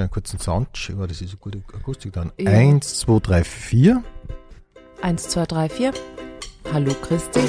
schnell 0.00 0.04
einen 0.04 0.10
kurzen 0.10 0.38
Sound. 0.38 0.68
Oh, 0.98 1.06
das 1.06 1.20
ist 1.20 1.30
eine 1.30 1.38
gute 1.38 1.62
Akustik 1.74 2.12
dann. 2.12 2.32
Ja. 2.38 2.50
Eins, 2.50 3.00
zwei, 3.00 3.18
drei, 3.20 3.44
vier. 3.44 4.02
Eins, 5.02 5.28
zwei, 5.28 5.44
drei, 5.46 5.68
vier. 5.68 5.92
Hallo 6.72 6.92
Christi. 7.02 7.40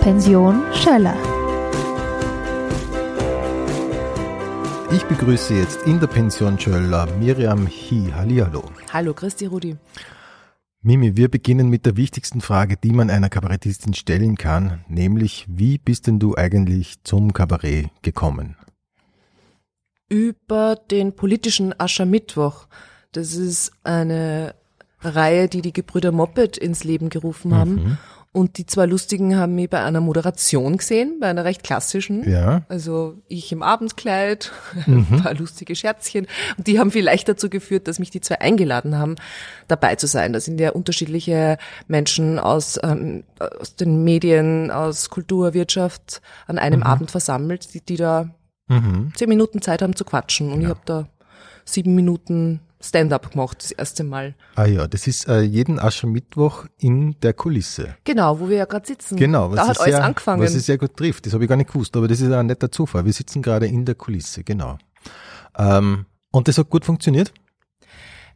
Pension 0.00 0.62
Schöller. 0.74 1.16
Ich 4.92 5.04
begrüße 5.04 5.54
jetzt 5.54 5.82
in 5.86 5.98
der 5.98 6.06
Pension 6.06 6.58
Schöller 6.58 7.06
Miriam 7.18 7.66
Hi. 7.66 8.12
Hallihallo. 8.14 8.64
Hallo 8.92 9.14
Christi 9.14 9.46
Rudi. 9.46 9.76
Mimi, 10.86 11.16
wir 11.16 11.30
beginnen 11.30 11.70
mit 11.70 11.86
der 11.86 11.96
wichtigsten 11.96 12.42
Frage, 12.42 12.76
die 12.76 12.92
man 12.92 13.08
einer 13.08 13.30
Kabarettistin 13.30 13.94
stellen 13.94 14.36
kann, 14.36 14.84
nämlich 14.86 15.46
wie 15.48 15.78
bist 15.78 16.06
denn 16.06 16.18
du 16.18 16.36
eigentlich 16.36 17.02
zum 17.04 17.32
Kabarett 17.32 17.88
gekommen? 18.02 18.58
Über 20.10 20.76
den 20.90 21.16
politischen 21.16 21.72
Aschermittwoch. 21.80 22.66
Das 23.12 23.32
ist 23.32 23.72
eine 23.82 24.54
Reihe, 25.00 25.48
die 25.48 25.62
die 25.62 25.72
Gebrüder 25.72 26.12
Moped 26.12 26.58
ins 26.58 26.84
Leben 26.84 27.08
gerufen 27.08 27.54
haben. 27.54 27.74
Mhm. 27.76 27.98
Und 28.34 28.58
die 28.58 28.66
zwei 28.66 28.86
Lustigen 28.86 29.36
haben 29.36 29.54
mich 29.54 29.70
bei 29.70 29.80
einer 29.80 30.00
Moderation 30.00 30.76
gesehen, 30.76 31.20
bei 31.20 31.28
einer 31.28 31.44
recht 31.44 31.62
klassischen. 31.62 32.28
Ja. 32.28 32.62
Also 32.68 33.22
ich 33.28 33.52
im 33.52 33.62
Abendkleid, 33.62 34.50
mhm. 34.86 35.06
ein 35.08 35.22
paar 35.22 35.34
lustige 35.34 35.76
Scherzchen. 35.76 36.26
Und 36.58 36.66
die 36.66 36.80
haben 36.80 36.90
vielleicht 36.90 37.28
dazu 37.28 37.48
geführt, 37.48 37.86
dass 37.86 38.00
mich 38.00 38.10
die 38.10 38.20
zwei 38.20 38.40
eingeladen 38.40 38.98
haben, 38.98 39.14
dabei 39.68 39.94
zu 39.94 40.08
sein. 40.08 40.32
Da 40.32 40.40
sind 40.40 40.60
ja 40.60 40.72
unterschiedliche 40.72 41.58
Menschen 41.86 42.40
aus, 42.40 42.76
ähm, 42.82 43.22
aus 43.38 43.76
den 43.76 44.02
Medien, 44.02 44.72
aus 44.72 45.10
Kultur, 45.10 45.54
Wirtschaft 45.54 46.20
an 46.48 46.58
einem 46.58 46.80
mhm. 46.80 46.86
Abend 46.86 47.12
versammelt, 47.12 47.72
die, 47.72 47.82
die 47.82 47.96
da 47.96 48.30
mhm. 48.66 49.12
zehn 49.14 49.28
Minuten 49.28 49.62
Zeit 49.62 49.80
haben 49.80 49.94
zu 49.94 50.04
quatschen. 50.04 50.50
Und 50.50 50.60
ja. 50.60 50.64
ich 50.64 50.70
habe 50.70 50.80
da 50.86 51.08
sieben 51.64 51.94
Minuten 51.94 52.58
Stand-up 52.84 53.32
gemacht, 53.32 53.62
das 53.62 53.70
erste 53.70 54.04
Mal. 54.04 54.34
Ah 54.56 54.66
ja, 54.66 54.86
das 54.86 55.06
ist 55.06 55.28
äh, 55.28 55.40
jeden 55.40 55.78
Aschermittwoch 55.78 56.66
in 56.78 57.18
der 57.20 57.32
Kulisse. 57.32 57.96
Genau, 58.04 58.38
wo 58.40 58.48
wir 58.48 58.58
ja 58.58 58.64
gerade 58.66 58.86
sitzen. 58.86 59.16
Genau, 59.16 59.50
was 59.50 59.56
da 59.56 59.68
hat 59.68 59.80
alles 59.80 59.94
sehr, 59.94 60.04
angefangen. 60.04 60.42
Was 60.42 60.54
es 60.54 60.66
sehr 60.66 60.78
gut 60.78 60.96
trifft, 60.96 61.26
das 61.26 61.32
habe 61.32 61.44
ich 61.44 61.48
gar 61.48 61.56
nicht 61.56 61.72
gewusst, 61.72 61.96
aber 61.96 62.08
das 62.08 62.20
ist 62.20 62.30
ein 62.30 62.46
netter 62.46 62.70
Zufall. 62.70 63.04
Wir 63.04 63.12
sitzen 63.12 63.42
gerade 63.42 63.66
in 63.66 63.84
der 63.84 63.94
Kulisse, 63.94 64.44
genau. 64.44 64.78
Ähm, 65.56 66.06
und 66.30 66.48
das 66.48 66.58
hat 66.58 66.68
gut 66.68 66.84
funktioniert? 66.84 67.32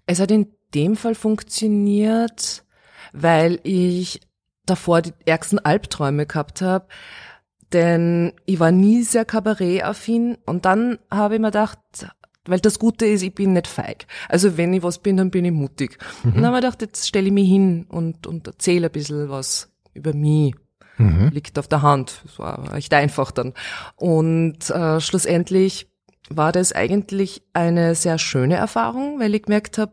Es 0.07 0.21
hat 0.21 0.31
in 0.31 0.49
dem 0.75 0.97
Fall 0.97 1.15
funktioniert, 1.15 2.65
weil 3.13 3.61
ich 3.65 4.21
davor 4.67 5.03
die 5.03 5.13
ärgsten 5.27 5.59
Albträume 5.59 6.27
gehabt 6.27 6.63
habe. 6.63 6.87
Denn 7.73 8.33
ich 8.47 8.61
war 8.61 8.71
nie 8.71 9.03
sehr 9.03 9.27
kabarettaffin 9.27 10.39
und 10.47 10.65
dann 10.65 10.99
habe 11.11 11.35
ich 11.35 11.41
mir 11.41 11.49
gedacht, 11.49 11.79
weil 12.49 12.61
das 12.61 12.79
Gute 12.79 13.07
ist, 13.07 13.23
ich 13.23 13.35
bin 13.35 13.53
nicht 13.53 13.67
feig. 13.67 14.07
Also 14.29 14.57
wenn 14.57 14.73
ich 14.73 14.83
was 14.83 14.99
bin, 14.99 15.17
dann 15.17 15.31
bin 15.31 15.45
ich 15.45 15.53
mutig. 15.53 15.99
Mhm. 16.23 16.33
Und 16.33 16.37
dann 16.37 16.47
habe 16.47 16.57
ich 16.57 16.63
gedacht, 16.63 16.83
jetzt 16.83 17.07
stelle 17.07 17.27
ich 17.27 17.33
mich 17.33 17.49
hin 17.49 17.87
und, 17.89 18.27
und 18.27 18.47
erzähle 18.47 18.87
ein 18.87 18.93
bisschen 18.93 19.29
was 19.29 19.71
über 19.95 20.15
mich. 20.15 20.55
Mhm. 20.97 21.29
Liegt 21.33 21.59
auf 21.59 21.69
der 21.69 21.83
Hand. 21.83 22.23
Das 22.25 22.39
war 22.39 22.75
echt 22.75 22.93
einfach 22.93 23.31
dann. 23.31 23.55
Und 23.97 24.69
äh, 24.71 25.01
schlussendlich 25.01 25.89
war 26.29 26.53
das 26.53 26.73
eigentlich 26.73 27.43
eine 27.53 27.95
sehr 27.95 28.19
schöne 28.19 28.57
Erfahrung, 28.57 29.21
weil 29.21 29.35
ich 29.35 29.45
gemerkt 29.45 29.79
habe, 29.79 29.93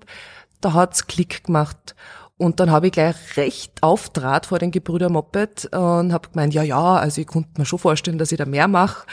da 0.62 0.74
hat's 0.74 1.08
Klick 1.08 1.44
gemacht. 1.44 1.96
Und 2.38 2.60
dann 2.60 2.70
habe 2.70 2.88
ich 2.88 2.94
gleich 2.94 3.16
recht 3.38 3.82
auftrat 3.82 4.48
vor 4.48 4.60
den 4.60 4.72
Gebrüder 4.72 5.10
Moped 5.10 5.66
und 5.72 6.12
habe 6.12 6.30
gemeint, 6.30 6.54
ja, 6.54 6.64
ja, 6.64 6.96
also 6.96 7.22
ich 7.22 7.28
konnte 7.28 7.50
mir 7.58 7.66
schon 7.66 7.80
vorstellen, 7.80 8.18
dass 8.18 8.32
ich 8.32 8.38
da 8.38 8.46
mehr 8.46 8.68
mache 8.68 9.06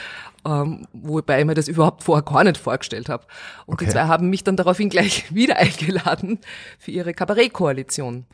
ähm, 0.45 0.87
wobei 0.93 1.39
ich 1.39 1.45
mir 1.45 1.53
das 1.53 1.67
überhaupt 1.67 2.03
vorher 2.03 2.23
gar 2.23 2.43
nicht 2.43 2.57
vorgestellt 2.57 3.09
habe. 3.09 3.25
Und 3.65 3.75
okay. 3.75 3.85
die 3.85 3.91
zwei 3.91 4.03
haben 4.03 4.29
mich 4.29 4.43
dann 4.43 4.57
daraufhin 4.57 4.89
gleich 4.89 5.25
wieder 5.33 5.57
eingeladen 5.57 6.39
für 6.79 6.91
ihre 6.91 7.13
Kabarettkoalition. 7.13 8.25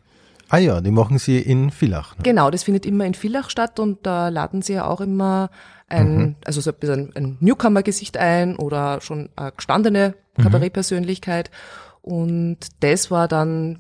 Ah 0.49 0.57
ja, 0.57 0.81
die 0.81 0.91
machen 0.91 1.19
sie 1.19 1.39
in 1.39 1.69
Villach. 1.69 2.17
Ne? 2.17 2.23
Genau, 2.23 2.49
das 2.49 2.63
findet 2.63 2.85
immer 2.85 3.05
in 3.05 3.13
Villach 3.13 3.51
statt 3.51 3.79
und 3.79 4.05
da 4.05 4.29
laden 4.29 4.63
sie 4.63 4.73
ja 4.73 4.87
auch 4.87 5.01
immer 5.01 5.51
ein, 5.87 6.17
mhm. 6.17 6.35
also 6.43 6.61
so 6.61 6.71
ein 6.71 6.77
bisschen 6.79 7.15
ein 7.15 7.37
Newcomer-Gesicht 7.39 8.17
ein 8.17 8.55
oder 8.55 9.01
schon 9.01 9.29
eine 9.35 9.51
gestandene 9.51 10.15
mhm. 10.37 10.43
Kabarettpersönlichkeit. 10.43 11.51
Und 12.01 12.57
das 12.79 13.11
war 13.11 13.27
dann 13.27 13.79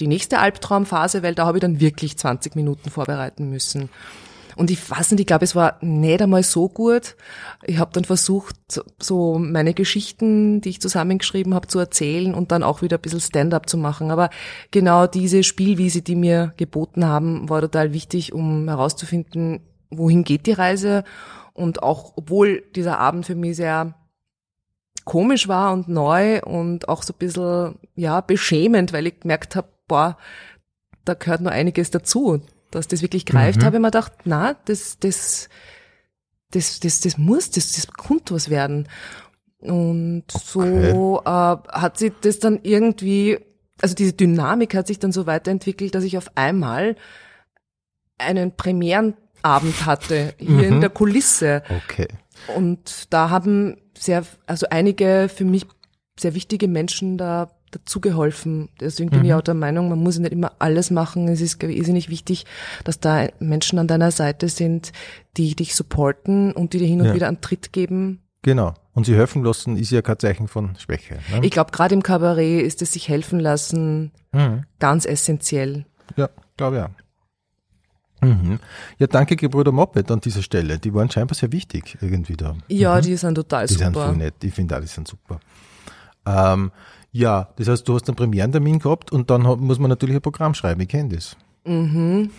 die 0.00 0.06
nächste 0.06 0.38
Albtraumphase, 0.38 1.22
weil 1.22 1.34
da 1.34 1.46
habe 1.46 1.58
ich 1.58 1.62
dann 1.62 1.80
wirklich 1.80 2.16
20 2.16 2.56
Minuten 2.56 2.90
vorbereiten 2.90 3.50
müssen. 3.50 3.90
Und 4.58 4.72
ich 4.72 4.90
weiß 4.90 5.12
nicht, 5.12 5.20
ich 5.20 5.26
glaube, 5.26 5.44
es 5.44 5.54
war 5.54 5.78
nicht 5.82 6.20
einmal 6.20 6.42
so 6.42 6.68
gut. 6.68 7.14
Ich 7.64 7.78
habe 7.78 7.92
dann 7.92 8.02
versucht, 8.02 8.56
so 8.98 9.38
meine 9.38 9.72
Geschichten, 9.72 10.60
die 10.60 10.70
ich 10.70 10.80
zusammengeschrieben 10.80 11.54
habe, 11.54 11.68
zu 11.68 11.78
erzählen 11.78 12.34
und 12.34 12.50
dann 12.50 12.64
auch 12.64 12.82
wieder 12.82 12.98
ein 12.98 13.00
bisschen 13.00 13.20
Stand-up 13.20 13.68
zu 13.68 13.78
machen. 13.78 14.10
Aber 14.10 14.30
genau 14.72 15.06
diese 15.06 15.44
Spielwiese, 15.44 16.02
die 16.02 16.16
mir 16.16 16.54
geboten 16.56 17.06
haben, 17.06 17.48
war 17.48 17.60
total 17.60 17.92
wichtig, 17.92 18.32
um 18.32 18.66
herauszufinden, 18.66 19.60
wohin 19.90 20.24
geht 20.24 20.46
die 20.46 20.52
Reise. 20.52 21.04
Und 21.52 21.84
auch, 21.84 22.14
obwohl 22.16 22.64
dieser 22.74 22.98
Abend 22.98 23.26
für 23.26 23.36
mich 23.36 23.54
sehr 23.54 23.94
komisch 25.04 25.46
war 25.46 25.72
und 25.72 25.88
neu 25.88 26.42
und 26.42 26.88
auch 26.88 27.04
so 27.04 27.12
ein 27.12 27.18
bisschen, 27.18 27.78
ja, 27.94 28.20
beschämend, 28.20 28.92
weil 28.92 29.06
ich 29.06 29.20
gemerkt 29.20 29.54
habe, 29.54 29.68
boah, 29.88 30.16
da 31.04 31.14
gehört 31.14 31.40
noch 31.40 31.50
einiges 31.50 31.90
dazu 31.90 32.42
dass 32.70 32.88
das 32.88 33.02
wirklich 33.02 33.26
greift, 33.26 33.60
mhm. 33.60 33.64
habe 33.64 33.76
ich 33.76 33.82
mir 33.82 33.88
gedacht, 33.88 34.12
na, 34.24 34.54
das, 34.66 34.98
das, 34.98 35.48
das, 36.50 36.80
das, 36.80 37.00
das 37.00 37.18
muss, 37.18 37.50
das, 37.50 37.72
das 37.72 37.86
kommt 37.88 38.30
was 38.30 38.50
werden. 38.50 38.88
Und 39.60 40.24
so 40.30 40.60
okay. 40.60 41.20
äh, 41.24 41.72
hat 41.72 41.98
sich 41.98 42.12
das 42.20 42.38
dann 42.38 42.60
irgendwie, 42.62 43.38
also 43.80 43.94
diese 43.94 44.12
Dynamik 44.12 44.74
hat 44.74 44.86
sich 44.86 44.98
dann 44.98 45.12
so 45.12 45.26
weiterentwickelt, 45.26 45.94
dass 45.94 46.04
ich 46.04 46.16
auf 46.16 46.30
einmal 46.36 46.96
einen 48.18 48.54
Premierenabend 48.54 49.86
hatte, 49.86 50.34
hier 50.38 50.50
mhm. 50.50 50.64
in 50.64 50.80
der 50.80 50.90
Kulisse. 50.90 51.62
Okay. 51.84 52.08
Und 52.54 53.12
da 53.12 53.30
haben 53.30 53.78
sehr, 53.96 54.24
also 54.46 54.66
einige 54.70 55.28
für 55.34 55.44
mich 55.44 55.66
sehr 56.18 56.34
wichtige 56.34 56.68
Menschen 56.68 57.18
da 57.18 57.50
dazu 57.70 58.00
geholfen. 58.00 58.68
Deswegen 58.80 59.10
bin 59.10 59.20
mhm. 59.20 59.24
ich 59.26 59.34
auch 59.34 59.42
der 59.42 59.54
Meinung, 59.54 59.88
man 59.88 59.98
muss 59.98 60.18
nicht 60.18 60.32
immer 60.32 60.52
alles 60.58 60.90
machen. 60.90 61.28
Es 61.28 61.40
ist, 61.40 61.62
irrsinnig 61.62 62.08
wichtig, 62.08 62.46
dass 62.84 63.00
da 63.00 63.28
Menschen 63.40 63.78
an 63.78 63.88
deiner 63.88 64.10
Seite 64.10 64.48
sind, 64.48 64.92
die 65.36 65.54
dich 65.54 65.74
supporten 65.74 66.52
und 66.52 66.72
die 66.72 66.78
dir 66.78 66.86
hin 66.86 67.00
und 67.00 67.08
ja. 67.08 67.14
wieder 67.14 67.28
einen 67.28 67.40
Tritt 67.40 67.72
geben. 67.72 68.20
Genau. 68.42 68.74
Und 68.94 69.04
sie 69.04 69.14
helfen 69.14 69.44
lassen 69.44 69.76
ist 69.76 69.90
ja 69.90 70.02
kein 70.02 70.18
Zeichen 70.18 70.48
von 70.48 70.76
Schwäche. 70.76 71.18
Ne? 71.30 71.40
Ich 71.42 71.50
glaube, 71.50 71.70
gerade 71.70 71.94
im 71.94 72.02
Kabarett 72.02 72.62
ist 72.64 72.82
es 72.82 72.92
sich 72.92 73.08
helfen 73.08 73.40
lassen 73.40 74.12
mhm. 74.32 74.64
ganz 74.78 75.04
essentiell. 75.04 75.86
Ja, 76.16 76.28
glaube 76.56 76.76
ich 76.76 76.82
auch. 76.82 76.90
Mhm. 78.20 78.58
Ja, 78.98 79.06
danke 79.06 79.36
Gebrüder 79.36 79.70
Moped 79.70 80.10
an 80.10 80.20
dieser 80.20 80.42
Stelle. 80.42 80.78
Die 80.78 80.92
waren 80.92 81.10
scheinbar 81.10 81.36
sehr 81.36 81.52
wichtig 81.52 81.98
irgendwie 82.00 82.36
da. 82.36 82.56
Ja, 82.68 82.96
mhm. 82.96 83.02
die 83.02 83.16
sind 83.16 83.34
total 83.34 83.66
die 83.66 83.74
super. 83.74 83.90
Die 83.90 83.94
sind 83.94 84.02
voll 84.02 84.16
nett. 84.16 84.34
Ich 84.42 84.54
finde 84.54 84.80
die 84.80 84.86
sind 84.86 85.06
super. 85.06 85.40
Ähm, 86.26 86.72
ja, 87.12 87.48
das 87.56 87.68
heißt, 87.68 87.88
du 87.88 87.94
hast 87.94 88.08
einen 88.08 88.16
Premierentermin 88.16 88.78
gehabt 88.78 89.12
und 89.12 89.30
dann 89.30 89.42
muss 89.42 89.78
man 89.78 89.88
natürlich 89.88 90.16
ein 90.16 90.22
Programm 90.22 90.54
schreiben. 90.54 90.80
Ich 90.80 90.88
kenne 90.88 91.14
das. 91.14 91.36
Mhm. 91.64 92.30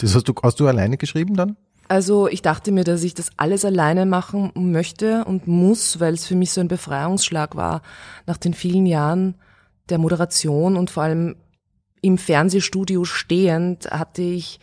Das 0.00 0.14
hast 0.14 0.28
du, 0.28 0.34
hast 0.42 0.60
du 0.60 0.66
alleine 0.66 0.96
geschrieben 0.96 1.34
dann? 1.36 1.56
Also 1.88 2.28
ich 2.28 2.40
dachte 2.40 2.70
mir, 2.70 2.84
dass 2.84 3.02
ich 3.02 3.14
das 3.14 3.30
alles 3.36 3.64
alleine 3.64 4.06
machen 4.06 4.52
möchte 4.54 5.24
und 5.24 5.48
muss, 5.48 5.98
weil 5.98 6.14
es 6.14 6.26
für 6.26 6.36
mich 6.36 6.52
so 6.52 6.60
ein 6.60 6.68
Befreiungsschlag 6.68 7.56
war 7.56 7.82
nach 8.26 8.36
den 8.36 8.54
vielen 8.54 8.86
Jahren 8.86 9.34
der 9.88 9.98
Moderation 9.98 10.76
und 10.76 10.90
vor 10.90 11.02
allem 11.02 11.34
im 12.00 12.16
Fernsehstudio 12.16 13.04
stehend 13.04 13.90
hatte 13.90 14.22
ich 14.22 14.60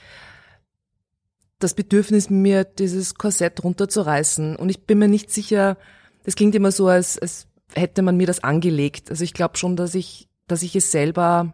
das 1.59 1.73
Bedürfnis, 1.73 2.29
mir 2.29 2.63
dieses 2.63 3.15
Korsett 3.15 3.63
runterzureißen. 3.63 4.55
Und 4.55 4.69
ich 4.69 4.85
bin 4.85 4.99
mir 4.99 5.07
nicht 5.07 5.31
sicher, 5.31 5.77
das 6.23 6.35
klingt 6.35 6.55
immer 6.55 6.71
so, 6.71 6.87
als, 6.87 7.19
als 7.19 7.47
hätte 7.77 8.01
man 8.01 8.17
mir 8.17 8.27
das 8.27 8.43
angelegt. 8.43 9.09
Also 9.09 9.23
ich 9.23 9.33
glaube 9.33 9.57
schon, 9.57 9.75
dass 9.75 9.95
ich, 9.95 10.27
dass 10.47 10.63
ich 10.63 10.75
es 10.75 10.91
selber, 10.91 11.53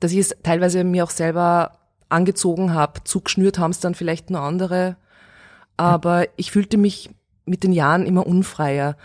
dass 0.00 0.12
ich 0.12 0.18
es 0.18 0.36
teilweise 0.42 0.84
mir 0.84 1.04
auch 1.04 1.10
selber 1.10 1.78
angezogen 2.08 2.74
habe. 2.74 3.04
Zugeschnürt 3.04 3.58
haben 3.58 3.70
es 3.70 3.80
dann 3.80 3.94
vielleicht 3.94 4.30
nur 4.30 4.40
andere. 4.40 4.96
Aber 5.76 6.26
ich 6.36 6.50
fühlte 6.50 6.78
mich 6.78 7.10
mit 7.44 7.62
den 7.62 7.72
Jahren 7.72 8.06
immer 8.06 8.26
unfreier. 8.26 8.96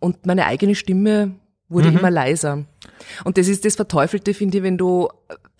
Und 0.00 0.26
meine 0.26 0.46
eigene 0.46 0.74
Stimme 0.74 1.34
wurde 1.68 1.90
mhm. 1.90 1.98
immer 1.98 2.10
leiser. 2.10 2.64
Und 3.24 3.38
das 3.38 3.48
ist 3.48 3.64
das 3.64 3.76
Verteufelte, 3.76 4.34
finde 4.34 4.58
ich, 4.58 4.64
wenn 4.64 4.78
du 4.78 5.08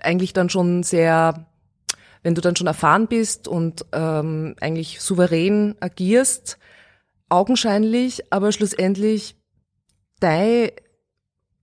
eigentlich 0.00 0.32
dann 0.32 0.50
schon 0.50 0.82
sehr, 0.82 1.46
wenn 2.22 2.34
du 2.34 2.40
dann 2.40 2.56
schon 2.56 2.66
erfahren 2.66 3.08
bist 3.08 3.48
und 3.48 3.84
ähm, 3.92 4.54
eigentlich 4.60 5.00
souverän 5.00 5.74
agierst, 5.80 6.58
augenscheinlich, 7.28 8.32
aber 8.32 8.52
schlussendlich 8.52 9.36
dein 10.20 10.70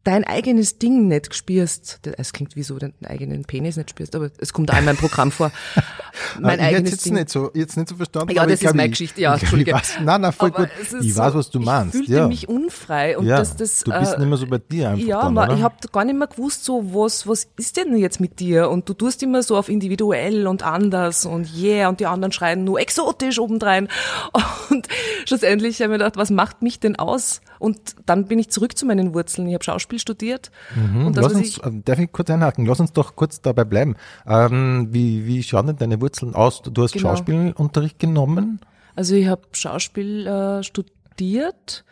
dein 0.03 0.25
eigenes 0.25 0.79
Ding 0.79 1.07
nicht 1.07 1.33
spürst, 1.33 2.00
es 2.17 2.33
klingt 2.33 2.55
wie 2.55 2.63
so, 2.63 2.77
deinen 2.77 2.94
eigenen 3.05 3.45
Penis 3.45 3.77
nicht 3.77 3.91
spürst, 3.91 4.15
aber 4.15 4.31
es 4.38 4.51
kommt 4.51 4.71
auch 4.71 4.77
in 4.77 4.85
meinem 4.85 4.97
Programm 4.97 5.31
vor. 5.31 5.51
mein 6.39 6.59
ah, 6.59 6.63
ich 6.69 6.75
eigenes 6.75 6.91
jetzt 6.91 7.05
Ding. 7.05 7.13
Nicht 7.13 7.29
so, 7.29 7.51
jetzt 7.53 7.77
nicht 7.77 7.88
so 7.88 7.95
verstanden. 7.95 8.33
Ja, 8.33 8.45
das 8.45 8.61
ist 8.61 8.75
meine 8.75 8.89
Geschichte, 8.89 9.21
ja, 9.21 9.33
Entschuldige. 9.39 9.71
Ich 9.71 9.77
weiß, 9.77 10.00
nein, 10.03 10.21
nein, 10.21 10.33
voll 10.33 10.50
aber 10.50 10.65
gut. 10.65 10.69
Ich 11.01 11.15
weiß, 11.15 11.33
was 11.33 11.50
du 11.50 11.59
meinst. 11.59 11.95
Ich 11.95 12.00
fühlte 12.01 12.13
ja. 12.13 12.27
mich 12.27 12.50
unfrei 12.50 13.17
und 13.17 13.25
ja, 13.25 13.38
das, 13.38 13.55
das, 13.55 13.83
du 13.83 13.91
bist 13.91 14.13
äh, 14.13 14.19
nicht 14.19 14.27
mehr 14.27 14.38
so 14.38 14.47
bei 14.47 14.57
dir 14.57 14.89
einfach 14.89 15.05
Ja, 15.05 15.29
dann, 15.29 15.57
ich 15.57 15.63
habe 15.63 15.75
gar 15.91 16.03
nicht 16.03 16.17
mehr 16.17 16.27
gewusst, 16.27 16.65
so, 16.65 16.94
was, 16.94 17.25
was 17.27 17.47
ist 17.57 17.77
denn 17.77 17.95
jetzt 17.97 18.19
mit 18.19 18.39
dir? 18.39 18.69
Und 18.69 18.89
du 18.89 18.94
tust 18.94 19.23
immer 19.23 19.41
so 19.41 19.55
auf 19.57 19.69
individuell 19.69 20.47
und 20.47 20.63
anders 20.63 21.25
und 21.25 21.47
yeah, 21.55 21.88
und 21.88 22.00
die 22.00 22.07
anderen 22.07 22.31
schreien 22.33 22.63
nur 22.63 22.79
exotisch 22.79 23.39
obendrein. 23.39 23.88
Und 24.69 24.88
schlussendlich 25.25 25.75
habe 25.75 25.83
ich 25.83 25.89
mir 25.89 25.97
gedacht, 26.00 26.17
was 26.17 26.29
macht 26.29 26.61
mich 26.61 26.79
denn 26.79 26.95
aus? 26.95 27.41
Und 27.59 27.95
dann 28.05 28.25
bin 28.25 28.39
ich 28.39 28.50
zurück 28.50 28.77
zu 28.77 28.85
meinen 28.85 29.13
Wurzeln. 29.13 29.47
Ich 29.47 29.53
habe 29.53 29.63
Schauspiel 29.63 29.93
studiert. 30.00 30.51
Mhm. 30.75 31.07
Und 31.07 31.18
das, 31.18 31.25
Lass 31.25 31.34
uns, 31.34 31.48
ich, 31.48 31.66
ähm, 31.66 31.84
darf 31.84 32.00
ich 32.00 32.12
kurz 32.12 32.30
einhaken? 32.30 32.66
Lass 32.66 32.80
uns 32.80 32.94
doch 32.94 33.16
kurz 33.16 33.42
dabei 33.42 33.63
bleiben. 33.63 33.95
Ähm, 34.28 34.88
wie, 34.92 35.25
wie 35.25 35.44
schauen 35.44 35.68
denn 35.68 35.78
deine 35.78 36.01
Wurzeln 36.01 36.36
aus? 36.36 36.62
Du 36.62 36.84
hast 36.84 36.94
genau. 36.94 37.10
Schauspielunterricht 37.10 38.00
genommen? 38.00 38.60
Also 38.95 39.16
ich 39.16 39.28
habe 39.28 39.42
Schauspiel 39.51 40.28
äh, 40.28 40.63
studiert 40.63 41.84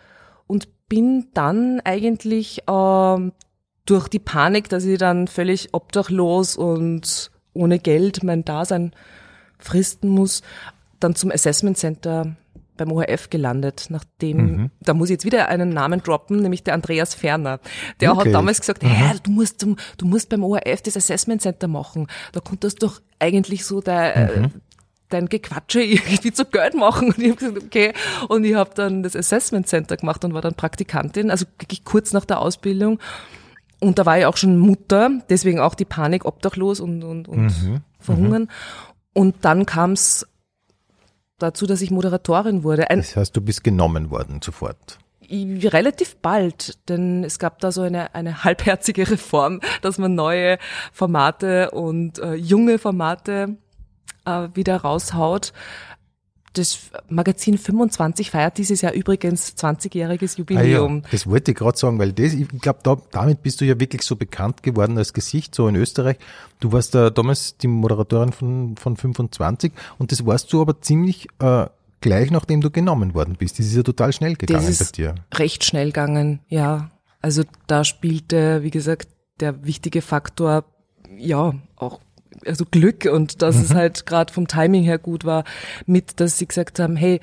und 0.47 0.67
bin 0.87 1.27
dann 1.33 1.81
eigentlich 1.83 2.63
äh, 2.67 3.31
durch 3.85 4.07
die 4.07 4.19
Panik, 4.19 4.69
dass 4.69 4.85
ich 4.85 4.97
dann 4.97 5.27
völlig 5.27 5.69
obdachlos 5.73 6.55
und 6.55 7.31
ohne 7.53 7.79
Geld 7.79 8.23
mein 8.23 8.45
Dasein 8.45 8.91
fristen 9.57 10.09
muss, 10.09 10.41
dann 10.99 11.15
zum 11.15 11.31
Assessment 11.31 11.77
Center 11.77 12.35
beim 12.81 12.91
ORF 12.91 13.29
gelandet, 13.29 13.87
nachdem, 13.89 14.37
mhm. 14.37 14.71
da 14.79 14.93
muss 14.93 15.09
ich 15.09 15.13
jetzt 15.13 15.25
wieder 15.25 15.49
einen 15.49 15.69
Namen 15.69 16.01
droppen, 16.01 16.41
nämlich 16.41 16.63
der 16.63 16.73
Andreas 16.73 17.13
Ferner. 17.13 17.59
Der 17.99 18.13
okay. 18.13 18.27
hat 18.27 18.33
damals 18.33 18.59
gesagt, 18.59 18.83
hey, 18.83 19.17
du 19.21 19.29
musst, 19.29 19.61
du, 19.61 19.75
du 19.97 20.05
musst 20.07 20.29
beim 20.29 20.43
ORF 20.43 20.81
das 20.81 20.97
Assessment 20.97 21.41
Center 21.41 21.67
machen. 21.67 22.07
Da 22.31 22.39
konntest 22.39 22.81
du 22.81 22.87
doch 22.87 23.01
eigentlich 23.19 23.65
so 23.65 23.81
der, 23.81 24.31
mhm. 24.35 24.51
dein 25.09 25.29
Gequatsche 25.29 25.81
irgendwie 25.83 26.31
zu 26.31 26.45
Geld 26.45 26.73
machen. 26.73 27.09
Und 27.09 27.19
ich 27.19 27.29
habe 27.29 27.37
gesagt, 27.37 27.63
okay. 27.63 27.93
Und 28.27 28.45
ich 28.45 28.55
habe 28.55 28.71
dann 28.73 29.03
das 29.03 29.15
Assessment 29.15 29.67
Center 29.67 29.97
gemacht 29.97 30.25
und 30.25 30.33
war 30.33 30.41
dann 30.41 30.55
Praktikantin, 30.55 31.29
also 31.29 31.45
wirklich 31.59 31.83
kurz 31.83 32.13
nach 32.13 32.25
der 32.25 32.39
Ausbildung. 32.39 32.99
Und 33.79 33.99
da 33.99 34.05
war 34.05 34.17
ich 34.17 34.25
auch 34.25 34.37
schon 34.37 34.57
Mutter, 34.57 35.11
deswegen 35.29 35.59
auch 35.59 35.75
die 35.75 35.85
Panik, 35.85 36.25
obdachlos 36.25 36.79
und, 36.79 37.03
und, 37.03 37.27
und 37.27 37.45
mhm. 37.45 37.81
verhungern. 37.99 38.43
Mhm. 38.43 38.47
Und 39.13 39.35
dann 39.41 39.65
kam 39.65 39.91
es 39.91 40.25
dazu, 41.41 41.65
dass 41.65 41.81
ich 41.81 41.91
Moderatorin 41.91 42.63
wurde. 42.63 42.89
Ein 42.89 42.99
das 42.99 43.15
heißt, 43.15 43.35
du 43.35 43.41
bist 43.41 43.63
genommen 43.63 44.09
worden 44.09 44.39
sofort. 44.43 44.99
Relativ 45.29 46.17
bald, 46.17 46.89
denn 46.89 47.23
es 47.23 47.39
gab 47.39 47.59
da 47.59 47.71
so 47.71 47.81
eine, 47.81 48.13
eine 48.15 48.43
halbherzige 48.43 49.09
Reform, 49.09 49.61
dass 49.81 49.97
man 49.97 50.15
neue 50.15 50.57
Formate 50.91 51.71
und 51.71 52.19
äh, 52.19 52.33
junge 52.33 52.79
Formate 52.79 53.55
äh, 54.25 54.49
wieder 54.53 54.77
raushaut. 54.77 55.53
Das 56.53 56.91
Magazin 57.07 57.57
25 57.57 58.31
feiert 58.31 58.57
dieses 58.57 58.81
Jahr 58.81 58.91
übrigens 58.91 59.55
20-jähriges 59.57 60.37
Jubiläum. 60.37 60.97
Ah 60.97 61.05
ja, 61.05 61.11
das 61.11 61.25
wollte 61.27 61.51
ich 61.51 61.57
gerade 61.57 61.77
sagen, 61.77 61.97
weil 61.97 62.11
das, 62.11 62.33
ich 62.33 62.47
glaube, 62.47 62.79
da, 62.83 62.97
damit 63.11 63.41
bist 63.41 63.61
du 63.61 63.65
ja 63.65 63.79
wirklich 63.79 64.01
so 64.01 64.17
bekannt 64.17 64.61
geworden 64.61 64.97
als 64.97 65.13
Gesicht, 65.13 65.55
so 65.55 65.67
in 65.67 65.75
Österreich. 65.75 66.17
Du 66.59 66.73
warst 66.73 66.93
da 66.93 67.09
damals 67.09 67.55
die 67.57 67.67
Moderatorin 67.67 68.33
von, 68.33 68.75
von 68.75 68.97
25 68.97 69.71
und 69.97 70.11
das 70.11 70.25
warst 70.25 70.51
du 70.51 70.61
aber 70.61 70.81
ziemlich 70.81 71.27
äh, 71.39 71.67
gleich 72.01 72.31
nachdem 72.31 72.59
du 72.61 72.69
genommen 72.69 73.13
worden 73.13 73.35
bist. 73.37 73.59
Das 73.59 73.67
ist 73.67 73.75
ja 73.75 73.83
total 73.83 74.11
schnell 74.11 74.35
gegangen 74.35 74.65
das 74.65 74.81
ist 74.81 74.91
bei 74.91 74.97
dir. 74.97 75.15
Recht 75.33 75.63
schnell 75.63 75.87
gegangen, 75.87 76.39
ja. 76.47 76.91
Also 77.21 77.43
da 77.67 77.83
spielte, 77.83 78.63
wie 78.63 78.71
gesagt, 78.71 79.07
der 79.39 79.63
wichtige 79.63 80.01
Faktor, 80.01 80.65
ja, 81.17 81.53
auch 81.75 81.99
also 82.45 82.65
Glück 82.69 83.05
und 83.11 83.41
dass 83.41 83.57
mhm. 83.57 83.61
es 83.63 83.73
halt 83.73 84.05
gerade 84.05 84.33
vom 84.33 84.47
Timing 84.47 84.83
her 84.83 84.97
gut 84.97 85.25
war, 85.25 85.43
mit, 85.85 86.19
dass 86.19 86.37
sie 86.37 86.47
gesagt 86.47 86.79
haben, 86.79 86.95
hey, 86.95 87.19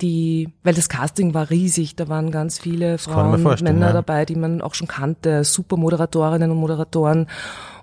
die, 0.00 0.52
weil 0.64 0.74
das 0.74 0.88
Casting 0.88 1.34
war 1.34 1.50
riesig, 1.50 1.94
da 1.96 2.08
waren 2.08 2.30
ganz 2.30 2.58
viele 2.58 2.98
Frauen 2.98 3.46
und 3.46 3.62
Männer 3.62 3.86
ja. 3.86 3.92
dabei, 3.92 4.24
die 4.24 4.34
man 4.34 4.60
auch 4.60 4.74
schon 4.74 4.88
kannte, 4.88 5.44
super 5.44 5.76
Moderatorinnen 5.76 6.50
und 6.50 6.58
Moderatoren 6.58 7.28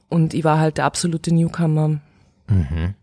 und 0.10 0.34
ich 0.34 0.44
war 0.44 0.60
halt 0.60 0.78
der 0.78 0.86
absolute 0.86 1.34
Newcomer. 1.34 2.00
Mhm. 2.48 2.96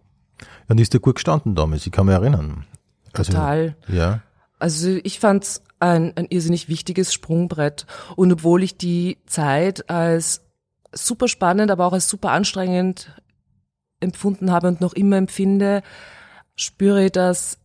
Und 0.69 0.81
ist 0.81 0.93
dir 0.93 1.01
gut 1.01 1.17
gestanden 1.17 1.55
damals, 1.55 1.87
ich 1.87 1.93
kann 1.93 2.07
mich 2.07 2.15
erinnern. 2.15 2.67
Also, 3.15 3.33
Total. 3.33 3.77
Ja. 3.89 4.21
Also 4.59 4.99
ich 5.03 5.19
fand's 5.19 5.63
ein, 5.81 6.13
ein 6.17 6.27
irrsinnig 6.29 6.69
wichtiges 6.69 7.15
Sprungbrett 7.15 7.87
und 8.17 8.33
obwohl 8.33 8.63
ich 8.63 8.77
die 8.77 9.19
Zeit 9.27 9.89
als 9.89 10.43
super 10.93 11.29
spannend, 11.29 11.70
aber 11.70 11.87
auch 11.87 11.93
als 11.93 12.08
super 12.08 12.31
anstrengend 12.31 13.20
empfunden 14.00 14.50
habe 14.52 14.69
und 14.69 14.81
noch 14.81 14.93
immer 14.94 15.17
empfinde, 15.17 15.82
spüre 16.56 17.06
ich, 17.06 17.12
dass 17.12 17.58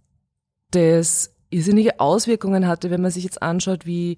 das 0.71 1.31
irrsinnige 1.49 1.99
Auswirkungen 1.99 2.67
hatte, 2.67 2.89
wenn 2.89 3.01
man 3.01 3.11
sich 3.11 3.23
jetzt 3.23 3.41
anschaut, 3.41 3.85
wie, 3.85 4.17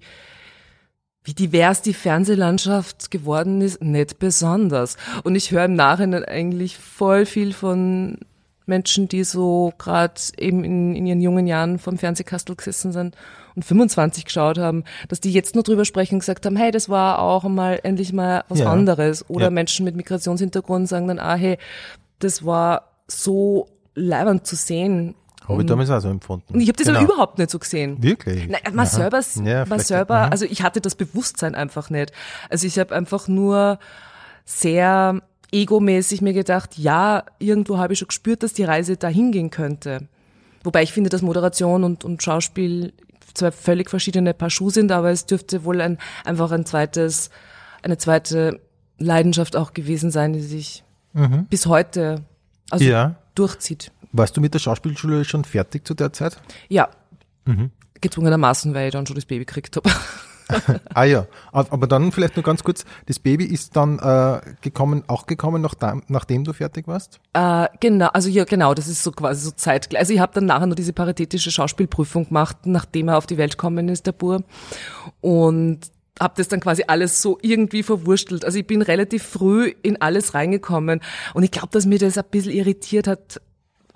wie 1.22 1.34
divers 1.34 1.82
die 1.82 1.94
Fernsehlandschaft 1.94 3.10
geworden 3.10 3.60
ist, 3.60 3.82
nicht 3.82 4.18
besonders. 4.18 4.96
Und 5.22 5.34
ich 5.34 5.50
höre 5.50 5.66
im 5.66 5.74
Nachhinein 5.74 6.24
eigentlich 6.24 6.78
voll 6.78 7.26
viel 7.26 7.52
von 7.52 8.18
Menschen, 8.66 9.08
die 9.08 9.24
so 9.24 9.72
gerade 9.78 10.14
eben 10.38 10.64
in, 10.64 10.94
in 10.94 11.06
ihren 11.06 11.20
jungen 11.20 11.46
Jahren 11.46 11.78
vom 11.78 11.98
Fernsehkastel 11.98 12.56
gesessen 12.56 12.92
sind 12.92 13.16
und 13.54 13.64
25 13.64 14.24
geschaut 14.24 14.58
haben, 14.58 14.84
dass 15.08 15.20
die 15.20 15.32
jetzt 15.32 15.54
nur 15.54 15.64
drüber 15.64 15.84
sprechen 15.84 16.16
und 16.16 16.20
gesagt 16.20 16.44
haben, 16.46 16.56
hey, 16.56 16.70
das 16.70 16.88
war 16.88 17.20
auch 17.20 17.44
einmal 17.44 17.80
endlich 17.82 18.12
mal 18.12 18.44
was 18.48 18.60
ja. 18.60 18.70
anderes. 18.70 19.28
Oder 19.30 19.46
ja. 19.46 19.50
Menschen 19.50 19.84
mit 19.84 19.96
Migrationshintergrund 19.96 20.88
sagen 20.88 21.08
dann, 21.08 21.18
ah, 21.18 21.36
hey, 21.36 21.58
das 22.18 22.44
war 22.44 22.92
so 23.06 23.68
leibend 23.94 24.46
zu 24.46 24.56
sehen. 24.56 25.14
Habe 25.48 25.62
ich 25.62 25.68
damals 25.68 25.90
auch 25.90 26.00
so 26.00 26.08
empfunden. 26.08 26.60
Ich 26.60 26.68
habe 26.68 26.76
das 26.76 26.86
genau. 26.86 26.98
aber 26.98 27.12
überhaupt 27.12 27.38
nicht 27.38 27.50
so 27.50 27.58
gesehen. 27.58 28.02
Wirklich? 28.02 28.48
Nein, 28.48 28.60
man 28.72 28.86
selber, 28.86 29.20
ja, 29.44 29.64
man 29.64 29.78
selber 29.78 30.32
also 30.32 30.44
ich 30.44 30.62
hatte 30.62 30.80
das 30.80 30.96
Bewusstsein 30.96 31.54
einfach 31.54 31.88
nicht. 31.88 32.12
Also 32.50 32.66
ich 32.66 32.78
habe 32.80 32.94
einfach 32.94 33.28
nur 33.28 33.78
sehr 34.44 35.22
egomäßig 35.52 36.22
mir 36.22 36.32
gedacht, 36.32 36.78
ja, 36.78 37.24
irgendwo 37.38 37.78
habe 37.78 37.92
ich 37.92 37.98
schon 37.98 38.08
gespürt, 38.08 38.42
dass 38.42 38.52
die 38.52 38.64
Reise 38.64 38.96
dahin 38.96 39.32
gehen 39.32 39.50
könnte. 39.50 40.08
Wobei 40.64 40.82
ich 40.82 40.92
finde, 40.92 41.10
dass 41.10 41.22
Moderation 41.22 41.84
und, 41.84 42.04
und 42.04 42.22
Schauspiel 42.22 42.92
zwei 43.34 43.52
völlig 43.52 43.90
verschiedene 43.90 44.34
Paar 44.34 44.50
Schuhe 44.50 44.70
sind, 44.70 44.90
aber 44.90 45.10
es 45.10 45.26
dürfte 45.26 45.64
wohl 45.64 45.80
ein, 45.80 45.98
einfach 46.24 46.50
ein 46.50 46.66
zweites, 46.66 47.30
eine 47.82 47.98
zweite 47.98 48.60
Leidenschaft 48.98 49.56
auch 49.56 49.74
gewesen 49.74 50.10
sein, 50.10 50.32
die 50.32 50.40
sich 50.40 50.82
mhm. 51.12 51.46
bis 51.46 51.66
heute 51.66 52.24
also 52.70 52.84
ja. 52.84 53.16
durchzieht. 53.34 53.92
Warst 54.12 54.36
du 54.36 54.40
mit 54.40 54.54
der 54.54 54.58
Schauspielschule 54.58 55.24
schon 55.24 55.44
fertig 55.44 55.86
zu 55.86 55.94
der 55.94 56.12
Zeit? 56.12 56.38
Ja. 56.68 56.88
Mhm. 57.44 57.70
Gezwungenermaßen, 58.00 58.74
weil 58.74 58.88
ich 58.88 58.92
dann 58.92 59.06
schon 59.06 59.16
das 59.16 59.26
Baby 59.26 59.44
gekriegt 59.44 59.76
habe. 59.76 59.90
ah 60.94 61.04
ja, 61.04 61.26
aber 61.52 61.86
dann 61.86 62.12
vielleicht 62.12 62.36
nur 62.36 62.44
ganz 62.44 62.62
kurz, 62.62 62.84
das 63.06 63.18
Baby 63.18 63.44
ist 63.44 63.76
dann 63.76 63.98
äh, 63.98 64.40
gekommen, 64.60 65.02
auch 65.06 65.26
gekommen, 65.26 65.62
nach 65.62 65.74
nachdem 66.08 66.44
du 66.44 66.52
fertig 66.52 66.86
warst? 66.86 67.20
Äh, 67.32 67.66
genau, 67.80 68.08
also 68.08 68.28
ja 68.28 68.44
genau, 68.44 68.74
das 68.74 68.88
ist 68.88 69.02
so 69.02 69.12
quasi 69.12 69.44
so 69.44 69.50
zeitgleich. 69.50 70.00
Also 70.00 70.12
ich 70.12 70.20
habe 70.20 70.32
dann 70.34 70.46
nachher 70.46 70.66
nur 70.66 70.76
diese 70.76 70.92
paritätische 70.92 71.50
Schauspielprüfung 71.50 72.28
gemacht, 72.28 72.58
nachdem 72.64 73.08
er 73.08 73.18
auf 73.18 73.26
die 73.26 73.38
Welt 73.38 73.52
gekommen 73.52 73.88
ist, 73.88 74.06
der 74.06 74.12
Bur. 74.12 74.42
Und 75.20 75.90
habe 76.18 76.34
das 76.36 76.48
dann 76.48 76.60
quasi 76.60 76.84
alles 76.86 77.20
so 77.20 77.38
irgendwie 77.42 77.82
verwurstelt. 77.82 78.44
Also 78.44 78.58
ich 78.58 78.66
bin 78.66 78.82
relativ 78.82 79.22
früh 79.22 79.74
in 79.82 80.00
alles 80.00 80.34
reingekommen 80.34 81.00
und 81.34 81.42
ich 81.42 81.50
glaube, 81.50 81.68
dass 81.72 81.86
mir 81.86 81.98
das 81.98 82.16
ein 82.16 82.24
bisschen 82.30 82.52
irritiert 82.52 83.06
hat. 83.06 83.40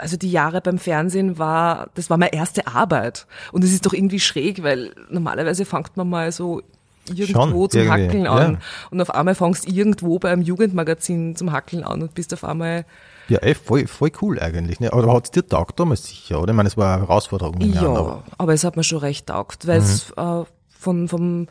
Also 0.00 0.16
die 0.16 0.30
Jahre 0.30 0.60
beim 0.60 0.78
Fernsehen 0.78 1.38
war, 1.38 1.88
das 1.94 2.10
war 2.10 2.16
meine 2.16 2.32
erste 2.32 2.66
Arbeit. 2.66 3.26
Und 3.52 3.64
es 3.64 3.72
ist 3.72 3.86
doch 3.86 3.92
irgendwie 3.92 4.20
schräg, 4.20 4.62
weil 4.62 4.92
normalerweise 5.10 5.64
fängt 5.64 5.96
man 5.96 6.08
mal 6.08 6.32
so 6.32 6.62
irgendwo 7.06 7.62
Schon, 7.62 7.70
zum 7.70 7.80
irgendwie. 7.80 8.06
Hackeln 8.06 8.26
an. 8.26 8.52
Ja. 8.54 8.58
Und 8.90 9.00
auf 9.00 9.14
einmal 9.14 9.34
fängst 9.34 9.68
irgendwo 9.68 10.18
beim 10.18 10.42
Jugendmagazin 10.42 11.36
zum 11.36 11.52
Hackeln 11.52 11.84
an 11.84 12.02
und 12.02 12.14
bist 12.14 12.32
auf 12.32 12.44
einmal 12.44 12.84
ja, 13.28 13.38
ey, 13.38 13.54
voll, 13.54 13.86
voll 13.86 14.10
cool 14.20 14.40
eigentlich. 14.40 14.80
Ne? 14.80 14.92
Aber 14.92 15.14
hat 15.14 15.26
es 15.26 15.30
dir 15.30 15.46
taugt 15.46 15.78
damals 15.78 16.04
sicher, 16.04 16.42
oder? 16.42 16.50
Ich 16.50 16.56
meine, 16.56 16.68
es 16.68 16.76
war 16.76 16.94
eine 16.94 17.06
Herausforderung. 17.06 17.60
Ja, 17.60 17.82
Jahren, 17.82 17.96
aber. 17.96 18.24
aber. 18.38 18.52
es 18.52 18.64
hat 18.64 18.76
mir 18.76 18.82
schon 18.82 18.98
recht 18.98 19.28
taugt, 19.28 19.68
weil 19.68 19.78
mhm. 19.78 19.84
es 19.84 20.10
äh, 20.16 20.42
von, 20.68 21.06
vom, 21.06 21.46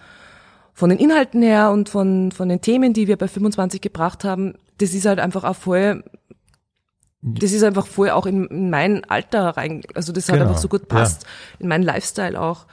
von 0.74 0.90
den 0.90 1.00
Inhalten 1.00 1.42
her 1.42 1.72
und 1.72 1.88
von, 1.88 2.34
von 2.34 2.50
den 2.50 2.60
Themen, 2.60 2.92
die 2.92 3.08
wir 3.08 3.16
bei 3.16 3.30
25 3.30 3.80
gebracht 3.80 4.26
haben, 4.26 4.56
das 4.80 4.94
ist 4.94 5.06
halt 5.06 5.20
einfach 5.20 5.46
auch 5.46 5.56
voll, 5.56 6.04
das 7.22 7.52
ist 7.52 7.64
einfach 7.64 7.88
voll 7.88 8.10
auch 8.10 8.26
in, 8.26 8.46
in 8.48 8.70
mein 8.70 9.04
Alter 9.06 9.50
rein, 9.58 9.82
also 9.96 10.12
das 10.14 10.28
genau. 10.28 10.40
hat 10.40 10.48
einfach 10.48 10.62
so 10.62 10.68
gut 10.68 10.88
passt, 10.88 11.24
ja. 11.24 11.30
in 11.60 11.68
meinen 11.68 11.84
Lifestyle 11.84 12.40
auch. 12.40 12.66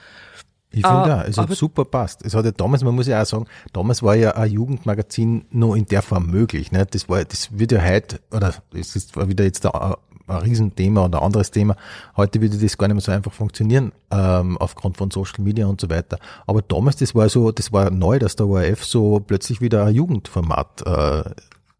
Ich 0.69 0.85
finde 0.85 1.03
uh, 1.03 1.07
ja, 1.07 1.21
es 1.23 1.37
hat 1.37 1.49
super 1.51 1.85
passt. 1.85 2.25
Es 2.25 2.35
hat 2.35 2.43
ja 2.43 2.51
damals, 2.51 2.83
man 2.83 2.93
muss 2.93 3.07
ja 3.07 3.21
auch 3.21 3.25
sagen, 3.25 3.45
damals 3.71 4.03
war 4.03 4.15
ja 4.15 4.31
ein 4.31 4.51
Jugendmagazin 4.51 5.45
nur 5.49 5.77
in 5.77 5.85
der 5.85 6.01
Form 6.01 6.27
möglich. 6.27 6.73
Ne? 6.73 6.85
Das 6.85 7.07
war, 7.07 7.23
das 7.23 7.57
wird 7.57 7.71
ja 7.71 7.81
heute, 7.81 8.19
oder 8.31 8.53
es 8.73 8.95
ist 8.95 9.15
wieder 9.15 9.45
jetzt 9.45 9.63
der 9.63 9.97
ein 10.27 10.41
Riesenthema 10.41 11.05
oder 11.05 11.19
ein 11.19 11.25
anderes 11.25 11.51
Thema. 11.51 11.75
Heute 12.15 12.41
würde 12.41 12.57
das 12.57 12.77
gar 12.77 12.87
nicht 12.87 12.95
mehr 12.95 13.01
so 13.01 13.11
einfach 13.11 13.33
funktionieren, 13.33 13.91
ähm, 14.11 14.57
aufgrund 14.57 14.97
von 14.97 15.09
Social 15.11 15.43
Media 15.43 15.67
und 15.67 15.79
so 15.81 15.89
weiter. 15.89 16.19
Aber 16.45 16.61
damals, 16.61 16.97
das 16.97 17.15
war 17.15 17.29
so, 17.29 17.51
das 17.51 17.71
war 17.71 17.89
neu, 17.89 18.19
dass 18.19 18.35
der 18.35 18.47
ORF 18.47 18.83
so 18.83 19.19
plötzlich 19.19 19.61
wieder 19.61 19.85
ein 19.85 19.95
Jugendformat 19.95 20.85
äh, 20.85 21.29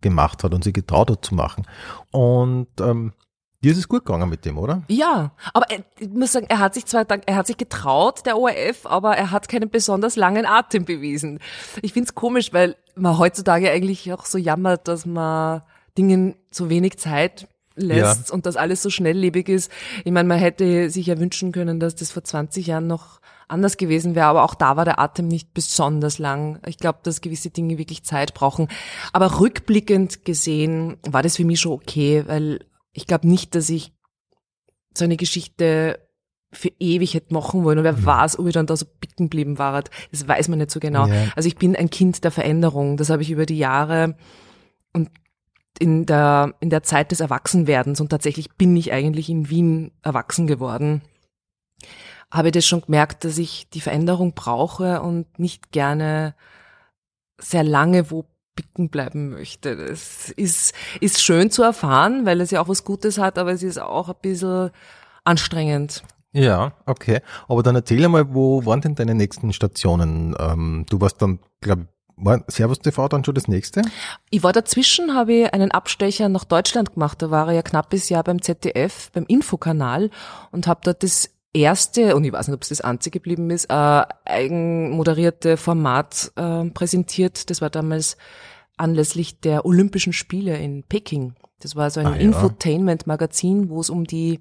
gemacht 0.02 0.44
hat 0.44 0.54
und 0.54 0.64
sich 0.64 0.74
getraut 0.74 1.10
hat 1.12 1.26
zu 1.26 1.36
machen. 1.36 1.66
Und 2.12 2.68
ähm, 2.80 3.14
Dir 3.64 3.72
ist 3.72 3.80
es 3.80 3.88
gut 3.88 4.06
gegangen 4.06 4.30
mit 4.30 4.46
dem, 4.46 4.60
oder? 4.60 4.84
Ja, 4.88 5.32
aber 5.52 5.66
ich 5.72 6.10
muss 6.10 6.32
sagen, 6.32 6.46
er 6.48 6.60
hat 6.60 6.76
sich 6.76 6.86
zwar, 6.86 7.08
er 7.10 7.36
hat 7.36 7.48
sich 7.48 7.58
getraut, 7.58 8.24
der 8.28 8.38
ORF, 8.38 8.86
aber 8.86 9.18
er 9.18 9.32
hat 9.32 9.50
keinen 9.50 9.72
besonders 9.72 10.16
langen 10.16 10.46
Atem 10.46 10.86
bewiesen. 10.86 11.40
Ich 11.82 11.92
find's 11.92 12.14
komisch, 12.14 12.54
weil 12.54 12.76
man 12.96 13.18
heutzutage 13.18 13.72
eigentlich 13.72 14.14
auch 14.14 14.26
so 14.26 14.38
jammert, 14.38 14.88
dass 14.88 15.08
man 15.08 15.64
Dingen 15.98 16.36
so 16.52 16.70
wenig 16.70 17.00
Zeit 17.00 17.48
lässt 17.78 18.30
ja. 18.30 18.34
und 18.34 18.46
dass 18.46 18.58
alles 18.58 18.82
so 18.82 18.90
schnelllebig 18.90 19.50
ist. 19.50 19.72
Ich 20.04 20.12
meine, 20.12 20.28
man 20.28 20.40
hätte 20.40 20.90
sich 20.90 21.08
ja 21.08 21.20
wünschen 21.20 21.52
können, 21.52 21.80
dass 21.80 21.96
das 21.96 22.12
vor 22.12 22.24
20 22.24 22.68
Jahren 22.68 22.88
noch 22.88 23.20
anders 23.48 23.78
gewesen 23.78 24.16
wäre, 24.16 24.28
aber 24.28 24.44
auch 24.44 24.56
da 24.56 24.76
war 24.76 24.86
der 24.86 25.00
Atem 25.00 25.28
nicht 25.28 25.54
besonders 25.54 26.20
lang. 26.20 26.60
Ich 26.66 26.78
glaube, 26.78 27.00
dass 27.04 27.22
gewisse 27.22 27.50
Dinge 27.50 27.78
wirklich 27.78 28.04
Zeit 28.04 28.34
brauchen. 28.34 28.68
Aber 29.14 29.40
rückblickend 29.40 30.26
gesehen 30.26 30.98
war 31.08 31.24
das 31.24 31.38
für 31.38 31.46
mich 31.46 31.62
schon 31.62 31.72
okay, 31.72 32.24
weil 32.28 32.66
ich 32.92 33.08
glaube 33.08 33.28
nicht, 33.28 33.56
dass 33.56 33.70
ich 33.70 33.94
so 34.94 35.06
eine 35.06 35.18
Geschichte 35.18 36.00
für 36.52 36.72
ewig 36.80 37.14
hätte 37.14 37.34
machen 37.34 37.64
wollen. 37.64 37.78
Und 37.78 37.84
wer 37.84 37.94
mhm. 37.94 38.06
weiß, 38.06 38.40
ob 38.40 38.48
ich 38.48 38.54
dann 38.54 38.66
da 38.66 38.76
so 38.76 38.86
bicken 39.00 39.30
geblieben 39.30 39.58
war. 39.58 39.84
Das 40.12 40.28
weiß 40.28 40.48
man 40.48 40.60
nicht 40.60 40.72
so 40.72 40.80
genau. 40.80 41.08
Ja. 41.08 41.32
Also 41.36 41.48
ich 41.48 41.58
bin 41.58 41.76
ein 41.76 41.90
Kind 41.90 42.24
der 42.24 42.32
Veränderung. 42.32 42.98
Das 42.98 43.10
habe 43.10 43.22
ich 43.22 43.32
über 43.32 43.46
die 43.46 43.58
Jahre 43.58 44.16
und 44.94 45.10
in 45.78 46.06
der, 46.06 46.54
in 46.60 46.70
der 46.70 46.84
Zeit 46.84 47.12
des 47.12 47.20
Erwachsenwerdens 47.20 48.02
und 48.02 48.10
tatsächlich 48.10 48.52
bin 48.54 48.76
ich 48.76 48.92
eigentlich 48.92 49.30
in 49.30 49.50
Wien 49.50 49.92
erwachsen 50.02 50.48
geworden, 50.48 51.02
habe 52.32 52.50
ich 52.50 52.54
das 52.54 52.66
schon 52.66 52.82
gemerkt, 52.82 53.24
dass 53.24 53.38
ich 53.38 53.70
die 53.70 53.82
Veränderung 53.82 54.34
brauche 54.34 55.02
und 55.02 55.40
nicht 55.40 55.72
gerne 55.72 56.36
sehr 57.40 57.64
lange 57.64 58.12
wo 58.12 58.26
bicken 58.56 58.90
bleiben 58.90 59.30
möchte. 59.30 59.78
Das 59.78 60.30
ist, 60.32 60.74
ist 61.00 61.22
schön 61.22 61.52
zu 61.52 61.64
erfahren, 61.64 62.26
weil 62.26 62.42
es 62.42 62.52
ja 62.52 62.60
auch 62.60 62.68
was 62.68 62.84
Gutes 62.84 63.20
hat, 63.20 63.38
aber 63.38 63.52
es 63.52 63.64
ist 63.64 63.80
auch 63.80 64.10
ein 64.10 64.16
bisschen 64.22 64.72
anstrengend. 65.24 66.04
Ja, 66.34 66.74
okay. 66.86 67.22
Aber 67.48 67.64
dann 67.64 67.76
erzähl 67.76 68.08
mal, 68.08 68.34
wo 68.34 68.66
waren 68.66 68.82
denn 68.82 68.96
deine 68.96 69.16
nächsten 69.16 69.54
Stationen? 69.54 70.36
Ähm, 70.40 70.86
du 70.90 71.00
warst 71.00 71.22
dann, 71.22 71.40
glaube 71.62 71.88
war 72.18 72.44
Servus 72.48 72.80
TV 72.80 73.08
dann 73.08 73.24
schon 73.24 73.36
das 73.36 73.48
nächste? 73.48 73.84
Ich 74.30 74.44
war 74.44 74.52
dazwischen, 74.52 75.14
habe 75.14 75.34
ich 75.34 75.54
einen 75.54 75.72
Abstecher 75.72 76.30
nach 76.30 76.44
Deutschland 76.44 76.94
gemacht. 76.94 77.22
Da 77.22 77.32
war 77.32 77.48
ich 77.50 77.56
ja 77.56 77.62
knappes 77.62 78.10
Jahr 78.10 78.24
beim 78.24 78.42
ZDF, 78.42 79.12
beim 79.12 79.26
Infokanal 79.28 80.10
und 80.52 80.68
habe 80.68 80.82
dort 80.84 81.04
das 81.04 81.30
erste, 81.54 82.16
und 82.16 82.24
ich 82.24 82.34
weiß 82.34 82.48
nicht, 82.48 82.56
ob 82.56 82.64
es 82.64 82.70
das 82.70 82.82
einzige 82.82 83.20
geblieben 83.20 83.50
ist, 83.52 83.66
äh, 83.66 84.04
eigenmoderierte 84.26 85.58
Format 85.58 86.32
äh, 86.36 86.66
präsentiert. 86.66 87.50
Das 87.50 87.62
war 87.62 87.70
damals 87.70 88.18
anlässlich 88.78 89.40
der 89.40 89.66
Olympischen 89.66 90.14
Spiele 90.14 90.58
in 90.58 90.84
Peking. 90.84 91.36
Das 91.60 91.76
war 91.76 91.90
so 91.90 92.00
ein 92.00 92.08
ah, 92.08 92.16
ja. 92.16 92.22
Infotainment-Magazin, 92.22 93.70
wo 93.70 93.80
es 93.80 93.90
um 93.90 94.06
die 94.06 94.40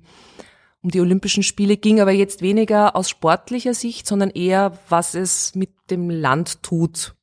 um 0.83 0.90
die 0.90 1.00
Olympischen 1.00 1.42
Spiele 1.42 1.76
ging, 1.76 2.00
aber 2.00 2.12
jetzt 2.12 2.42
weniger 2.42 2.95
aus 2.95 3.11
sportlicher 3.11 3.75
Sicht, 3.75 4.06
sondern 4.06 4.30
eher, 4.30 4.78
was 4.88 5.16
es 5.16 5.56
mit 5.56 5.71
dem 5.90 6.11
Land 6.11 6.62
tut. 6.62 7.16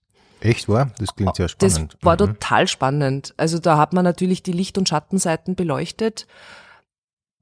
Echt 0.44 0.68
wahr? 0.70 0.92
Das 1.00 1.16
klingt 1.16 1.36
sehr 1.36 1.48
spannend. 1.48 1.94
Das 1.94 2.06
war 2.06 2.14
mhm. 2.14 2.18
total 2.18 2.68
spannend. 2.68 3.34
Also 3.38 3.60
da 3.60 3.78
hat 3.78 3.94
man 3.94 4.04
natürlich 4.04 4.44
die 4.44 4.52
Licht- 4.52 4.78
und 4.78 4.90
Schattenseiten 4.90 5.56
beleuchtet 5.56 6.28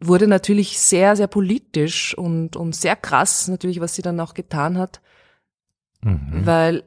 wurde 0.02 0.28
natürlich 0.28 0.80
sehr, 0.80 1.16
sehr 1.16 1.28
politisch 1.28 2.18
und, 2.18 2.56
und 2.56 2.76
sehr 2.76 2.96
krass 2.96 3.48
natürlich, 3.48 3.80
was 3.80 3.96
sie 3.96 4.02
dann 4.02 4.20
auch 4.20 4.34
getan 4.34 4.78
hat. 4.78 5.00
Mhm. 6.02 6.42
Weil, 6.46 6.84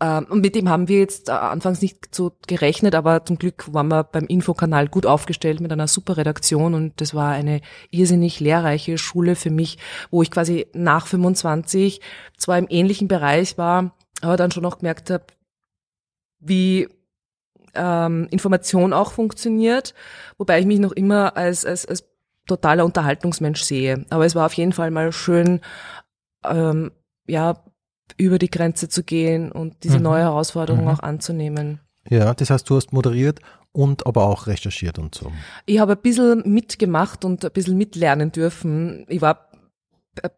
ähm, 0.00 0.26
und 0.28 0.42
mit 0.42 0.54
dem 0.54 0.68
haben 0.68 0.86
wir 0.86 0.98
jetzt 0.98 1.30
äh, 1.30 1.32
anfangs 1.32 1.80
nicht 1.80 2.14
so 2.14 2.32
gerechnet, 2.46 2.94
aber 2.94 3.24
zum 3.24 3.38
Glück 3.38 3.72
waren 3.72 3.88
wir 3.88 4.04
beim 4.04 4.26
Infokanal 4.26 4.88
gut 4.88 5.06
aufgestellt 5.06 5.60
mit 5.60 5.72
einer 5.72 5.88
super 5.88 6.18
Redaktion 6.18 6.74
und 6.74 7.00
das 7.00 7.14
war 7.14 7.32
eine 7.32 7.62
irrsinnig 7.90 8.38
lehrreiche 8.38 8.98
Schule 8.98 9.34
für 9.34 9.50
mich, 9.50 9.78
wo 10.10 10.22
ich 10.22 10.30
quasi 10.30 10.66
nach 10.74 11.06
25 11.06 12.02
zwar 12.36 12.58
im 12.58 12.66
ähnlichen 12.68 13.08
Bereich 13.08 13.56
war, 13.56 13.94
aber 14.20 14.36
dann 14.36 14.50
schon 14.50 14.62
noch 14.62 14.78
gemerkt 14.78 15.08
habe, 15.08 15.24
wie 16.42 16.88
ähm, 17.74 18.26
Information 18.30 18.92
auch 18.92 19.12
funktioniert, 19.12 19.94
wobei 20.38 20.60
ich 20.60 20.66
mich 20.66 20.78
noch 20.78 20.92
immer 20.92 21.36
als, 21.36 21.64
als, 21.64 21.86
als 21.86 22.04
totaler 22.46 22.84
Unterhaltungsmensch 22.84 23.62
sehe. 23.62 24.04
Aber 24.10 24.26
es 24.26 24.34
war 24.34 24.46
auf 24.46 24.54
jeden 24.54 24.72
Fall 24.72 24.90
mal 24.90 25.12
schön, 25.12 25.60
ähm, 26.44 26.90
ja, 27.26 27.62
über 28.18 28.38
die 28.38 28.50
Grenze 28.50 28.88
zu 28.88 29.04
gehen 29.04 29.52
und 29.52 29.84
diese 29.84 29.98
mhm. 29.98 30.04
neue 30.04 30.22
Herausforderung 30.22 30.84
mhm. 30.84 30.90
auch 30.90 31.00
anzunehmen. 31.00 31.80
Ja, 32.08 32.34
das 32.34 32.50
heißt, 32.50 32.68
du 32.68 32.76
hast 32.76 32.92
moderiert 32.92 33.40
und 33.70 34.06
aber 34.06 34.24
auch 34.24 34.48
recherchiert 34.48 34.98
und 34.98 35.14
so. 35.14 35.32
Ich 35.66 35.78
habe 35.78 35.92
ein 35.92 36.02
bisschen 36.02 36.42
mitgemacht 36.44 37.24
und 37.24 37.44
ein 37.44 37.52
bisschen 37.52 37.78
mitlernen 37.78 38.32
dürfen. 38.32 39.06
Ich 39.08 39.22
war 39.22 39.51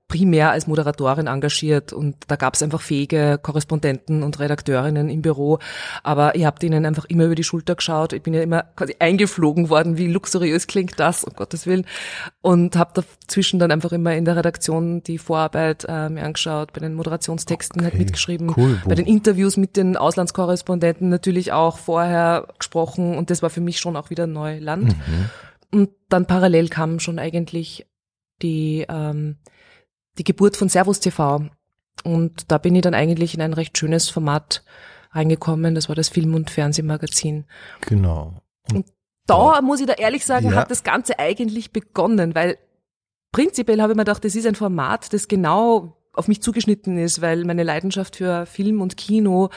primär 0.06 0.52
als 0.52 0.68
Moderatorin 0.68 1.26
engagiert 1.26 1.92
und 1.92 2.16
da 2.28 2.36
gab 2.36 2.54
es 2.54 2.62
einfach 2.62 2.80
fähige 2.80 3.40
Korrespondenten 3.42 4.22
und 4.22 4.38
Redakteurinnen 4.38 5.08
im 5.08 5.20
Büro, 5.20 5.58
aber 6.04 6.36
ich 6.36 6.44
habe 6.44 6.60
denen 6.60 6.86
einfach 6.86 7.06
immer 7.06 7.24
über 7.24 7.34
die 7.34 7.42
Schulter 7.42 7.74
geschaut. 7.74 8.12
Ich 8.12 8.22
bin 8.22 8.34
ja 8.34 8.42
immer 8.42 8.62
quasi 8.76 8.94
eingeflogen 9.00 9.70
worden, 9.70 9.96
wie 9.96 10.06
luxuriös 10.06 10.68
klingt 10.68 11.00
das, 11.00 11.24
um 11.24 11.34
Gottes 11.34 11.66
Willen, 11.66 11.86
und 12.40 12.76
habe 12.76 13.02
dazwischen 13.02 13.58
dann 13.58 13.72
einfach 13.72 13.90
immer 13.90 14.14
in 14.14 14.24
der 14.24 14.36
Redaktion 14.36 15.02
die 15.02 15.18
Vorarbeit 15.18 15.84
äh, 15.88 16.08
mir 16.08 16.24
angeschaut, 16.24 16.72
bei 16.72 16.80
den 16.80 16.94
Moderationstexten 16.94 17.80
okay. 17.80 17.90
halt 17.90 17.98
mitgeschrieben, 17.98 18.54
cool, 18.56 18.80
bei 18.86 18.94
den 18.94 19.06
Interviews 19.06 19.56
mit 19.56 19.76
den 19.76 19.96
Auslandskorrespondenten 19.96 21.08
natürlich 21.08 21.52
auch 21.52 21.78
vorher 21.78 22.46
gesprochen 22.58 23.18
und 23.18 23.30
das 23.30 23.42
war 23.42 23.50
für 23.50 23.60
mich 23.60 23.78
schon 23.78 23.96
auch 23.96 24.10
wieder 24.10 24.28
Neuland. 24.28 24.96
Mhm. 24.96 25.30
Und 25.72 25.90
dann 26.08 26.26
parallel 26.26 26.68
kam 26.68 27.00
schon 27.00 27.18
eigentlich 27.18 27.86
die 28.42 28.84
ähm, 28.88 29.36
die 30.18 30.24
Geburt 30.24 30.56
von 30.56 30.68
Servus 30.68 31.00
TV. 31.00 31.46
Und 32.02 32.50
da 32.50 32.58
bin 32.58 32.74
ich 32.74 32.82
dann 32.82 32.94
eigentlich 32.94 33.34
in 33.34 33.40
ein 33.40 33.52
recht 33.52 33.78
schönes 33.78 34.08
Format 34.08 34.64
reingekommen. 35.12 35.74
Das 35.74 35.88
war 35.88 35.96
das 35.96 36.08
Film- 36.08 36.34
und 36.34 36.50
Fernsehmagazin. 36.50 37.44
Genau. 37.82 38.34
Und, 38.70 38.76
und 38.76 38.86
da, 39.26 39.60
muss 39.62 39.80
ich 39.80 39.86
da 39.86 39.94
ehrlich 39.94 40.24
sagen, 40.26 40.50
ja. 40.50 40.56
hat 40.56 40.70
das 40.70 40.82
Ganze 40.82 41.18
eigentlich 41.18 41.72
begonnen, 41.72 42.34
weil 42.34 42.58
prinzipiell 43.32 43.80
habe 43.80 43.92
ich 43.92 43.96
mir 43.96 44.04
gedacht, 44.04 44.24
das 44.24 44.34
ist 44.34 44.46
ein 44.46 44.54
Format, 44.54 45.12
das 45.12 45.28
genau 45.28 45.96
auf 46.12 46.28
mich 46.28 46.40
zugeschnitten 46.40 46.96
ist, 46.96 47.20
weil 47.20 47.44
meine 47.44 47.64
Leidenschaft 47.64 48.16
für 48.16 48.46
Film 48.46 48.80
und 48.80 48.96
Kino 48.96 49.50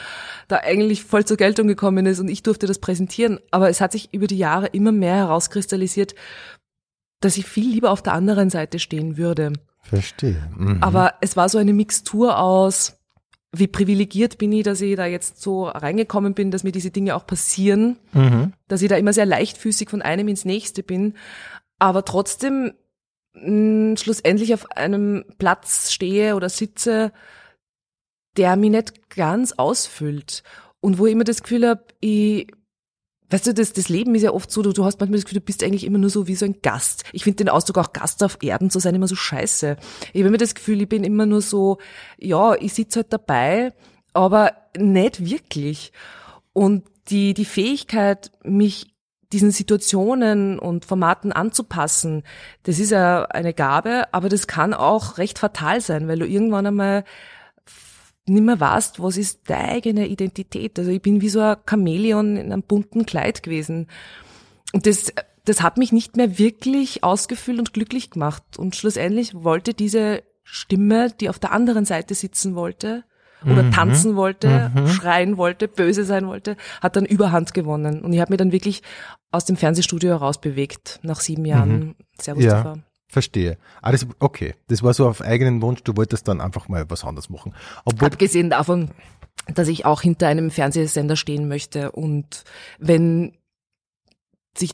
da 0.48 0.56
eigentlich 0.56 1.04
voll 1.04 1.24
zur 1.24 1.36
Geltung 1.36 1.68
gekommen 1.68 2.04
ist 2.06 2.18
und 2.18 2.28
ich 2.28 2.42
durfte 2.42 2.66
das 2.66 2.80
präsentieren. 2.80 3.38
Aber 3.52 3.68
es 3.68 3.80
hat 3.80 3.92
sich 3.92 4.12
über 4.12 4.26
die 4.26 4.38
Jahre 4.38 4.66
immer 4.66 4.90
mehr 4.90 5.14
herauskristallisiert, 5.14 6.14
dass 7.20 7.36
ich 7.36 7.46
viel 7.46 7.70
lieber 7.70 7.90
auf 7.90 8.02
der 8.02 8.12
anderen 8.12 8.50
Seite 8.50 8.78
stehen 8.78 9.16
würde. 9.16 9.52
Verstehe. 9.82 10.50
Mhm. 10.56 10.82
Aber 10.82 11.14
es 11.20 11.36
war 11.36 11.48
so 11.48 11.58
eine 11.58 11.72
Mixtur 11.72 12.38
aus, 12.38 12.98
wie 13.52 13.66
privilegiert 13.66 14.38
bin 14.38 14.52
ich, 14.52 14.62
dass 14.62 14.80
ich 14.80 14.96
da 14.96 15.06
jetzt 15.06 15.40
so 15.40 15.66
reingekommen 15.66 16.34
bin, 16.34 16.50
dass 16.50 16.64
mir 16.64 16.72
diese 16.72 16.90
Dinge 16.90 17.16
auch 17.16 17.26
passieren, 17.26 17.98
mhm. 18.12 18.52
dass 18.68 18.82
ich 18.82 18.88
da 18.88 18.96
immer 18.96 19.12
sehr 19.12 19.26
leichtfüßig 19.26 19.88
von 19.88 20.02
einem 20.02 20.28
ins 20.28 20.44
nächste 20.44 20.82
bin, 20.82 21.14
aber 21.78 22.04
trotzdem 22.04 22.74
mh, 23.34 23.96
schlussendlich 23.96 24.52
auf 24.52 24.70
einem 24.72 25.24
Platz 25.38 25.92
stehe 25.92 26.36
oder 26.36 26.48
sitze, 26.50 27.12
der 28.36 28.56
mich 28.56 28.70
nicht 28.70 29.10
ganz 29.10 29.52
ausfüllt 29.52 30.42
und 30.80 30.98
wo 30.98 31.06
ich 31.06 31.12
immer 31.12 31.24
das 31.24 31.42
Gefühl 31.42 31.66
habe, 31.66 31.84
ich 32.00 32.52
Weißt 33.30 33.46
du, 33.46 33.54
das, 33.54 33.72
das 33.72 33.88
Leben 33.88 34.14
ist 34.14 34.22
ja 34.22 34.32
oft 34.32 34.50
so, 34.50 34.62
du, 34.62 34.72
du 34.72 34.84
hast 34.84 35.00
manchmal 35.00 35.18
das 35.18 35.24
Gefühl, 35.24 35.40
du 35.40 35.44
bist 35.44 35.62
eigentlich 35.62 35.84
immer 35.84 35.98
nur 35.98 36.10
so 36.10 36.26
wie 36.26 36.34
so 36.34 36.46
ein 36.46 36.60
Gast. 36.62 37.04
Ich 37.12 37.24
finde 37.24 37.44
den 37.44 37.48
Ausdruck 37.50 37.78
auch 37.78 37.92
Gast 37.92 38.24
auf 38.24 38.38
Erden 38.42 38.70
zu 38.70 38.78
sein 38.78 38.94
immer 38.94 39.08
so 39.08 39.16
scheiße. 39.16 39.76
Ich 40.12 40.20
habe 40.20 40.28
immer 40.28 40.38
das 40.38 40.54
Gefühl, 40.54 40.80
ich 40.80 40.88
bin 40.88 41.04
immer 41.04 41.26
nur 41.26 41.42
so, 41.42 41.78
ja, 42.18 42.54
ich 42.54 42.72
sitze 42.72 43.00
halt 43.00 43.12
dabei, 43.12 43.74
aber 44.14 44.52
nicht 44.76 45.24
wirklich. 45.24 45.92
Und 46.54 46.84
die, 47.08 47.34
die 47.34 47.44
Fähigkeit, 47.44 48.30
mich 48.44 48.94
diesen 49.32 49.50
Situationen 49.50 50.58
und 50.58 50.86
Formaten 50.86 51.32
anzupassen, 51.32 52.22
das 52.62 52.78
ist 52.78 52.90
ja 52.90 53.24
eine 53.24 53.52
Gabe, 53.52 54.04
aber 54.12 54.30
das 54.30 54.46
kann 54.46 54.72
auch 54.72 55.18
recht 55.18 55.38
fatal 55.38 55.82
sein, 55.82 56.08
weil 56.08 56.18
du 56.18 56.26
irgendwann 56.26 56.66
einmal 56.66 57.04
nicht 58.28 58.42
mehr 58.44 58.60
weißt, 58.60 59.02
was 59.02 59.16
ist 59.16 59.40
deine 59.48 59.68
eigene 59.72 60.06
Identität. 60.06 60.78
Also 60.78 60.90
ich 60.90 61.02
bin 61.02 61.20
wie 61.20 61.28
so 61.28 61.40
ein 61.40 61.56
Chamäleon 61.68 62.36
in 62.36 62.52
einem 62.52 62.62
bunten 62.62 63.06
Kleid 63.06 63.42
gewesen. 63.42 63.86
Und 64.72 64.86
das, 64.86 65.12
das 65.44 65.62
hat 65.62 65.78
mich 65.78 65.92
nicht 65.92 66.16
mehr 66.16 66.38
wirklich 66.38 67.04
ausgefüllt 67.04 67.58
und 67.58 67.72
glücklich 67.72 68.10
gemacht. 68.10 68.42
Und 68.56 68.76
schlussendlich 68.76 69.34
wollte 69.34 69.74
diese 69.74 70.22
Stimme, 70.44 71.10
die 71.20 71.28
auf 71.28 71.38
der 71.38 71.52
anderen 71.52 71.84
Seite 71.84 72.14
sitzen 72.14 72.54
wollte, 72.54 73.04
oder 73.44 73.62
Mhm. 73.62 73.70
tanzen 73.70 74.16
wollte, 74.16 74.72
schreien 74.88 75.36
wollte, 75.36 75.68
böse 75.68 76.02
sein 76.02 76.26
wollte, 76.26 76.56
hat 76.82 76.96
dann 76.96 77.04
Überhand 77.04 77.54
gewonnen. 77.54 78.00
Und 78.02 78.12
ich 78.12 78.18
habe 78.20 78.32
mich 78.32 78.38
dann 78.38 78.50
wirklich 78.50 78.82
aus 79.30 79.44
dem 79.44 79.56
Fernsehstudio 79.56 80.10
herausbewegt 80.10 80.98
nach 81.02 81.20
sieben 81.20 81.44
Jahren. 81.44 81.94
Servus 82.20 82.42
Mhm. 82.42 82.50
Ja. 82.50 82.62
TV. 82.62 82.82
Verstehe. 83.08 83.56
Ah, 83.80 83.92
das, 83.92 84.06
okay. 84.18 84.54
Das 84.68 84.82
war 84.82 84.92
so 84.92 85.08
auf 85.08 85.22
eigenen 85.22 85.62
Wunsch, 85.62 85.82
du 85.82 85.96
wolltest 85.96 86.28
dann 86.28 86.42
einfach 86.42 86.68
mal 86.68 86.84
was 86.90 87.04
anderes 87.04 87.30
machen. 87.30 87.54
Obwohl, 87.84 88.08
Abgesehen 88.08 88.50
davon, 88.50 88.90
dass 89.54 89.68
ich 89.68 89.86
auch 89.86 90.02
hinter 90.02 90.28
einem 90.28 90.50
Fernsehsender 90.50 91.16
stehen 91.16 91.48
möchte 91.48 91.92
und 91.92 92.44
wenn 92.78 93.32
sich 94.56 94.72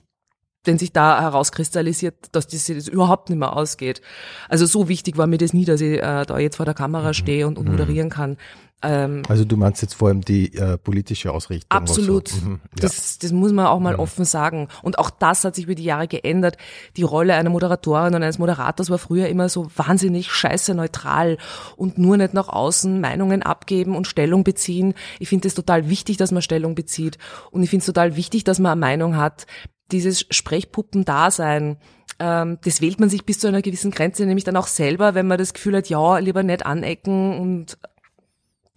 wenn 0.67 0.79
sich 0.79 0.93
da 0.93 1.21
herauskristallisiert, 1.21 2.15
dass 2.33 2.49
das 2.49 2.69
jetzt 2.69 2.89
überhaupt 2.89 3.29
nicht 3.29 3.39
mehr 3.39 3.55
ausgeht. 3.55 4.01
Also 4.49 4.65
so 4.65 4.89
wichtig 4.89 5.19
war 5.19 5.27
mir 5.27 5.37
das 5.37 5.53
nie, 5.53 5.67
dass 5.67 5.83
ich 5.83 6.03
äh, 6.03 6.25
da 6.25 6.39
jetzt 6.39 6.57
vor 6.57 6.65
der 6.65 6.75
Kamera 6.75 7.13
stehe 7.13 7.47
und, 7.47 7.59
und 7.59 7.69
moderieren 7.69 8.09
kann. 8.09 8.39
Ähm, 8.83 9.23
also 9.29 9.45
du 9.45 9.57
meinst 9.57 9.81
jetzt 9.83 9.95
vor 9.95 10.09
allem 10.09 10.21
die 10.21 10.55
äh, 10.55 10.77
politische 10.77 11.33
Ausrichtung. 11.33 11.71
Absolut. 11.71 12.29
So. 12.29 12.45
Mhm. 12.45 12.61
Ja. 12.63 12.83
Das, 12.83 13.19
das 13.19 13.33
muss 13.33 13.53
man 13.53 13.67
auch 13.67 13.81
mal 13.81 13.97
offen 13.97 14.25
sagen. 14.25 14.69
Und 14.83 14.99
auch 14.99 15.11
das 15.11 15.45
hat 15.45 15.55
sich 15.55 15.65
über 15.65 15.75
die 15.75 15.85
Jahre 15.85 16.07
geändert. 16.07 16.59
Die 16.97 17.03
Rolle 17.03 17.35
einer 17.35 17.51
Moderatorin 17.51 18.15
und 18.15 18.23
eines 18.23 18.39
Moderators 18.39 18.91
war 18.91 18.99
früher 18.99 19.29
immer 19.29 19.49
so 19.49 19.71
wahnsinnig 19.75 20.31
scheiße 20.31 20.75
neutral 20.75 21.39
und 21.77 21.99
nur 21.99 22.17
nicht 22.17 22.35
nach 22.35 22.49
außen 22.49 23.01
Meinungen 23.01 23.43
abgeben 23.43 23.97
und 23.97 24.07
Stellung 24.07 24.45
beziehen. 24.45 24.95
Ich 25.19 25.29
finde 25.29 25.49
es 25.49 25.55
total 25.55 25.89
wichtig, 25.89 26.19
dass 26.19 26.33
man 26.33 26.43
Stellung 26.43 26.75
bezieht. 26.75 27.19
Und 27.51 27.63
ich 27.63 27.71
finde 27.71 27.81
es 27.81 27.87
total 27.87 28.17
wichtig, 28.17 28.45
dass 28.45 28.59
man 28.59 28.73
eine 28.73 28.81
Meinung 28.81 29.17
hat. 29.17 29.47
Dieses 29.93 30.27
Sprechpuppen-Dasein, 30.31 31.79
ähm, 32.19 32.59
das 32.65 32.81
wählt 32.81 33.01
man 33.01 33.09
sich 33.09 33.25
bis 33.25 33.39
zu 33.39 33.49
einer 33.49 33.63
gewissen 33.63 33.91
Grenze, 33.91 34.27
nämlich 34.27 34.45
dann 34.45 34.57
auch 34.57 34.67
selber, 34.67 35.15
wenn 35.15 35.27
man 35.27 35.39
das 35.39 35.55
Gefühl 35.55 35.77
hat, 35.77 35.89
ja, 35.89 36.19
lieber 36.19 36.43
nicht 36.43 36.67
anecken 36.67 37.39
und 37.39 37.79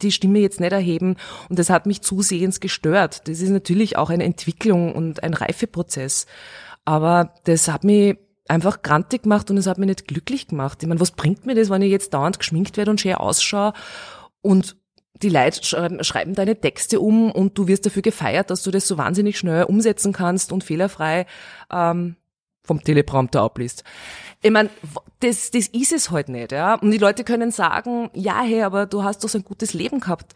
die 0.02 0.12
Stimme 0.12 0.40
jetzt 0.40 0.60
nicht 0.60 0.72
erheben. 0.72 1.16
Und 1.50 1.60
das 1.60 1.70
hat 1.70 1.86
mich 1.86 2.02
zusehends 2.02 2.60
gestört. 2.60 3.28
Das 3.28 3.42
ist 3.42 3.50
natürlich 3.50 3.98
auch 3.98 4.10
eine 4.10 4.24
Entwicklung 4.24 4.94
und 4.94 5.24
ein 5.24 5.34
Reifeprozess. 5.34 6.26
Aber 6.86 7.34
das 7.44 7.68
hat 7.68 7.84
mich 7.84 8.18
einfach 8.48 8.82
grantig 8.82 9.24
gemacht 9.24 9.50
und 9.52 9.58
es 9.58 9.68
hat 9.68 9.78
mich 9.78 9.88
nicht 9.88 10.08
glücklich 10.08 10.48
gemacht. 10.48 10.82
Ich 10.82 10.88
meine, 10.88 11.02
was 11.02 11.12
bringt 11.12 11.46
mir 11.46 11.56
das, 11.56 11.70
wenn 11.70 11.82
ich 11.82 11.92
jetzt 11.92 12.14
dauernd 12.14 12.40
geschminkt 12.40 12.78
werde 12.78 12.92
und 12.92 13.02
schön 13.02 13.16
ausschaue 13.16 13.74
und 14.42 14.78
die 15.22 15.30
Leute 15.30 15.64
schreiben, 15.64 16.36
deine 16.36 16.60
Texte 16.60 17.00
um 17.00 17.32
und 17.32 17.58
du 17.58 17.68
wirst 17.68 17.86
dafür 17.86 18.04
gefeiert, 18.04 18.52
dass 18.52 18.64
du 18.64 18.72
das 18.72 18.88
so 18.88 18.98
wahnsinnig 18.98 19.38
schnell 19.38 19.64
umsetzen 19.64 20.14
kannst 20.14 20.52
und 20.52 20.64
fehlerfrei 20.64 21.26
ähm, 21.72 22.16
vom 22.68 22.84
Teleprompter 22.84 23.42
abliest. 23.42 23.84
Ich 24.44 24.52
meine, 24.52 24.70
das, 25.22 25.50
das 25.50 25.68
ist 25.68 25.92
es 25.92 26.12
halt 26.12 26.30
nicht, 26.30 26.52
ja. 26.52 26.76
Und 26.76 26.92
die 26.92 27.00
Leute 27.00 27.24
können 27.24 27.52
sagen, 27.52 28.12
ja, 28.14 28.42
hey, 28.42 28.62
aber 28.62 28.86
du 28.86 29.04
hast 29.04 29.24
doch 29.24 29.30
so 29.30 29.40
ein 29.40 29.44
gutes 29.44 29.74
Leben 29.74 30.00
gehabt. 30.00 30.34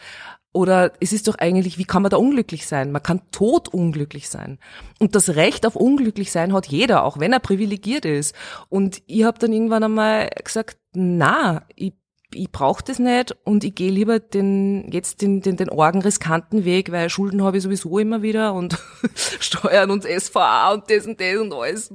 Oder 0.54 0.92
es 1.00 1.14
ist 1.14 1.28
doch 1.28 1.36
eigentlich, 1.38 1.78
wie 1.78 1.86
kann 1.86 2.02
man 2.02 2.10
da 2.10 2.18
unglücklich 2.18 2.66
sein? 2.68 2.92
Man 2.92 3.04
kann 3.04 3.22
tot 3.32 3.70
unglücklich 3.70 4.28
sein. 4.28 4.60
Und 5.00 5.16
das 5.16 5.36
Recht 5.36 5.66
auf 5.66 5.78
unglücklich 5.78 6.32
sein 6.32 6.52
hat 6.52 6.68
jeder, 6.68 7.06
auch 7.06 7.20
wenn 7.20 7.32
er 7.32 7.40
privilegiert 7.40 8.04
ist. 8.04 8.36
Und 8.68 9.02
ich 9.08 9.24
habe 9.24 9.40
dann 9.40 9.54
irgendwann 9.54 9.84
einmal 9.84 10.30
gesagt, 10.44 10.78
na, 10.94 11.64
ich 11.76 11.94
ich 12.34 12.52
brauche 12.52 12.84
das 12.84 13.00
nicht 13.00 13.36
und 13.44 13.64
ich 13.64 13.76
gehe 13.76 13.92
lieber 13.92 14.20
den 14.20 14.92
jetzt 14.92 15.22
den, 15.22 15.42
den, 15.42 15.58
den 15.58 15.70
argen 15.70 16.02
riskanten 16.02 16.66
Weg, 16.66 16.92
weil 16.92 17.10
Schulden 17.10 17.44
habe 17.44 17.58
ich 17.58 17.64
sowieso 17.64 18.00
immer 18.00 18.22
wieder 18.22 18.54
und 18.54 18.78
Steuern 19.16 19.92
und 19.92 20.04
SVA 20.04 20.74
und 20.74 20.90
das 20.90 21.06
und 21.06 21.20
das 21.20 21.38
und 21.38 21.54
alles. 21.54 21.94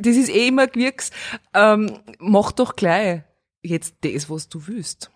Das 0.00 0.16
ist 0.16 0.30
eh 0.30 0.48
immer 0.48 0.66
Gewirks. 0.66 1.10
Ähm, 1.54 1.98
mach 2.18 2.52
doch 2.52 2.76
gleich 2.76 3.22
jetzt 3.62 3.96
das, 4.02 4.28
was 4.28 4.48
du 4.48 4.66
willst. 4.66 5.10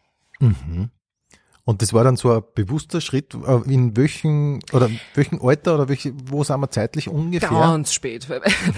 Und 1.68 1.82
das 1.82 1.92
war 1.92 2.04
dann 2.04 2.14
so 2.14 2.30
ein 2.32 2.42
bewusster 2.54 3.00
Schritt, 3.00 3.34
äh, 3.34 3.70
in 3.72 3.96
welchen, 3.96 4.60
oder 4.72 4.88
welchen 5.14 5.40
Alter 5.42 5.74
oder 5.74 5.88
welche, 5.88 6.12
wo 6.30 6.44
sind 6.44 6.60
wir 6.60 6.70
zeitlich 6.70 7.08
ungefähr? 7.08 7.50
Ganz 7.50 7.92
spät. 7.92 8.28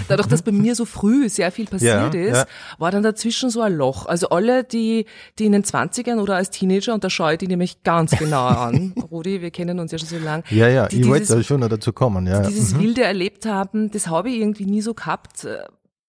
Dadurch, 0.08 0.26
dass 0.26 0.40
bei 0.40 0.52
mir 0.52 0.74
so 0.74 0.86
früh 0.86 1.28
sehr 1.28 1.52
viel 1.52 1.66
passiert 1.66 2.14
Ja, 2.14 2.20
ist, 2.20 2.36
ja. 2.38 2.46
war 2.78 2.90
dann 2.90 3.02
dazwischen 3.02 3.50
so 3.50 3.60
ein 3.60 3.74
Loch. 3.74 4.06
Also 4.06 4.30
alle, 4.30 4.64
die, 4.64 5.04
die 5.38 5.44
in 5.44 5.52
den 5.52 5.64
20ern 5.64 6.18
oder 6.18 6.36
als 6.36 6.48
Teenager, 6.48 6.94
und 6.94 7.04
da 7.04 7.10
schaue 7.10 7.32
ich 7.32 7.38
die 7.38 7.46
nämlich 7.46 7.82
ganz 7.82 8.12
genau 8.12 8.46
an, 8.46 8.94
Rudi, 9.10 9.42
wir 9.42 9.50
kennen 9.50 9.78
uns 9.80 9.92
ja 9.92 9.98
schon 9.98 10.08
so 10.08 10.18
lange. 10.18 10.44
Ja, 10.48 10.68
ja, 10.68 10.88
die 10.88 11.02
ich 11.02 11.06
wollte 11.06 11.20
dieses- 11.26 11.36
da 11.36 11.42
schon 11.42 11.60
noch 11.60 11.68
dazu 11.68 11.92
kommen, 11.92 12.26
ja. 12.26 12.40
dieses 12.40 12.78
Wilde 12.78 13.04
erlebt 13.04 13.44
haben, 13.44 13.90
das 13.90 14.06
habe 14.06 14.30
ich 14.30 14.38
irgendwie 14.40 14.64
nie 14.64 14.80
so 14.80 14.94
gehabt. 14.94 15.46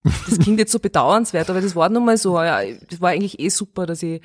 Das 0.03 0.39
klingt 0.39 0.59
jetzt 0.59 0.71
so 0.71 0.79
bedauernswert, 0.79 1.49
aber 1.49 1.59
das 1.59 1.75
war 1.75 1.89
nun 1.89 2.05
mal 2.05 2.15
so. 2.17 2.41
Ja, 2.41 2.61
das 2.89 3.01
war 3.01 3.09
eigentlich 3.09 3.37
eh 3.41 3.49
super, 3.49 3.85
dass 3.85 4.01
ich, 4.01 4.21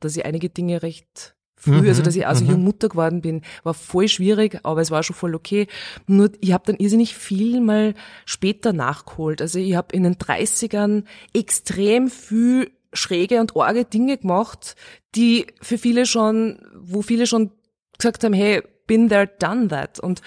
dass 0.00 0.16
ich 0.16 0.24
einige 0.26 0.48
Dinge 0.50 0.82
recht 0.82 1.36
früh, 1.62 1.88
also 1.88 2.02
dass 2.02 2.16
ich 2.16 2.26
also 2.26 2.44
jung 2.44 2.64
Mutter 2.64 2.88
geworden 2.88 3.20
bin, 3.20 3.42
war 3.62 3.74
voll 3.74 4.08
schwierig, 4.08 4.60
aber 4.64 4.80
es 4.80 4.90
war 4.90 5.02
schon 5.02 5.14
voll 5.14 5.34
okay. 5.34 5.68
Nur 6.06 6.30
ich 6.40 6.52
habe 6.52 6.64
dann 6.66 6.76
irrsinnig 6.76 7.14
viel 7.14 7.60
mal 7.60 7.94
später 8.24 8.72
nachgeholt. 8.72 9.40
Also 9.40 9.58
ich 9.58 9.76
habe 9.76 9.94
in 9.94 10.02
den 10.02 10.16
30ern 10.16 11.04
extrem 11.32 12.10
viel 12.10 12.70
schräge 12.92 13.40
und 13.40 13.56
arge 13.56 13.84
Dinge 13.84 14.18
gemacht, 14.18 14.74
die 15.14 15.46
für 15.60 15.78
viele 15.78 16.04
schon, 16.04 16.58
wo 16.74 17.02
viele 17.02 17.26
schon 17.26 17.52
gesagt 17.96 18.24
haben, 18.24 18.34
hey, 18.34 18.62
been 18.86 19.08
there, 19.08 19.30
done 19.38 19.68
that. 19.68 20.00
Und 20.00 20.20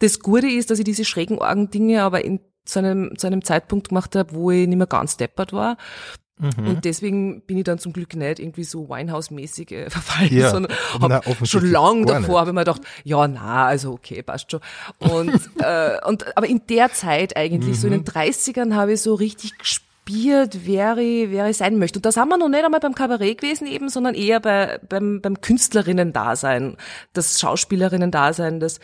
das 0.00 0.20
Gute 0.20 0.48
ist, 0.48 0.70
dass 0.70 0.78
ich 0.78 0.84
diese 0.84 1.04
schrägen 1.04 1.40
argen 1.40 1.70
Dinge 1.70 2.02
aber 2.02 2.24
in 2.24 2.40
zu 2.64 2.78
einem, 2.78 3.18
zu 3.18 3.26
einem 3.26 3.42
Zeitpunkt 3.44 3.88
gemacht 3.88 4.14
habe, 4.14 4.34
wo 4.34 4.50
ich 4.50 4.68
nicht 4.68 4.76
mehr 4.76 4.86
ganz 4.86 5.16
deppert 5.16 5.52
war. 5.52 5.76
Mhm. 6.42 6.66
Und 6.66 6.84
deswegen 6.84 7.42
bin 7.42 7.58
ich 7.58 7.64
dann 7.64 7.78
zum 7.78 7.92
Glück 7.92 8.16
nicht 8.16 8.40
irgendwie 8.40 8.64
so 8.64 8.88
Winehouse-mäßig 8.88 9.70
äh, 9.70 9.90
verfallen, 9.90 10.36
Ja, 10.36 10.50
sondern 10.50 10.72
na, 11.00 11.08
hab 11.16 11.26
offensichtlich 11.28 11.50
schon 11.50 11.70
lang 11.70 12.04
davor 12.04 12.40
habe 12.40 12.50
ich 12.50 12.54
mir 12.54 12.60
gedacht, 12.62 12.82
ja, 13.04 13.28
na, 13.28 13.66
also 13.66 13.92
okay, 13.92 14.22
passt 14.22 14.50
schon. 14.50 14.60
Und, 14.98 15.30
äh, 15.60 15.96
und 16.04 16.36
aber 16.36 16.48
in 16.48 16.62
der 16.68 16.92
Zeit 16.92 17.36
eigentlich, 17.36 17.80
so 17.80 17.86
in 17.86 17.92
Mhm. 17.94 18.04
den 18.04 18.12
30ern 18.12 18.74
habe 18.74 18.94
ich 18.94 19.02
so 19.02 19.14
richtig 19.14 19.56
gespielt, 19.56 20.60
wer 20.64 20.98
ich, 20.98 21.30
wer 21.30 21.48
ich 21.48 21.56
sein 21.58 21.78
möchte. 21.78 21.98
Und 22.00 22.06
da 22.06 22.10
sind 22.12 22.28
wir 22.28 22.36
noch 22.36 22.48
nicht 22.48 22.64
einmal 22.64 22.80
beim 22.80 22.94
Kabarett 22.94 23.40
gewesen 23.40 23.66
eben, 23.68 23.88
sondern 23.88 24.14
eher 24.14 24.40
bei, 24.40 24.80
beim, 24.88 25.20
beim 25.20 25.40
Künstlerinnen-Dasein, 25.40 26.76
das 27.12 27.38
Schauspielerinnen-Dasein, 27.38 28.58
das, 28.58 28.80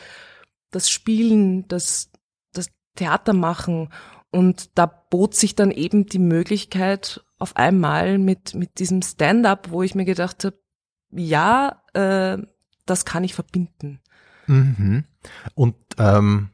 das 0.71 0.89
Spielen, 0.91 1.67
das, 1.69 2.11
das 2.53 2.69
Theater 2.95 3.33
machen. 3.33 3.89
Und 4.31 4.79
da 4.79 4.87
bot 4.87 5.35
sich 5.35 5.55
dann 5.55 5.71
eben 5.71 6.07
die 6.07 6.19
Möglichkeit 6.19 7.25
auf 7.39 7.57
einmal 7.57 8.19
mit, 8.19 8.55
mit 8.55 8.79
diesem 8.79 9.03
Stand-up, 9.03 9.71
wo 9.71 9.83
ich 9.83 9.95
mir 9.95 10.05
gedacht 10.05 10.45
habe, 10.45 10.59
ja, 11.11 11.83
äh, 11.95 12.39
das 12.85 13.05
kann 13.05 13.25
ich 13.25 13.35
verbinden. 13.35 14.01
Mhm. 14.47 15.05
Und 15.55 15.77
ähm, 15.99 16.51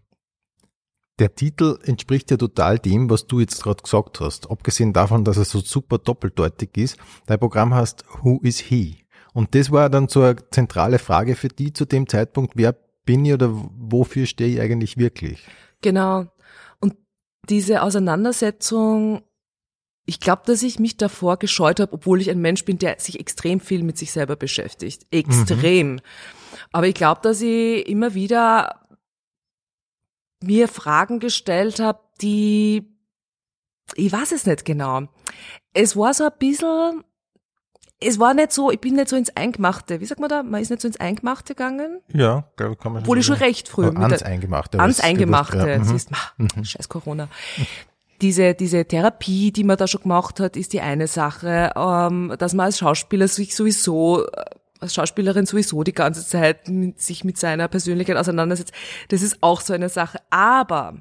der 1.19 1.35
Titel 1.35 1.79
entspricht 1.85 2.31
ja 2.31 2.37
total 2.37 2.79
dem, 2.79 3.09
was 3.09 3.27
du 3.27 3.41
jetzt 3.41 3.63
gerade 3.63 3.83
gesagt 3.83 4.21
hast. 4.21 4.51
Abgesehen 4.51 4.93
davon, 4.93 5.25
dass 5.25 5.37
er 5.37 5.45
so 5.45 5.61
super 5.61 5.99
doppeldeutig 5.99 6.77
ist. 6.77 6.99
Dein 7.27 7.39
Programm 7.39 7.75
heißt 7.75 8.05
Who 8.23 8.41
is 8.43 8.59
he? 8.59 9.05
Und 9.33 9.55
das 9.55 9.71
war 9.71 9.91
dann 9.91 10.09
so 10.09 10.23
eine 10.23 10.37
zentrale 10.51 10.99
Frage 10.99 11.35
für 11.35 11.49
die 11.49 11.73
zu 11.73 11.85
dem 11.85 12.09
Zeitpunkt, 12.09 12.55
wer 12.57 12.75
bin 13.05 13.25
ich 13.25 13.33
oder 13.33 13.51
wofür 13.53 14.27
stehe 14.27 14.55
ich 14.55 14.61
eigentlich 14.61 14.97
wirklich? 14.97 15.47
Genau. 15.83 16.27
Diese 17.49 17.83
Auseinandersetzung, 17.83 19.23
ich 20.07 20.21
glaube, 20.21 20.43
dass 20.47 20.63
ich 20.63 20.79
mich 20.79 20.97
davor 20.97 21.39
gescheut 21.39 21.81
habe, 21.81 21.93
obwohl 21.93 22.21
ich 22.21 22.31
ein 22.31 22.41
Mensch 22.41 22.65
bin, 22.65 22.79
der 22.79 22.99
sich 22.99 23.19
extrem 23.21 23.61
viel 23.61 23.83
mit 23.83 23.99
sich 23.99 24.13
selber 24.13 24.37
beschäftigt. 24.37 25.07
Extrem. 25.11 26.01
Aber 26.73 26.87
ich 26.87 26.95
glaube, 26.95 27.21
dass 27.23 27.41
ich 27.41 27.89
immer 27.89 28.15
wieder 28.15 28.87
mir 30.43 30.69
Fragen 30.69 31.21
gestellt 31.21 31.81
habe, 31.81 32.01
die, 32.21 32.85
ich 33.95 34.13
weiß 34.13 34.33
es 34.33 34.47
nicht 34.47 34.65
genau. 34.65 35.09
Es 35.73 35.97
war 35.97 36.15
so 36.15 36.25
ein 36.25 36.39
bisschen, 36.39 37.05
es 38.07 38.19
war 38.19 38.35
nicht 38.35 38.53
so, 38.53 38.71
ich 38.71 38.81
bin 38.81 38.95
nicht 38.97 39.09
so 39.09 39.17
ins 39.17 39.35
Eingemachte. 39.37 40.01
Wie 40.01 40.07
sagt 40.07 40.21
man 40.21 40.29
da? 40.29 40.43
Man 40.43 40.61
ist 40.61 40.71
nicht 40.71 40.83
so 40.83 40.89
ins 40.89 40.99
Eingemachte 40.99 41.55
gegangen. 41.55 42.01
Ja, 42.13 42.45
glaube 42.57 42.77
kann 42.77 42.93
man 42.93 43.03
Obwohl 43.03 43.19
ich 43.19 43.27
schon 43.27 43.37
recht 43.37 43.69
früh 43.69 43.87
mit 43.87 43.97
ans 43.97 44.23
Eingemachte. 44.23 44.79
ans 44.79 45.01
Eingemachte. 45.01 45.81
gewusst, 45.81 46.11
ja. 46.11 46.17
Mhm. 46.37 46.49
Siehst, 46.49 46.59
ma, 46.59 46.65
scheiß 46.65 46.89
Corona. 46.89 47.29
Diese, 48.21 48.55
diese 48.55 48.85
Therapie, 48.85 49.53
die 49.53 49.65
man 49.65 49.77
da 49.77 49.87
schon 49.87 50.03
gemacht 50.03 50.41
hat, 50.41 50.57
ist 50.57 50.73
die 50.73 50.81
eine 50.81 51.09
Sache. 51.09 51.73
Ähm, 51.77 52.35
dass 52.39 52.55
man 52.55 52.67
als 52.67 52.79
Schauspieler 52.79 53.29
sich 53.29 53.57
sowieso, 53.57 54.27
äh, 54.27 54.45
als 54.81 54.95
Schauspielerin 54.95 55.47
sowieso 55.47 55.83
die 55.83 55.93
ganze 55.93 56.27
Zeit 56.27 56.69
mit, 56.69 57.01
sich 57.01 57.25
mit 57.25 57.39
seiner 57.39 57.69
Persönlichkeit 57.69 58.17
auseinandersetzt, 58.17 58.73
das 59.09 59.23
ist 59.23 59.39
auch 59.41 59.61
so 59.61 59.73
eine 59.73 59.89
Sache. 59.89 60.19
Aber 60.31 60.95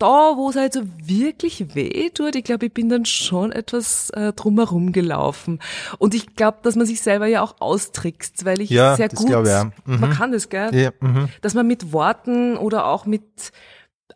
da, 0.00 0.36
wo 0.36 0.50
es 0.50 0.56
halt 0.56 0.72
so 0.72 0.82
wirklich 1.02 1.74
weh 1.74 2.10
tut, 2.10 2.34
ich 2.34 2.44
glaube, 2.44 2.66
ich 2.66 2.72
bin 2.74 2.88
dann 2.88 3.04
schon 3.04 3.52
etwas 3.52 4.10
äh, 4.10 4.32
drumherum 4.32 4.92
gelaufen. 4.92 5.60
Und 5.98 6.14
ich 6.14 6.34
glaube, 6.34 6.58
dass 6.62 6.74
man 6.76 6.86
sich 6.86 7.00
selber 7.02 7.26
ja 7.26 7.42
auch 7.42 7.60
austrickst, 7.60 8.44
weil 8.44 8.60
ich 8.60 8.70
Ja, 8.70 8.96
sehr 8.96 9.08
gut, 9.10 9.28
ich 9.28 9.34
auch. 9.34 9.44
Mhm. 9.84 10.00
man 10.00 10.10
kann 10.12 10.32
das, 10.32 10.48
gell? 10.48 10.74
Ja, 10.74 10.90
mhm. 11.00 11.28
dass 11.42 11.54
man 11.54 11.66
mit 11.66 11.92
Worten 11.92 12.56
oder 12.56 12.86
auch 12.86 13.06
mit, 13.06 13.52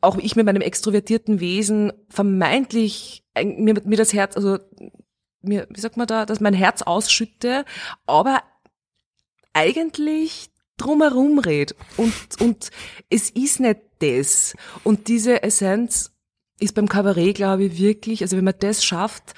auch 0.00 0.16
ich 0.18 0.34
mit 0.36 0.46
meinem 0.46 0.62
extrovertierten 0.62 1.38
Wesen 1.40 1.92
vermeintlich 2.08 3.22
ein- 3.34 3.62
mir, 3.62 3.74
mir 3.84 3.96
das 3.96 4.12
Herz, 4.12 4.36
also 4.36 4.58
mir, 5.42 5.66
wie 5.70 5.80
sagt 5.80 5.96
man 5.96 6.06
da, 6.06 6.24
dass 6.26 6.40
mein 6.40 6.54
Herz 6.54 6.82
ausschütte, 6.82 7.64
aber 8.06 8.42
eigentlich 9.52 10.50
drumherum 10.76 11.38
red 11.38 11.74
und, 11.96 12.12
und 12.40 12.70
es 13.10 13.30
ist 13.30 13.60
nicht 13.60 13.78
das. 14.18 14.54
Und 14.82 15.08
diese 15.08 15.42
Essenz 15.42 16.12
ist 16.60 16.74
beim 16.74 16.88
Kabarett, 16.88 17.36
glaube 17.36 17.64
ich, 17.64 17.78
wirklich, 17.78 18.22
also 18.22 18.36
wenn 18.36 18.44
man 18.44 18.54
das 18.58 18.84
schafft, 18.84 19.34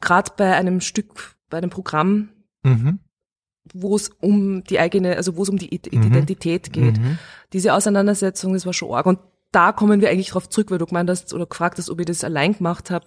gerade 0.00 0.32
bei 0.36 0.54
einem 0.54 0.80
Stück, 0.80 1.36
bei 1.50 1.58
einem 1.58 1.70
Programm, 1.70 2.28
Mhm. 2.64 3.00
wo 3.74 3.96
es 3.96 4.08
um 4.20 4.62
die 4.64 4.78
eigene, 4.78 5.16
also 5.16 5.36
wo 5.36 5.42
es 5.42 5.48
um 5.48 5.58
die 5.58 5.80
Mhm. 5.92 6.02
Identität 6.02 6.72
geht. 6.72 6.98
Mhm. 6.98 7.18
Diese 7.52 7.74
Auseinandersetzung, 7.74 8.52
das 8.52 8.66
war 8.66 8.72
schon 8.72 8.92
arg. 8.92 9.06
Und 9.06 9.18
da 9.50 9.72
kommen 9.72 10.00
wir 10.00 10.10
eigentlich 10.10 10.30
drauf 10.30 10.48
zurück, 10.48 10.70
weil 10.70 10.78
du 10.78 10.86
gemeint 10.86 11.10
hast 11.10 11.32
oder 11.34 11.46
gefragt 11.46 11.78
hast, 11.78 11.90
ob 11.90 12.00
ich 12.00 12.06
das 12.06 12.24
allein 12.24 12.56
gemacht 12.56 12.90
habe. 12.90 13.06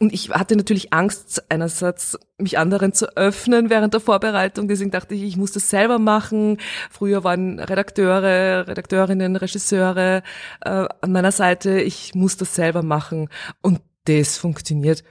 Und 0.00 0.12
ich 0.12 0.30
hatte 0.30 0.56
natürlich 0.56 0.92
Angst, 0.92 1.44
einerseits 1.50 2.18
mich 2.36 2.58
anderen 2.58 2.92
zu 2.92 3.16
öffnen 3.16 3.70
während 3.70 3.94
der 3.94 4.00
Vorbereitung. 4.00 4.66
Deswegen 4.66 4.90
dachte 4.90 5.14
ich, 5.14 5.22
ich 5.22 5.36
muss 5.36 5.52
das 5.52 5.70
selber 5.70 6.00
machen. 6.00 6.58
Früher 6.90 7.22
waren 7.22 7.60
Redakteure, 7.60 8.66
Redakteurinnen, 8.66 9.36
Regisseure 9.36 10.22
äh, 10.62 10.86
an 11.00 11.12
meiner 11.12 11.30
Seite. 11.30 11.80
Ich 11.80 12.14
muss 12.14 12.36
das 12.36 12.56
selber 12.56 12.82
machen. 12.82 13.28
Und 13.62 13.80
das 14.06 14.36
funktioniert. 14.36 15.04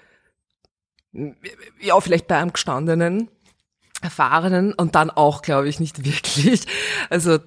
Ja, 1.79 1.99
vielleicht 2.01 2.27
bei 2.27 2.37
einem 2.37 2.51
gestandenen, 2.51 3.29
erfahrenen 4.01 4.73
und 4.73 4.95
dann 4.95 5.09
auch, 5.09 5.43
glaube 5.43 5.69
ich, 5.69 5.79
nicht 5.79 6.03
wirklich. 6.05 6.65
Also 7.09 7.39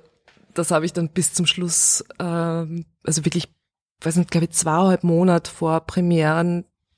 das 0.55 0.71
habe 0.71 0.87
ich 0.87 0.95
dann 0.95 1.11
bis 1.11 1.35
zum 1.35 1.47
Schluss, 1.47 2.03
ähm, 2.19 2.87
also 3.05 3.27
wirklich, 3.27 3.55
weiß 4.01 4.17
nicht, 4.17 4.31
glaube 4.31 4.47
ich, 4.47 4.53
zweieinhalb 4.53 5.05
Monate 5.05 5.51
vor 5.51 5.81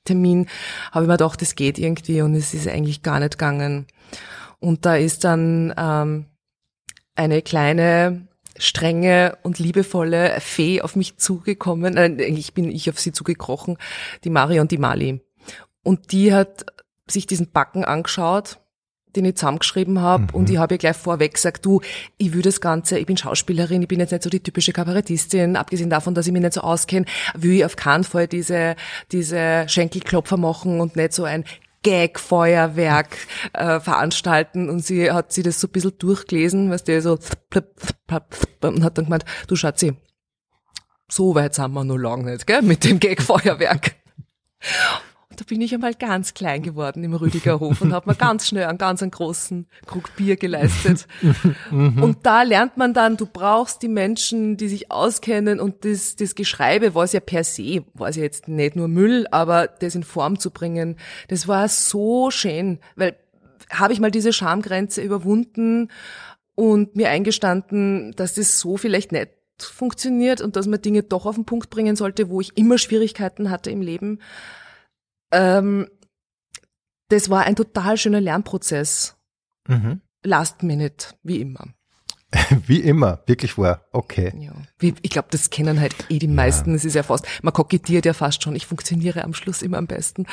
Premierentermin 0.08 0.46
habe 0.92 1.04
ich 1.04 1.08
mir 1.08 1.14
gedacht, 1.16 1.42
das 1.42 1.54
geht 1.54 1.78
irgendwie 1.78 2.22
und 2.22 2.34
es 2.34 2.54
ist 2.54 2.68
eigentlich 2.68 3.02
gar 3.02 3.20
nicht 3.20 3.32
gegangen. 3.32 3.86
Und 4.60 4.86
da 4.86 4.96
ist 4.96 5.24
dann 5.24 5.72
ähm, 5.76 6.26
eine 7.14 7.42
kleine, 7.42 8.26
strenge 8.58 9.38
und 9.42 9.58
liebevolle 9.58 10.40
Fee 10.40 10.82
auf 10.82 10.96
mich 10.96 11.16
zugekommen. 11.16 11.96
Eigentlich 11.96 12.54
bin 12.54 12.70
ich 12.70 12.90
auf 12.90 12.98
sie 12.98 13.12
zugekrochen, 13.12 13.78
die 14.24 14.30
Marion 14.30 14.68
die 14.68 14.78
Mali. 14.78 15.20
Und 15.84 16.12
die 16.12 16.34
hat 16.34 16.66
sich 17.06 17.26
diesen 17.26 17.52
Backen 17.52 17.84
angeschaut, 17.84 18.58
den 19.16 19.24
ich 19.24 19.36
zusammengeschrieben 19.36 20.00
habe 20.00 20.24
Mhm. 20.24 20.28
und 20.34 20.50
ich 20.50 20.58
habe 20.58 20.74
ihr 20.74 20.78
gleich 20.78 20.96
vorweg 20.96 21.34
gesagt, 21.34 21.64
du, 21.64 21.80
ich 22.16 22.32
will 22.32 22.42
das 22.42 22.60
Ganze, 22.60 22.98
ich 22.98 23.06
bin 23.06 23.16
Schauspielerin, 23.16 23.82
ich 23.82 23.88
bin 23.88 24.00
jetzt 24.00 24.12
nicht 24.12 24.22
so 24.22 24.30
die 24.30 24.40
typische 24.40 24.72
Kabarettistin, 24.72 25.56
abgesehen 25.56 25.90
davon, 25.90 26.14
dass 26.14 26.26
ich 26.26 26.32
mich 26.32 26.42
nicht 26.42 26.54
so 26.54 26.60
auskenne, 26.60 27.06
will 27.34 27.52
ich 27.52 27.64
auf 27.64 27.76
keinen 27.76 28.04
Fall 28.04 28.26
diese, 28.28 28.76
diese 29.12 29.64
Schenkelklopfer 29.68 30.36
machen 30.36 30.80
und 30.80 30.96
nicht 30.96 31.12
so 31.12 31.24
ein 31.24 31.44
Gag-Feuerwerk 31.82 33.16
äh, 33.52 33.80
veranstalten 33.80 34.68
und 34.68 34.84
sie 34.84 35.10
hat 35.12 35.32
sie 35.32 35.42
das 35.42 35.60
so 35.60 35.68
ein 35.68 35.70
bisschen 35.70 35.96
durchgelesen, 35.98 36.70
weißt 36.70 36.88
du, 36.88 37.00
so 37.00 37.18
und 38.62 38.84
hat 38.84 38.98
dann 38.98 39.04
gemeint, 39.04 39.24
du 39.46 39.56
Schatzi, 39.56 39.94
so 41.08 41.34
weit 41.34 41.54
sind 41.54 41.72
wir 41.72 41.84
noch 41.84 41.96
lange 41.96 42.32
nicht, 42.32 42.46
gell, 42.46 42.62
mit 42.62 42.84
dem 42.84 42.98
Gag-Feuerwerk. 43.00 43.94
Da 45.38 45.44
bin 45.46 45.60
ich 45.60 45.72
einmal 45.72 45.94
ganz 45.94 46.34
klein 46.34 46.62
geworden 46.62 47.04
im 47.04 47.14
Rüdigerhof 47.14 47.80
und 47.80 47.92
habe 47.92 48.10
mir 48.10 48.16
ganz 48.16 48.48
schnell 48.48 48.64
einen 48.64 48.76
ganz 48.76 49.02
einen 49.02 49.12
großen 49.12 49.68
Krug 49.86 50.16
Bier 50.16 50.36
geleistet. 50.36 51.06
Und 51.70 52.18
da 52.24 52.42
lernt 52.42 52.76
man 52.76 52.92
dann, 52.92 53.16
du 53.16 53.24
brauchst 53.24 53.82
die 53.82 53.88
Menschen, 53.88 54.56
die 54.56 54.68
sich 54.68 54.90
auskennen 54.90 55.60
und 55.60 55.84
das, 55.84 56.16
das 56.16 56.34
Geschreibe 56.34 56.94
war 56.96 57.04
es 57.04 57.12
ja 57.12 57.20
per 57.20 57.44
se, 57.44 57.84
war 57.94 58.08
es 58.08 58.16
ja 58.16 58.22
jetzt 58.22 58.48
nicht 58.48 58.74
nur 58.74 58.88
Müll, 58.88 59.28
aber 59.30 59.68
das 59.68 59.94
in 59.94 60.02
Form 60.02 60.40
zu 60.40 60.50
bringen, 60.50 60.96
das 61.28 61.46
war 61.46 61.68
so 61.68 62.32
schön, 62.32 62.80
weil 62.96 63.14
habe 63.70 63.92
ich 63.92 64.00
mal 64.00 64.10
diese 64.10 64.32
Schamgrenze 64.32 65.02
überwunden 65.02 65.88
und 66.54 66.96
mir 66.96 67.10
eingestanden, 67.10 68.12
dass 68.16 68.34
das 68.34 68.58
so 68.58 68.76
vielleicht 68.76 69.12
nicht 69.12 69.28
funktioniert 69.58 70.40
und 70.40 70.56
dass 70.56 70.66
man 70.66 70.80
Dinge 70.80 71.02
doch 71.02 71.26
auf 71.26 71.34
den 71.34 71.44
Punkt 71.44 71.70
bringen 71.70 71.96
sollte, 71.96 72.30
wo 72.30 72.40
ich 72.40 72.56
immer 72.56 72.78
Schwierigkeiten 72.78 73.50
hatte 73.50 73.70
im 73.70 73.82
Leben. 73.82 74.20
Ähm, 75.30 75.88
das 77.08 77.30
war 77.30 77.44
ein 77.44 77.56
total 77.56 77.96
schöner 77.96 78.20
Lernprozess. 78.20 79.16
Mhm. 79.66 80.00
Last 80.22 80.62
minute, 80.62 81.14
wie 81.22 81.40
immer. 81.40 81.68
Wie 82.66 82.80
immer, 82.80 83.22
wirklich 83.24 83.56
wahr. 83.56 83.86
Okay. 83.90 84.30
Ja. 84.38 84.52
Ich 84.80 85.10
glaube, 85.10 85.28
das 85.30 85.48
kennen 85.48 85.80
halt 85.80 85.94
eh 86.10 86.18
die 86.18 86.28
meisten. 86.28 86.74
Es 86.74 86.84
ist 86.84 86.92
ja 86.94 87.02
fast, 87.02 87.26
man 87.42 87.54
kokettiert 87.54 88.04
ja 88.04 88.12
fast 88.12 88.42
schon. 88.42 88.54
Ich 88.54 88.66
funktioniere 88.66 89.24
am 89.24 89.32
Schluss 89.32 89.62
immer 89.62 89.78
am 89.78 89.86
besten. 89.86 90.26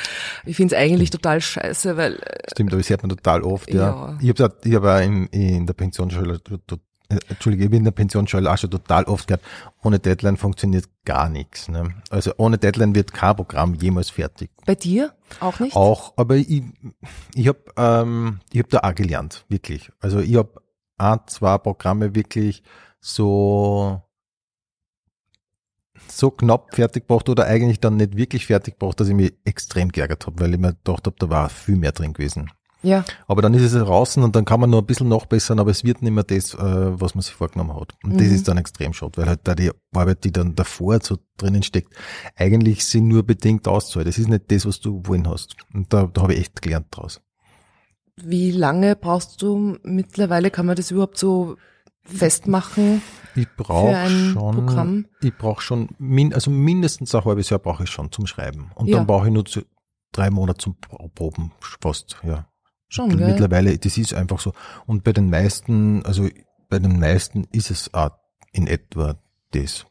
Ich 0.44 0.56
finde 0.56 0.74
es 0.74 0.80
eigentlich 0.80 1.08
total 1.08 1.40
scheiße, 1.40 1.96
weil 1.96 2.16
äh, 2.16 2.50
Stimmt, 2.52 2.72
aber 2.72 2.82
das 2.82 2.90
hört 2.90 3.02
man 3.02 3.08
total 3.08 3.42
oft, 3.42 3.72
ja. 3.72 3.78
Ja. 3.80 4.18
Ich 4.20 4.28
habe 4.28 4.56
ich 4.62 4.74
hab 4.74 4.84
auch 4.84 5.00
in, 5.00 5.26
in 5.28 5.66
der 5.66 5.72
Pensionsschule, 5.72 6.38
Entschuldige, 7.08 7.64
ich 7.64 7.70
bin 7.70 7.78
in 7.78 7.84
der 7.84 7.92
Pensionsschule 7.92 8.50
auch 8.50 8.58
schon 8.58 8.70
total 8.70 9.04
oft 9.04 9.28
gehört, 9.28 9.42
ohne 9.82 9.98
Deadline 9.98 10.36
funktioniert 10.36 10.88
gar 11.04 11.28
nichts. 11.28 11.68
Ne? 11.68 11.94
Also 12.10 12.32
ohne 12.36 12.58
Deadline 12.58 12.94
wird 12.94 13.12
kein 13.12 13.36
Programm 13.36 13.74
jemals 13.74 14.10
fertig. 14.10 14.50
bei 14.66 14.74
dir 14.74 15.12
auch 15.40 15.60
nicht. 15.60 15.76
Auch, 15.76 16.14
aber 16.16 16.36
ich, 16.36 16.62
ich 17.34 17.48
habe 17.48 17.60
ähm, 17.76 18.40
ich 18.52 18.60
hab 18.60 18.70
da 18.70 18.80
auch 18.80 18.94
gelernt, 18.94 19.44
wirklich. 19.48 19.90
Also 20.00 20.18
ich 20.20 20.36
habe 20.36 20.62
ein, 20.98 21.20
zwei 21.26 21.58
Programme 21.58 22.14
wirklich 22.14 22.62
so 23.00 24.02
so 26.08 26.30
knapp 26.30 26.74
fertig 26.74 27.06
gebracht 27.06 27.28
oder 27.28 27.46
eigentlich 27.46 27.80
dann 27.80 27.96
nicht 27.96 28.16
wirklich 28.16 28.46
fertig 28.46 28.78
gebracht, 28.78 29.00
dass 29.00 29.08
ich 29.08 29.14
mich 29.14 29.34
extrem 29.44 29.90
geärgert 29.90 30.26
habe, 30.26 30.40
weil 30.40 30.54
ich 30.54 30.60
mir 30.60 30.74
gedacht 30.74 31.06
habe, 31.06 31.16
da 31.18 31.28
war 31.30 31.48
viel 31.48 31.76
mehr 31.76 31.92
drin 31.92 32.12
gewesen. 32.12 32.50
Ja, 32.82 33.04
Aber 33.26 33.42
dann 33.42 33.54
ist 33.54 33.62
es 33.62 33.72
draußen 33.72 34.22
und 34.22 34.36
dann 34.36 34.44
kann 34.44 34.60
man 34.60 34.70
nur 34.70 34.80
ein 34.80 34.86
bisschen 34.86 35.08
nachbessern, 35.08 35.58
aber 35.58 35.70
es 35.70 35.82
wird 35.82 36.02
nicht 36.02 36.12
mehr 36.12 36.22
das, 36.24 36.54
äh, 36.54 36.58
was 37.00 37.14
man 37.16 37.22
sich 37.22 37.34
vorgenommen 37.34 37.74
hat. 37.74 37.94
Und 38.04 38.20
das 38.20 38.28
Mhm. 38.28 38.34
ist 38.34 38.46
dann 38.48 38.58
extrem 38.58 38.92
schade, 38.92 39.16
weil 39.16 39.26
halt 39.26 39.40
da 39.44 39.54
die 39.54 39.70
Arbeit, 39.92 40.22
die 40.24 40.30
dann 40.30 40.54
davor 40.54 41.00
so 41.02 41.18
drinnen 41.36 41.62
steckt, 41.64 41.92
eigentlich 42.36 42.84
sie 42.84 43.00
nur 43.00 43.22
bedingt 43.24 43.66
auszahlt. 43.66 44.06
Das 44.06 44.18
ist 44.18 44.28
nicht 44.28 44.52
das, 44.52 44.66
was 44.66 44.78
du 44.80 45.02
wollen 45.04 45.26
hast. 45.28 45.56
Und 45.74 45.92
da, 45.92 46.04
da 46.06 46.22
habe 46.22 46.34
ich 46.34 46.40
echt 46.40 46.62
gelernt 46.62 46.86
draus. 46.90 47.20
wie 48.18 48.50
lange 48.50 48.94
brauchst 48.96 49.42
du 49.42 49.76
mittlerweile? 49.82 50.50
Kann 50.50 50.66
man 50.66 50.76
das 50.76 50.90
überhaupt 50.90 51.18
so 51.18 51.56
festmachen? 52.04 53.02
Ich 53.34 53.48
brauche 53.56 54.08
schon, 54.08 54.54
Programm? 54.54 55.06
ich 55.20 55.36
brauche 55.36 55.60
schon, 55.62 55.88
min, 55.98 56.32
also 56.32 56.50
mindestens 56.50 57.14
ein 57.14 57.24
halbes 57.24 57.50
Jahr 57.50 57.58
brauche 57.60 57.84
ich 57.84 57.90
schon 57.90 58.10
zum 58.12 58.26
Schreiben. 58.26 58.70
Und 58.74 58.86
Ja. 58.88 58.96
dann 58.98 59.06
brauche 59.06 59.26
ich 59.26 59.32
nur 59.32 59.44
zu, 59.44 59.62
drei 60.12 60.30
Monate 60.30 60.58
zum 60.58 60.76
Pro- 60.80 61.08
Proben 61.08 61.52
fast, 61.80 62.16
ja. 62.22 62.48
Schon, 62.88 63.16
gell? 63.16 63.26
Mittlerweile, 63.26 63.76
das 63.78 63.98
ist 63.98 64.14
einfach 64.14 64.40
so. 64.40 64.52
Und 64.86 65.04
bei 65.04 65.12
den 65.12 65.30
meisten, 65.30 66.04
also 66.04 66.28
bei 66.68 66.78
den 66.78 66.98
meisten 66.98 67.44
ist 67.52 67.70
es 67.70 67.92
auch 67.94 68.10
in 68.52 68.66
etwa 68.66 69.18
das. 69.52 69.86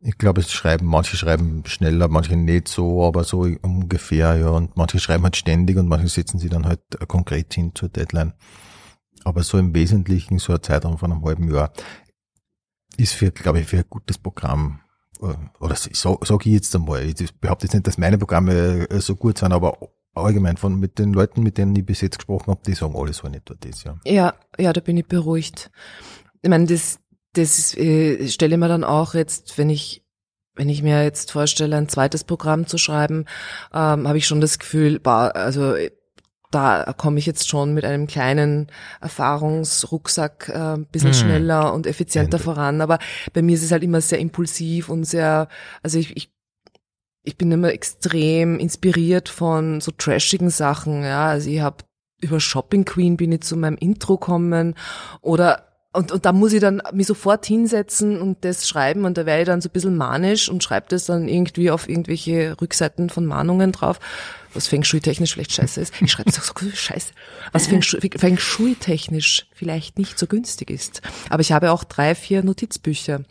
Ich 0.00 0.16
glaube, 0.16 0.40
es 0.40 0.52
schreiben, 0.52 0.86
manche 0.86 1.16
schreiben 1.16 1.64
schneller, 1.66 2.06
manche 2.08 2.36
nicht 2.36 2.68
so, 2.68 3.04
aber 3.04 3.24
so 3.24 3.40
ungefähr, 3.62 4.36
ja. 4.36 4.50
Und 4.50 4.76
manche 4.76 5.00
schreiben 5.00 5.24
halt 5.24 5.36
ständig 5.36 5.76
und 5.76 5.88
manche 5.88 6.08
setzen 6.08 6.38
sie 6.38 6.48
dann 6.48 6.66
halt 6.66 6.80
konkret 7.08 7.52
hin 7.52 7.72
zur 7.74 7.88
Deadline. 7.88 8.34
Aber 9.24 9.42
so 9.42 9.58
im 9.58 9.74
Wesentlichen, 9.74 10.38
so 10.38 10.52
ein 10.52 10.62
Zeitraum 10.62 10.98
von 10.98 11.12
einem 11.12 11.24
halben 11.24 11.52
Jahr, 11.52 11.72
ist 12.96 13.14
für, 13.14 13.30
glaube 13.30 13.60
ich, 13.60 13.66
für 13.66 13.78
ein 13.78 13.84
gutes 13.88 14.18
Programm, 14.18 14.80
äh, 15.20 15.34
oder 15.60 15.74
so, 15.74 16.18
sag 16.22 16.46
ich 16.46 16.52
jetzt 16.52 16.74
einmal, 16.74 17.04
ich 17.04 17.34
behaupte 17.40 17.66
jetzt 17.66 17.74
nicht, 17.74 17.86
dass 17.86 17.98
meine 17.98 18.18
Programme 18.18 18.88
äh, 18.88 19.00
so 19.00 19.16
gut 19.16 19.38
sind, 19.38 19.52
aber 19.52 19.78
allgemein 20.18 20.56
von 20.56 20.78
mit 20.78 20.98
den 20.98 21.12
Leuten, 21.12 21.42
mit 21.42 21.58
denen 21.58 21.74
ich 21.76 21.84
bis 21.86 22.00
jetzt 22.00 22.18
gesprochen 22.18 22.50
habe, 22.50 22.60
die 22.66 22.74
sagen 22.74 22.94
alle 22.96 23.12
so 23.12 23.26
in 23.26 23.34
etwa 23.34 23.54
das, 23.58 23.84
ja. 23.84 23.96
Ja, 24.04 24.34
ja, 24.58 24.72
da 24.72 24.80
bin 24.80 24.96
ich 24.96 25.06
beruhigt. 25.06 25.70
Ich 26.42 26.50
meine, 26.50 26.66
das, 26.66 26.98
das 27.34 27.76
äh, 27.76 28.28
stelle 28.28 28.54
ich 28.54 28.60
mir 28.60 28.68
dann 28.68 28.84
auch 28.84 29.14
jetzt, 29.14 29.58
wenn 29.58 29.70
ich, 29.70 30.04
wenn 30.54 30.68
ich 30.68 30.82
mir 30.82 31.02
jetzt 31.04 31.32
vorstelle, 31.32 31.76
ein 31.76 31.88
zweites 31.88 32.24
Programm 32.24 32.66
zu 32.66 32.78
schreiben, 32.78 33.24
ähm, 33.72 34.08
habe 34.08 34.18
ich 34.18 34.26
schon 34.26 34.40
das 34.40 34.58
Gefühl, 34.58 34.98
bah, 35.00 35.28
also 35.28 35.74
da 36.50 36.94
komme 36.96 37.18
ich 37.18 37.26
jetzt 37.26 37.48
schon 37.48 37.74
mit 37.74 37.84
einem 37.84 38.06
kleinen 38.06 38.68
Erfahrungsrucksack 39.02 40.48
äh, 40.48 40.58
ein 40.76 40.86
bisschen 40.86 41.12
Hm. 41.12 41.18
schneller 41.18 41.74
und 41.74 41.86
effizienter 41.86 42.38
Ende. 42.38 42.44
voran. 42.44 42.80
Aber 42.80 42.98
bei 43.32 43.42
mir 43.42 43.54
ist 43.54 43.62
es 43.62 43.72
halt 43.72 43.82
immer 43.82 44.00
sehr 44.00 44.18
impulsiv 44.18 44.88
und 44.88 45.04
sehr, 45.04 45.48
also 45.82 45.98
ich, 45.98 46.16
ich 46.16 46.32
ich 47.22 47.36
bin 47.36 47.50
immer 47.50 47.72
extrem 47.72 48.58
inspiriert 48.58 49.28
von 49.28 49.80
so 49.80 49.90
trashigen 49.90 50.50
Sachen, 50.50 51.02
ja. 51.02 51.26
Also 51.26 51.50
ich 51.50 51.60
habe 51.60 51.84
über 52.20 52.40
Shopping 52.40 52.84
Queen 52.84 53.16
bin 53.16 53.32
ich 53.32 53.42
zu 53.42 53.56
meinem 53.56 53.76
Intro 53.76 54.16
kommen 54.16 54.74
oder 55.20 55.64
und, 55.92 56.12
und 56.12 56.26
da 56.26 56.32
muss 56.32 56.52
ich 56.52 56.60
dann 56.60 56.82
mich 56.92 57.06
sofort 57.06 57.46
hinsetzen 57.46 58.20
und 58.20 58.44
das 58.44 58.68
schreiben 58.68 59.04
und 59.04 59.16
da 59.16 59.24
wäre 59.24 59.40
ich 59.40 59.46
dann 59.46 59.62
so 59.62 59.68
ein 59.68 59.72
bisschen 59.72 59.96
manisch 59.96 60.50
und 60.50 60.62
schreibe 60.62 60.86
das 60.90 61.06
dann 61.06 61.28
irgendwie 61.28 61.70
auf 61.70 61.88
irgendwelche 61.88 62.60
Rückseiten 62.60 63.08
von 63.08 63.24
Mahnungen 63.24 63.72
drauf, 63.72 63.98
was 64.52 64.68
Feng 64.68 64.84
Shui 64.84 65.00
technisch 65.00 65.32
vielleicht 65.32 65.52
scheiße 65.52 65.80
ist. 65.80 65.94
Ich 66.00 66.12
schreibe 66.12 66.30
auch 66.30 66.42
so 66.42 66.52
scheiße. 66.74 67.12
Was 67.52 67.68
Feng 67.68 67.80
Shui, 67.80 68.00
Feng 68.16 68.38
Shui 68.38 68.74
technisch 68.74 69.46
vielleicht 69.54 69.98
nicht 69.98 70.18
so 70.18 70.26
günstig 70.26 70.70
ist. 70.70 71.00
Aber 71.30 71.40
ich 71.40 71.52
habe 71.52 71.72
auch 71.72 71.84
drei, 71.84 72.14
vier 72.14 72.44
Notizbücher 72.44 73.22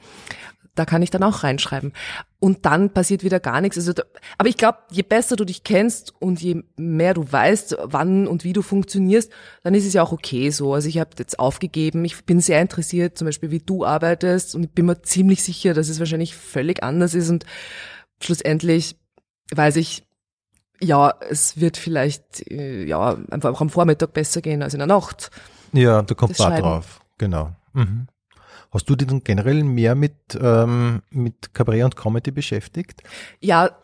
da 0.78 0.86
kann 0.86 1.02
ich 1.02 1.10
dann 1.10 1.24
auch 1.24 1.44
reinschreiben. 1.44 1.94
Und 2.40 2.66
dann 2.66 2.92
passiert 2.92 3.24
wieder 3.24 3.40
gar 3.40 3.62
nichts. 3.62 3.78
Also, 3.78 3.94
da, 3.94 4.04
aber 4.38 4.50
ich 4.50 4.58
glaube, 4.58 4.78
je 4.92 5.02
besser 5.02 5.36
du 5.36 5.44
dich 5.44 5.64
kennst 5.64 6.14
und 6.20 6.42
je 6.42 6.64
mehr 6.76 7.14
du 7.14 7.32
weißt, 7.32 7.78
wann 7.84 8.28
und 8.28 8.44
wie 8.44 8.54
du 8.54 8.62
funktionierst, 8.62 9.32
dann 9.64 9.74
ist 9.74 9.86
es 9.86 9.94
ja 9.94 10.04
auch 10.04 10.12
okay 10.12 10.50
so. 10.52 10.74
Also 10.74 10.88
ich 10.88 11.00
habe 11.00 11.12
jetzt 11.18 11.40
aufgegeben. 11.40 12.06
Ich 12.06 12.26
bin 12.26 12.40
sehr 12.40 12.62
interessiert, 12.62 13.18
zum 13.18 13.26
Beispiel, 13.26 13.52
wie 13.52 13.60
du 13.60 13.86
arbeitest 13.86 14.56
und 14.56 14.64
ich 14.64 14.72
bin 14.72 14.86
mir 14.86 15.02
ziemlich 15.02 15.44
sicher, 15.44 15.74
dass 15.74 15.90
es 15.90 16.00
wahrscheinlich 16.00 16.36
völlig 16.36 16.84
anders 16.84 17.16
ist 17.16 17.30
und 17.30 17.46
schlussendlich 18.22 18.96
weiß 19.56 19.78
ich, 19.78 20.04
ja, 20.80 21.16
es 21.30 21.60
wird 21.60 21.78
vielleicht 21.78 22.50
äh, 22.52 22.86
ja 22.86 23.18
einfach 23.32 23.52
auch 23.52 23.62
am 23.62 23.70
Vormittag 23.70 24.14
besser 24.14 24.42
gehen 24.42 24.62
als 24.62 24.74
in 24.74 24.80
der 24.80 24.88
Nacht. 24.88 25.32
Ja, 25.74 26.02
da 26.02 26.14
kommt 26.14 26.38
Schreiben. 26.38 26.62
drauf. 26.62 27.02
Genau. 27.18 27.56
Mhm. 27.74 28.08
Hast 28.72 28.90
du 28.90 28.96
dich 28.96 29.08
dann 29.08 29.24
generell 29.24 29.64
mehr 29.64 29.96
mit, 29.96 30.38
ähm, 30.40 31.02
mit 31.10 31.54
Kabarett 31.54 31.86
und 31.86 31.96
Comedy 31.96 32.32
beschäftigt? 32.32 33.04
Ja, 33.40 33.78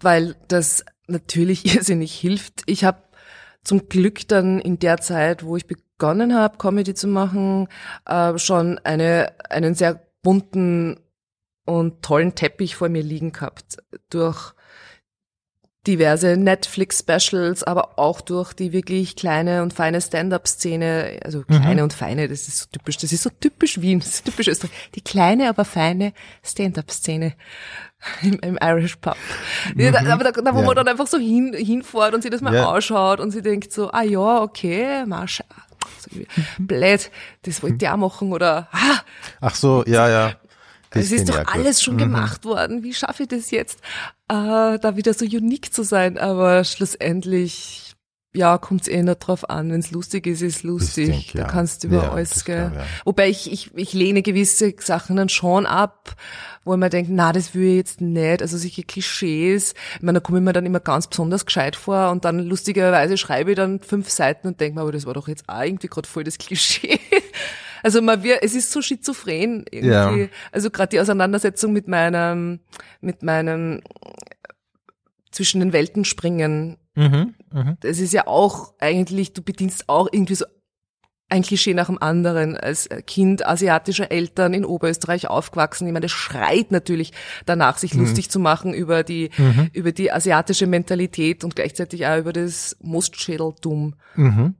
weil 0.00 0.36
das 0.48 0.84
natürlich 1.06 1.64
irrsinnig 1.74 2.14
hilft. 2.14 2.62
Ich 2.66 2.84
habe 2.84 3.02
zum 3.62 3.88
Glück 3.88 4.28
dann 4.28 4.60
in 4.60 4.78
der 4.78 4.98
Zeit, 4.98 5.44
wo 5.44 5.56
ich 5.56 5.66
begonnen 5.66 6.34
habe, 6.34 6.58
Comedy 6.58 6.94
zu 6.94 7.06
machen, 7.06 7.68
äh, 8.06 8.36
schon 8.38 8.78
eine, 8.80 9.32
einen 9.50 9.74
sehr 9.74 10.06
bunten 10.22 11.00
und 11.64 12.02
tollen 12.02 12.34
Teppich 12.34 12.76
vor 12.76 12.88
mir 12.88 13.02
liegen 13.02 13.32
gehabt. 13.32 13.78
Durch 14.10 14.53
diverse 15.86 16.36
Netflix-Specials, 16.36 17.62
aber 17.64 17.98
auch 17.98 18.20
durch 18.20 18.52
die 18.54 18.72
wirklich 18.72 19.16
kleine 19.16 19.62
und 19.62 19.74
feine 19.74 20.00
Stand-up-Szene, 20.00 21.20
also 21.24 21.42
kleine 21.42 21.82
und 21.82 21.92
feine, 21.92 22.26
das 22.28 22.48
ist 22.48 22.58
so 22.58 22.66
typisch, 22.72 22.96
das 22.98 23.12
ist 23.12 23.22
so 23.22 23.30
typisch 23.40 23.80
Wien, 23.80 23.98
das 24.00 24.08
ist 24.14 24.24
typisch 24.24 24.48
Österreich, 24.48 24.70
die 24.94 25.02
kleine, 25.02 25.48
aber 25.48 25.64
feine 25.64 26.12
Stand-up-Szene 26.42 27.34
im, 28.22 28.38
im 28.40 28.58
Irish 28.62 28.96
Pub. 28.96 29.16
Da, 29.76 30.12
aber 30.12 30.24
da, 30.24 30.32
da 30.32 30.54
wo 30.54 30.60
Ja. 30.60 30.66
man 30.66 30.76
dann 30.76 30.88
einfach 30.88 31.06
so 31.06 31.18
hin, 31.18 31.54
hinfährt 31.54 32.14
und 32.14 32.22
sich 32.22 32.30
das 32.30 32.40
mal 32.40 32.54
Ja. 32.54 32.70
anschaut 32.70 33.20
und 33.20 33.30
sie 33.30 33.42
denkt 33.42 33.72
so, 33.72 33.90
ah 33.90 34.02
ja, 34.02 34.40
okay, 34.42 35.04
Marsch, 35.06 35.42
so, 35.98 36.10
blöd, 36.58 37.10
das 37.42 37.62
wollte 37.62 37.84
ich 37.84 37.90
auch 37.90 37.96
machen 37.96 38.32
oder, 38.32 38.68
ah, 38.72 39.00
Ach 39.40 39.54
so, 39.54 39.84
ja, 39.86 40.08
ja. 40.08 40.32
Das 40.90 41.06
es 41.06 41.12
ist 41.12 41.28
doch 41.28 41.44
alles 41.46 41.82
schon 41.82 41.98
gemacht 41.98 42.44
worden. 42.44 42.84
Wie 42.84 42.94
schaffe 42.94 43.24
ich 43.24 43.28
das 43.28 43.50
jetzt, 43.50 43.80
äh, 44.28 44.78
da 44.78 44.96
wieder 44.96 45.14
so 45.14 45.24
unique 45.24 45.72
zu 45.72 45.82
sein? 45.82 46.18
Aber 46.18 46.64
schlussendlich, 46.64 47.94
ja, 48.34 48.58
kommt 48.58 48.82
es 48.82 48.88
eh 48.88 49.02
nicht 49.02 49.20
drauf 49.20 49.48
an. 49.48 49.70
Wenn 49.70 49.80
es 49.80 49.90
lustig 49.90 50.26
ist, 50.26 50.42
ist 50.42 50.62
lustig. 50.62 51.08
denk, 51.08 51.32
da 51.34 51.38
ja. 51.40 51.46
kannst 51.46 51.84
du 51.84 51.88
über 51.88 52.02
Ja, 52.04 52.12
alles, 52.12 52.44
gell. 52.44 52.70
ich, 52.72 52.78
ja. 52.78 52.86
Wobei 53.04 53.28
ich, 53.28 53.52
ich, 53.52 53.70
ich 53.74 53.92
lehne 53.92 54.22
gewisse 54.22 54.74
Sachen 54.78 55.16
dann 55.16 55.28
schon 55.28 55.66
ab, 55.66 56.16
wo 56.64 56.76
mir 56.76 56.90
denke, 56.90 57.12
na, 57.12 57.32
das 57.32 57.54
will 57.54 57.68
ich 57.68 57.76
jetzt 57.76 58.00
nicht. 58.00 58.42
Also 58.42 58.56
solche 58.56 58.82
Klischees. 58.82 59.74
Ich 59.96 60.02
meine, 60.02 60.18
da 60.18 60.20
komme 60.20 60.38
ich 60.38 60.44
mir 60.44 60.52
dann 60.52 60.66
immer 60.66 60.80
ganz 60.80 61.06
besonders 61.06 61.46
gescheit 61.46 61.76
vor 61.76 62.10
und 62.10 62.24
dann 62.24 62.40
lustigerweise 62.40 63.16
schreibe 63.16 63.50
ich 63.52 63.56
dann 63.56 63.80
fünf 63.80 64.10
Seiten 64.10 64.48
und 64.48 64.60
denke 64.60 64.76
mir, 64.76 64.82
aber 64.82 64.92
das 64.92 65.06
war 65.06 65.14
doch 65.14 65.28
jetzt 65.28 65.48
auch 65.48 65.62
irgendwie 65.62 65.88
gerade 65.88 66.08
voll 66.08 66.24
das 66.24 66.38
Klischee. 66.38 66.98
Also 67.84 68.00
man 68.00 68.22
wird, 68.22 68.42
es 68.42 68.54
ist 68.54 68.72
so 68.72 68.80
schizophren 68.80 69.66
irgendwie. 69.70 70.22
Ja. 70.22 70.28
Also 70.52 70.70
gerade 70.70 70.88
die 70.88 71.00
Auseinandersetzung 71.00 71.74
mit 71.74 71.86
meinem, 71.86 72.60
mit 73.02 73.22
meinem 73.22 73.82
zwischen 75.30 75.60
den 75.60 75.74
Welten 75.74 76.06
springen. 76.06 76.78
Mhm, 76.94 77.34
mhm. 77.52 77.76
Das 77.80 77.98
ist 77.98 78.14
ja 78.14 78.26
auch 78.26 78.72
eigentlich, 78.78 79.34
du 79.34 79.42
bedienst 79.42 79.90
auch 79.90 80.08
irgendwie 80.10 80.34
so 80.34 80.46
ein 81.28 81.42
Klischee 81.42 81.74
nach 81.74 81.86
dem 81.86 82.00
anderen. 82.00 82.56
Als 82.56 82.88
Kind 83.06 83.46
asiatischer 83.46 84.10
Eltern 84.10 84.54
in 84.54 84.64
Oberösterreich 84.64 85.28
aufgewachsen. 85.28 85.86
Ich 85.86 85.92
meine, 85.92 86.04
das 86.04 86.12
schreit 86.12 86.70
natürlich 86.70 87.12
danach, 87.46 87.78
sich 87.78 87.94
lustig 87.94 88.30
zu 88.30 88.38
machen 88.38 88.74
über 88.74 89.02
die, 89.02 89.30
über 89.72 89.92
die 89.92 90.12
asiatische 90.12 90.66
Mentalität 90.66 91.42
und 91.44 91.56
gleichzeitig 91.56 92.06
auch 92.06 92.18
über 92.18 92.32
das 92.32 92.76
Mostschädeltum. 92.80 93.94
Mhm. 94.16 94.54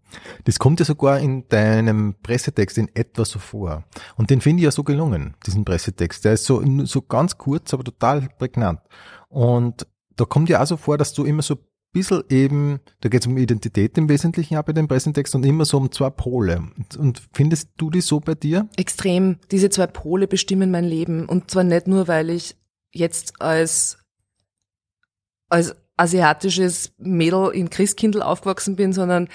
Das 0.45 0.59
kommt 0.59 0.81
ja 0.81 0.87
sogar 0.87 1.21
in 1.21 1.49
deinem 1.49 2.15
Pressetext 2.23 2.79
in 2.79 2.89
etwa 2.95 3.25
so 3.25 3.39
vor. 3.39 3.85
Und 4.17 4.31
den 4.31 4.41
finde 4.41 4.61
ich 4.61 4.65
ja 4.65 4.71
so 4.71 4.85
gelungen, 4.85 5.35
diesen 5.47 5.65
Pressetext. 5.65 6.25
Der 6.25 6.33
ist 6.33 6.45
so, 6.45 6.63
so 6.85 7.03
ganz 7.03 7.39
kurz, 7.39 7.75
aber 7.75 7.85
total 7.85 8.29
prägnant. 8.39 8.81
Und 9.29 9.87
da 10.17 10.25
kommt 10.25 10.49
ja 10.49 10.63
auch 10.63 10.67
so 10.67 10.77
vor, 10.77 10.97
dass 10.99 11.13
du 11.13 11.25
immer 11.25 11.43
so 11.43 11.57
bisschen 11.95 12.25
eben, 12.29 12.81
da 13.01 13.09
geht 13.09 13.23
es 13.23 13.27
um 13.27 13.39
Identität 13.39 13.97
im 13.97 14.09
Wesentlichen 14.11 14.59
auch 14.59 14.65
bei 14.65 14.75
dem 14.75 14.89
Pressetext 14.89 15.35
und 15.35 15.47
immer 15.47 15.65
so 15.65 15.79
um 15.79 15.91
zwei 15.91 16.11
Pole. 16.11 16.63
Und, 16.77 16.97
und 16.97 17.23
findest 17.33 17.71
du 17.79 17.89
die 17.89 18.03
so 18.03 18.21
bei 18.21 18.35
dir? 18.35 18.69
Extrem. 18.77 19.39
Diese 19.51 19.71
zwei 19.71 19.87
Pole 19.87 20.29
bestimmen 20.29 20.71
mein 20.71 20.85
Leben. 20.85 21.27
Und 21.27 21.51
zwar 21.51 21.65
nicht 21.65 21.87
nur, 21.87 22.07
weil 22.09 22.29
ich 22.29 22.57
jetzt 22.93 23.41
als, 23.41 23.99
als 25.49 25.75
asiatisches 25.97 26.93
Mädel 26.99 27.51
in 27.55 27.71
Christkindl 27.71 28.21
aufgewachsen 28.21 28.77
bin, 28.77 28.93
sondern 28.93 29.29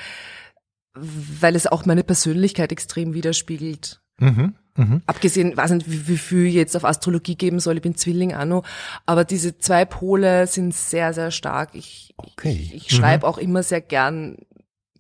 weil 0.94 1.56
es 1.56 1.66
auch 1.66 1.86
meine 1.86 2.04
Persönlichkeit 2.04 2.72
extrem 2.72 3.14
widerspiegelt. 3.14 4.02
Mhm. 4.20 4.56
Mhm. 4.80 5.02
Abgesehen, 5.08 5.58
weiß 5.58 5.72
nicht, 5.72 5.92
wie, 5.92 6.08
wie 6.08 6.18
viel 6.18 6.46
ich 6.46 6.54
jetzt 6.54 6.76
auf 6.78 6.86
Astrologie 6.86 7.36
geben 7.36 7.60
soll, 7.60 7.76
ich 7.76 7.82
bin 7.82 7.96
Zwilling 7.96 8.34
auch 8.34 8.46
noch, 8.46 8.64
aber 9.06 9.26
diese 9.26 9.58
zwei 9.58 9.84
Pole 9.84 10.48
sind 10.48 10.74
sehr, 10.74 11.14
sehr 11.14 11.32
stark. 11.32 11.72
Ich, 11.74 12.14
Okay. 12.18 12.52
ich, 12.52 12.76
ich 12.76 12.96
schreibe 12.96 13.28
auch 13.28 13.38
immer 13.38 13.62
sehr 13.64 13.82
gern 13.82 14.38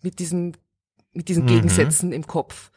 mit 0.01 0.19
diesen, 0.19 0.57
mit 1.13 1.29
diesen 1.29 1.45
Gegensätzen 1.45 2.11
im 2.11 2.27
Kopf. 2.27 2.71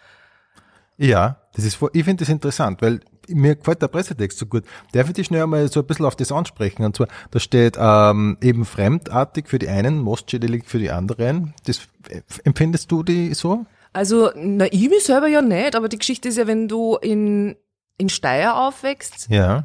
Ja, 0.96 1.40
das 1.54 1.64
ist, 1.64 1.78
ich 1.92 2.04
finde 2.04 2.24
das 2.24 2.28
interessant, 2.28 2.82
weil 2.82 3.00
mir 3.28 3.56
gefällt 3.56 3.82
der 3.82 3.88
Pressetext 3.88 4.38
so 4.38 4.46
gut. 4.46 4.64
Darf 4.92 5.08
ich 5.08 5.14
dich 5.14 5.26
schnell 5.26 5.46
mal 5.46 5.70
so 5.70 5.80
ein 5.80 5.86
bisschen 5.86 6.06
auf 6.06 6.16
das 6.16 6.30
ansprechen? 6.30 6.84
Und 6.84 6.96
zwar, 6.96 7.08
da 7.30 7.40
steht 7.40 7.76
ähm, 7.78 8.36
eben 8.40 8.64
fremdartig 8.64 9.48
für 9.48 9.58
die 9.58 9.68
einen, 9.68 10.00
mostschädelig 10.00 10.64
für 10.66 10.78
die 10.78 10.90
anderen. 10.90 11.54
Das 11.66 11.80
äh, 12.08 12.22
empfindest 12.44 12.90
du 12.92 13.02
die 13.02 13.34
so? 13.34 13.66
Also, 13.92 14.30
na, 14.34 14.66
ich 14.70 14.88
mich 14.88 15.04
selber 15.04 15.26
ja 15.28 15.42
nicht, 15.42 15.76
aber 15.76 15.88
die 15.88 15.98
Geschichte 15.98 16.28
ist 16.28 16.38
ja, 16.38 16.46
wenn 16.46 16.68
du 16.68 16.96
in, 16.96 17.56
in 17.98 18.08
Steyr 18.08 18.56
aufwächst 18.56 19.28
Ja. 19.28 19.64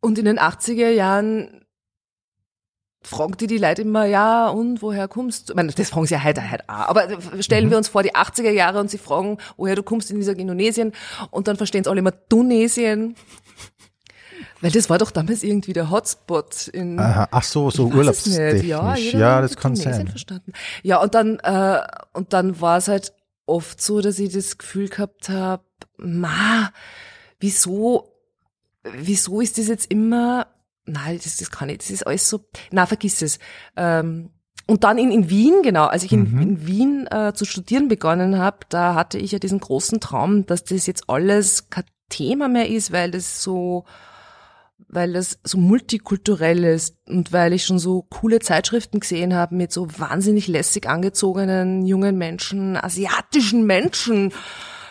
und 0.00 0.18
in 0.18 0.26
den 0.26 0.38
80er 0.38 0.90
Jahren 0.90 1.64
fragen 3.02 3.34
die 3.38 3.46
die 3.46 3.56
Leute 3.56 3.80
immer, 3.82 4.04
ja, 4.04 4.48
und 4.50 4.82
woher 4.82 5.08
kommst 5.08 5.48
du? 5.48 5.52
Ich 5.54 5.56
meine, 5.56 5.72
das 5.72 5.88
fragen 5.88 6.04
sie 6.06 6.14
ja 6.14 6.22
heute, 6.22 6.50
heute 6.50 6.64
auch. 6.68 6.88
Aber 6.88 7.08
stellen 7.40 7.70
wir 7.70 7.78
uns 7.78 7.88
vor, 7.88 8.02
die 8.02 8.14
80er 8.14 8.50
Jahre 8.50 8.78
und 8.78 8.90
sie 8.90 8.98
fragen, 8.98 9.38
woher 9.56 9.74
du 9.74 9.82
kommst, 9.82 10.10
in 10.10 10.16
dieser 10.16 10.36
Indonesien. 10.36 10.92
Und 11.30 11.48
dann 11.48 11.56
verstehen 11.56 11.80
es 11.80 11.88
alle 11.88 12.00
immer 12.00 12.12
Tunesien. 12.28 13.14
Weil 14.60 14.70
das 14.70 14.90
war 14.90 14.98
doch 14.98 15.10
damals 15.10 15.42
irgendwie 15.42 15.72
der 15.72 15.90
Hotspot 15.90 16.68
in, 16.68 16.98
Aha. 16.98 17.26
Ach 17.30 17.42
so, 17.42 17.70
so 17.70 17.88
Ich 17.88 17.94
urlaubstechnisch. 17.94 18.64
Ja, 18.64 18.94
ja 18.96 19.40
das 19.40 19.56
kann 19.56 19.72
Tunesien 19.72 19.94
sein. 19.94 20.08
Verstanden. 20.08 20.52
Ja, 20.82 20.98
und 21.00 21.14
dann, 21.14 21.38
äh, 21.38 21.80
und 22.12 22.34
dann 22.34 22.60
war 22.60 22.76
es 22.76 22.88
halt 22.88 23.14
oft 23.50 23.80
so, 23.80 24.00
dass 24.00 24.18
ich 24.18 24.32
das 24.32 24.58
Gefühl 24.58 24.88
gehabt 24.88 25.28
habe, 25.28 25.64
ma, 25.98 26.72
wieso, 27.38 28.12
wieso 28.82 29.40
ist 29.40 29.58
das 29.58 29.68
jetzt 29.68 29.90
immer, 29.90 30.46
nein, 30.86 31.20
das, 31.22 31.36
das 31.36 31.50
kann 31.50 31.68
ich, 31.68 31.78
das 31.78 31.90
ist 31.90 32.06
alles 32.06 32.28
so, 32.28 32.44
na, 32.70 32.86
vergiss 32.86 33.22
es. 33.22 33.38
Ähm, 33.76 34.30
und 34.66 34.84
dann 34.84 34.98
in, 34.98 35.10
in 35.10 35.28
Wien, 35.30 35.62
genau, 35.62 35.86
als 35.86 36.04
ich 36.04 36.12
in, 36.12 36.40
in 36.40 36.66
Wien 36.66 37.08
äh, 37.10 37.32
zu 37.34 37.44
studieren 37.44 37.88
begonnen 37.88 38.38
habe, 38.38 38.58
da 38.68 38.94
hatte 38.94 39.18
ich 39.18 39.32
ja 39.32 39.40
diesen 39.40 39.58
großen 39.58 39.98
Traum, 39.98 40.46
dass 40.46 40.62
das 40.62 40.86
jetzt 40.86 41.10
alles 41.10 41.70
kein 41.70 41.84
Thema 42.08 42.48
mehr 42.48 42.68
ist, 42.68 42.92
weil 42.92 43.10
das 43.10 43.42
so, 43.42 43.84
weil 44.92 45.12
das 45.12 45.38
so 45.44 45.58
multikulturell 45.58 46.64
ist 46.64 46.96
und 47.06 47.32
weil 47.32 47.52
ich 47.52 47.64
schon 47.64 47.78
so 47.78 48.02
coole 48.10 48.40
Zeitschriften 48.40 49.00
gesehen 49.00 49.34
habe 49.34 49.54
mit 49.54 49.72
so 49.72 49.88
wahnsinnig 49.98 50.48
lässig 50.48 50.88
angezogenen 50.88 51.86
jungen 51.86 52.18
Menschen, 52.18 52.76
asiatischen 52.76 53.66
Menschen, 53.66 54.32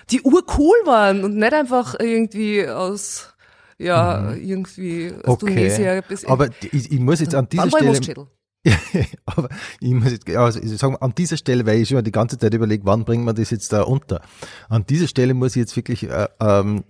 die 0.10 0.22
urcool 0.22 0.78
waren 0.86 1.24
und 1.24 1.36
nicht 1.36 1.54
einfach 1.54 1.96
irgendwie 2.00 2.68
aus 2.68 3.34
ja 3.78 4.34
irgendwie 4.34 5.14
aus 5.24 5.38
Tunesien 5.40 6.00
Okay. 6.00 6.02
bis 6.08 6.26
Aber 6.26 6.50
ich, 6.72 6.92
ich 6.92 7.00
muss 7.00 7.20
jetzt 7.20 7.36
an 7.36 7.48
dieser 7.50 7.70
Stelle, 7.70 8.28
aber 9.26 9.48
ich 9.80 9.94
muss 9.94 10.12
jetzt, 10.12 10.30
also 10.30 10.60
sagen, 10.76 10.98
an 10.98 11.14
dieser 11.16 11.38
Stelle, 11.38 11.66
weil 11.66 11.80
ich 11.80 11.90
schon 11.90 12.04
die 12.04 12.12
ganze 12.12 12.38
Zeit 12.38 12.54
überlege, 12.54 12.86
wann 12.86 13.06
bringen 13.06 13.24
wir 13.24 13.34
das 13.34 13.52
jetzt 13.52 13.72
da 13.72 13.84
unter? 13.84 14.22
An 14.68 14.86
dieser 14.86 15.08
Stelle 15.08 15.34
muss 15.34 15.56
ich 15.56 15.62
jetzt 15.62 15.76
wirklich 15.78 16.10
äh, 16.10 16.28
ähm, 16.42 16.84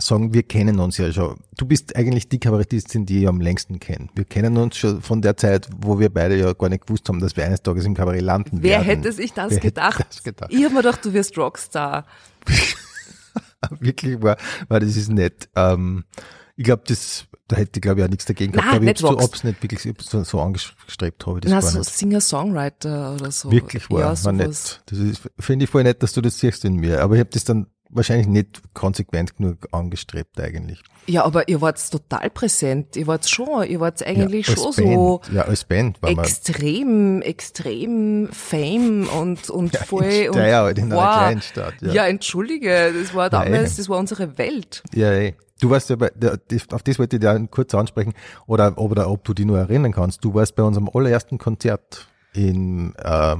sagen, 0.00 0.32
wir 0.32 0.44
kennen 0.44 0.78
uns 0.78 0.96
ja 0.96 1.12
schon. 1.12 1.38
Du 1.56 1.66
bist 1.66 1.96
eigentlich 1.96 2.28
die 2.28 2.38
Kabarettistin, 2.38 3.04
die 3.04 3.22
ich 3.22 3.28
am 3.28 3.40
längsten 3.40 3.80
kenne. 3.80 4.08
Wir 4.14 4.24
kennen 4.24 4.56
uns 4.56 4.76
schon 4.76 5.02
von 5.02 5.20
der 5.22 5.36
Zeit, 5.36 5.68
wo 5.76 5.98
wir 5.98 6.08
beide 6.08 6.36
ja 6.38 6.52
gar 6.52 6.68
nicht 6.68 6.86
gewusst 6.86 7.08
haben, 7.08 7.18
dass 7.20 7.36
wir 7.36 7.44
eines 7.44 7.62
Tages 7.62 7.84
im 7.84 7.94
Kabarett 7.94 8.22
landen 8.22 8.58
Wer 8.62 8.70
werden. 8.78 8.84
hätte 8.84 9.12
sich 9.12 9.32
das 9.32 9.50
Wer 9.50 9.56
hätte 9.56 9.66
gedacht? 9.68 10.06
das 10.08 10.22
gedacht? 10.22 10.50
Ich 10.52 10.62
habe 10.64 10.74
mir 10.74 10.82
gedacht, 10.82 11.04
du 11.04 11.12
wirst 11.12 11.36
Rockstar. 11.36 12.06
Wirklich 13.80 14.22
war, 14.22 14.36
war 14.68 14.80
das 14.80 14.96
ist 14.96 15.10
nett. 15.10 15.48
Ähm, 15.56 16.04
ich 16.56 16.64
glaube, 16.64 16.82
das, 16.86 17.24
da 17.48 17.56
hätte 17.56 17.72
ich 17.76 17.82
glaube 17.82 18.00
ich 18.00 18.06
auch 18.06 18.10
nichts 18.10 18.24
dagegen 18.24 18.52
gehabt, 18.52 18.80
Nein, 18.80 18.88
ich 18.88 19.02
Rockst- 19.02 19.24
ob's 19.24 19.44
nicht 19.44 19.62
wirklich 19.62 19.80
so, 20.00 20.22
so 20.24 20.40
angestrebt 20.40 21.26
habe, 21.26 21.38
ich 21.38 21.44
das 21.44 21.52
Na, 21.52 21.60
so. 21.60 21.82
Singer-Songwriter 21.82 23.14
oder 23.14 23.30
so. 23.30 23.50
Wirklich 23.50 23.90
war, 23.90 24.00
ja, 24.14 24.24
war 24.24 24.32
nett. 24.32 24.82
Das 24.86 24.98
finde 25.38 25.64
ich 25.64 25.70
voll 25.70 25.82
nett, 25.82 26.02
dass 26.02 26.12
du 26.12 26.20
das 26.20 26.38
siehst 26.38 26.64
in 26.64 26.74
mir. 26.76 27.02
Aber 27.02 27.14
ich 27.14 27.20
habe 27.20 27.30
das 27.30 27.44
dann 27.44 27.66
wahrscheinlich 27.90 28.26
nicht 28.26 28.62
konsequent 28.74 29.36
genug 29.36 29.68
angestrebt 29.72 30.40
eigentlich. 30.40 30.82
Ja, 31.06 31.24
aber 31.24 31.48
ihr 31.48 31.60
wart 31.60 31.78
total 31.90 32.30
präsent. 32.30 32.96
Ihr 32.96 33.06
wart 33.06 33.28
schon, 33.28 33.66
ihr 33.66 33.80
wart 33.80 34.04
eigentlich 34.06 34.46
ja, 34.46 34.56
schon 34.56 34.74
Band, 34.74 34.94
so 34.94 35.20
ja, 35.32 35.42
als 35.42 35.64
Band 35.64 36.02
war 36.02 36.10
extrem, 36.10 37.22
extrem 37.22 38.28
Fame 38.30 39.08
und, 39.08 39.48
und 39.48 39.72
ja, 39.74 39.84
voll. 39.84 40.04
in 40.04 40.32
Steyr, 40.32 40.56
halt 40.56 40.78
in 40.78 40.90
wow. 40.90 41.00
einer. 41.00 41.40
Ja, 41.80 41.92
ja, 41.92 42.06
entschuldige, 42.06 42.92
das 42.92 43.14
war 43.14 43.30
damals, 43.30 43.50
Nein. 43.50 43.74
das 43.76 43.88
war 43.88 43.98
unsere 43.98 44.38
Welt. 44.38 44.82
ja 44.94 45.10
ey. 45.10 45.34
Du 45.60 45.70
warst 45.70 45.90
ja 45.90 45.96
bei, 45.96 46.12
auf 46.70 46.82
das 46.84 46.98
wollte 47.00 47.16
ich 47.16 47.20
dir 47.20 47.48
kurz 47.50 47.74
ansprechen, 47.74 48.14
oder, 48.46 48.78
oder 48.78 49.10
ob 49.10 49.24
du 49.24 49.34
dich 49.34 49.44
nur 49.44 49.58
erinnern 49.58 49.90
kannst. 49.90 50.24
Du 50.24 50.32
warst 50.34 50.54
bei 50.54 50.62
unserem 50.62 50.88
allerersten 50.92 51.36
Konzert 51.36 52.06
in, 52.32 52.94
äh, 52.96 53.36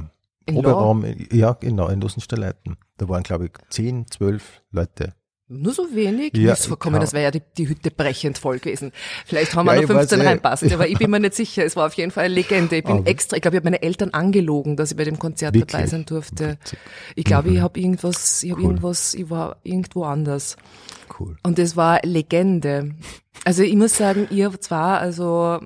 In 0.49 0.55
Proberaum, 0.55 1.05
ja, 1.31 1.53
genau, 1.53 1.87
in 1.87 2.01
Lussensteleiten. 2.01 2.77
Da 2.97 3.07
waren, 3.09 3.23
glaube 3.23 3.45
ich, 3.45 3.51
zehn, 3.69 4.05
zwölf 4.09 4.61
Leute. 4.71 5.13
Nur 5.51 5.73
so 5.73 5.87
wenig? 5.95 6.37
Ja, 6.37 6.53
ist 6.53 6.67
vorkommen, 6.67 7.01
das 7.01 7.11
wäre 7.11 7.23
ja 7.23 7.31
die, 7.31 7.41
die 7.57 7.67
Hütte 7.67 7.89
brechend 7.89 8.37
voll 8.37 8.59
gewesen. 8.59 8.91
Vielleicht 9.25 9.55
haben 9.55 9.65
wir 9.65 9.73
Ja, 9.73 9.77
noch 9.81 9.89
ich 9.89 9.89
weiß 9.89 9.97
15 10.09 10.21
eh. 10.21 10.27
reinpasst, 10.27 10.71
aber 10.71 10.87
ich 10.87 10.99
bin 10.99 11.09
mir 11.09 11.19
nicht 11.21 11.33
sicher. 11.33 11.65
Es 11.65 11.75
war 11.75 11.87
auf 11.87 11.93
jeden 11.95 12.11
Fall 12.11 12.25
eine 12.25 12.35
Legende. 12.35 12.75
Ich 12.77 12.83
bin 12.83 12.97
Aber- 12.97 13.07
extra, 13.07 13.35
ich 13.35 13.41
glaube, 13.41 13.55
ich 13.55 13.61
habe 13.61 13.65
meine 13.71 13.81
Eltern 13.81 14.11
angelogen, 14.11 14.75
dass 14.77 14.91
ich 14.91 14.97
bei 14.97 15.05
dem 15.05 15.17
Konzert 15.17 15.55
dabei 15.55 15.61
Wirklich? 15.73 15.89
sein 15.89 16.05
durfte. 16.05 16.51
Witzig. 16.61 16.77
Ich 17.15 17.23
glaube, 17.25 17.49
ich 17.49 17.61
habe 17.61 17.79
irgendwas, 17.79 18.43
ich 18.43 18.51
habe 18.51 18.61
Cool. 18.61 18.69
irgendwas, 18.69 19.15
ich 19.15 19.27
war 19.31 19.57
irgendwo 19.63 20.03
anders. 20.03 20.55
Cool. 21.19 21.35
Und 21.41 21.57
es 21.57 21.75
war 21.75 21.99
Legende. 22.03 22.93
Also 23.43 23.63
ich 23.63 23.75
muss 23.75 23.97
sagen, 23.97 24.27
ihr 24.29 24.51
zwar, 24.61 24.99
also 24.99 25.59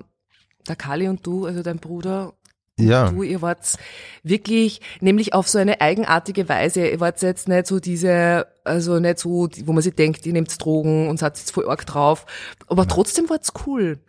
der 0.65 0.77
Kali 0.77 1.09
und 1.09 1.27
du, 1.27 1.45
also 1.45 1.61
dein 1.61 1.79
Bruder 1.79 2.31
Ja. 2.79 3.11
du, 3.11 3.21
ihr 3.21 3.41
wart 3.41 3.77
wirklich, 4.23 4.81
nämlich 4.99 5.33
auf 5.33 5.47
so 5.47 5.59
eine 5.59 5.79
eigenartige 5.79 6.49
Weise. 6.49 6.87
Ihr 6.87 6.99
wart 6.99 7.21
jetzt 7.21 7.47
nicht 7.47 7.67
so 7.67 7.79
diese, 7.79 8.47
also 8.63 8.99
nicht 8.99 9.19
so, 9.19 9.47
wo 9.65 9.73
man 9.73 9.83
sich 9.83 9.93
denkt, 9.93 10.25
ihr 10.25 10.33
nehmt 10.33 10.63
Drogen 10.63 11.07
und 11.07 11.19
seid 11.19 11.37
jetzt 11.37 11.51
voll 11.51 11.69
arg 11.69 11.85
drauf. 11.85 12.25
Aber 12.67 12.87
trotzdem 12.87 13.29
war's 13.29 13.51
cool. 13.67 13.99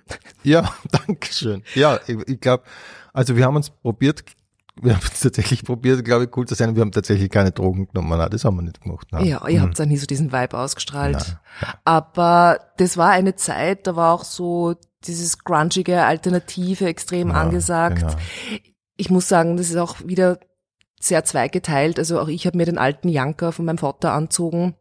Ja, 0.43 0.75
danke 1.07 1.33
schön. 1.33 1.63
Ja, 1.75 2.01
ich, 2.07 2.17
ich 2.27 2.41
glaube, 2.41 2.65
also 3.13 3.37
wir 3.37 3.45
haben 3.45 3.57
uns 3.57 3.69
probiert, 3.71 4.25
wir 4.81 4.95
haben 4.95 5.07
es 5.13 5.21
tatsächlich 5.21 5.63
probiert, 5.63 6.05
glaube 6.05 6.25
ich, 6.25 6.37
cool 6.37 6.47
zu 6.49 6.55
sein. 6.55 6.75
Wir 6.75 6.81
haben 6.81 6.91
tatsächlich 6.91 7.31
keine 7.31 7.53
Drogen 7.53 7.87
genommen. 7.87 8.19
Nein, 8.19 8.31
das 8.31 8.45
haben 8.45 8.57
wir 8.57 8.63
nicht 8.63 8.81
gemacht. 8.81 9.07
Nein. 9.13 9.27
Ja, 9.27 9.47
ihr 9.47 9.63
habt 9.63 9.79
da 9.79 9.87
nie 9.87 9.97
so 9.97 10.07
diesen 10.07 10.33
Vibe 10.33 10.59
ausgestrahlt. 10.59 11.39
Nein. 11.61 11.75
Aber 11.85 12.59
das 12.77 12.97
war 12.97 13.11
eine 13.11 13.37
Zeit, 13.37 13.87
da 13.87 13.95
war 13.95 14.13
auch 14.13 14.25
so 14.25 14.75
dieses 15.07 15.39
grungige 15.39 16.05
Alternative 16.05 16.87
extrem 16.87 17.29
Ja, 17.31 17.35
angesagt. 17.35 18.01
genau. 18.01 18.15
Ich 18.97 19.11
muss 19.11 19.29
sagen, 19.29 19.57
das 19.57 19.71
ist 19.71 19.77
auch 19.77 19.97
wieder 20.05 20.39
sehr 21.01 21.25
zweigeteilt. 21.25 21.99
Also 21.99 22.21
auch 22.21 22.29
ich 22.29 22.47
habe 22.47 22.57
mir 22.57 22.67
den 22.67 22.79
alten 22.79 23.09
Janker 23.09 23.53
von 23.53 23.65
meinem 23.65 23.79
Vater 23.79 24.13
anzogen 24.13 24.75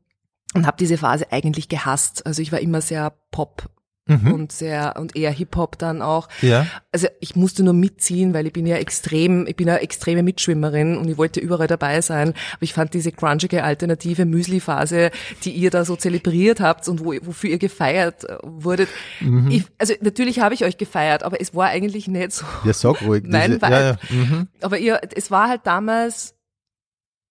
und 0.53 0.65
habe 0.67 0.77
diese 0.77 0.97
Phase 0.97 1.31
eigentlich 1.31 1.67
gehasst. 1.69 2.25
Also 2.25 2.41
ich 2.41 2.51
war 2.51 2.59
immer 2.59 2.81
sehr 2.81 3.13
Pop 3.31 3.69
Mhm. 4.05 4.33
und 4.33 4.51
sehr 4.51 4.95
und 4.97 5.15
eher 5.15 5.31
Hip 5.31 5.55
Hop 5.55 5.77
dann 5.77 6.01
auch. 6.01 6.27
Ja. 6.41 6.67
Also 6.91 7.07
ich 7.21 7.37
musste 7.37 7.63
nur 7.63 7.73
mitziehen, 7.73 8.33
weil 8.33 8.45
ich 8.45 8.51
bin 8.53 8.65
ja 8.65 8.75
extrem, 8.75 9.47
ich 9.47 9.55
bin 9.55 9.69
eine 9.69 9.79
extreme 9.79 10.23
Mitschwimmerin 10.23 10.97
und 10.97 11.07
ich 11.07 11.17
wollte 11.17 11.39
überall 11.39 11.67
dabei 11.67 12.01
sein. 12.01 12.29
Aber 12.29 12.63
ich 12.63 12.73
fand 12.73 12.93
diese 12.93 13.13
grungige 13.13 13.63
alternative 13.63 14.25
Müsli-Phase, 14.25 15.11
die 15.45 15.51
ihr 15.51 15.69
da 15.69 15.85
so 15.85 15.95
zelebriert 15.95 16.59
habt 16.59 16.89
und 16.89 16.99
wo, 16.99 17.13
wofür 17.21 17.51
ihr 17.51 17.59
gefeiert 17.59 18.25
äh, 18.25 18.37
wurdet. 18.43 18.89
Mhm. 19.21 19.49
Ich, 19.49 19.63
also 19.77 19.93
natürlich 20.01 20.39
habe 20.39 20.53
ich 20.53 20.65
euch 20.65 20.77
gefeiert, 20.77 21.23
aber 21.23 21.39
es 21.39 21.55
war 21.55 21.67
eigentlich 21.67 22.09
nicht 22.09 22.33
so. 22.33 22.45
Ja, 22.65 22.73
sag 22.73 23.01
ruhig. 23.03 23.23
Nein, 23.27 23.57
ja, 23.61 23.81
ja. 23.91 23.97
Mhm. 24.09 24.49
Aber 24.61 24.79
ihr, 24.79 24.99
es 25.15 25.31
war 25.31 25.47
halt 25.47 25.61
damals 25.63 26.35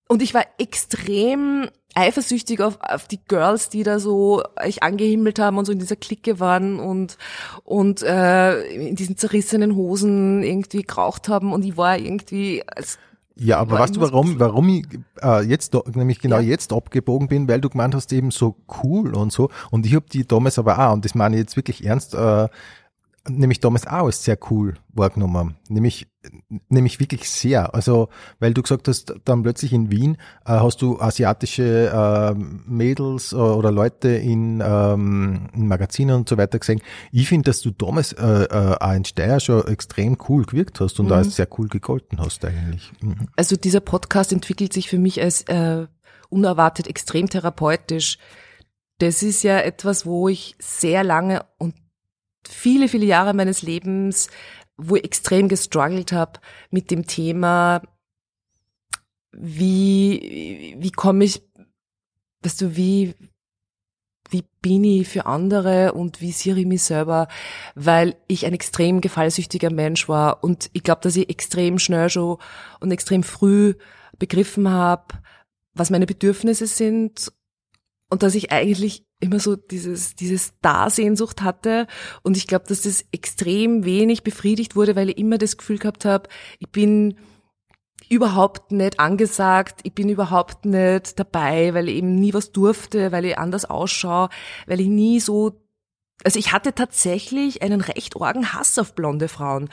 und 0.08 0.22
ich 0.22 0.32
war 0.32 0.44
extrem 0.58 1.68
eifersüchtig 1.94 2.60
auf, 2.60 2.78
auf 2.80 3.06
die 3.06 3.20
Girls, 3.28 3.68
die 3.68 3.82
da 3.82 3.98
so 3.98 4.42
euch 4.62 4.82
angehimmelt 4.82 5.38
haben 5.38 5.58
und 5.58 5.64
so 5.66 5.72
in 5.72 5.78
dieser 5.78 5.96
Clique 5.96 6.40
waren 6.40 6.80
und 6.80 7.18
und 7.64 8.02
äh, 8.02 8.62
in 8.88 8.96
diesen 8.96 9.16
zerrissenen 9.16 9.74
Hosen 9.76 10.42
irgendwie 10.42 10.82
geraucht 10.82 11.28
haben 11.28 11.52
und 11.52 11.64
ich 11.64 11.76
war 11.76 11.98
irgendwie 11.98 12.62
als 12.66 12.98
Ja, 13.36 13.58
aber 13.58 13.78
weißt 13.78 13.96
du, 13.96 14.00
warum, 14.00 14.38
warum 14.38 14.68
ich 14.68 14.86
äh, 15.22 15.42
jetzt, 15.42 15.74
nämlich 15.94 16.20
genau 16.20 16.36
Ja. 16.36 16.42
jetzt 16.42 16.72
abgebogen 16.72 17.28
bin, 17.28 17.48
weil 17.48 17.60
du 17.60 17.70
gemeint 17.70 17.94
hast, 17.94 18.12
eben 18.12 18.30
so 18.30 18.56
cool 18.82 19.14
und 19.14 19.32
so. 19.32 19.48
Und 19.70 19.86
ich 19.86 19.94
habe 19.94 20.04
die 20.12 20.26
damals 20.26 20.58
aber 20.58 20.78
auch, 20.78 20.92
und 20.92 21.04
das 21.04 21.14
meine 21.14 21.36
ich 21.36 21.40
jetzt 21.40 21.56
wirklich 21.56 21.84
ernst, 21.84 22.14
äh, 22.14 22.48
nämlich 23.28 23.60
damals 23.60 23.86
auch 23.86 24.06
als 24.06 24.24
sehr 24.24 24.38
cool 24.50 24.74
wahrgenommen. 24.94 25.56
Nämlich, 25.68 26.08
nämlich 26.68 26.98
wirklich 27.00 27.28
sehr. 27.30 27.74
Also, 27.74 28.08
weil 28.40 28.52
du 28.52 28.62
gesagt 28.62 28.88
hast, 28.88 29.14
dann 29.24 29.42
plötzlich 29.42 29.72
in 29.72 29.90
Wien 29.90 30.16
äh, 30.44 30.50
hast 30.52 30.82
du 30.82 31.00
asiatische 31.00 31.90
äh, 31.90 32.34
Mädels 32.34 33.32
äh, 33.32 33.36
oder 33.36 33.70
Leute 33.70 34.08
in, 34.08 34.62
ähm, 34.64 35.48
in 35.54 35.68
Magazinen 35.68 36.16
und 36.16 36.28
so 36.28 36.36
weiter 36.36 36.58
gesehen. 36.58 36.80
Ich 37.12 37.28
finde, 37.28 37.50
dass 37.50 37.60
du 37.60 37.70
damals 37.70 38.12
äh, 38.14 38.44
äh, 38.44 38.76
auch 38.80 38.92
in 38.92 39.04
Steyr 39.04 39.40
schon 39.40 39.66
extrem 39.68 40.18
cool 40.28 40.44
gewirkt 40.44 40.80
hast 40.80 40.98
und 40.98 41.06
Mhm. 41.06 41.10
da 41.10 41.16
als 41.16 41.36
sehr 41.36 41.48
cool 41.58 41.68
gegolten 41.68 42.18
hast 42.18 42.44
eigentlich. 42.44 42.92
Mhm. 43.00 43.28
also 43.36 43.56
dieser 43.56 43.80
Podcast 43.80 44.32
entwickelt 44.32 44.72
sich 44.72 44.88
für 44.88 44.98
mich 44.98 45.20
als 45.22 45.42
äh, 45.42 45.86
unerwartet 46.28 46.88
extrem 46.88 47.28
therapeutisch. 47.28 48.18
Das 48.98 49.22
ist 49.22 49.42
ja 49.42 49.58
etwas, 49.58 50.06
wo 50.06 50.28
ich 50.28 50.54
sehr 50.58 51.02
lange 51.04 51.44
und 51.58 51.74
viele, 52.48 52.88
viele 52.88 53.06
Jahre 53.06 53.34
meines 53.34 53.62
Lebens, 53.62 54.28
wo 54.76 54.96
ich 54.96 55.04
extrem 55.04 55.48
gestruggelt 55.48 56.12
habe 56.12 56.40
mit 56.70 56.90
dem 56.90 57.06
Thema, 57.06 57.82
wie, 59.32 60.76
wie 60.78 60.90
komme 60.90 61.24
ich, 61.24 61.42
weißt 62.42 62.60
du, 62.62 62.76
wie, 62.76 63.14
wie 64.30 64.44
bin 64.60 64.84
ich 64.84 65.08
für 65.08 65.26
andere 65.26 65.92
und 65.92 66.20
wie 66.20 66.32
sehe 66.32 66.56
ich 66.56 66.66
mich 66.66 66.82
selber, 66.82 67.28
weil 67.74 68.16
ich 68.28 68.46
ein 68.46 68.54
extrem 68.54 69.00
gefallsüchtiger 69.00 69.70
Mensch 69.70 70.08
war. 70.08 70.42
Und 70.42 70.70
ich 70.72 70.82
glaube, 70.82 71.02
dass 71.02 71.16
ich 71.16 71.28
extrem 71.28 71.78
schnell 71.78 72.08
schon 72.08 72.38
und 72.80 72.90
extrem 72.90 73.22
früh 73.22 73.74
begriffen 74.18 74.68
habe, 74.68 75.14
was 75.74 75.90
meine 75.90 76.06
Bedürfnisse 76.06 76.66
sind 76.66 77.32
und 78.12 78.22
dass 78.22 78.34
ich 78.34 78.52
eigentlich 78.52 79.06
immer 79.20 79.40
so 79.40 79.56
dieses, 79.56 80.14
dieses 80.14 80.52
Dasehnsucht 80.60 81.40
hatte. 81.40 81.86
Und 82.22 82.36
ich 82.36 82.46
glaube, 82.46 82.66
dass 82.68 82.82
das 82.82 83.06
extrem 83.10 83.86
wenig 83.86 84.22
befriedigt 84.22 84.76
wurde, 84.76 84.96
weil 84.96 85.08
ich 85.08 85.16
immer 85.16 85.38
das 85.38 85.56
Gefühl 85.56 85.78
gehabt 85.78 86.04
habe, 86.04 86.28
ich 86.58 86.68
bin 86.68 87.16
überhaupt 88.10 88.70
nicht 88.70 89.00
angesagt, 89.00 89.80
ich 89.84 89.94
bin 89.94 90.10
überhaupt 90.10 90.66
nicht 90.66 91.18
dabei, 91.18 91.72
weil 91.72 91.88
ich 91.88 91.96
eben 91.96 92.16
nie 92.16 92.34
was 92.34 92.52
durfte, 92.52 93.12
weil 93.12 93.24
ich 93.24 93.38
anders 93.38 93.64
ausschaue, 93.64 94.28
weil 94.66 94.82
ich 94.82 94.88
nie 94.88 95.18
so, 95.18 95.62
also 96.22 96.38
ich 96.38 96.52
hatte 96.52 96.74
tatsächlich 96.74 97.62
einen 97.62 97.80
recht 97.80 98.20
argen 98.20 98.52
Hass 98.52 98.78
auf 98.78 98.94
blonde 98.94 99.28
Frauen 99.28 99.70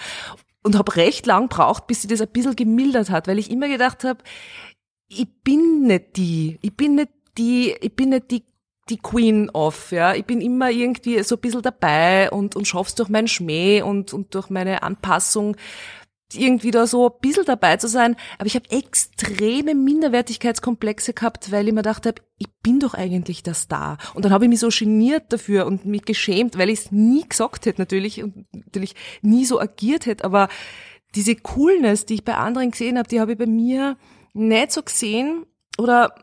und 0.63 0.77
habe 0.77 0.95
recht 0.95 1.25
lang 1.25 1.49
braucht, 1.49 1.87
bis 1.87 2.03
sie 2.03 2.07
das 2.07 2.21
ein 2.21 2.31
bisschen 2.31 2.55
gemildert 2.55 3.09
hat, 3.09 3.27
weil 3.27 3.37
ich 3.37 3.51
immer 3.51 3.67
gedacht 3.67 4.05
habe, 4.05 4.23
ich 5.09 5.27
bin 5.43 5.87
nicht 5.87 6.15
die, 6.15 6.57
ich 6.61 6.77
bin 6.77 6.95
nicht 6.95 7.09
die, 7.39 7.75
ich 7.81 7.95
bin 7.95 8.09
nicht 8.09 8.29
die 8.31 8.43
die 8.89 8.97
Queen 8.97 9.49
of, 9.51 9.91
ja. 9.91 10.15
Ich 10.15 10.25
bin 10.25 10.41
immer 10.41 10.69
irgendwie 10.69 11.21
so 11.23 11.35
ein 11.35 11.41
bisschen 11.41 11.61
dabei 11.61 12.31
und, 12.31 12.55
und 12.55 12.67
schaff's 12.67 12.95
durch 12.95 13.09
meinen 13.09 13.27
Schmäh 13.27 13.81
und, 13.81 14.13
und 14.13 14.33
durch 14.33 14.49
meine 14.49 14.83
Anpassung 14.83 15.55
irgendwie 16.33 16.69
da 16.69 16.85
so 16.85 17.07
ein 17.07 17.19
bisschen 17.21 17.45
dabei 17.45 17.77
zu 17.77 17.87
sein. 17.87 18.15
Aber 18.37 18.45
ich 18.45 18.55
habe 18.55 18.69
extreme 18.69 19.73
Minderwertigkeitskomplexe 19.73 21.13
gehabt, 21.13 21.51
weil 21.51 21.67
ich 21.67 21.73
mir 21.73 21.81
gedacht 21.81 22.05
habe, 22.05 22.21
ich 22.37 22.47
bin 22.61 22.79
doch 22.79 22.93
eigentlich 22.93 23.41
der 23.41 23.55
Star. 23.55 23.97
Und 24.13 24.25
dann 24.25 24.31
habe 24.31 24.45
ich 24.45 24.49
mich 24.49 24.59
so 24.59 24.69
geniert 24.69 25.33
dafür 25.33 25.65
und 25.65 25.85
mich 25.85 26.05
geschämt, 26.05 26.57
weil 26.57 26.69
ich 26.69 26.79
es 26.79 26.91
nie 26.91 27.27
gesagt 27.27 27.65
hätte 27.65 27.81
natürlich 27.81 28.23
und 28.23 28.45
natürlich 28.53 28.95
nie 29.21 29.45
so 29.45 29.59
agiert 29.59 30.05
hätte. 30.05 30.23
Aber 30.23 30.49
diese 31.15 31.35
Coolness, 31.35 32.05
die 32.05 32.15
ich 32.15 32.23
bei 32.23 32.35
anderen 32.35 32.71
gesehen 32.71 32.99
habe, 32.99 33.09
die 33.09 33.19
habe 33.19 33.31
ich 33.31 33.37
bei 33.37 33.47
mir 33.47 33.97
nicht 34.33 34.71
so 34.71 34.83
gesehen 34.83 35.45
oder 35.79 36.13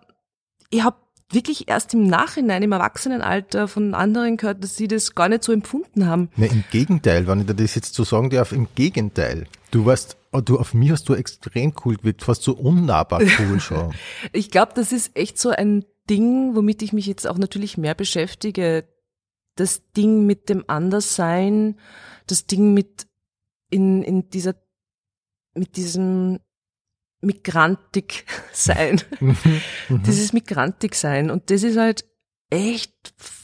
ich 0.71 0.85
habe 0.85 0.97
wirklich 1.31 1.69
erst 1.69 1.95
im 1.95 2.07
Nachhinein, 2.07 2.63
im 2.63 2.73
Erwachsenenalter 2.73 3.69
von 3.69 3.95
anderen 3.95 4.37
gehört, 4.37 4.63
dass 4.63 4.77
sie 4.77 4.89
das 4.89 5.15
gar 5.15 5.29
nicht 5.29 5.43
so 5.43 5.53
empfunden 5.53 6.07
haben. 6.07 6.31
Ne, 6.37 6.47
im 6.47 6.65
Gegenteil, 6.71 7.27
wenn 7.27 7.41
ich 7.41 7.47
dir 7.47 7.55
das 7.55 7.75
jetzt 7.75 7.95
so 7.95 8.05
sagen 8.05 8.31
darf, 8.31 8.53
im 8.53 8.69
Gegenteil. 8.75 9.47
Du 9.71 9.87
warst, 9.87 10.17
oh, 10.33 10.41
du, 10.41 10.59
auf 10.59 10.75
mich 10.75 10.91
hast 10.91 11.09
du 11.09 11.15
extrem 11.15 11.73
cool 11.85 11.97
gewirkt, 11.97 12.23
fast 12.23 12.43
so 12.43 12.55
unnahbar 12.55 13.21
cool 13.39 13.61
schon. 13.61 13.95
Ich 14.33 14.51
glaube, 14.51 14.73
das 14.75 14.93
ist 14.93 15.17
echt 15.17 15.39
so 15.39 15.51
ein 15.51 15.85
Ding, 16.09 16.55
womit 16.55 16.83
ich 16.83 16.93
mich 16.93 17.07
jetzt 17.07 17.27
auch 17.27 17.39
natürlich 17.39 17.77
mehr 17.77 17.95
beschäftige. 17.95 18.85
Das 19.57 19.83
Ding 19.97 20.27
mit 20.27 20.49
dem 20.49 20.65
Anderssein, 20.69 21.79
das 22.27 22.47
Ding 22.47 22.75
mit 22.75 23.07
in, 23.71 24.03
in 24.03 24.31
dieser, 24.31 24.55
mit 25.55 25.77
diesem 25.77 26.39
Migrantik 27.27 28.25
sein. 28.53 29.01
Mhm. 29.21 29.37
Dieses 30.07 30.33
Migrantik 30.33 30.95
sein. 30.95 31.31
Und 31.31 31.51
das 31.51 31.63
ist 31.63 31.77
halt 31.77 32.05
echt 32.49 32.93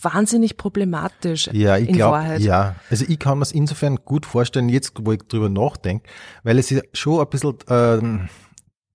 wahnsinnig 0.01 0.57
problematisch 0.57 1.51
Ja, 1.53 1.77
ich 1.77 1.89
glaube, 1.89 2.37
ja. 2.39 2.77
Also 2.89 3.05
ich 3.09 3.19
kann 3.19 3.39
mir 3.39 3.43
es 3.43 3.51
insofern 3.51 3.97
gut 4.05 4.27
vorstellen, 4.27 4.69
jetzt 4.69 4.93
wo 5.01 5.11
ich 5.13 5.23
drüber 5.23 5.49
nachdenke, 5.49 6.09
weil 6.45 6.59
es 6.59 6.71
ja 6.71 6.81
schon 6.93 7.21
ein 7.21 7.29
bisschen, 7.29 7.57
ähm, 7.69 8.29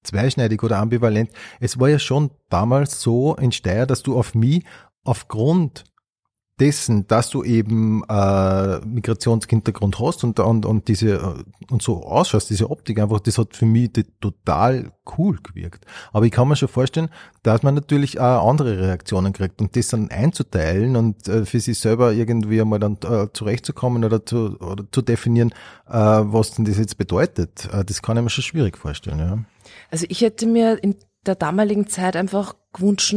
zweischneidig 0.04 0.64
oder 0.64 0.78
ambivalent. 0.78 1.32
Es 1.60 1.80
war 1.80 1.90
ja 1.90 2.00
schon 2.00 2.32
damals 2.50 3.02
so 3.02 3.36
in 3.36 3.52
Steyr, 3.52 3.86
dass 3.86 4.04
du 4.04 4.18
auf 4.18 4.34
mich 4.34 4.64
aufgrund 5.04 5.84
dessen, 6.60 7.08
dass 7.08 7.30
du 7.30 7.44
eben 7.44 8.04
äh, 8.10 8.80
Migrationshintergrund 8.80 10.00
hast 10.00 10.24
und, 10.24 10.40
und, 10.40 10.66
und 10.66 10.88
diese 10.88 11.14
äh, 11.16 11.44
und 11.72 11.82
so 11.82 12.04
ausschaust, 12.04 12.50
diese 12.50 12.70
Optik 12.72 13.00
einfach, 13.00 13.20
das 13.20 13.38
hat 13.38 13.56
für 13.56 13.66
mich 13.66 13.92
total 14.20 14.92
cool 15.18 15.38
gewirkt. 15.42 15.86
Aber 16.14 16.26
ich 16.26 16.32
kann 16.32 16.48
mir 16.48 16.56
schon 16.56 16.70
vorstellen, 16.70 17.10
dass 17.44 17.62
man 17.62 17.76
natürlich 17.76 18.20
auch 18.20 18.50
andere 18.50 18.80
Reaktionen 18.80 19.34
kriegt 19.34 19.62
und 19.62 19.76
das 19.76 19.90
dann 19.90 20.10
einzuteilen 20.10 20.96
und 20.96 21.28
äh, 21.28 21.46
für 21.46 21.60
sich 21.60 21.80
selber 21.80 22.14
irgendwie 22.14 22.60
einmal 22.60 22.80
dann 22.80 22.98
äh, 23.04 23.28
zurechtzukommen 23.34 24.04
oder 24.04 24.26
zu, 24.26 24.58
oder 24.60 24.86
zu 24.92 25.02
definieren, 25.02 25.52
äh, 25.88 25.94
was 25.94 26.52
denn 26.52 26.66
das 26.66 26.78
jetzt 26.78 26.98
bedeutet, 26.98 27.70
äh, 27.72 27.86
das 27.86 28.02
kann 28.02 28.18
ich 28.18 28.24
mir 28.24 28.30
schon 28.30 28.44
schwierig 28.44 28.78
vorstellen. 28.78 29.20
Ja. 29.20 29.38
Also 29.92 30.06
ich 30.10 30.22
hätte 30.22 30.48
mir 30.48 30.82
in 30.84 30.96
der 31.26 31.36
damaligen 31.36 31.88
Zeit 31.88 32.16
einfach 32.16 32.56
gewünscht, 32.78 33.16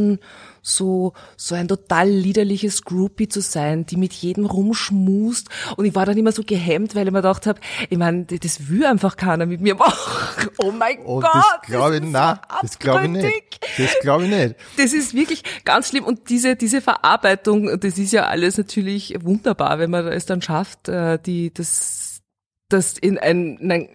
so, 0.61 1.13
so 1.37 1.55
ein 1.55 1.67
total 1.67 2.07
liederliches 2.07 2.83
Groupie 2.83 3.27
zu 3.27 3.41
sein, 3.41 3.85
die 3.85 3.97
mit 3.97 4.13
jedem 4.13 4.45
rumschmust. 4.45 5.49
Und 5.75 5.85
ich 5.85 5.95
war 5.95 6.05
dann 6.05 6.17
immer 6.17 6.31
so 6.31 6.43
gehemmt, 6.43 6.95
weil 6.95 7.07
ich 7.07 7.11
mir 7.11 7.19
gedacht 7.19 7.47
habe, 7.47 7.59
ich 7.89 7.97
meine, 7.97 8.25
das 8.25 8.69
will 8.69 8.85
einfach 8.85 9.17
keiner 9.17 9.45
mit 9.45 9.61
mir 9.61 9.75
machen. 9.75 10.49
Oh 10.57 10.71
mein 10.71 10.99
oh, 11.05 11.19
Gott. 11.19 11.31
Das 11.33 11.61
glaube 11.63 11.95
ich, 11.97 12.03
nein, 12.03 12.37
das 12.61 12.77
glaube 12.77 13.05
ich 13.05 13.09
nicht. 13.09 13.59
Das 13.77 13.95
glaube 14.01 14.25
ich 14.25 14.29
nicht. 14.29 14.55
Das 14.77 14.93
ist 14.93 15.13
wirklich 15.13 15.43
ganz 15.65 15.89
schlimm. 15.89 16.03
Und 16.03 16.29
diese, 16.29 16.55
diese 16.55 16.81
Verarbeitung, 16.81 17.79
das 17.79 17.97
ist 17.97 18.11
ja 18.11 18.27
alles 18.27 18.57
natürlich 18.57 19.15
wunderbar, 19.21 19.79
wenn 19.79 19.89
man 19.89 20.07
es 20.07 20.25
dann 20.25 20.41
schafft, 20.41 20.87
äh, 20.87 21.19
die, 21.19 21.53
das, 21.53 22.21
das 22.69 22.97
in 22.97 23.17
ein, 23.17 23.57
in 23.57 23.71
ein 23.71 23.89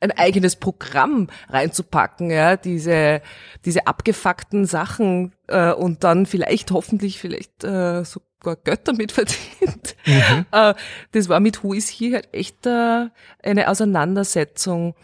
ein 0.00 0.12
eigenes 0.12 0.56
Programm 0.56 1.28
reinzupacken, 1.48 2.30
ja, 2.30 2.56
diese, 2.56 3.20
diese 3.64 3.86
abgefuckten 3.86 4.64
Sachen 4.64 5.34
äh, 5.46 5.72
und 5.72 6.04
dann 6.04 6.26
vielleicht 6.26 6.70
hoffentlich 6.70 7.18
vielleicht 7.18 7.64
äh, 7.64 8.04
sogar 8.04 8.56
Götter 8.56 8.94
mit 8.94 9.12
verdient. 9.12 9.96
Mhm. 10.06 10.46
Äh, 10.50 10.74
das 11.12 11.28
war 11.28 11.40
mit 11.40 11.62
Who 11.62 11.74
is 11.74 11.88
He 11.88 12.14
halt 12.14 12.32
echt 12.32 12.66
äh, 12.66 13.06
eine 13.42 13.68
Auseinandersetzung. 13.68 14.94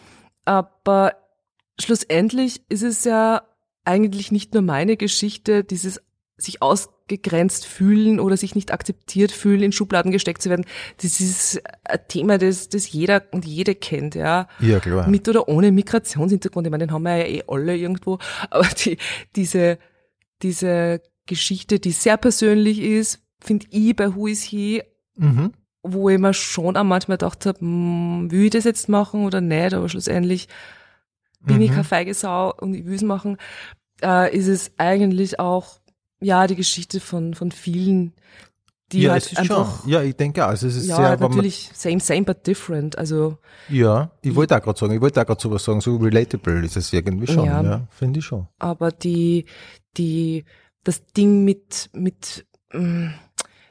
Aber 0.44 1.16
schlussendlich 1.78 2.62
ist 2.68 2.82
es 2.82 3.04
ja 3.04 3.42
eigentlich 3.84 4.32
nicht 4.32 4.54
nur 4.54 4.62
meine 4.62 4.96
Geschichte, 4.96 5.62
dieses 5.62 6.02
sich 6.38 6.60
ausgegrenzt 6.60 7.66
fühlen 7.66 8.20
oder 8.20 8.36
sich 8.36 8.54
nicht 8.54 8.72
akzeptiert 8.72 9.32
fühlen, 9.32 9.62
in 9.62 9.72
Schubladen 9.72 10.12
gesteckt 10.12 10.42
zu 10.42 10.50
werden, 10.50 10.66
das 11.00 11.20
ist 11.20 11.62
ein 11.84 12.00
Thema, 12.08 12.38
das, 12.38 12.68
das 12.68 12.90
jeder 12.92 13.22
und 13.32 13.46
jede 13.46 13.74
kennt, 13.74 14.14
ja. 14.14 14.46
Ja, 14.60 14.80
klar. 14.80 15.08
Mit 15.08 15.28
oder 15.28 15.48
ohne 15.48 15.72
Migrationshintergrund. 15.72 16.66
Ich 16.66 16.70
meine, 16.70 16.86
den 16.86 16.92
haben 16.92 17.04
wir 17.04 17.16
ja 17.16 17.26
eh 17.26 17.44
alle 17.48 17.76
irgendwo. 17.76 18.18
Aber 18.50 18.66
die, 18.66 18.98
diese, 19.34 19.78
diese 20.42 21.00
Geschichte, 21.24 21.78
die 21.80 21.92
sehr 21.92 22.18
persönlich 22.18 22.80
ist, 22.80 23.22
finde 23.40 23.66
ich 23.70 23.96
bei 23.96 24.14
Who 24.14 24.26
is 24.26 24.42
He, 24.42 24.82
mhm. 25.16 25.52
wo 25.82 26.10
ich 26.10 26.18
mir 26.18 26.34
schon 26.34 26.76
auch 26.76 26.84
manchmal 26.84 27.16
gedacht 27.16 27.46
habe, 27.46 27.60
hm, 27.60 28.30
will 28.30 28.44
ich 28.44 28.50
das 28.50 28.64
jetzt 28.64 28.90
machen 28.90 29.24
oder 29.24 29.40
nicht, 29.40 29.72
aber 29.72 29.88
schlussendlich 29.88 30.48
bin 31.40 31.56
mhm. 31.56 31.62
ich 31.62 31.70
keine 31.70 31.84
feige 31.84 32.12
Sau 32.12 32.52
und 32.52 32.74
ich 32.74 32.84
will 32.84 32.94
es 32.94 33.02
machen, 33.02 33.38
äh, 34.02 34.36
ist 34.36 34.48
es 34.48 34.72
eigentlich 34.76 35.40
auch 35.40 35.80
ja, 36.20 36.46
die 36.46 36.56
Geschichte 36.56 37.00
von, 37.00 37.34
von 37.34 37.52
vielen, 37.52 38.14
die 38.92 39.02
ja, 39.02 39.12
halt 39.12 39.36
einfach. 39.36 39.82
Schon. 39.82 39.90
Ja, 39.90 40.02
ich 40.02 40.16
denke 40.16 40.44
auch. 40.44 40.50
Also 40.50 40.68
es 40.68 40.76
ist 40.76 40.86
ja, 40.86 40.96
sehr, 40.96 41.16
natürlich 41.18 41.70
same, 41.74 42.00
same, 42.00 42.22
but 42.22 42.46
different. 42.46 42.96
Also. 42.96 43.38
Ja, 43.68 44.10
ich 44.22 44.34
wollte 44.34 44.56
auch 44.56 44.62
gerade 44.62 44.78
sagen, 44.78 44.94
ich 44.94 45.00
wollte 45.00 45.20
auch 45.20 45.26
gerade 45.26 45.40
sowas 45.40 45.64
sagen, 45.64 45.80
so 45.80 45.96
relatable 45.96 46.64
ist 46.64 46.76
es 46.76 46.92
irgendwie 46.92 47.26
schon, 47.26 47.46
ja, 47.46 47.62
ja 47.62 47.88
finde 47.90 48.20
ich 48.20 48.24
schon. 48.24 48.46
Aber 48.58 48.92
die, 48.92 49.46
die, 49.96 50.44
das 50.84 51.04
Ding 51.06 51.44
mit, 51.44 51.90
mit, 51.92 52.46
mm, 52.72 53.08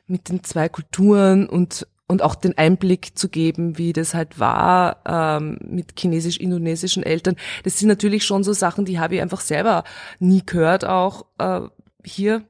mit 0.08 0.30
den 0.30 0.44
zwei 0.44 0.70
Kulturen 0.70 1.48
und 1.48 1.88
und 2.08 2.22
auch 2.22 2.36
den 2.36 2.58
Einblick 2.58 3.18
zu 3.18 3.30
geben, 3.30 3.78
wie 3.78 3.92
das 3.92 4.14
halt 4.14 4.40
war 4.40 5.02
ähm, 5.08 5.58
mit 5.62 6.00
chinesisch-indonesischen 6.00 7.04
Eltern. 7.04 7.36
Das 7.64 7.80
sind 7.80 7.88
natürlich 7.88 8.26
schon 8.26 8.44
so 8.44 8.54
Sachen, 8.54 8.86
die 8.86 9.00
habe 9.00 9.16
ich 9.16 9.22
einfach 9.22 9.42
selber 9.42 9.84
nie 10.20 10.44
gehört, 10.46 10.86
auch 10.86 11.26
äh, 11.40 11.62
hier, 12.06 12.44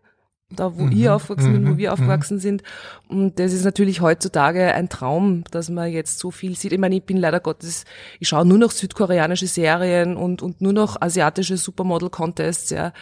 da 0.49 0.77
wo 0.77 0.83
mhm. 0.83 0.91
ihr 0.91 1.15
aufgewachsen 1.15 1.53
bin, 1.53 1.65
wo 1.65 1.71
mhm. 1.71 1.77
wir 1.77 1.89
mhm. 1.89 1.93
aufgewachsen 1.93 2.39
sind. 2.39 2.63
Und 3.07 3.39
das 3.39 3.53
ist 3.53 3.65
natürlich 3.65 4.01
heutzutage 4.01 4.73
ein 4.73 4.89
Traum, 4.89 5.43
dass 5.51 5.69
man 5.69 5.91
jetzt 5.91 6.19
so 6.19 6.31
viel 6.31 6.55
sieht. 6.55 6.71
Ich 6.71 6.79
meine, 6.79 6.95
ich 6.95 7.03
bin 7.03 7.17
leider 7.17 7.39
Gottes, 7.39 7.85
ich 8.19 8.27
schaue 8.27 8.45
nur 8.45 8.57
noch 8.57 8.71
südkoreanische 8.71 9.47
Serien 9.47 10.17
und, 10.17 10.41
und 10.41 10.61
nur 10.61 10.73
noch 10.73 11.01
asiatische 11.01 11.57
Supermodel-Contests, 11.57 12.69
ja. 12.69 12.93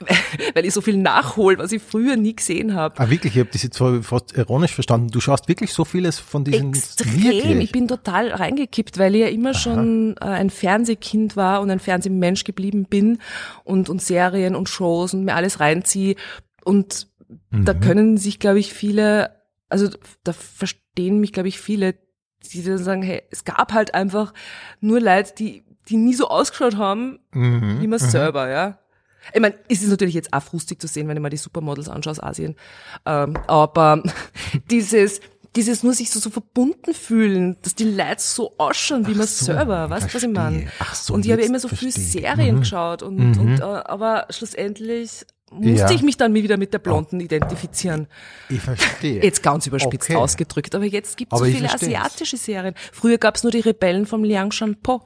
weil 0.54 0.64
ich 0.64 0.74
so 0.74 0.80
viel 0.80 0.96
nachhole, 0.96 1.58
was 1.58 1.70
ich 1.70 1.80
früher 1.80 2.16
nie 2.16 2.34
gesehen 2.34 2.74
habe. 2.74 2.98
Ah, 2.98 3.10
wirklich? 3.10 3.36
Ich 3.36 3.40
habe 3.40 3.50
das 3.52 3.62
jetzt 3.62 3.78
fast 3.78 4.36
ironisch 4.36 4.74
verstanden. 4.74 5.08
Du 5.08 5.20
schaust 5.20 5.48
wirklich 5.48 5.72
so 5.72 5.84
vieles 5.84 6.18
von 6.18 6.44
diesen 6.44 6.70
Extrem. 6.70 7.22
Wirklich? 7.22 7.58
Ich 7.60 7.72
bin 7.72 7.86
total 7.86 8.32
reingekippt, 8.32 8.98
weil 8.98 9.14
ich 9.14 9.20
ja 9.20 9.28
immer 9.28 9.50
Aha. 9.50 9.58
schon 9.58 10.16
äh, 10.20 10.24
ein 10.24 10.50
Fernsehkind 10.50 11.36
war 11.36 11.60
und 11.60 11.70
ein 11.70 11.78
Fernsehmensch 11.78 12.42
geblieben 12.42 12.86
bin 12.86 13.18
und, 13.62 13.88
und 13.88 14.02
Serien 14.02 14.56
und 14.56 14.68
Shows 14.68 15.14
und 15.14 15.24
mir 15.24 15.36
alles 15.36 15.60
reinziehe. 15.60 16.16
Und 16.64 17.06
mhm. 17.50 17.64
da 17.64 17.72
können 17.72 18.16
sich, 18.16 18.40
glaube 18.40 18.58
ich, 18.58 18.72
viele, 18.72 19.36
also 19.68 19.88
da 20.24 20.32
verstehen 20.32 21.20
mich, 21.20 21.32
glaube 21.32 21.48
ich, 21.48 21.60
viele, 21.60 21.94
die 22.52 22.64
dann 22.64 22.78
sagen, 22.78 23.02
hey, 23.02 23.22
es 23.30 23.44
gab 23.44 23.72
halt 23.72 23.94
einfach 23.94 24.34
nur 24.80 25.00
Leute, 25.00 25.34
die, 25.38 25.62
die 25.88 25.96
nie 25.96 26.14
so 26.14 26.28
ausgeschaut 26.28 26.76
haben, 26.76 27.20
mhm. 27.32 27.80
wie 27.80 27.86
man 27.86 28.00
mhm. 28.02 28.10
selber, 28.10 28.50
ja. 28.50 28.78
Ich 29.32 29.40
meine, 29.40 29.54
es 29.68 29.82
ist 29.82 29.88
natürlich 29.88 30.14
jetzt 30.14 30.32
auch 30.32 30.42
frustig 30.42 30.80
zu 30.80 30.86
sehen, 30.86 31.08
wenn 31.08 31.16
ich 31.16 31.22
mal 31.22 31.30
die 31.30 31.36
Supermodels 31.36 31.88
anschaue 31.88 32.12
aus 32.12 32.22
Asien. 32.22 32.56
Ähm, 33.06 33.36
aber 33.46 34.02
dieses, 34.70 35.20
dieses 35.56 35.82
nur 35.82 35.94
sich 35.94 36.10
so, 36.10 36.20
so 36.20 36.30
verbunden 36.30 36.94
fühlen, 36.94 37.56
dass 37.62 37.74
die 37.74 37.84
Leute 37.84 38.20
so 38.20 38.54
ausschauen 38.58 39.06
wie 39.06 39.14
man 39.14 39.26
so, 39.26 39.46
selber, 39.46 39.88
weißt 39.88 40.10
du, 40.10 40.14
was 40.14 40.22
ich 40.22 40.28
meine? 40.28 40.68
So, 40.92 41.14
und 41.14 41.24
ich 41.24 41.32
habe 41.32 41.42
immer 41.42 41.60
so 41.60 41.68
viele 41.68 41.92
Serien 41.92 42.56
mhm. 42.56 42.60
geschaut 42.60 43.02
und, 43.02 43.16
mhm. 43.16 43.40
und 43.40 43.60
äh, 43.60 43.62
aber 43.62 44.26
schlussendlich 44.30 45.24
musste 45.52 45.86
ja. 45.86 45.90
ich 45.90 46.02
mich 46.02 46.16
dann 46.16 46.34
wieder 46.34 46.56
mit 46.56 46.72
der 46.72 46.78
Blonden 46.78 47.20
identifizieren. 47.20 48.08
Ich 48.48 48.60
verstehe. 48.60 49.22
Jetzt 49.22 49.42
ganz 49.42 49.66
überspitzt 49.66 50.10
okay. 50.10 50.18
ausgedrückt, 50.18 50.74
aber 50.74 50.84
jetzt 50.84 51.16
gibt 51.16 51.32
es 51.32 51.38
so 51.38 51.44
viele 51.44 51.72
asiatische 51.72 52.36
Serien. 52.36 52.74
Früher 52.92 53.18
gab 53.18 53.36
es 53.36 53.44
nur 53.44 53.52
die 53.52 53.60
Rebellen 53.60 54.06
vom 54.06 54.24
Liang 54.24 54.50
Shanpo 54.50 55.02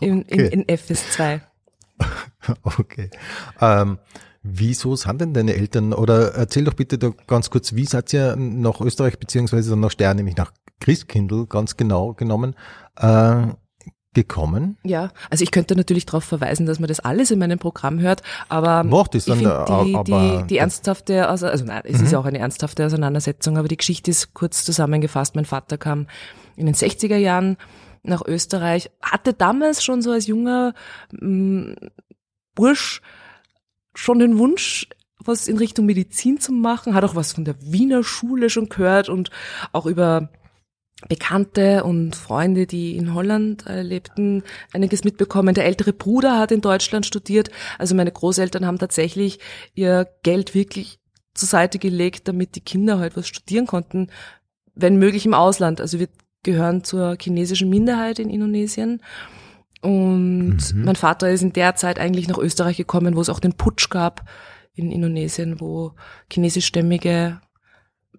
in, 0.00 0.22
okay. 0.22 0.48
in, 0.48 0.62
in 0.62 0.76
FS2. 0.78 1.40
Okay. 2.62 3.10
Ähm, 3.60 3.98
wieso 4.42 4.96
sind 4.96 5.20
denn 5.20 5.34
deine 5.34 5.54
Eltern, 5.54 5.92
oder 5.92 6.34
erzähl 6.34 6.64
doch 6.64 6.74
bitte 6.74 6.98
da 6.98 7.10
ganz 7.26 7.50
kurz, 7.50 7.74
wie 7.74 7.84
seid 7.84 8.12
ihr 8.12 8.36
nach 8.36 8.80
Österreich 8.80 9.18
beziehungsweise 9.18 9.70
dann 9.70 9.80
nach 9.80 9.90
Stern, 9.90 10.16
nämlich 10.16 10.36
nach 10.36 10.52
Christkindl 10.80 11.46
ganz 11.46 11.76
genau 11.76 12.14
genommen, 12.14 12.54
äh, 12.96 13.46
gekommen? 14.14 14.76
Ja, 14.84 15.10
also 15.30 15.42
ich 15.42 15.50
könnte 15.50 15.76
natürlich 15.76 16.06
darauf 16.06 16.24
verweisen, 16.24 16.66
dass 16.66 16.78
man 16.78 16.88
das 16.88 17.00
alles 17.00 17.30
in 17.30 17.38
meinem 17.38 17.58
Programm 17.58 18.00
hört, 18.00 18.22
aber 18.48 18.84
Macht 18.84 19.14
es 19.14 19.24
dann, 19.24 19.38
ich 19.38 19.44
die, 19.44 19.94
aber 19.94 20.02
die, 20.04 20.46
die 20.48 20.58
ernsthafte, 20.58 21.28
also, 21.28 21.46
also 21.46 21.64
nein, 21.64 21.82
es 21.84 21.98
mhm. 21.98 22.06
ist 22.06 22.14
auch 22.14 22.24
eine 22.24 22.38
ernsthafte 22.38 22.84
Auseinandersetzung, 22.84 23.56
aber 23.56 23.68
die 23.68 23.76
Geschichte 23.76 24.10
ist 24.10 24.34
kurz 24.34 24.64
zusammengefasst. 24.64 25.34
Mein 25.34 25.44
Vater 25.44 25.78
kam 25.78 26.08
in 26.56 26.66
den 26.66 26.74
60er 26.74 27.16
Jahren 27.16 27.56
nach 28.02 28.22
Österreich, 28.26 28.90
hatte 29.00 29.32
damals 29.32 29.84
schon 29.84 30.02
so 30.02 30.10
als 30.10 30.26
junger 30.26 30.74
mh, 31.12 31.26
mm, 31.28 31.76
Bursch 32.54 33.00
schon 33.94 34.18
den 34.18 34.38
Wunsch, 34.38 34.88
was 35.18 35.48
in 35.48 35.56
Richtung 35.56 35.86
Medizin 35.86 36.40
zu 36.40 36.52
machen, 36.52 36.94
hat 36.94 37.04
auch 37.04 37.14
was 37.14 37.32
von 37.32 37.44
der 37.44 37.54
Wiener 37.60 38.02
Schule 38.02 38.50
schon 38.50 38.68
gehört 38.68 39.08
und 39.08 39.30
auch 39.72 39.86
über 39.86 40.30
Bekannte 41.08 41.84
und 41.84 42.14
Freunde, 42.14 42.66
die 42.66 42.96
in 42.96 43.14
Holland 43.14 43.66
äh, 43.66 43.82
lebten, 43.82 44.44
einiges 44.72 45.04
mitbekommen. 45.04 45.54
Der 45.54 45.64
ältere 45.64 45.92
Bruder 45.92 46.38
hat 46.38 46.52
in 46.52 46.60
Deutschland 46.60 47.06
studiert. 47.06 47.50
Also 47.78 47.94
meine 47.94 48.12
Großeltern 48.12 48.66
haben 48.66 48.78
tatsächlich 48.78 49.40
ihr 49.74 50.08
Geld 50.22 50.54
wirklich 50.54 51.00
zur 51.34 51.48
Seite 51.48 51.78
gelegt, 51.78 52.28
damit 52.28 52.54
die 52.54 52.60
Kinder 52.60 52.98
halt 52.98 53.16
was 53.16 53.26
studieren 53.26 53.66
konnten, 53.66 54.08
wenn 54.74 54.96
möglich 54.96 55.26
im 55.26 55.34
Ausland. 55.34 55.80
Also 55.80 55.98
wir 55.98 56.08
gehören 56.42 56.84
zur 56.84 57.16
chinesischen 57.20 57.70
Minderheit 57.70 58.18
in 58.18 58.30
Indonesien. 58.30 59.02
Und 59.80 60.74
mhm. 60.74 60.84
mein 60.84 60.96
Vater 60.96 61.30
ist 61.30 61.42
in 61.42 61.52
der 61.52 61.74
Zeit 61.74 61.98
eigentlich 61.98 62.28
nach 62.28 62.38
Österreich 62.38 62.76
gekommen, 62.76 63.16
wo 63.16 63.20
es 63.20 63.28
auch 63.28 63.40
den 63.40 63.54
Putsch 63.54 63.90
gab 63.90 64.24
in 64.74 64.90
Indonesien, 64.90 65.60
wo 65.60 65.92
chinesischstämmige 66.32 67.40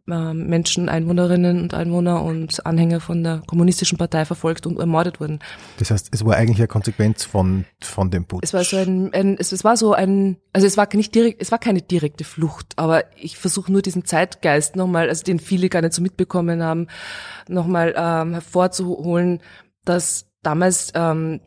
äh, 0.10 0.34
Menschen, 0.34 0.90
Einwohnerinnen 0.90 1.62
und 1.62 1.74
Einwohner 1.74 2.24
und 2.24 2.66
Anhänger 2.66 3.00
von 3.00 3.24
der 3.24 3.42
kommunistischen 3.48 3.98
Partei 3.98 4.26
verfolgt 4.26 4.66
und 4.66 4.80
ermordet 4.80 5.20
wurden. 5.20 5.40
Das 5.78 5.92
heißt, 5.92 6.10
es 6.12 6.26
war 6.26 6.36
eigentlich 6.36 6.58
eine 6.58 6.68
Konsequenz 6.68 7.24
von, 7.24 7.66
von 7.82 8.12
dem 8.12 8.26
Putsch. 8.26 8.44
Es 8.44 8.54
war 8.54 8.64
so 8.64 8.78
ein, 8.78 9.14
ein 9.14 9.38
es, 9.38 9.52
es 9.52 9.64
war 9.64 9.78
so 9.78 9.94
ein, 9.94 10.38
also 10.52 10.68
es 10.68 10.78
war 10.78 10.88
nicht 10.94 11.16
direkt, 11.16 11.42
es 11.42 11.52
war 11.52 11.60
keine 11.60 11.82
direkte 11.82 12.24
Flucht, 12.24 12.74
aber 12.76 13.04
ich 13.16 13.38
versuche 13.38 13.72
nur 13.72 13.82
diesen 13.82 14.06
Zeitgeist 14.06 14.76
nochmal, 14.76 15.10
also 15.10 15.24
den 15.24 15.40
viele 15.40 15.70
gar 15.70 15.82
nicht 15.82 15.94
so 15.94 16.02
mitbekommen 16.02 16.62
haben, 16.62 16.88
nochmal 17.48 17.94
ähm, 17.96 18.34
hervorzuholen, 18.34 19.42
dass 19.86 20.26
damals 20.42 20.92
ähm, 20.96 21.40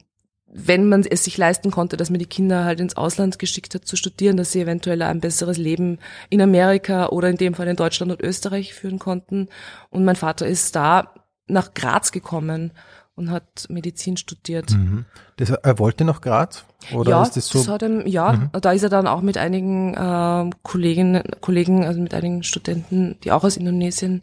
wenn 0.58 0.88
man 0.88 1.04
es 1.04 1.24
sich 1.24 1.36
leisten 1.36 1.70
konnte, 1.70 1.96
dass 1.96 2.08
man 2.08 2.18
die 2.18 2.26
Kinder 2.26 2.64
halt 2.64 2.80
ins 2.80 2.96
Ausland 2.96 3.38
geschickt 3.38 3.74
hat 3.74 3.84
zu 3.84 3.96
studieren, 3.96 4.38
dass 4.38 4.52
sie 4.52 4.62
eventuell 4.62 5.02
ein 5.02 5.20
besseres 5.20 5.58
Leben 5.58 5.98
in 6.30 6.40
Amerika 6.40 7.08
oder 7.08 7.28
in 7.28 7.36
dem 7.36 7.54
Fall 7.54 7.68
in 7.68 7.76
Deutschland 7.76 8.10
und 8.10 8.22
Österreich 8.22 8.72
führen 8.72 8.98
konnten. 8.98 9.48
Und 9.90 10.04
mein 10.04 10.16
Vater 10.16 10.46
ist 10.46 10.74
da 10.74 11.12
nach 11.46 11.74
Graz 11.74 12.10
gekommen 12.10 12.72
und 13.16 13.30
hat 13.30 13.66
Medizin 13.68 14.16
studiert. 14.16 14.70
Mhm. 14.70 15.04
Das, 15.36 15.50
er 15.50 15.78
wollte 15.78 16.04
nach 16.04 16.22
Graz? 16.22 16.64
Oder 16.92 17.10
ja, 17.10 17.22
ist 17.22 17.36
das 17.36 17.48
so? 17.48 17.58
das 17.58 17.68
hat 17.68 17.82
ihm, 17.82 18.06
ja, 18.06 18.32
mhm. 18.32 18.50
da 18.60 18.72
ist 18.72 18.82
er 18.82 18.88
dann 18.88 19.06
auch 19.06 19.20
mit 19.20 19.36
einigen 19.36 19.94
äh, 19.94 20.50
Kolleginnen, 20.62 21.22
Kollegen, 21.40 21.84
also 21.84 22.00
mit 22.00 22.14
einigen 22.14 22.42
Studenten, 22.42 23.18
die 23.24 23.32
auch 23.32 23.44
aus 23.44 23.56
Indonesien 23.56 24.22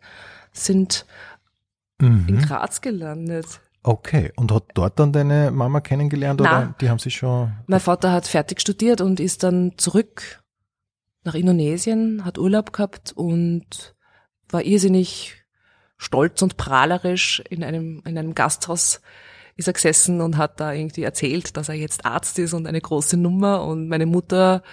sind, 0.51 1.05
mhm. 1.99 2.25
in 2.27 2.41
Graz 2.41 2.81
gelandet. 2.81 3.59
Okay, 3.83 4.31
und 4.37 4.51
hat 4.53 4.63
dort 4.73 4.97
dann 4.97 5.11
deine 5.11 5.51
Mama 5.51 5.81
kennengelernt 5.81 6.39
Nein. 6.39 6.67
oder 6.67 6.75
die 6.79 6.89
haben 6.89 6.99
sich 6.99 7.15
schon? 7.15 7.51
Mein 7.67 7.81
Vater 7.81 8.13
hat 8.13 8.27
fertig 8.27 8.61
studiert 8.61 9.01
und 9.01 9.19
ist 9.19 9.43
dann 9.43 9.73
zurück 9.77 10.41
nach 11.25 11.35
Indonesien, 11.35 12.23
hat 12.23 12.37
Urlaub 12.37 12.71
gehabt 12.71 13.11
und 13.13 13.95
war 14.49 14.63
irrsinnig 14.63 15.43
stolz 15.97 16.41
und 16.41 16.57
prahlerisch 16.57 17.43
in 17.49 17.63
einem, 17.63 18.01
in 18.05 18.17
einem 18.17 18.35
Gasthaus 18.35 19.01
ist 19.55 19.67
er 19.67 19.73
gesessen 19.73 20.21
und 20.21 20.37
hat 20.37 20.59
da 20.59 20.73
irgendwie 20.73 21.03
erzählt, 21.03 21.57
dass 21.57 21.69
er 21.69 21.75
jetzt 21.75 22.05
Arzt 22.05 22.39
ist 22.39 22.53
und 22.53 22.67
eine 22.67 22.81
große 22.81 23.17
Nummer 23.17 23.63
und 23.63 23.87
meine 23.87 24.05
Mutter, 24.05 24.63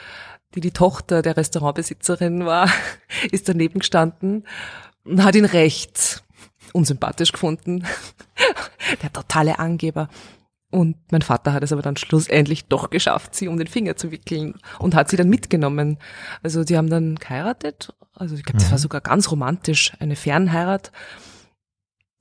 die 0.54 0.60
die 0.60 0.70
Tochter 0.70 1.22
der 1.22 1.36
Restaurantbesitzerin 1.36 2.46
war, 2.46 2.68
ist 3.30 3.48
daneben 3.48 3.80
gestanden 3.80 4.46
und 5.04 5.22
hat 5.22 5.34
ihn 5.34 5.44
recht 5.44 6.22
unsympathisch 6.72 7.32
gefunden. 7.32 7.84
Der 9.02 9.12
totale 9.12 9.58
Angeber. 9.58 10.08
Und 10.72 10.96
mein 11.10 11.22
Vater 11.22 11.52
hat 11.52 11.64
es 11.64 11.72
aber 11.72 11.82
dann 11.82 11.96
schlussendlich 11.96 12.66
doch 12.66 12.90
geschafft, 12.90 13.34
sie 13.34 13.48
um 13.48 13.56
den 13.58 13.66
Finger 13.66 13.96
zu 13.96 14.12
wickeln 14.12 14.54
und 14.78 14.94
hat 14.94 15.08
sie 15.10 15.16
dann 15.16 15.28
mitgenommen. 15.28 15.98
Also 16.44 16.62
die 16.62 16.76
haben 16.76 16.88
dann 16.88 17.16
geheiratet. 17.16 17.92
Also 18.14 18.36
ich 18.36 18.44
glaube, 18.44 18.58
das 18.58 18.70
war 18.70 18.78
Mhm. 18.78 18.82
sogar 18.82 19.00
ganz 19.00 19.30
romantisch, 19.32 19.92
eine 19.98 20.14
Fernheirat. 20.16 20.92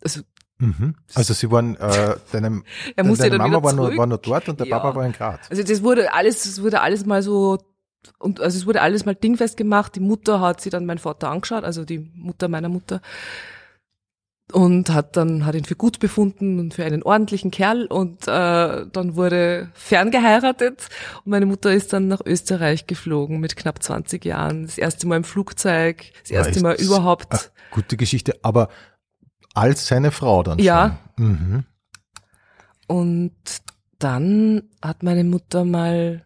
Also 0.03 0.21
Mhm. 0.61 0.95
Also 1.15 1.33
sie 1.33 1.49
waren, 1.51 1.77
äh, 1.77 2.15
deine, 2.33 2.63
er 2.97 3.03
musste 3.05 3.29
deine 3.29 3.37
dann 3.37 3.49
Mama 3.51 3.63
war 3.63 3.71
nur, 3.73 3.95
war 3.95 4.07
nur 4.07 4.17
dort 4.17 4.49
und 4.49 4.59
der 4.59 4.67
Ja. 4.67 4.79
Papa 4.79 4.93
war 4.97 5.05
in 5.05 5.13
Graz. 5.13 5.47
Also 5.49 5.63
das 5.63 5.83
wurde 5.83 6.11
alles, 6.13 6.45
es 6.45 6.61
wurde 6.61 6.81
alles 6.81 7.05
mal 7.05 7.21
so 7.21 7.59
und 8.17 8.41
also 8.41 8.57
es 8.57 8.65
wurde 8.65 8.81
alles 8.81 9.05
mal 9.05 9.15
dingfest 9.15 9.55
gemacht. 9.55 9.95
Die 9.95 10.01
Mutter 10.01 10.41
hat 10.41 10.59
sie 10.59 10.69
dann 10.69 10.85
mein 10.85 10.97
Vater 10.97 11.29
angeschaut, 11.31 11.63
also 11.63 11.85
die 11.85 11.99
Mutter 12.13 12.49
meiner 12.49 12.67
Mutter 12.67 12.99
und 14.51 14.89
hat 14.89 15.15
dann 15.15 15.45
hat 15.45 15.55
ihn 15.55 15.65
für 15.65 15.75
gut 15.75 15.99
befunden 15.99 16.59
und 16.59 16.73
für 16.73 16.83
einen 16.85 17.03
ordentlichen 17.03 17.51
Kerl 17.51 17.85
und 17.85 18.27
äh, 18.27 18.85
dann 18.91 19.15
wurde 19.15 19.69
ferngeheiratet 19.73 20.89
und 21.23 21.27
meine 21.31 21.45
Mutter 21.45 21.71
ist 21.71 21.93
dann 21.93 22.07
nach 22.07 22.21
Österreich 22.25 22.87
geflogen 22.87 23.39
mit 23.39 23.55
knapp 23.55 23.81
20 23.83 24.25
Jahren, 24.25 24.65
das 24.65 24.77
erste 24.77 25.07
Mal 25.07 25.17
im 25.17 25.23
Flugzeug, 25.23 26.05
das 26.23 26.31
erste 26.31 26.55
ist 26.55 26.61
Mal 26.63 26.75
überhaupt. 26.75 27.51
Gute 27.71 27.97
Geschichte, 27.97 28.39
aber 28.41 28.69
als 29.53 29.87
seine 29.87 30.11
Frau 30.11 30.41
dann 30.43 30.59
Ja. 30.59 30.99
schon. 31.17 31.25
Mhm. 31.27 31.63
Und 32.87 33.33
dann 33.99 34.63
hat 34.81 35.03
meine 35.03 35.23
Mutter 35.23 35.65
mal 35.65 36.25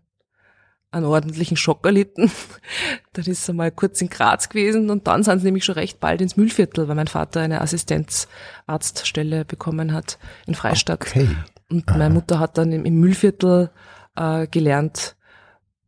einen 0.93 1.05
ordentlichen 1.05 1.57
Schock 1.57 1.85
erlitten. 1.85 2.31
Dann 3.13 3.25
ist 3.25 3.45
sie 3.45 3.53
mal 3.53 3.71
kurz 3.71 4.01
in 4.01 4.09
Graz 4.09 4.49
gewesen 4.49 4.89
und 4.89 5.07
dann 5.07 5.23
sind 5.23 5.39
sie 5.39 5.45
nämlich 5.45 5.65
schon 5.65 5.75
recht 5.75 5.99
bald 5.99 6.21
ins 6.21 6.37
Mühlviertel, 6.37 6.87
weil 6.87 6.95
mein 6.95 7.07
Vater 7.07 7.41
eine 7.41 7.61
Assistenzarztstelle 7.61 9.45
bekommen 9.45 9.93
hat 9.93 10.17
in 10.47 10.55
Freistadt. 10.55 11.01
Okay. 11.01 11.27
Und 11.69 11.87
meine 11.89 12.13
Mutter 12.13 12.39
hat 12.39 12.57
dann 12.57 12.71
im, 12.71 12.85
im 12.85 12.99
Mühlviertel 12.99 13.69
äh, 14.15 14.47
gelernt, 14.47 15.15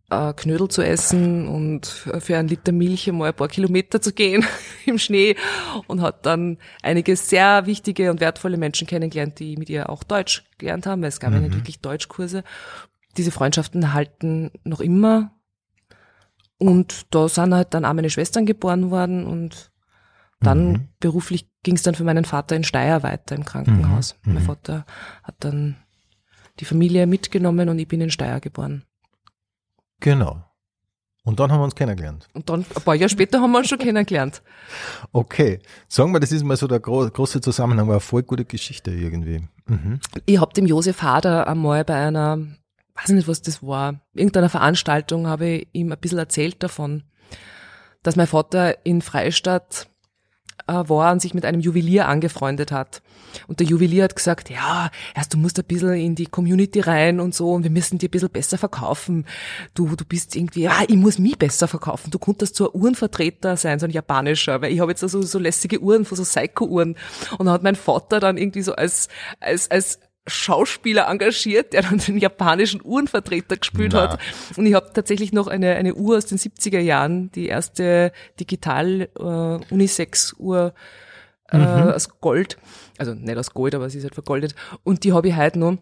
äh, 0.09 0.33
Knödel 0.33 0.67
zu 0.67 0.83
essen 0.83 1.47
und 1.47 1.87
für 1.87 2.37
einen 2.37 2.47
Liter 2.47 2.71
Milch 2.71 3.09
einmal 3.09 3.29
ein 3.29 3.35
paar 3.35 3.47
Kilometer 3.47 4.01
zu 4.01 4.13
gehen 4.13 4.45
im 4.85 4.99
Schnee 4.99 5.35
und 5.87 6.01
hat 6.01 6.25
dann 6.25 6.57
einige 6.81 7.15
sehr 7.15 7.65
wichtige 7.65 8.11
und 8.11 8.21
wertvolle 8.21 8.57
Menschen 8.57 8.87
kennengelernt, 8.87 9.39
die 9.39 9.57
mit 9.57 9.69
ihr 9.69 9.89
auch 9.89 10.03
Deutsch 10.03 10.43
gelernt 10.57 10.85
haben. 10.85 11.01
weil 11.01 11.09
Es 11.09 11.19
gab 11.19 11.33
ja 11.33 11.39
nicht 11.39 11.55
wirklich 11.55 11.79
Deutschkurse. 11.79 12.43
Diese 13.17 13.31
Freundschaften 13.31 13.93
halten 13.93 14.51
noch 14.63 14.79
immer. 14.81 15.31
Und 16.57 17.13
da 17.13 17.27
sind 17.27 17.53
halt 17.53 17.73
dann 17.73 17.85
auch 17.85 17.93
meine 17.93 18.09
Schwestern 18.09 18.45
geboren 18.45 18.89
worden 18.91 19.25
und 19.25 19.71
dann 20.39 20.71
Mhm. 20.71 20.87
beruflich 20.99 21.49
ging 21.63 21.75
es 21.75 21.83
dann 21.83 21.95
für 21.95 22.03
meinen 22.03 22.25
Vater 22.25 22.55
in 22.55 22.63
Steyr 22.63 23.03
weiter 23.03 23.35
im 23.35 23.45
Krankenhaus. 23.45 24.15
Mhm. 24.23 24.33
Mein 24.35 24.43
Vater 24.43 24.85
hat 25.23 25.35
dann 25.39 25.75
die 26.59 26.65
Familie 26.65 27.07
mitgenommen 27.07 27.67
und 27.69 27.79
ich 27.79 27.87
bin 27.87 28.01
in 28.01 28.11
Steyr 28.11 28.39
geboren. 28.39 28.83
Genau. 29.99 30.43
Und 31.23 31.39
dann 31.39 31.51
haben 31.51 31.59
wir 31.59 31.63
uns 31.65 31.73
kennengelernt. 31.75 32.27
Und 32.33 32.49
dann, 32.49 32.59
ein 32.75 32.83
paar 32.83 32.93
Jahre 32.95 33.09
später 33.09 33.41
haben 33.41 33.51
wir 33.51 33.57
uns 33.57 33.67
schon 33.69 33.79
kennengelernt. 33.79 34.41
Okay. 35.11 35.59
Sagen 35.87 36.11
wir, 36.13 36.19
das 36.19 36.31
ist 36.31 36.43
mal 36.43 36.57
so 36.57 36.67
der 36.67 36.79
gro 36.79 37.09
große 37.09 37.41
Zusammenhang, 37.41 37.87
war 37.87 37.95
eine 37.95 37.99
voll 38.01 38.23
gute 38.23 38.45
Geschichte 38.45 38.91
irgendwie. 38.91 39.47
Mhm. 39.67 39.99
Ich 40.25 40.39
hab 40.39 40.53
dem 40.53 40.65
Josef 40.67 41.01
Hader 41.01 41.47
einmal 41.47 41.83
bei 41.85 41.95
einer, 41.95 42.39
weiß 42.95 43.09
nicht, 43.09 43.27
was 43.27 43.41
das 43.41 43.61
war, 43.61 44.01
irgendeiner 44.13 44.49
Veranstaltung 44.49 45.27
habe 45.27 45.47
ich 45.47 45.67
ihm 45.73 45.91
ein 45.91 45.99
bisschen 45.99 46.19
erzählt 46.19 46.63
davon, 46.63 47.03
dass 48.03 48.15
mein 48.15 48.27
Vater 48.27 48.85
in 48.85 49.01
Freistadt 49.01 49.87
äh, 50.67 50.73
war 50.87 51.11
und 51.11 51.21
sich 51.21 51.33
mit 51.33 51.45
einem 51.45 51.59
Juwelier 51.59 52.07
angefreundet 52.07 52.71
hat. 52.71 53.01
Und 53.47 53.59
der 53.59 53.67
Juwelier 53.67 54.05
hat 54.05 54.15
gesagt, 54.15 54.49
ja, 54.49 54.89
erst 55.13 55.33
du 55.33 55.37
musst 55.37 55.59
ein 55.59 55.65
bisschen 55.65 55.93
in 55.93 56.15
die 56.15 56.25
Community 56.25 56.79
rein 56.79 57.19
und 57.19 57.35
so 57.35 57.51
und 57.51 57.63
wir 57.63 57.69
müssen 57.71 57.97
dir 57.97 58.07
ein 58.07 58.11
bisschen 58.11 58.29
besser 58.29 58.57
verkaufen. 58.57 59.25
Du, 59.73 59.95
du 59.95 60.05
bist 60.05 60.35
irgendwie, 60.35 60.61
ja, 60.61 60.83
ich 60.87 60.95
muss 60.95 61.19
mich 61.19 61.37
besser 61.37 61.67
verkaufen. 61.67 62.11
Du 62.11 62.19
konntest 62.19 62.55
so 62.55 62.71
ein 62.71 62.79
Uhrenvertreter 62.79 63.57
sein, 63.57 63.79
so 63.79 63.85
ein 63.85 63.91
japanischer, 63.91 64.61
weil 64.61 64.71
ich 64.71 64.79
habe 64.79 64.91
jetzt 64.91 65.01
so, 65.01 65.21
so 65.21 65.39
lässige 65.39 65.81
Uhren, 65.81 66.05
so 66.05 66.23
Seiko-Uhren. 66.23 66.95
Und 67.37 67.45
dann 67.45 67.53
hat 67.53 67.63
mein 67.63 67.75
Vater 67.75 68.19
dann 68.19 68.37
irgendwie 68.37 68.61
so 68.61 68.73
als, 68.73 69.09
als, 69.39 69.69
als 69.69 69.99
Schauspieler 70.27 71.07
engagiert, 71.07 71.73
der 71.73 71.83
dann 71.83 71.99
den 71.99 72.17
japanischen 72.17 72.81
Uhrenvertreter 72.83 73.57
gespielt 73.57 73.93
Na. 73.93 74.09
hat. 74.09 74.19
Und 74.57 74.65
ich 74.65 74.73
habe 74.73 74.91
tatsächlich 74.93 75.33
noch 75.33 75.47
eine, 75.47 75.75
eine 75.75 75.93
Uhr 75.93 76.17
aus 76.17 76.25
den 76.25 76.37
70er 76.37 76.79
Jahren, 76.79 77.31
die 77.31 77.47
erste 77.47 78.11
digital 78.39 79.09
äh, 79.17 79.73
Unisex-Uhr 79.73 80.73
äh, 81.51 81.57
aus 81.57 82.19
Gold. 82.21 82.57
Also 82.97 83.13
nicht 83.13 83.37
aus 83.37 83.53
Gold, 83.53 83.75
aber 83.75 83.89
sie 83.89 83.99
ist 83.99 84.03
halt 84.03 84.15
vergoldet. 84.15 84.55
Und 84.83 85.03
die 85.03 85.13
habe 85.13 85.27
ich 85.27 85.35
heute 85.35 85.59
noch 85.59 85.77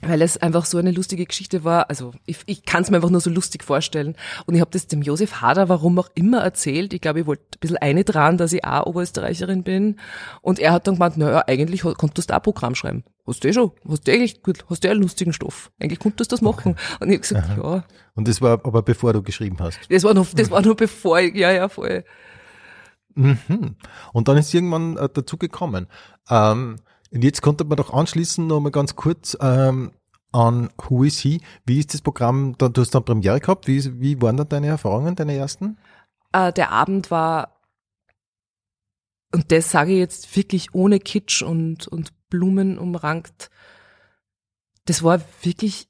weil 0.00 0.20
es 0.22 0.36
einfach 0.36 0.64
so 0.64 0.78
eine 0.78 0.90
lustige 0.90 1.26
Geschichte 1.26 1.62
war. 1.62 1.88
Also 1.88 2.12
ich, 2.26 2.38
ich 2.46 2.64
kann 2.64 2.82
es 2.82 2.90
mir 2.90 2.96
einfach 2.96 3.10
nur 3.10 3.20
so 3.20 3.30
lustig 3.30 3.62
vorstellen. 3.62 4.16
Und 4.46 4.54
ich 4.54 4.60
habe 4.60 4.70
das 4.70 4.88
dem 4.88 5.02
Josef 5.02 5.40
Hader, 5.40 5.68
warum 5.68 5.98
auch 5.98 6.08
immer, 6.14 6.42
erzählt. 6.42 6.92
Ich 6.92 7.00
glaube, 7.00 7.20
ich 7.20 7.26
wollte 7.26 7.42
ein 7.54 7.60
bisschen 7.60 7.76
eine 7.76 8.02
dran, 8.02 8.36
dass 8.36 8.52
ich 8.52 8.64
auch 8.64 8.86
Oberösterreicherin 8.86 9.62
bin. 9.62 10.00
Und 10.40 10.58
er 10.58 10.72
hat 10.72 10.86
dann 10.86 10.94
gemeint, 10.94 11.18
naja, 11.18 11.44
eigentlich 11.46 11.82
konntest 11.82 12.30
du 12.30 12.36
auch 12.36 12.42
Programm 12.42 12.74
schreiben. 12.74 13.04
Hast 13.26 13.44
du 13.44 13.48
eh 13.48 13.52
schon, 13.52 13.70
hast 13.88 14.08
du 14.08 14.12
eigentlich 14.12 14.42
gut, 14.42 14.64
hast 14.68 14.82
du 14.82 14.88
eh 14.88 14.90
einen 14.90 15.02
lustigen 15.02 15.32
Stoff. 15.32 15.70
Eigentlich 15.78 16.00
konntest 16.00 16.32
du 16.32 16.34
das 16.34 16.42
machen. 16.42 16.74
Und 16.98 17.08
ich 17.08 17.14
hab 17.14 17.22
gesagt, 17.22 17.48
ja, 17.56 17.84
Und 18.14 18.26
das 18.26 18.40
war 18.40 18.52
aber 18.64 18.82
bevor 18.82 19.12
du 19.12 19.22
geschrieben 19.22 19.58
hast. 19.60 19.78
das 19.88 20.02
war 20.02 20.14
noch, 20.14 20.26
das 20.34 20.50
war 20.50 20.62
nur 20.62 20.74
bevor 20.74 21.20
ich, 21.20 21.36
ja, 21.36 21.52
ja, 21.52 21.68
voll. 21.68 22.04
Mhm. 23.14 23.76
Und 24.12 24.28
dann 24.28 24.36
ist 24.38 24.52
irgendwann 24.52 24.96
äh, 24.96 25.08
dazu 25.12 25.36
gekommen. 25.36 25.86
Ähm, 26.28 26.78
und 27.12 27.22
jetzt 27.24 27.42
konnte 27.42 27.64
man 27.64 27.76
doch 27.76 27.92
anschließen 27.92 28.46
noch 28.46 28.60
mal 28.60 28.70
ganz 28.70 28.96
kurz 28.96 29.36
ähm, 29.40 29.92
an 30.32 30.70
Who 30.88 31.04
is 31.04 31.18
He? 31.18 31.40
Wie 31.66 31.78
ist 31.78 31.92
das 31.94 32.00
Programm? 32.00 32.56
Du 32.56 32.70
hast 32.76 32.94
dann 32.94 33.04
Premiere 33.04 33.40
gehabt. 33.40 33.66
Wie, 33.66 34.00
wie 34.00 34.20
waren 34.22 34.36
da 34.38 34.44
deine 34.44 34.68
Erfahrungen, 34.68 35.14
deine 35.14 35.36
ersten? 35.36 35.76
äh, 36.32 36.52
der 36.52 36.70
Abend 36.70 37.10
war, 37.10 37.60
und 39.32 39.52
das 39.52 39.70
sage 39.70 39.92
ich 39.92 39.98
jetzt 39.98 40.36
wirklich 40.36 40.74
ohne 40.74 40.98
Kitsch 40.98 41.42
und, 41.42 41.88
und 41.88 42.12
Blumen 42.28 42.78
umrankt, 42.78 43.50
das 44.86 45.02
war 45.02 45.22
wirklich 45.42 45.88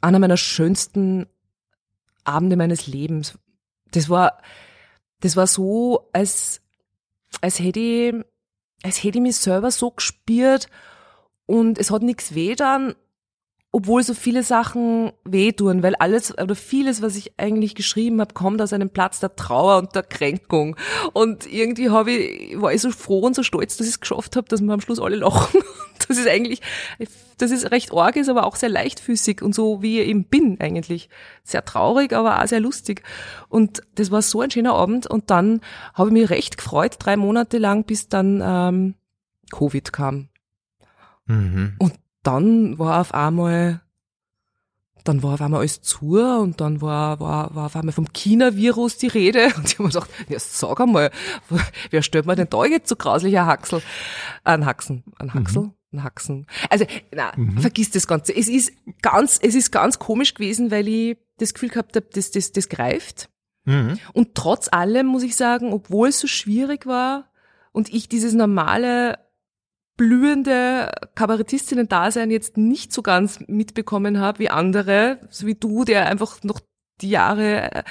einer 0.00 0.18
meiner 0.18 0.36
schönsten 0.36 1.26
Abende 2.24 2.56
meines 2.56 2.86
Lebens. 2.86 3.38
Das 3.92 4.08
war, 4.08 4.40
das 5.20 5.36
war 5.36 5.46
so, 5.46 6.08
als, 6.12 6.62
als 7.40 7.60
hätte 7.60 7.80
ich, 7.80 8.14
als 8.82 9.02
hätte 9.02 9.18
ich 9.18 9.22
mich 9.22 9.36
selber 9.36 9.70
so 9.70 9.90
gespürt 9.90 10.68
und 11.46 11.78
es 11.78 11.90
hat 11.90 12.02
nichts 12.02 12.34
weh 12.34 12.54
dann, 12.54 12.94
obwohl 13.76 14.02
so 14.02 14.14
viele 14.14 14.42
Sachen 14.42 15.12
wehtun, 15.24 15.82
weil 15.82 15.96
alles 15.96 16.32
oder 16.38 16.54
vieles, 16.54 17.02
was 17.02 17.14
ich 17.14 17.38
eigentlich 17.38 17.74
geschrieben 17.74 18.22
habe, 18.22 18.32
kommt 18.32 18.62
aus 18.62 18.72
einem 18.72 18.88
Platz 18.88 19.20
der 19.20 19.36
Trauer 19.36 19.76
und 19.76 19.94
der 19.94 20.02
Kränkung. 20.02 20.76
Und 21.12 21.44
irgendwie 21.44 21.90
habe 21.90 22.10
ich, 22.10 22.58
war 22.58 22.72
ich 22.72 22.80
so 22.80 22.90
froh 22.90 23.18
und 23.18 23.36
so 23.36 23.42
stolz, 23.42 23.76
dass 23.76 23.86
ich 23.86 23.92
es 23.92 24.00
geschafft 24.00 24.34
habe, 24.34 24.48
dass 24.48 24.62
wir 24.62 24.72
am 24.72 24.80
Schluss 24.80 24.98
alle 24.98 25.16
lachen. 25.16 25.60
Das 26.08 26.18
ist 26.18 26.28
eigentlich, 26.28 26.60
das 27.38 27.50
ist 27.50 27.70
recht 27.72 27.92
arg 27.92 28.16
ist, 28.16 28.28
aber 28.28 28.46
auch 28.46 28.54
sehr 28.54 28.68
leichtfüßig 28.68 29.42
und 29.42 29.54
so 29.54 29.82
wie 29.82 29.98
ich 30.00 30.08
eben 30.08 30.24
bin 30.24 30.60
eigentlich. 30.60 31.08
Sehr 31.42 31.64
traurig, 31.64 32.12
aber 32.12 32.40
auch 32.40 32.46
sehr 32.46 32.60
lustig. 32.60 33.02
Und 33.48 33.82
das 33.96 34.10
war 34.10 34.22
so 34.22 34.42
ein 34.42 34.50
schöner 34.50 34.74
Abend 34.74 35.06
und 35.06 35.30
dann 35.30 35.60
habe 35.94 36.10
ich 36.10 36.12
mich 36.12 36.30
recht 36.30 36.58
gefreut, 36.58 36.96
drei 36.98 37.16
Monate 37.16 37.58
lang, 37.58 37.84
bis 37.84 38.08
dann 38.08 38.40
ähm, 38.44 38.94
Covid 39.50 39.92
kam. 39.92 40.28
Mhm. 41.26 41.74
Und 41.78 41.94
dann 42.26 42.78
war 42.78 43.00
auf 43.00 43.14
einmal 43.14 43.80
dann 45.04 45.22
war 45.22 45.34
auf 45.34 45.40
einmal 45.40 45.60
alles 45.60 45.82
zu 45.82 46.18
und 46.18 46.60
dann 46.60 46.80
war, 46.80 47.20
war, 47.20 47.54
war 47.54 47.66
auf 47.66 47.76
einmal 47.76 47.92
vom 47.92 48.12
China-Virus 48.12 48.98
die 48.98 49.06
Rede 49.06 49.46
und 49.56 49.66
ich 49.66 49.74
habe 49.74 49.84
mir 49.84 49.88
gedacht, 49.90 50.10
ja, 50.28 50.38
sag 50.38 50.80
einmal, 50.80 51.10
wer 51.90 52.02
stellt 52.02 52.26
mir 52.26 52.34
denn 52.34 52.48
da 52.50 52.64
jetzt 52.64 52.88
so 52.88 52.96
grauslich 52.96 53.38
ein 53.38 53.46
Haxel? 53.46 53.82
Ein 54.44 54.66
Haxen, 54.66 55.04
ein 55.18 55.32
Haxel? 55.32 55.62
Mhm. 55.62 55.72
Ein 55.92 56.02
Haxen. 56.02 56.46
Also, 56.68 56.84
na, 57.12 57.32
mhm. 57.36 57.58
vergiss 57.58 57.90
das 57.90 58.08
Ganze. 58.08 58.34
Es 58.34 58.48
ist 58.48 58.72
ganz, 59.00 59.38
es 59.40 59.54
ist 59.54 59.70
ganz 59.70 60.00
komisch 60.00 60.34
gewesen, 60.34 60.72
weil 60.72 60.88
ich 60.88 61.18
das 61.38 61.54
Gefühl 61.54 61.68
gehabt 61.68 61.94
habe, 61.94 62.06
das, 62.12 62.32
das, 62.32 62.50
das 62.50 62.68
greift. 62.68 63.30
Mhm. 63.64 63.98
Und 64.12 64.34
trotz 64.34 64.68
allem 64.70 65.06
muss 65.06 65.22
ich 65.22 65.36
sagen, 65.36 65.72
obwohl 65.72 66.08
es 66.08 66.18
so 66.18 66.26
schwierig 66.26 66.86
war 66.86 67.30
und 67.72 67.92
ich 67.94 68.08
dieses 68.08 68.34
normale 68.34 69.18
blühende 69.96 70.92
Kabarettistinnen-Dasein 71.14 72.30
jetzt 72.30 72.56
nicht 72.56 72.92
so 72.92 73.02
ganz 73.02 73.40
mitbekommen 73.46 74.20
habe 74.20 74.40
wie 74.40 74.50
andere, 74.50 75.18
so 75.30 75.46
wie 75.46 75.54
du, 75.54 75.84
der 75.84 76.06
einfach 76.06 76.42
noch 76.42 76.60
die 77.00 77.10
Jahre 77.10 77.72
äh, 77.72 77.82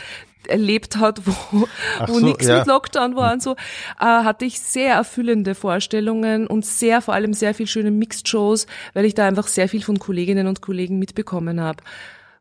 erlebt 0.47 0.97
hat, 0.97 1.25
wo, 1.25 1.67
wo 2.07 2.19
so, 2.19 2.25
nichts 2.25 2.45
ja. 2.45 2.59
mit 2.59 2.67
Lockdown 2.67 3.15
war 3.15 3.33
und 3.33 3.41
so, 3.41 3.53
äh, 3.99 4.05
hatte 4.05 4.45
ich 4.45 4.59
sehr 4.59 4.93
erfüllende 4.93 5.55
Vorstellungen 5.55 6.45
und 6.47 6.65
sehr, 6.65 7.01
vor 7.01 7.15
allem 7.15 7.33
sehr 7.33 7.55
viel 7.55 7.67
schöne 7.67 7.91
Mixed-Shows, 7.91 8.67
weil 8.93 9.05
ich 9.05 9.15
da 9.15 9.27
einfach 9.27 9.47
sehr 9.47 9.67
viel 9.67 9.81
von 9.81 9.97
Kolleginnen 9.97 10.47
und 10.47 10.61
Kollegen 10.61 10.99
mitbekommen 10.99 11.59
habe. 11.59 11.83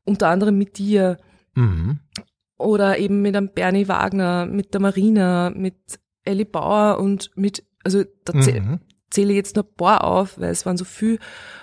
Unter 0.04 0.28
anderem 0.28 0.58
mit 0.58 0.76
dir. 0.76 1.16
Mhm. 1.54 2.00
Oder 2.58 2.98
eben 2.98 3.22
mit 3.22 3.34
einem 3.34 3.48
Bernie 3.48 3.88
Wagner, 3.88 4.46
mit 4.46 4.74
der 4.74 4.80
Marina, 4.80 5.50
mit 5.50 5.76
Ellie 6.24 6.44
Bauer 6.44 6.98
und 6.98 7.30
mit, 7.34 7.64
also 7.82 8.04
da 8.24 8.34
mhm 8.34 8.80
zähle 9.14 9.32
jetzt 9.32 9.56
nur 9.56 9.64
ein 9.64 9.74
paar 9.76 10.04
auf, 10.04 10.38
weil 10.38 10.50
es 10.50 10.66
waren 10.66 10.76
so 10.76 10.84
viel, 10.84 11.18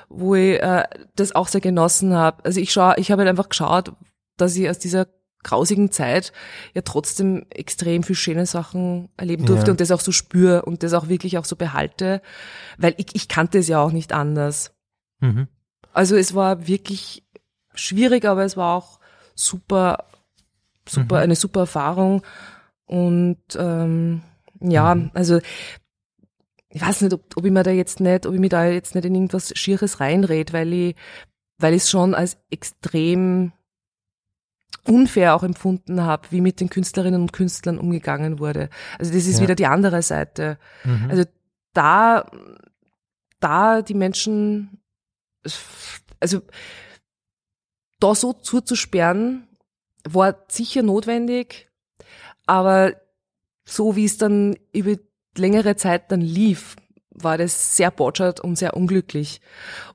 wo 0.09 0.35
ich 0.35 0.61
äh, 0.61 0.85
das 1.15 1.35
auch 1.35 1.47
sehr 1.47 1.61
genossen 1.61 2.13
habe. 2.13 2.43
Also 2.45 2.59
ich 2.59 2.71
schaue, 2.71 2.95
ich 2.97 3.11
habe 3.11 3.21
halt 3.21 3.29
einfach 3.29 3.49
geschaut, 3.49 3.93
dass 4.37 4.55
ich 4.55 4.69
aus 4.69 4.79
dieser 4.79 5.07
grausigen 5.43 5.91
Zeit 5.91 6.33
ja 6.73 6.81
trotzdem 6.81 7.45
extrem 7.49 8.03
viel 8.03 8.15
schöne 8.15 8.45
Sachen 8.45 9.09
erleben 9.17 9.45
durfte 9.45 9.67
ja. 9.67 9.71
und 9.71 9.81
das 9.81 9.91
auch 9.91 9.99
so 9.99 10.11
spüre 10.11 10.63
und 10.63 10.83
das 10.83 10.93
auch 10.93 11.07
wirklich 11.07 11.37
auch 11.37 11.45
so 11.45 11.55
behalte, 11.55 12.21
weil 12.77 12.93
ich, 12.97 13.07
ich 13.13 13.27
kannte 13.27 13.57
es 13.59 13.67
ja 13.67 13.81
auch 13.81 13.91
nicht 13.91 14.13
anders. 14.13 14.73
Mhm. 15.19 15.47
Also 15.93 16.15
es 16.15 16.35
war 16.35 16.67
wirklich 16.67 17.23
schwierig, 17.73 18.25
aber 18.25 18.43
es 18.43 18.55
war 18.55 18.77
auch 18.77 18.99
super, 19.33 20.05
super, 20.87 21.17
mhm. 21.17 21.21
eine 21.23 21.35
super 21.35 21.61
Erfahrung 21.61 22.21
und 22.85 23.39
ähm, 23.57 24.21
ja, 24.59 24.93
mhm. 24.93 25.09
also 25.13 25.39
ich 26.74 26.82
weiß 26.82 27.01
nicht, 27.01 27.13
ob, 27.13 27.36
ob 27.36 27.45
ich 27.45 27.51
mir 27.51 27.63
da 27.63 27.72
jetzt 27.72 27.99
nicht, 27.99 28.26
ob 28.26 28.34
ich 28.34 28.39
mir 28.39 28.49
da 28.49 28.65
jetzt 28.65 28.95
nicht 28.95 29.05
in 29.05 29.15
irgendwas 29.15 29.51
Schieres 29.57 29.99
reinred, 29.99 30.53
weil 30.53 30.72
ich, 30.74 30.95
weil 31.57 31.74
ich 31.74 31.84
es 31.84 31.89
schon 31.89 32.15
als 32.15 32.38
extrem 32.49 33.51
unfair 34.86 35.36
auch 35.36 35.43
empfunden 35.43 36.01
habe, 36.01 36.28
wie 36.32 36.41
mit 36.41 36.59
den 36.59 36.69
Künstlerinnen 36.69 37.22
und 37.22 37.34
Künstlern 37.34 37.78
umgegangen 37.78 38.39
wurde. 38.39 38.69
Also 38.97 39.13
das 39.13 39.28
ist 39.28 39.38
ja. 39.38 39.43
wieder 39.43 39.55
die 39.55 39.67
andere 39.67 40.01
Seite. 40.01 40.57
Mhm. 40.84 41.07
Also 41.09 41.24
da, 41.74 42.32
da 43.39 43.82
die 43.82 43.93
Menschen, 43.93 44.82
also 46.19 46.41
da 47.99 48.15
so 48.15 48.34
zuzusperren, 48.34 49.47
war 50.07 50.45
sicher 50.47 50.82
notwendig, 50.82 51.69
aber 52.47 52.95
so 53.65 53.95
wie 53.95 54.05
es 54.05 54.17
dann 54.17 54.57
über 54.74 54.95
längere 55.38 55.75
Zeit 55.75 56.11
dann 56.11 56.21
lief, 56.21 56.75
war 57.11 57.38
das 57.38 57.75
sehr 57.75 57.91
botschert 57.91 58.39
und 58.39 58.57
sehr 58.57 58.75
unglücklich. 58.75 59.41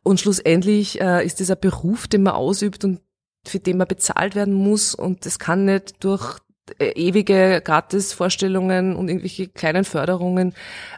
Und 0.02 0.20
schlussendlich 0.20 1.00
äh, 1.00 1.24
ist 1.24 1.40
dieser 1.40 1.56
Beruf, 1.56 2.06
den 2.06 2.22
man 2.22 2.34
ausübt 2.34 2.84
und 2.84 3.00
für 3.46 3.58
den 3.58 3.76
man 3.76 3.86
bezahlt 3.86 4.34
werden 4.34 4.54
muss 4.54 4.94
und 4.94 5.24
das 5.24 5.38
kann 5.38 5.64
nicht 5.64 6.02
durch 6.04 6.38
äh, 6.78 6.88
ewige 6.90 7.60
Gratisvorstellungen 7.64 8.96
und 8.96 9.08
irgendwelche 9.08 9.46
kleinen 9.46 9.84
Förderungen 9.84 10.52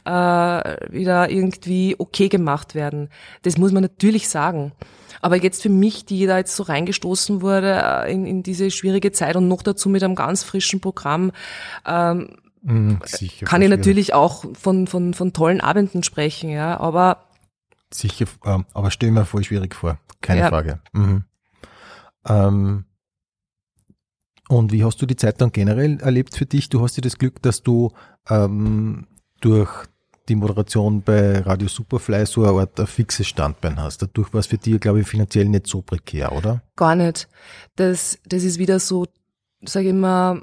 äh, 0.07 0.11
wieder 0.11 1.31
irgendwie 1.31 1.95
okay 1.99 2.29
gemacht 2.29 2.75
werden. 2.75 3.11
Das 3.43 3.59
muss 3.59 3.73
man 3.73 3.83
natürlich 3.83 4.29
sagen. 4.29 4.73
Aber 5.21 5.37
jetzt 5.37 5.63
für 5.63 5.69
mich, 5.69 6.07
die 6.07 6.27
da 6.27 6.39
jetzt 6.39 6.57
so 6.57 6.63
reingestoßen 6.63 7.43
wurde 7.43 7.83
äh, 7.83 8.13
in, 8.13 8.25
in 8.25 8.43
diese 8.43 8.71
schwierige 8.71 9.13
Zeit 9.13 9.37
und 9.37 9.49
noch 9.49 9.63
dazu 9.63 9.91
mit 9.91 10.03
einem 10.03 10.15
ganz 10.15 10.43
frischen 10.43 10.81
Programm, 10.81 11.33
ähm, 11.87 12.37
Mhm, 12.63 13.01
sicher, 13.05 13.47
kann 13.47 13.63
ich 13.63 13.69
natürlich 13.69 14.15
auch 14.15 14.45
von, 14.55 14.87
von, 14.87 15.15
von 15.15 15.33
tollen 15.33 15.61
Abenden 15.61 16.03
sprechen, 16.03 16.51
ja, 16.51 16.79
aber. 16.79 17.25
Sicher, 17.93 18.27
ähm, 18.45 18.67
aber 18.75 18.91
stell 18.91 19.11
mir 19.11 19.25
voll 19.25 19.45
schwierig 19.45 19.75
vor, 19.75 19.99
keine 20.21 20.41
ja. 20.41 20.49
Frage. 20.49 20.81
Mhm. 20.93 21.25
Ähm, 22.27 22.85
und 24.49 24.73
wie 24.73 24.85
hast 24.85 25.01
du 25.01 25.07
die 25.07 25.17
Zeit 25.17 25.41
dann 25.41 25.53
generell 25.53 26.01
erlebt 26.01 26.37
für 26.37 26.47
dich? 26.47 26.69
Du 26.69 26.83
hast 26.83 26.97
ja 26.97 27.03
das 27.03 27.19
Glück, 27.19 27.43
dass 27.43 27.63
du 27.63 27.93
ähm, 28.29 29.07
durch 29.41 29.71
die 30.29 30.37
Moderation 30.37 31.03
bei 31.03 31.41
Radio 31.41 31.69
Superfly 31.69 32.27
so 32.27 32.45
eine 32.45 32.61
Art 32.61 32.79
ein 32.79 32.87
fixes 32.87 33.27
Standbein 33.27 33.81
hast. 33.81 34.03
Dadurch 34.03 34.33
war 34.33 34.41
es 34.41 34.47
für 34.47 34.59
dich, 34.59 34.81
glaube 34.81 35.01
ich, 35.01 35.07
finanziell 35.07 35.47
nicht 35.47 35.67
so 35.67 35.83
prekär, 35.83 36.33
oder? 36.33 36.63
Gar 36.77 36.97
nicht. 36.97 37.29
Das, 37.77 38.19
das 38.27 38.43
ist 38.43 38.59
wieder 38.59 38.79
so, 38.79 39.07
sage 39.65 39.89
ich 39.89 39.95
mal, 39.95 40.43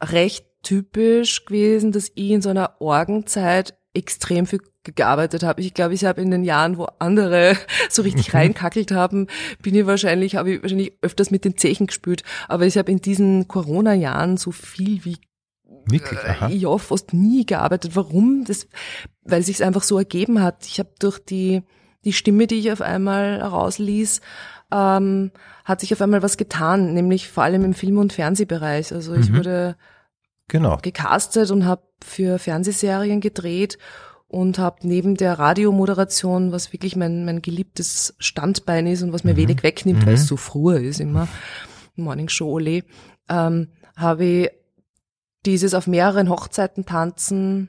recht 0.00 0.46
typisch 0.64 1.44
gewesen, 1.44 1.92
dass 1.92 2.10
ich 2.14 2.30
in 2.30 2.42
so 2.42 2.50
einer 2.50 2.80
Orgenzeit 2.80 3.76
extrem 3.94 4.46
viel 4.46 4.60
gearbeitet 4.82 5.44
habe. 5.44 5.62
Ich 5.62 5.72
glaube, 5.72 5.94
ich 5.94 6.04
habe 6.04 6.20
in 6.20 6.30
den 6.30 6.44
Jahren, 6.44 6.76
wo 6.76 6.86
andere 6.98 7.56
so 7.88 8.02
richtig 8.02 8.32
mhm. 8.32 8.38
reinkackelt 8.38 8.90
haben, 8.90 9.28
bin 9.62 9.74
ich 9.74 9.86
wahrscheinlich, 9.86 10.36
habe 10.36 10.52
ich 10.52 10.62
wahrscheinlich 10.62 10.98
öfters 11.00 11.30
mit 11.30 11.44
den 11.44 11.56
Zechen 11.56 11.86
gespült. 11.86 12.22
Aber 12.48 12.66
ich 12.66 12.76
habe 12.76 12.90
in 12.90 13.00
diesen 13.00 13.48
Corona-Jahren 13.48 14.36
so 14.36 14.50
viel 14.50 15.04
wie 15.04 15.18
Wirklich? 15.86 16.18
Äh, 16.20 16.28
Aha. 16.28 16.48
ja 16.48 16.78
fast 16.78 17.12
nie 17.12 17.44
gearbeitet. 17.44 17.94
Warum? 17.94 18.44
Das, 18.46 18.66
weil 19.22 19.42
sich 19.42 19.62
einfach 19.62 19.82
so 19.82 19.98
ergeben 19.98 20.42
hat. 20.42 20.64
Ich 20.66 20.78
habe 20.78 20.88
durch 20.98 21.18
die 21.18 21.62
die 22.04 22.12
Stimme, 22.12 22.46
die 22.46 22.56
ich 22.56 22.72
auf 22.72 22.80
einmal 22.80 23.40
rausließ, 23.40 24.20
ähm, 24.72 25.30
hat 25.64 25.80
sich 25.80 25.92
auf 25.92 26.02
einmal 26.02 26.22
was 26.22 26.36
getan, 26.36 26.92
nämlich 26.94 27.28
vor 27.28 27.44
allem 27.44 27.64
im 27.64 27.74
Film- 27.74 27.98
und 27.98 28.12
Fernsehbereich. 28.12 28.92
Also 28.92 29.14
ich 29.14 29.30
mhm. 29.30 29.36
wurde 29.36 29.76
genau. 30.48 30.78
gecastet 30.82 31.50
und 31.50 31.64
habe 31.64 31.82
für 32.02 32.38
Fernsehserien 32.38 33.20
gedreht 33.20 33.78
und 34.28 34.58
habe 34.58 34.78
neben 34.82 35.16
der 35.16 35.38
Radiomoderation, 35.38 36.52
was 36.52 36.72
wirklich 36.72 36.96
mein, 36.96 37.24
mein 37.24 37.40
geliebtes 37.40 38.14
Standbein 38.18 38.86
ist 38.86 39.02
und 39.02 39.12
was 39.12 39.24
mir 39.24 39.34
mhm. 39.34 39.38
wenig 39.38 39.62
wegnimmt, 39.62 40.02
mhm. 40.02 40.06
weil 40.06 40.14
es 40.14 40.26
so 40.26 40.36
früher 40.36 40.80
ist 40.80 41.00
immer, 41.00 41.28
Morning 41.96 42.28
Show 42.28 42.50
Ole, 42.50 42.82
ähm, 43.28 43.68
habe 43.96 44.24
ich 44.24 44.50
dieses 45.46 45.74
auf 45.74 45.86
mehreren 45.86 46.28
Hochzeiten 46.28 46.84
tanzen 46.86 47.68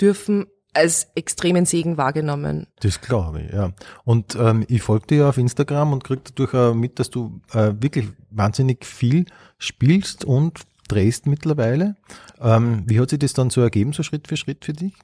dürfen 0.00 0.46
als 0.72 1.06
extremen 1.14 1.66
Segen 1.66 1.96
wahrgenommen. 1.96 2.66
Das 2.80 3.00
glaube 3.00 3.42
ich, 3.42 3.52
ja. 3.52 3.70
Und 4.04 4.34
ähm, 4.34 4.64
ich 4.68 4.82
folge 4.82 5.06
dir 5.06 5.18
ja 5.18 5.28
auf 5.28 5.38
Instagram 5.38 5.92
und 5.92 6.02
krieg 6.02 6.24
dadurch 6.24 6.54
äh, 6.54 6.74
mit, 6.74 6.98
dass 6.98 7.10
du 7.10 7.40
äh, 7.52 7.72
wirklich 7.78 8.08
wahnsinnig 8.30 8.84
viel 8.84 9.26
spielst 9.58 10.24
und 10.24 10.62
drehst 10.88 11.26
mittlerweile. 11.26 11.96
Ähm, 12.40 12.82
wie 12.86 13.00
hat 13.00 13.10
sich 13.10 13.18
das 13.18 13.32
dann 13.32 13.50
so 13.50 13.60
ergeben, 13.60 13.92
so 13.92 14.02
Schritt 14.02 14.28
für 14.28 14.36
Schritt 14.36 14.64
für 14.64 14.72
dich? 14.72 14.94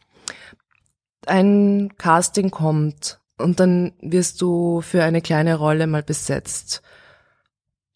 Ein 1.27 1.93
Casting 1.99 2.51
kommt 2.51 3.21
und 3.39 3.61
dann 3.61 3.93
wirst 4.01 4.41
du 4.41 4.81
für 4.81 5.03
eine 5.03 5.21
kleine 5.21 5.57
Rolle 5.57 5.87
mal 5.87 6.03
besetzt. 6.03 6.83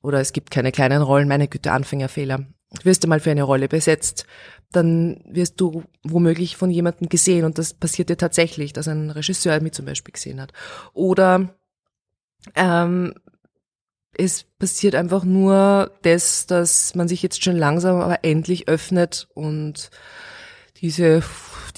Oder 0.03 0.20
es 0.20 0.32
gibt 0.32 0.51
keine 0.51 0.72
kleinen 0.72 1.03
Rollen, 1.03 1.28
meine 1.28 1.49
Güte, 1.49 1.72
Anfängerfehler. 1.72 2.39
Du 2.39 2.85
wirst 2.85 3.07
mal 3.07 3.20
für 3.20 3.30
eine 3.30 3.45
Rolle 3.45 3.68
besetzt, 3.68 4.26
dann 4.72 5.22
wirst 5.26 5.61
du 5.61 5.85
womöglich 6.03 6.57
von 6.57 6.70
jemandem 6.70 7.09
gesehen 7.09 7.45
und 7.45 7.59
das 7.59 7.72
passiert 7.72 8.09
dir 8.09 8.16
tatsächlich, 8.16 8.72
dass 8.72 8.89
ein 8.89 9.11
Regisseur 9.11 9.61
mich 9.61 9.72
zum 9.72 9.87
Beispiel 9.87 10.12
gesehen 10.12 10.41
hat. 10.41 10.53
Oder 10.93 11.55
ähm, 12.57 13.14
es 14.19 14.45
passiert 14.59 14.95
einfach 14.95 15.25
nur 15.25 15.91
das, 16.03 16.47
dass 16.47 16.95
man 16.95 17.09
sich 17.09 17.23
jetzt 17.23 17.43
schon 17.43 17.57
langsam 17.57 18.01
aber 18.01 18.25
endlich 18.25 18.69
öffnet 18.69 19.29
und 19.35 19.91
diese 20.81 21.23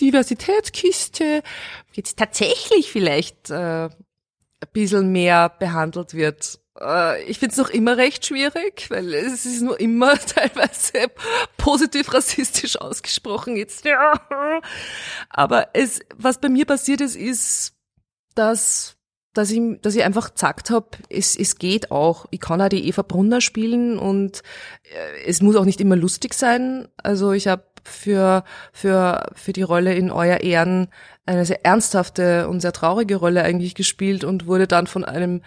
Diversitätskiste 0.00 1.42
jetzt 1.92 2.18
tatsächlich 2.18 2.90
vielleicht 2.90 3.50
äh, 3.50 3.86
ein 3.86 3.90
bisschen 4.72 5.12
mehr 5.12 5.48
behandelt 5.48 6.14
wird. 6.14 6.58
Äh, 6.80 7.22
ich 7.24 7.38
finde 7.38 7.52
es 7.52 7.58
noch 7.58 7.70
immer 7.70 7.96
recht 7.96 8.26
schwierig, 8.26 8.90
weil 8.90 9.12
es 9.14 9.46
ist 9.46 9.62
nur 9.62 9.78
immer 9.80 10.18
teilweise 10.26 11.10
positiv 11.56 12.12
rassistisch 12.12 12.80
ausgesprochen 12.80 13.56
jetzt. 13.56 13.84
Ja. 13.84 14.20
Aber 15.30 15.68
es, 15.72 16.00
was 16.16 16.40
bei 16.40 16.48
mir 16.48 16.66
passiert 16.66 17.00
ist, 17.00 17.16
ist, 17.16 17.74
dass 18.34 18.95
dass 19.36 19.50
ich, 19.50 19.60
dass 19.82 19.94
ich 19.94 20.04
einfach 20.04 20.34
gesagt 20.34 20.70
habe, 20.70 20.86
es, 21.10 21.36
es 21.36 21.58
geht 21.58 21.90
auch. 21.90 22.26
Ich 22.30 22.40
kann 22.40 22.60
auch 22.60 22.68
die 22.68 22.88
Eva 22.88 23.02
Brunner 23.02 23.40
spielen 23.40 23.98
und 23.98 24.42
äh, 24.84 25.26
es 25.26 25.42
muss 25.42 25.56
auch 25.56 25.64
nicht 25.64 25.80
immer 25.80 25.96
lustig 25.96 26.34
sein. 26.34 26.88
Also 26.96 27.32
ich 27.32 27.48
habe 27.48 27.64
für, 27.84 28.44
für, 28.72 29.26
für 29.34 29.52
die 29.52 29.62
Rolle 29.62 29.94
in 29.94 30.10
Euer 30.10 30.40
Ehren 30.40 30.88
eine 31.24 31.44
sehr 31.44 31.64
ernsthafte 31.64 32.48
und 32.48 32.60
sehr 32.60 32.72
traurige 32.72 33.16
Rolle 33.16 33.42
eigentlich 33.42 33.74
gespielt 33.74 34.24
und 34.24 34.46
wurde 34.46 34.66
dann 34.66 34.86
von 34.86 35.04
einem 35.04 35.42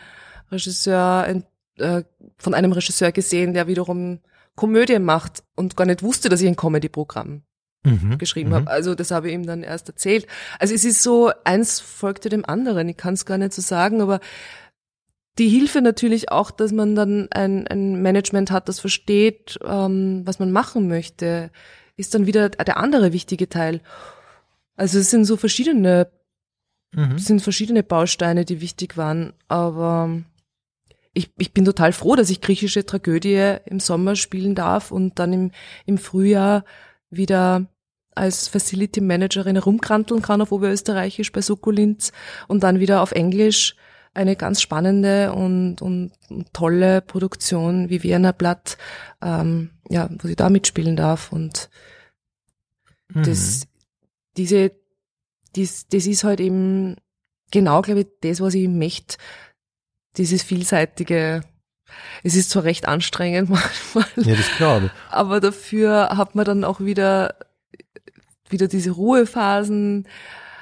Regisseur, 0.52 1.42
äh, 1.78 2.04
von 2.38 2.54
einem 2.54 2.72
Regisseur 2.72 3.12
gesehen, 3.12 3.54
der 3.54 3.68
wiederum 3.68 4.20
Komödie 4.56 5.00
macht 5.00 5.44
und 5.56 5.76
gar 5.78 5.86
nicht 5.86 6.04
wusste, 6.04 6.30
dass 6.30 6.42
ich 6.42 6.48
ein 6.48 6.56
Comedy-Programm 6.56 7.44
mhm, 7.84 8.18
geschrieben 8.18 8.50
mhm. 8.50 8.56
habe. 8.56 8.68
Also 8.70 8.96
das 8.96 9.12
habe 9.12 9.30
ich 9.30 9.34
ihm 9.34 9.46
dann 9.46 9.64
erst 9.64 9.88
erzählt. 9.88 10.28
Also 10.60 10.74
es 10.74 10.86
ist 10.86 11.04
so, 11.04 11.32
eins 11.44 11.80
folgte 11.80 12.30
dem 12.30 12.46
anderen. 12.46 12.90
Ich 12.90 12.98
kann 12.98 13.14
es 13.14 13.26
gar 13.26 13.38
nicht 13.38 13.54
so 13.54 13.62
sagen, 13.62 14.02
aber 14.02 14.20
die 15.38 15.50
Hilfe 15.50 15.82
natürlich 15.82 16.32
auch, 16.32 16.52
dass 16.52 16.72
man 16.72 16.96
dann 16.96 17.28
ein, 17.32 17.66
ein 17.68 18.02
Management 18.02 18.52
hat, 18.52 18.68
das 18.68 18.80
versteht, 18.80 19.58
ähm, 19.66 20.22
was 20.26 20.40
man 20.40 20.52
machen 20.52 20.88
möchte, 20.88 21.52
ist 21.96 22.14
dann 22.14 22.26
wieder 22.26 22.50
der 22.50 22.78
andere 22.78 23.14
wichtige 23.14 23.48
Teil. 23.48 23.82
Also 24.76 25.00
es 25.00 25.10
sind 25.10 25.26
so 25.26 25.38
verschiedene, 25.38 26.10
mhm. 26.94 27.18
sind 27.18 27.42
verschiedene 27.42 27.84
Bausteine, 27.84 28.46
die 28.46 28.62
wichtig 28.62 28.98
waren, 28.98 29.34
aber 29.48 30.24
ich, 31.14 31.32
ich 31.38 31.54
bin 31.54 31.66
total 31.66 31.94
froh, 31.94 32.16
dass 32.16 32.30
ich 32.30 32.42
griechische 32.42 32.86
Tragödie 32.86 33.58
im 33.66 33.80
Sommer 33.80 34.16
spielen 34.16 34.56
darf 34.56 34.92
und 34.92 35.20
dann 35.20 35.34
im, 35.34 35.52
im 35.86 35.98
Frühjahr 35.98 36.64
wieder 37.10 37.68
als 38.16 38.48
Facility 38.48 39.02
Managerin 39.02 39.56
herumkranteln 39.56 40.22
kann 40.22 40.42
auf 40.42 40.52
Oberösterreichisch 40.52 41.32
bei 41.32 41.42
Sukkulins 41.42 42.12
und 42.48 42.64
dann 42.64 42.80
wieder 42.80 43.02
auf 43.02 43.12
Englisch 43.12 43.76
eine 44.14 44.36
ganz 44.36 44.62
spannende 44.62 45.34
und, 45.34 45.82
und, 45.82 46.12
und 46.30 46.54
tolle 46.54 47.02
Produktion 47.02 47.90
wie 47.90 48.04
Vienna 48.04 48.32
Blatt, 48.32 48.78
ähm, 49.22 49.70
ja, 49.90 50.10
wo 50.20 50.28
sie 50.28 50.36
da 50.36 50.50
mitspielen 50.50 50.96
darf 50.96 51.32
und 51.32 51.70
mhm. 53.14 53.24
das, 53.24 53.68
diese, 54.36 54.72
dies, 55.56 55.88
das 55.88 56.08
ist 56.08 56.24
halt 56.24 56.40
eben 56.40 56.98
genau, 57.52 57.82
glaube 57.82 58.02
ich, 58.02 58.08
das, 58.22 58.42
was 58.42 58.56
ich 58.56 58.68
möchte, 58.68 59.18
dieses 60.18 60.44
vielseitige 60.44 61.42
es 62.24 62.36
ist 62.36 62.50
zwar 62.50 62.64
recht 62.64 62.88
anstrengend 62.88 63.50
manchmal. 63.96 64.06
Ja, 64.18 64.36
das 64.36 64.50
glaube 64.58 64.88
ich. 64.88 64.92
Aber 65.12 65.40
dafür 65.40 66.10
hat 66.18 66.36
man 66.36 66.46
dann 66.46 66.64
auch 66.64 66.80
wieder, 66.80 67.36
wieder 68.50 68.68
diese 68.68 68.92
Ruhephasen. 68.92 70.08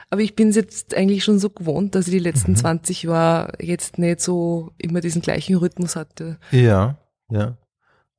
Aber 0.10 0.22
ich 0.22 0.36
bin 0.36 0.50
es 0.50 0.56
jetzt 0.56 0.96
eigentlich 0.96 1.24
schon 1.24 1.40
so 1.40 1.50
gewohnt, 1.50 1.94
dass 1.96 2.08
ich 2.08 2.14
die 2.14 2.20
letzten 2.20 2.52
mhm. 2.52 2.58
20 2.58 3.04
Jahre 3.04 3.54
jetzt 3.60 3.98
nicht 3.98 4.22
so 4.22 4.72
immer 4.78 5.02
diesen 5.02 5.22
gleichen 5.22 5.58
Rhythmus 5.58 5.96
hatte. 5.96 6.38
Ja, 6.52 6.98
ja. 7.30 7.58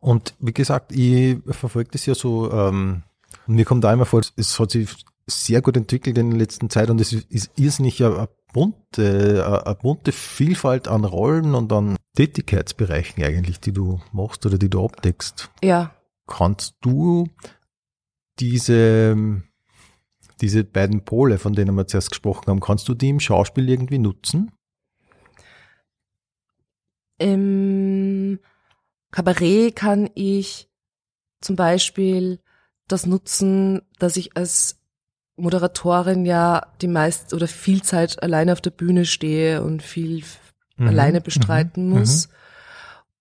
Und 0.00 0.34
wie 0.38 0.52
gesagt, 0.52 0.92
ich 0.92 1.38
verfolge 1.46 1.90
das 1.92 2.06
ja 2.06 2.14
so, 2.14 2.52
ähm, 2.52 3.02
mir 3.46 3.64
kommt 3.64 3.84
da 3.84 3.92
immer 3.92 4.06
vor, 4.06 4.20
es 4.36 4.60
hat 4.60 4.70
sich 4.70 4.88
sehr 5.30 5.62
gut 5.62 5.76
entwickelt 5.76 6.18
in 6.18 6.30
der 6.30 6.38
letzten 6.38 6.70
Zeit 6.70 6.90
und 6.90 7.00
es 7.00 7.12
ist 7.12 7.50
irrsinnig 7.56 8.02
eine 8.02 8.28
bunte, 8.52 9.62
eine 9.64 9.74
bunte 9.74 10.12
Vielfalt 10.12 10.88
an 10.88 11.04
Rollen 11.04 11.54
und 11.54 11.72
an 11.72 11.96
Tätigkeitsbereichen 12.16 13.22
eigentlich, 13.22 13.60
die 13.60 13.72
du 13.72 14.00
machst 14.12 14.44
oder 14.46 14.58
die 14.58 14.70
du 14.70 14.84
abdeckst. 14.84 15.50
Ja. 15.62 15.94
Kannst 16.26 16.76
du 16.80 17.28
diese, 18.38 19.42
diese 20.40 20.64
beiden 20.64 21.04
Pole, 21.04 21.38
von 21.38 21.52
denen 21.52 21.74
wir 21.74 21.86
zuerst 21.86 22.10
gesprochen 22.10 22.46
haben, 22.46 22.60
kannst 22.60 22.88
du 22.88 22.94
die 22.94 23.10
im 23.10 23.20
Schauspiel 23.20 23.68
irgendwie 23.68 23.98
nutzen? 23.98 24.52
Im 27.18 28.38
Kabarett 29.10 29.74
kann 29.74 30.08
ich 30.14 30.68
zum 31.40 31.56
Beispiel 31.56 32.40
das 32.86 33.06
nutzen, 33.06 33.82
dass 33.98 34.16
ich 34.16 34.36
als 34.36 34.77
Moderatorin 35.38 36.26
ja 36.26 36.66
die 36.80 36.88
meist 36.88 37.32
oder 37.32 37.48
viel 37.48 37.82
Zeit 37.82 38.22
alleine 38.22 38.52
auf 38.52 38.60
der 38.60 38.70
Bühne 38.70 39.04
stehe 39.04 39.62
und 39.62 39.82
viel 39.82 40.24
mhm. 40.76 40.88
alleine 40.88 41.20
bestreiten 41.20 41.88
mhm. 41.88 41.98
muss. 41.98 42.28
Mhm. 42.28 42.32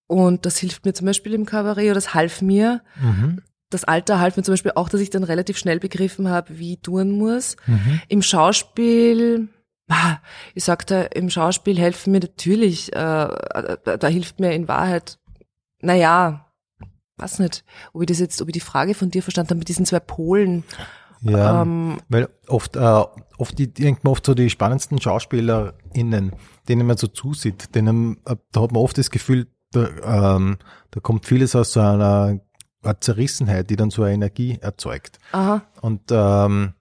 Und 0.07 0.45
das 0.45 0.57
hilft 0.57 0.85
mir 0.85 0.93
zum 0.93 1.05
Beispiel 1.05 1.33
im 1.33 1.45
Kabarett 1.45 1.85
oder 1.85 1.95
das 1.95 2.13
half 2.13 2.41
mir. 2.41 2.81
Mhm. 3.01 3.41
Das 3.69 3.83
Alter 3.83 4.19
half 4.19 4.37
mir 4.37 4.43
zum 4.43 4.53
Beispiel 4.53 4.71
auch, 4.75 4.87
dass 4.87 5.01
ich 5.01 5.09
dann 5.09 5.23
relativ 5.23 5.57
schnell 5.57 5.79
begriffen 5.79 6.29
habe, 6.29 6.57
wie 6.57 6.73
ich 6.73 6.81
tun 6.81 7.11
muss. 7.11 7.57
Mhm. 7.65 8.01
Im 8.07 8.21
Schauspiel, 8.21 9.49
ich 10.53 10.63
sagte, 10.63 11.09
im 11.13 11.29
Schauspiel 11.29 11.77
helfen 11.77 12.11
mir 12.11 12.21
natürlich, 12.21 12.93
äh, 12.93 12.95
da, 12.95 13.97
da 13.97 14.07
hilft 14.07 14.39
mir 14.39 14.53
in 14.53 14.69
Wahrheit, 14.69 15.19
naja, 15.81 16.45
weiß 17.17 17.39
nicht, 17.39 17.65
ob 17.93 18.01
ich 18.01 18.07
das 18.07 18.19
jetzt, 18.19 18.41
ob 18.41 18.47
ich 18.47 18.53
die 18.53 18.59
Frage 18.59 18.93
von 18.93 19.11
dir 19.11 19.23
verstanden 19.23 19.49
habe 19.49 19.59
mit 19.59 19.69
diesen 19.69 19.85
zwei 19.85 19.99
Polen. 19.99 20.63
Ja, 21.21 21.63
ähm, 21.63 21.99
weil 22.09 22.29
oft, 22.47 22.75
äh, 22.75 23.03
oft 23.37 23.57
die, 23.57 23.73
denkt 23.73 24.03
man 24.03 24.11
oft 24.11 24.25
so 24.25 24.33
die 24.33 24.49
spannendsten 24.49 25.01
SchauspielerInnen, 25.01 26.33
denen 26.67 26.87
man 26.87 26.97
so 26.97 27.07
zusieht, 27.07 27.73
denen, 27.75 28.17
äh, 28.25 28.35
da 28.51 28.61
hat 28.61 28.71
man 28.71 28.81
oft 28.81 28.97
das 28.97 29.09
Gefühl, 29.09 29.47
da, 29.71 30.35
ähm, 30.35 30.57
da 30.91 30.99
kommt 30.99 31.25
vieles 31.25 31.55
aus 31.55 31.73
so 31.73 31.79
einer, 31.79 32.39
einer 32.83 33.01
Zerrissenheit, 33.01 33.69
die 33.69 33.75
dann 33.75 33.89
so 33.89 34.03
eine 34.03 34.13
Energie 34.13 34.57
erzeugt. 34.61 35.19
Aha. 35.31 35.63
Und 35.81 36.03
ähm, 36.11 36.73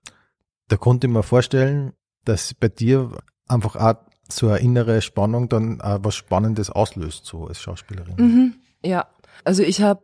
da 0.68 0.76
konnte 0.76 1.06
ich 1.06 1.12
mir 1.12 1.22
vorstellen, 1.22 1.92
dass 2.24 2.54
bei 2.54 2.68
dir 2.68 3.10
einfach 3.48 3.76
auch 3.76 3.96
so 4.28 4.48
eine 4.48 4.58
innere 4.58 5.02
Spannung 5.02 5.48
dann 5.48 5.80
auch 5.80 6.00
was 6.02 6.14
Spannendes 6.16 6.70
auslöst, 6.70 7.26
so 7.26 7.46
als 7.46 7.60
Schauspielerin. 7.60 8.14
Mhm. 8.16 8.54
Ja, 8.84 9.06
also 9.44 9.62
ich 9.62 9.82
habe 9.82 10.02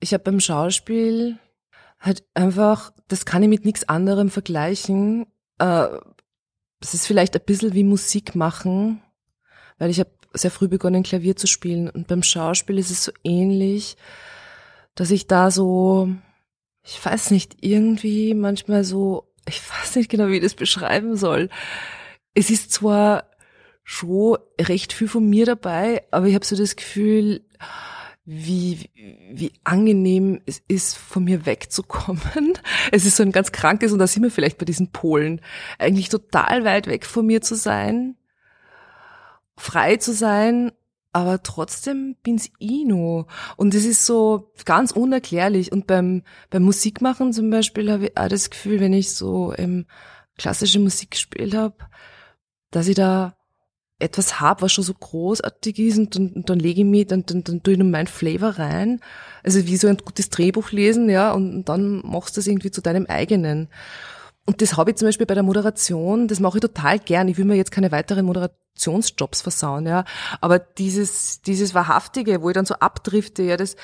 ich 0.00 0.12
hab 0.12 0.24
beim 0.24 0.40
Schauspiel 0.40 1.38
halt 2.02 2.24
einfach, 2.34 2.92
das 3.08 3.24
kann 3.24 3.42
ich 3.42 3.48
mit 3.48 3.64
nichts 3.64 3.88
anderem 3.88 4.28
vergleichen. 4.28 5.26
Äh, 5.58 5.86
es 6.80 6.94
ist 6.94 7.06
vielleicht 7.06 7.34
ein 7.36 7.44
bisschen 7.46 7.74
wie 7.74 7.84
Musik 7.84 8.34
machen, 8.34 9.00
weil 9.78 9.90
ich 9.90 10.00
habe 10.00 10.10
sehr 10.34 10.50
früh 10.50 10.68
begonnen, 10.68 11.04
Klavier 11.04 11.36
zu 11.36 11.46
spielen. 11.46 11.88
Und 11.88 12.08
beim 12.08 12.22
Schauspiel 12.22 12.78
ist 12.78 12.90
es 12.90 13.04
so 13.04 13.12
ähnlich, 13.22 13.96
dass 14.94 15.10
ich 15.10 15.28
da 15.28 15.50
so, 15.50 16.08
ich 16.84 17.02
weiß 17.04 17.30
nicht, 17.30 17.56
irgendwie 17.60 18.34
manchmal 18.34 18.82
so, 18.82 19.32
ich 19.48 19.60
weiß 19.70 19.96
nicht 19.96 20.10
genau, 20.10 20.28
wie 20.28 20.36
ich 20.36 20.42
das 20.42 20.54
beschreiben 20.54 21.16
soll. 21.16 21.48
Es 22.34 22.50
ist 22.50 22.72
zwar 22.72 23.30
schon 23.84 24.38
recht 24.60 24.92
viel 24.92 25.08
von 25.08 25.28
mir 25.28 25.46
dabei, 25.46 26.04
aber 26.10 26.26
ich 26.26 26.34
habe 26.34 26.44
so 26.44 26.56
das 26.56 26.76
Gefühl, 26.76 27.44
wie, 28.24 28.90
wie 29.32 29.52
angenehm 29.64 30.40
es 30.46 30.62
ist, 30.68 30.96
von 30.96 31.24
mir 31.24 31.46
wegzukommen. 31.46 32.22
Es 32.92 33.04
ist 33.06 33.16
so 33.16 33.22
ein 33.22 33.32
ganz 33.32 33.52
krankes, 33.52 33.92
und 33.92 33.98
da 33.98 34.06
sind 34.06 34.22
wir 34.22 34.30
vielleicht 34.30 34.58
bei 34.58 34.64
diesen 34.64 34.92
Polen, 34.92 35.40
eigentlich 35.78 36.08
total 36.08 36.64
weit 36.64 36.86
weg 36.86 37.06
von 37.06 37.26
mir 37.26 37.40
zu 37.40 37.54
sein, 37.54 38.16
frei 39.56 39.96
zu 39.96 40.12
sein, 40.12 40.72
aber 41.12 41.42
trotzdem 41.42 42.16
bin's 42.22 42.50
noch. 42.60 43.26
Und 43.56 43.74
es 43.74 43.84
ist 43.84 44.06
so 44.06 44.52
ganz 44.64 44.92
unerklärlich. 44.92 45.70
Und 45.70 45.86
beim, 45.86 46.22
beim 46.48 46.62
Musikmachen 46.62 47.32
zum 47.32 47.50
Beispiel 47.50 47.90
habe 47.90 48.06
ich 48.06 48.16
auch 48.16 48.28
das 48.28 48.50
Gefühl, 48.50 48.80
wenn 48.80 48.94
ich 48.94 49.10
so 49.12 49.52
ähm, 49.56 49.86
klassische 50.38 50.78
Musik 50.78 51.12
gespielt 51.12 51.54
habe, 51.54 51.76
dass 52.70 52.88
ich 52.88 52.94
da 52.94 53.36
etwas 54.02 54.40
habe, 54.40 54.62
was 54.62 54.72
schon 54.72 54.84
so 54.84 54.94
großartig 54.94 55.78
ist 55.78 55.98
und 55.98 56.14
dann, 56.14 56.28
und 56.30 56.50
dann 56.50 56.58
lege 56.58 56.80
ich 56.80 56.86
mich, 56.86 57.06
dann, 57.06 57.24
dann, 57.24 57.44
dann 57.44 57.62
tue 57.62 57.74
ich 57.74 57.78
nur 57.78 57.88
mein 57.88 58.06
Flavor 58.06 58.50
rein. 58.58 59.00
Also 59.42 59.66
wie 59.66 59.76
so 59.76 59.88
ein 59.88 59.96
gutes 59.96 60.30
Drehbuch 60.30 60.72
lesen, 60.72 61.08
ja, 61.08 61.32
und, 61.32 61.54
und 61.54 61.68
dann 61.68 62.02
machst 62.04 62.36
du 62.36 62.40
das 62.40 62.46
irgendwie 62.46 62.70
zu 62.70 62.82
deinem 62.82 63.06
eigenen. 63.06 63.68
Und 64.44 64.60
das 64.60 64.76
habe 64.76 64.90
ich 64.90 64.96
zum 64.96 65.08
Beispiel 65.08 65.26
bei 65.26 65.34
der 65.34 65.44
Moderation, 65.44 66.26
das 66.26 66.40
mache 66.40 66.58
ich 66.58 66.62
total 66.62 66.98
gern. 66.98 67.28
Ich 67.28 67.38
will 67.38 67.44
mir 67.44 67.54
jetzt 67.54 67.70
keine 67.70 67.92
weiteren 67.92 68.26
Moderationsjobs 68.26 69.40
versauen, 69.40 69.86
ja. 69.86 70.04
Aber 70.40 70.58
dieses, 70.58 71.42
dieses 71.42 71.74
Wahrhaftige, 71.74 72.42
wo 72.42 72.50
ich 72.50 72.54
dann 72.54 72.66
so 72.66 72.74
abdrifte, 72.74 73.42
ja, 73.44 73.56
das, 73.56 73.76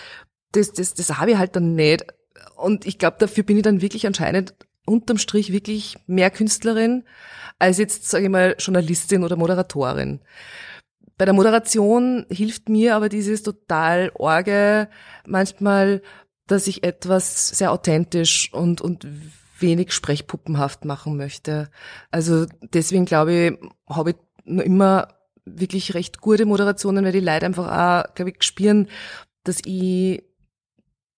das, 0.53 0.73
das, 0.73 0.95
das 0.95 1.19
habe 1.19 1.33
ich 1.33 1.37
halt 1.39 1.55
dann 1.55 1.75
nicht. 1.75 2.05
Und 2.57 2.87
ich 2.87 2.99
glaube, 2.99 3.19
dafür 3.21 3.45
bin 3.45 3.57
ich 3.57 3.63
dann 3.63 3.81
wirklich 3.81 4.07
anscheinend 4.07 4.55
unterm 4.89 5.19
Strich 5.19 5.53
wirklich 5.53 5.97
mehr 6.07 6.31
Künstlerin 6.31 7.05
als 7.59 7.79
jetzt, 7.79 8.09
sage 8.09 8.25
ich 8.25 8.31
mal, 8.31 8.57
Journalistin 8.59 9.25
oder 9.25 9.37
Moderatorin. 9.37 10.21
Bei 11.17 11.25
der 11.25 11.35
Moderation 11.35 12.27
hilft 12.31 12.69
mir 12.69 12.95
aber 12.95 13.09
dieses 13.09 13.43
total 13.43 14.13
Orge 14.15 14.89
manchmal, 15.27 16.01
dass 16.47 16.69
ich 16.69 16.85
etwas 16.85 17.49
sehr 17.49 17.73
authentisch 17.73 18.53
und, 18.55 18.81
und 18.81 19.07
wenig 19.59 19.93
sprechpuppenhaft 19.93 20.85
machen 20.85 21.17
möchte. 21.17 21.69
Also 22.11 22.47
deswegen 22.73 23.05
glaube 23.05 23.33
ich, 23.33 23.71
habe 23.89 24.11
ich 24.11 24.17
nur 24.45 24.65
immer 24.65 25.09
wirklich 25.45 25.95
recht 25.95 26.21
gute 26.21 26.47
Moderationen, 26.47 27.05
weil 27.05 27.13
die 27.13 27.21
Leute 27.21 27.47
einfach 27.47 27.67
auch, 27.67 28.15
glaube 28.15 28.31
ich, 28.31 28.43
spüren, 28.43 28.89
dass 29.45 29.61
ich 29.65 30.23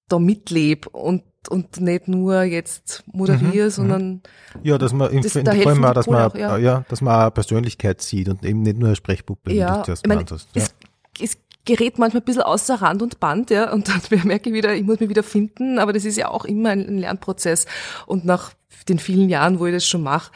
da 0.08 0.18
mitlebe 0.18 0.88
und 0.90 1.22
und 1.48 1.80
nicht 1.80 2.08
nur 2.08 2.42
jetzt 2.42 3.02
moderiere, 3.06 3.66
mhm, 3.66 3.70
sondern 3.70 4.08
mhm. 4.10 4.20
ja, 4.62 4.78
dass 4.78 4.92
man 4.92 5.10
im, 5.10 5.22
das, 5.22 5.36
in 5.36 5.44
da 5.44 5.52
allem 5.52 5.84
auch, 5.84 5.94
dass 5.94 6.06
man 6.06 6.30
auch, 6.30 6.34
ja. 6.34 6.56
ja. 6.58 6.84
dass 6.88 7.00
man 7.00 7.20
eine 7.20 7.30
Persönlichkeit 7.30 8.02
sieht 8.02 8.28
und 8.28 8.44
eben 8.44 8.62
nicht 8.62 8.78
nur 8.78 8.88
eine 8.88 8.96
Sprechpuppe, 8.96 9.52
ja, 9.52 9.82
ich 9.86 10.06
meine, 10.06 10.24
hast. 10.30 10.48
Ja. 10.54 10.62
Es, 10.62 10.74
es 11.20 11.38
gerät 11.64 11.98
manchmal 11.98 12.22
ein 12.22 12.24
bisschen 12.24 12.42
außer 12.42 12.82
Rand 12.82 13.02
und 13.02 13.20
Band, 13.20 13.50
ja, 13.50 13.72
und 13.72 13.88
dann 13.88 14.00
merke 14.24 14.50
ich 14.50 14.54
wieder, 14.54 14.74
ich 14.74 14.82
muss 14.82 15.00
mich 15.00 15.08
wieder 15.08 15.22
finden, 15.22 15.78
aber 15.78 15.92
das 15.92 16.04
ist 16.04 16.16
ja 16.16 16.28
auch 16.28 16.44
immer 16.44 16.70
ein, 16.70 16.86
ein 16.86 16.98
Lernprozess. 16.98 17.66
Und 18.06 18.24
nach 18.24 18.52
den 18.88 18.98
vielen 18.98 19.28
Jahren, 19.28 19.58
wo 19.58 19.66
ich 19.66 19.74
das 19.74 19.86
schon 19.86 20.02
mache, 20.02 20.32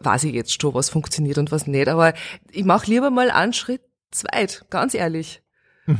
weiß 0.00 0.24
ich 0.24 0.34
jetzt 0.34 0.60
schon, 0.60 0.74
was 0.74 0.90
funktioniert 0.90 1.38
und 1.38 1.52
was 1.52 1.66
nicht. 1.66 1.88
Aber 1.88 2.14
ich 2.50 2.64
mache 2.64 2.90
lieber 2.90 3.10
mal 3.10 3.30
einen 3.30 3.52
Schritt 3.52 3.82
zweit, 4.10 4.64
ganz 4.70 4.94
ehrlich. 4.94 5.42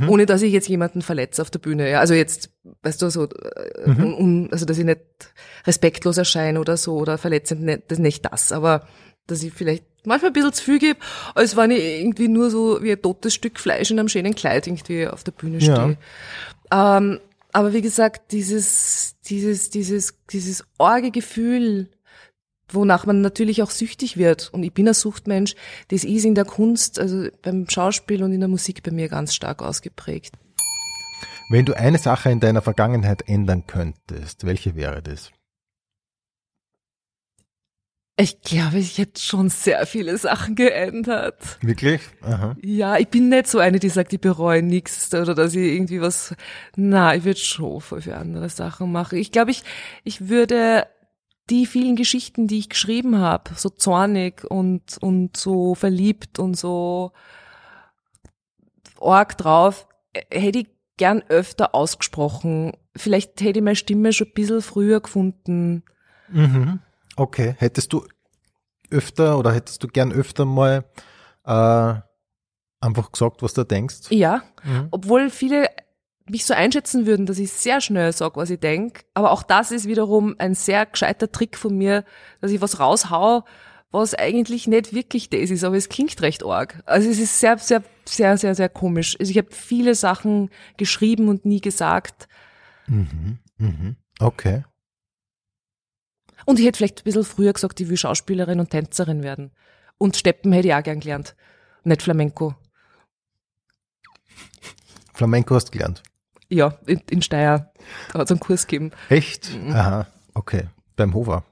Mhm. 0.00 0.08
Ohne 0.08 0.26
dass 0.26 0.42
ich 0.42 0.52
jetzt 0.52 0.68
jemanden 0.68 1.02
verletze 1.02 1.42
auf 1.42 1.50
der 1.50 1.58
Bühne. 1.58 1.90
Ja, 1.90 2.00
also 2.00 2.14
jetzt, 2.14 2.50
weißt 2.82 3.02
du, 3.02 3.10
so, 3.10 3.24
äh, 3.24 3.88
mhm. 3.88 4.14
um, 4.14 4.48
also 4.50 4.64
dass 4.64 4.78
ich 4.78 4.84
nicht 4.84 5.00
respektlos 5.66 6.18
erscheine 6.18 6.60
oder 6.60 6.76
so 6.76 6.96
oder 6.96 7.18
verletzend, 7.18 7.62
nicht, 7.62 7.82
das 7.88 7.98
ist 7.98 8.02
nicht 8.02 8.24
das, 8.24 8.52
aber 8.52 8.86
dass 9.26 9.42
ich 9.42 9.52
vielleicht 9.52 9.84
manchmal 10.04 10.30
ein 10.30 10.34
bisschen 10.34 10.52
zu 10.52 10.64
viel 10.64 10.78
gebe, 10.78 11.00
als 11.34 11.56
wenn 11.56 11.70
ich 11.70 11.82
irgendwie 11.82 12.28
nur 12.28 12.50
so 12.50 12.82
wie 12.82 12.92
ein 12.92 13.02
totes 13.02 13.34
Stück 13.34 13.58
Fleisch 13.58 13.90
in 13.90 13.98
einem 13.98 14.08
schönen 14.08 14.34
Kleid 14.34 14.66
irgendwie 14.66 15.06
auf 15.06 15.24
der 15.24 15.32
Bühne 15.32 15.60
stehe. 15.60 15.96
Ja. 16.70 16.98
Ähm, 16.98 17.20
aber 17.52 17.72
wie 17.72 17.82
gesagt, 17.82 18.32
dieses, 18.32 19.16
dieses, 19.26 19.70
dieses, 19.70 20.14
dieses 20.30 20.64
orge 20.78 21.10
Gefühl, 21.10 21.88
wonach 22.74 23.06
man 23.06 23.20
natürlich 23.20 23.62
auch 23.62 23.70
süchtig 23.70 24.16
wird. 24.16 24.50
Und 24.52 24.62
ich 24.62 24.72
bin 24.72 24.88
ein 24.88 24.94
Suchtmensch, 24.94 25.54
das 25.88 26.04
ist 26.04 26.24
in 26.24 26.34
der 26.34 26.44
Kunst, 26.44 26.98
also 26.98 27.28
beim 27.42 27.68
Schauspiel 27.68 28.22
und 28.22 28.32
in 28.32 28.40
der 28.40 28.48
Musik 28.48 28.82
bei 28.82 28.90
mir 28.90 29.08
ganz 29.08 29.34
stark 29.34 29.62
ausgeprägt. 29.62 30.34
Wenn 31.50 31.64
du 31.64 31.74
eine 31.74 31.98
Sache 31.98 32.30
in 32.30 32.40
deiner 32.40 32.62
Vergangenheit 32.62 33.28
ändern 33.28 33.66
könntest, 33.66 34.46
welche 34.46 34.74
wäre 34.74 35.02
das? 35.02 35.30
Ich 38.18 38.42
glaube, 38.42 38.78
ich 38.78 38.98
hätte 38.98 39.20
schon 39.20 39.48
sehr 39.48 39.86
viele 39.86 40.18
Sachen 40.18 40.54
geändert. 40.54 41.58
Wirklich? 41.62 42.02
Aha. 42.20 42.54
Ja, 42.62 42.98
ich 42.98 43.08
bin 43.08 43.30
nicht 43.30 43.46
so 43.46 43.58
eine, 43.58 43.78
die 43.78 43.88
sagt, 43.88 44.12
ich 44.12 44.20
bereue 44.20 44.62
nichts 44.62 45.12
oder 45.14 45.34
dass 45.34 45.54
ich 45.54 45.72
irgendwie 45.72 46.00
was. 46.00 46.34
Na, 46.76 47.16
ich 47.16 47.24
würde 47.24 47.40
schon 47.40 47.80
voll 47.80 48.02
für 48.02 48.16
andere 48.16 48.50
Sachen 48.50 48.92
machen. 48.92 49.18
Ich 49.18 49.32
glaube, 49.32 49.50
ich, 49.50 49.64
ich 50.04 50.28
würde 50.28 50.86
die 51.50 51.66
vielen 51.66 51.96
Geschichten, 51.96 52.46
die 52.46 52.58
ich 52.58 52.68
geschrieben 52.68 53.18
habe, 53.18 53.50
so 53.56 53.68
zornig 53.68 54.44
und, 54.44 54.98
und 55.00 55.36
so 55.36 55.74
verliebt 55.74 56.38
und 56.38 56.54
so 56.54 57.12
arg 59.00 59.36
drauf, 59.36 59.88
hätte 60.30 60.60
ich 60.60 60.68
gern 60.96 61.22
öfter 61.28 61.74
ausgesprochen. 61.74 62.72
Vielleicht 62.94 63.40
hätte 63.40 63.58
ich 63.58 63.64
meine 63.64 63.76
Stimme 63.76 64.12
schon 64.12 64.28
ein 64.28 64.34
bisschen 64.34 64.62
früher 64.62 65.00
gefunden. 65.00 65.82
Mhm. 66.28 66.80
Okay. 67.16 67.54
Hättest 67.58 67.92
du 67.92 68.06
öfter 68.90 69.38
oder 69.38 69.52
hättest 69.52 69.82
du 69.82 69.88
gern 69.88 70.12
öfter 70.12 70.44
mal 70.44 70.84
äh, 71.44 71.94
einfach 72.80 73.12
gesagt, 73.12 73.42
was 73.42 73.54
du 73.54 73.64
denkst? 73.64 74.10
Ja. 74.10 74.42
Mhm. 74.62 74.88
Obwohl 74.90 75.30
viele 75.30 75.66
mich 76.28 76.44
so 76.44 76.54
einschätzen 76.54 77.06
würden, 77.06 77.26
dass 77.26 77.38
ich 77.38 77.52
sehr 77.52 77.80
schnell 77.80 78.12
sage, 78.12 78.36
was 78.36 78.50
ich 78.50 78.60
denk. 78.60 79.04
Aber 79.14 79.30
auch 79.32 79.42
das 79.42 79.70
ist 79.70 79.86
wiederum 79.86 80.34
ein 80.38 80.54
sehr 80.54 80.86
gescheiter 80.86 81.30
Trick 81.30 81.56
von 81.56 81.76
mir, 81.76 82.04
dass 82.40 82.50
ich 82.50 82.60
was 82.60 82.80
raushau, 82.80 83.44
was 83.90 84.14
eigentlich 84.14 84.66
nicht 84.66 84.94
wirklich 84.94 85.28
das 85.30 85.50
ist, 85.50 85.64
aber 85.64 85.76
es 85.76 85.88
klingt 85.88 86.20
recht 86.22 86.44
arg. 86.44 86.82
Also 86.86 87.10
es 87.10 87.18
ist 87.18 87.38
sehr, 87.40 87.58
sehr, 87.58 87.82
sehr, 88.06 88.38
sehr, 88.38 88.54
sehr 88.54 88.68
komisch. 88.68 89.16
Also 89.20 89.30
ich 89.30 89.38
habe 89.38 89.48
viele 89.50 89.94
Sachen 89.94 90.50
geschrieben 90.76 91.28
und 91.28 91.44
nie 91.44 91.60
gesagt. 91.60 92.28
Mhm, 92.86 93.38
mhm. 93.58 93.96
Okay. 94.18 94.64
Und 96.46 96.58
ich 96.58 96.66
hätte 96.66 96.78
vielleicht 96.78 97.00
ein 97.00 97.04
bisschen 97.04 97.24
früher 97.24 97.52
gesagt, 97.52 97.80
ich 97.80 97.88
will 97.88 97.96
Schauspielerin 97.96 98.60
und 98.60 98.70
Tänzerin 98.70 99.22
werden. 99.22 99.52
Und 99.98 100.16
Steppen 100.16 100.52
hätte 100.52 100.68
ich 100.68 100.74
auch 100.74 100.82
gern 100.82 101.00
gelernt. 101.00 101.36
Nicht 101.84 102.02
Flamenco. 102.02 102.54
Flamenco 105.12 105.54
hast 105.54 105.66
du 105.66 105.72
gelernt? 105.72 106.02
Ja, 106.52 106.74
in, 106.86 107.00
in 107.08 107.22
Steyr. 107.22 107.72
Da 108.12 108.18
hat 108.18 108.26
es 108.26 108.30
einen 108.30 108.40
Kurs 108.40 108.66
gegeben. 108.66 108.92
Echt? 109.08 109.54
Mhm. 109.54 109.72
Aha, 109.72 110.06
okay. 110.34 110.68
Beim 110.96 111.14
Hofer? 111.14 111.44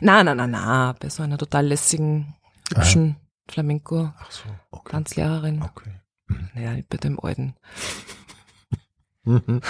Nein, 0.00 0.26
nein, 0.26 0.36
nein, 0.36 0.50
nein. 0.50 0.94
Bei 0.98 1.08
so 1.08 1.22
einer 1.22 1.38
total 1.38 1.66
lässigen, 1.66 2.34
hübschen 2.74 3.16
Aha. 3.16 3.52
Flamenco. 3.52 4.12
Ach 4.18 4.30
so, 4.32 4.48
okay. 4.72 4.90
Tanzlehrerin. 4.90 5.62
Okay. 5.62 6.00
Mhm. 6.26 6.48
Naja, 6.54 6.82
bei 6.88 6.96
dem 6.96 7.20
alten. 7.20 7.54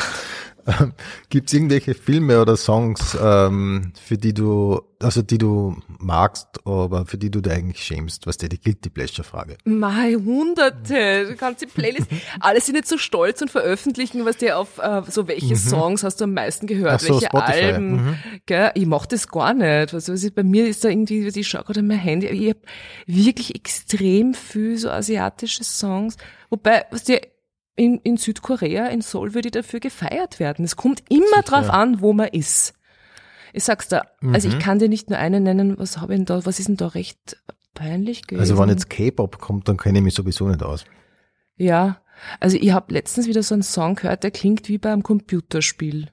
Mhm. 0.66 0.92
Gibt 1.28 1.48
es 1.48 1.54
irgendwelche 1.54 1.94
Filme 1.94 2.40
oder 2.40 2.56
Songs, 2.56 3.16
ähm, 3.20 3.92
für 4.02 4.16
die 4.16 4.32
du, 4.32 4.80
also 5.00 5.22
die 5.22 5.38
du 5.38 5.76
magst, 5.98 6.48
aber 6.64 7.06
für 7.06 7.18
die 7.18 7.30
du 7.30 7.40
dich 7.40 7.52
eigentlich 7.52 7.82
schämst? 7.82 8.26
Was 8.26 8.38
dir 8.38 8.48
die 8.48 8.60
Guilty 8.60 8.90
Pleasure 8.90 9.24
Frage? 9.24 9.58
Mei, 9.64 10.14
hunderte, 10.14 11.26
du 11.28 11.36
kannst 11.36 11.62
die 11.62 11.66
Playlist, 11.66 12.08
alle 12.40 12.60
sind 12.60 12.74
nicht 12.74 12.88
so 12.88 12.98
stolz 12.98 13.42
und 13.42 13.50
veröffentlichen, 13.50 14.24
was 14.24 14.38
dir 14.38 14.58
auf, 14.58 14.78
äh, 14.78 15.02
so 15.08 15.28
welche 15.28 15.54
mhm. 15.54 15.58
Songs 15.58 16.02
hast 16.02 16.20
du 16.20 16.24
am 16.24 16.34
meisten 16.34 16.66
gehört, 16.66 17.00
so, 17.00 17.14
welche 17.14 17.26
Spotify. 17.26 17.62
Alben, 17.62 17.92
mhm. 17.92 18.16
gell? 18.46 18.70
Ich 18.74 18.86
mach 18.86 19.06
das 19.06 19.28
gar 19.28 19.54
nicht. 19.54 19.94
Also, 19.94 20.12
was 20.12 20.22
ist, 20.22 20.34
bei 20.34 20.44
mir 20.44 20.66
ist 20.66 20.84
da 20.84 20.88
irgendwie, 20.88 21.26
ich 21.26 21.48
schaue 21.48 21.64
gerade 21.64 21.82
mein 21.82 21.98
Handy, 21.98 22.26
ich 22.26 22.50
habe 22.50 22.60
wirklich 23.06 23.54
extrem 23.54 24.34
viel 24.34 24.78
so 24.78 24.90
asiatische 24.90 25.64
Songs, 25.64 26.16
wobei, 26.48 26.86
was 26.90 27.04
dir 27.04 27.20
in, 27.76 27.98
in 27.98 28.16
Südkorea, 28.16 28.86
in 28.86 29.00
Seoul, 29.00 29.34
würde 29.34 29.50
dafür 29.50 29.80
gefeiert 29.80 30.38
werden. 30.38 30.64
Es 30.64 30.76
kommt 30.76 31.02
immer 31.10 31.26
Sicher. 31.26 31.42
drauf 31.42 31.70
an, 31.70 32.00
wo 32.00 32.12
man 32.12 32.28
ist. 32.28 32.74
Ich 33.52 33.64
sag's 33.64 33.88
da, 33.88 34.06
mhm. 34.20 34.34
also 34.34 34.48
ich 34.48 34.56
mhm. 34.56 34.60
kann 34.60 34.78
dir 34.78 34.88
nicht 34.88 35.10
nur 35.10 35.18
einen 35.18 35.44
nennen, 35.44 35.78
was 35.78 35.98
habe 35.98 36.12
ich 36.14 36.18
denn 36.18 36.26
da, 36.26 36.44
was 36.44 36.58
ist 36.58 36.68
denn 36.68 36.76
da 36.76 36.88
recht 36.88 37.36
peinlich 37.74 38.26
gewesen? 38.26 38.40
Also 38.40 38.58
wenn 38.58 38.68
jetzt 38.68 38.90
K-Pop 38.90 39.38
kommt, 39.38 39.68
dann 39.68 39.76
kenne 39.76 39.98
ich 39.98 40.04
mich 40.04 40.14
sowieso 40.14 40.48
nicht 40.48 40.62
aus. 40.62 40.84
Ja, 41.56 42.00
also 42.40 42.56
ich 42.56 42.72
habe 42.72 42.92
letztens 42.92 43.26
wieder 43.26 43.42
so 43.42 43.54
einen 43.54 43.62
Song 43.62 43.94
gehört, 43.94 44.24
der 44.24 44.30
klingt 44.30 44.68
wie 44.68 44.78
beim 44.78 45.02
Computerspiel. 45.02 46.10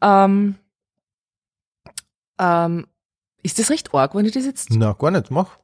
Ähm, 0.00 0.56
ähm, 2.38 2.86
ist 3.42 3.58
das 3.58 3.70
recht 3.70 3.94
arg, 3.94 4.14
wenn 4.14 4.26
ich 4.26 4.32
das 4.32 4.44
jetzt... 4.44 4.70
Na, 4.70 4.92
gar 4.92 5.10
nicht, 5.10 5.30
mach. 5.30 5.58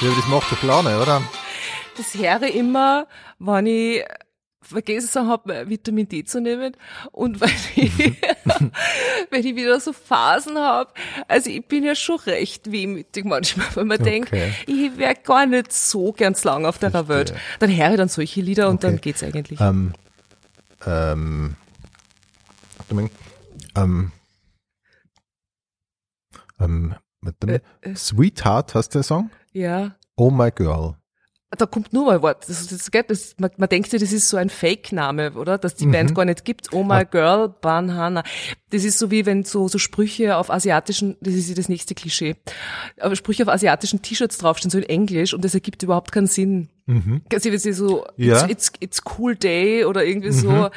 Ja, 0.00 0.08
das 0.16 0.26
macht 0.28 0.50
doch 0.50 0.62
Laune, 0.62 0.98
oder? 0.98 1.22
Das 1.98 2.14
höre 2.14 2.42
ich 2.44 2.54
immer, 2.54 3.06
wenn 3.38 3.66
ich 3.66 4.02
vergessen 4.62 5.26
habe, 5.26 5.68
Vitamin 5.68 6.08
D 6.08 6.24
zu 6.24 6.40
nehmen 6.40 6.74
und 7.12 7.40
wenn 7.40 7.50
ich, 7.76 7.98
wenn 9.30 9.46
ich 9.46 9.56
wieder 9.56 9.78
so 9.78 9.92
Phasen 9.92 10.56
habe. 10.56 10.90
Also 11.28 11.50
ich 11.50 11.66
bin 11.66 11.84
ja 11.84 11.94
schon 11.94 12.16
recht 12.20 12.72
wehmütig 12.72 13.26
manchmal, 13.26 13.66
weil 13.74 13.84
man 13.84 14.00
okay. 14.00 14.10
denkt, 14.10 14.32
ich 14.66 14.96
wäre 14.96 15.16
gar 15.16 15.44
nicht 15.44 15.70
so 15.70 16.12
ganz 16.12 16.44
lang 16.44 16.64
auf 16.64 16.78
der 16.78 17.08
Welt. 17.08 17.34
Dann 17.58 17.76
höre 17.76 17.90
ich 17.90 17.96
dann 17.98 18.08
solche 18.08 18.40
Lieder 18.40 18.70
und 18.70 18.76
okay. 18.76 18.86
dann 18.86 19.00
geht's 19.02 19.22
eigentlich. 19.22 19.60
Ähm, 19.60 19.92
ähm, 20.86 21.56
ähm, 23.76 24.12
ähm, 26.58 26.94
warte 27.22 27.46
mal. 27.46 27.62
Äh, 27.82 27.90
äh. 27.90 27.96
Sweetheart, 27.96 28.74
hast 28.74 28.94
du 28.94 28.98
den 28.98 29.02
Song? 29.02 29.30
Ja. 29.52 29.96
Oh 30.16 30.30
my 30.30 30.50
girl. 30.50 30.96
Da 31.58 31.66
kommt 31.66 31.92
nur 31.92 32.04
mal 32.06 32.16
ein 32.16 32.22
Wort. 32.22 32.48
Das, 32.48 32.68
das, 32.68 32.88
das, 33.08 33.34
man, 33.38 33.50
man 33.56 33.68
denkt 33.68 33.90
sich, 33.90 34.00
das 34.00 34.12
ist 34.12 34.28
so 34.28 34.36
ein 34.36 34.50
Fake-Name, 34.50 35.32
oder? 35.32 35.58
Dass 35.58 35.74
die 35.74 35.86
mhm. 35.86 35.92
Band 35.92 36.14
gar 36.14 36.24
nicht 36.24 36.44
gibt. 36.44 36.72
Oh 36.72 36.84
my 36.84 36.92
ah. 36.92 37.02
girl, 37.02 37.48
Banhana. 37.48 38.22
Das 38.70 38.84
ist 38.84 39.00
so 39.00 39.10
wie 39.10 39.26
wenn 39.26 39.42
so, 39.42 39.66
so 39.66 39.78
Sprüche 39.78 40.36
auf 40.36 40.48
asiatischen, 40.48 41.16
das 41.20 41.34
ist 41.34 41.58
das 41.58 41.68
nächste 41.68 41.96
Klischee, 41.96 42.36
aber 43.00 43.16
Sprüche 43.16 43.42
auf 43.42 43.48
asiatischen 43.48 44.00
T-Shirts 44.00 44.38
draufstehen, 44.38 44.70
so 44.70 44.78
in 44.78 44.84
Englisch, 44.84 45.34
und 45.34 45.44
das 45.44 45.54
ergibt 45.54 45.82
überhaupt 45.82 46.12
keinen 46.12 46.28
Sinn. 46.28 46.68
Mhm. 46.86 47.22
Also, 47.32 47.72
so, 47.72 48.06
ja. 48.16 48.44
it's, 48.44 48.50
it's, 48.50 48.72
it's 48.78 49.02
cool 49.18 49.34
day 49.34 49.84
oder 49.84 50.04
irgendwie 50.04 50.30
mhm. 50.30 50.34
so. 50.34 50.70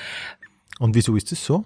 Und 0.79 0.95
wieso 0.95 1.15
ist 1.15 1.31
das 1.31 1.45
so? 1.45 1.65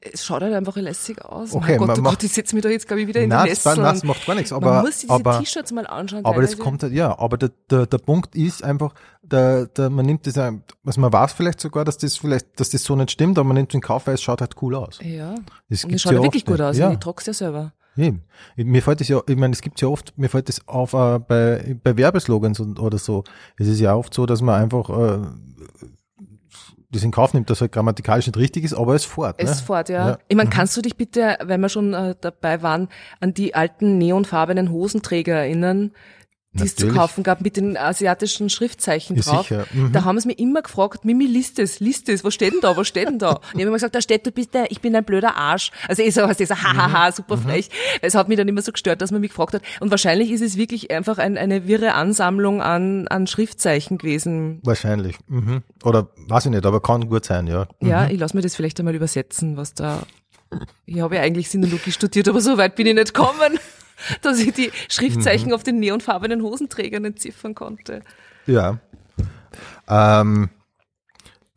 Es 0.00 0.24
schaut 0.24 0.42
halt 0.42 0.54
einfach 0.54 0.76
lässig 0.76 1.24
aus. 1.24 1.52
Okay, 1.52 1.76
oh 1.80 1.86
Gott, 1.86 1.98
oh 1.98 2.02
Gott, 2.02 2.22
ich 2.22 2.32
setze 2.32 2.54
mich 2.54 2.62
da 2.62 2.68
jetzt, 2.68 2.86
glaube 2.86 3.02
ich, 3.02 3.08
wieder 3.08 3.20
in 3.20 3.30
nein, 3.30 3.44
die 3.44 3.50
Nessel. 3.50 3.76
Nein, 3.76 3.94
das 3.94 4.04
macht 4.04 4.26
gar 4.26 4.34
nichts. 4.34 4.52
Aber, 4.52 4.74
man 4.74 4.84
muss 4.84 4.98
diese 4.98 5.22
T-Shirts 5.22 5.72
mal 5.72 5.86
anschauen. 5.86 6.24
Aber 6.24 6.40
das 6.40 6.58
kommt 6.58 6.82
halt, 6.82 6.92
ja, 6.92 7.18
aber 7.18 7.36
der, 7.36 7.50
der, 7.70 7.86
der 7.86 7.98
Punkt 7.98 8.34
ist 8.34 8.62
einfach, 8.62 8.94
der, 9.22 9.66
der, 9.66 9.90
man 9.90 10.06
nimmt 10.06 10.26
das, 10.26 10.38
also 10.38 11.00
man 11.00 11.12
weiß 11.12 11.32
vielleicht 11.32 11.60
sogar, 11.60 11.84
dass 11.84 11.98
das 11.98 12.16
vielleicht, 12.16 12.60
dass 12.60 12.70
das 12.70 12.84
so 12.84 12.96
nicht 12.96 13.10
stimmt, 13.10 13.38
aber 13.38 13.46
man 13.48 13.56
nimmt 13.56 13.72
den 13.72 13.80
Kauf, 13.80 14.06
weil 14.06 14.14
es 14.14 14.22
schaut 14.22 14.40
halt 14.40 14.54
cool 14.62 14.74
aus. 14.74 14.98
Ja. 15.02 15.34
Das 15.68 15.84
und 15.84 15.94
es 15.94 16.02
schaut 16.02 16.12
ja 16.12 16.22
wirklich 16.22 16.44
gut 16.44 16.60
aus. 16.60 16.76
Ja. 16.76 16.92
Ich 16.92 16.98
trage 16.98 17.18
es 17.20 17.26
ja 17.26 17.32
selber. 17.32 17.72
Eben. 17.96 18.22
Mir 18.56 18.82
fällt 18.82 19.00
es 19.00 19.08
ja, 19.08 19.20
ich 19.26 19.36
meine, 19.36 19.52
es 19.52 19.60
gibt 19.60 19.80
ja 19.80 19.88
oft, 19.88 20.16
mir 20.16 20.28
fällt 20.28 20.48
es 20.48 20.66
auf 20.68 20.92
äh, 20.92 21.18
bei, 21.18 21.76
bei 21.82 21.96
Werbeslogans 21.96 22.60
und, 22.60 22.78
oder 22.78 22.96
so. 22.96 23.24
Es 23.58 23.66
ist 23.66 23.80
ja 23.80 23.94
oft 23.94 24.14
so, 24.14 24.24
dass 24.24 24.40
man 24.40 24.62
einfach 24.62 24.88
äh, 24.88 25.18
das 26.90 27.04
in 27.04 27.10
Kauf 27.10 27.34
nimmt, 27.34 27.50
dass 27.50 27.60
er 27.60 27.68
grammatikalisch 27.68 28.26
nicht 28.26 28.38
richtig 28.38 28.64
ist, 28.64 28.74
aber 28.74 28.94
es 28.94 29.04
fort. 29.04 29.38
Ne? 29.38 29.48
Es 29.48 29.60
fort, 29.60 29.88
ja. 29.88 30.08
ja. 30.08 30.18
Ich 30.28 30.36
meine, 30.36 30.48
mhm. 30.48 30.52
kannst 30.52 30.76
du 30.76 30.82
dich 30.82 30.96
bitte, 30.96 31.36
wenn 31.42 31.60
wir 31.60 31.68
schon 31.68 31.92
äh, 31.92 32.14
dabei 32.20 32.62
waren, 32.62 32.88
an 33.20 33.34
die 33.34 33.54
alten 33.54 33.98
neonfarbenen 33.98 34.70
Hosenträger 34.70 35.34
erinnern? 35.34 35.92
Die 36.58 36.64
es 36.64 36.76
zu 36.76 36.82
Natürlich. 36.86 37.00
kaufen 37.00 37.22
gab 37.24 37.40
mit 37.40 37.56
den 37.56 37.76
asiatischen 37.76 38.50
Schriftzeichen 38.50 39.16
Ja, 39.16 39.22
drauf. 39.22 39.48
sicher. 39.48 39.66
Mhm. 39.72 39.92
Da 39.92 40.04
haben 40.04 40.18
sie 40.20 40.26
mich 40.28 40.38
immer 40.38 40.62
gefragt, 40.62 41.04
Mimi, 41.04 41.26
liest 41.26 41.58
es, 41.58 41.80
liest 41.80 42.08
es, 42.08 42.24
was 42.24 42.34
steht 42.34 42.52
denn 42.52 42.60
da, 42.60 42.76
was 42.76 42.86
steht 42.88 43.08
denn 43.08 43.18
da? 43.18 43.30
Und 43.34 43.40
ich 43.46 43.52
habe 43.54 43.62
immer 43.62 43.72
gesagt, 43.74 43.94
da 43.94 44.00
steht, 44.02 44.26
du 44.26 44.30
bist 44.32 44.54
der, 44.54 44.70
ich 44.70 44.80
bin 44.80 44.94
ein 44.94 45.04
blöder 45.04 45.36
Arsch. 45.36 45.70
Also 45.88 46.02
ich 46.02 46.14
so, 46.14 46.22
was 46.22 46.36
dieser, 46.36 46.54
Mhm. 46.56 46.62
hahaha, 46.76 47.12
super 47.12 47.38
frech. 47.38 47.70
Es 48.02 48.14
hat 48.14 48.28
mich 48.28 48.36
dann 48.36 48.48
immer 48.48 48.62
so 48.62 48.72
gestört, 48.72 49.00
dass 49.02 49.10
man 49.10 49.20
mich 49.20 49.30
gefragt 49.30 49.54
hat. 49.54 49.62
Und 49.80 49.90
wahrscheinlich 49.90 50.30
ist 50.30 50.40
es 50.42 50.56
wirklich 50.56 50.90
einfach 50.90 51.18
ein, 51.18 51.38
eine 51.38 51.66
wirre 51.66 51.94
Ansammlung 51.94 52.60
an, 52.62 53.08
an 53.08 53.26
Schriftzeichen 53.26 53.98
gewesen. 53.98 54.60
Wahrscheinlich. 54.64 55.16
Mhm. 55.28 55.62
Oder 55.84 56.08
weiß 56.28 56.46
ich 56.46 56.50
nicht, 56.50 56.66
aber 56.66 56.80
kann 56.80 57.08
gut 57.08 57.24
sein, 57.24 57.46
ja. 57.46 57.66
Ja, 57.80 58.08
ich 58.08 58.18
lasse 58.18 58.36
mir 58.36 58.42
das 58.42 58.56
vielleicht 58.56 58.78
einmal 58.80 58.94
übersetzen, 58.94 59.56
was 59.56 59.74
da. 59.74 60.02
Ich 60.86 61.00
habe 61.00 61.16
ja 61.16 61.22
eigentlich 61.22 61.50
Sinologie 61.50 61.92
studiert, 61.92 62.26
aber 62.28 62.40
so 62.40 62.56
weit 62.56 62.74
bin 62.74 62.86
ich 62.86 62.94
nicht 62.94 63.12
gekommen, 63.12 63.58
dass 64.22 64.38
ich 64.38 64.52
die 64.52 64.70
Schriftzeichen 64.88 65.52
auf 65.52 65.62
den 65.62 65.78
neonfarbenen 65.80 66.42
Hosenträgern 66.42 67.04
entziffern 67.04 67.54
konnte. 67.54 68.02
Ja. 68.46 68.78
Ähm, 69.88 70.50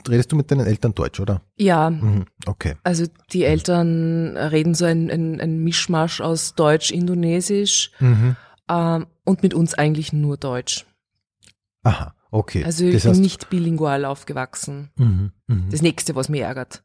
redest 0.08 0.32
du 0.32 0.36
mit 0.36 0.50
deinen 0.52 0.66
Eltern 0.66 0.94
Deutsch, 0.96 1.20
oder? 1.20 1.42
Ja, 1.58 1.90
Mhm. 1.90 2.26
Okay. 2.46 2.76
also 2.84 3.06
die 3.34 3.44
Eltern 3.44 4.36
reden 4.38 4.74
so 4.74 4.86
ein, 4.86 5.10
ein, 5.12 5.40
ein 5.40 5.60
Mischmasch 5.64 6.22
aus 6.22 6.56
Deutsch, 6.56 6.92
Indonesisch 6.92 7.92
Mhm. 8.00 8.36
ähm, 8.70 9.08
und 9.26 9.44
mit 9.44 9.54
uns 9.54 9.74
eigentlich 9.74 10.12
nur 10.14 10.38
Deutsch. 10.38 10.86
Aha, 11.84 12.14
okay. 12.32 12.64
Also 12.64 12.86
ich 12.86 12.94
das 12.94 13.04
bin 13.04 13.12
heißt, 13.12 13.22
nicht 13.22 13.50
bilingual 13.50 14.06
aufgewachsen. 14.06 14.90
Mhm. 14.98 15.32
Mhm. 15.48 15.70
Das 15.70 15.82
nächste, 15.82 16.16
was 16.16 16.30
mich 16.30 16.42
ärgert. 16.42 16.84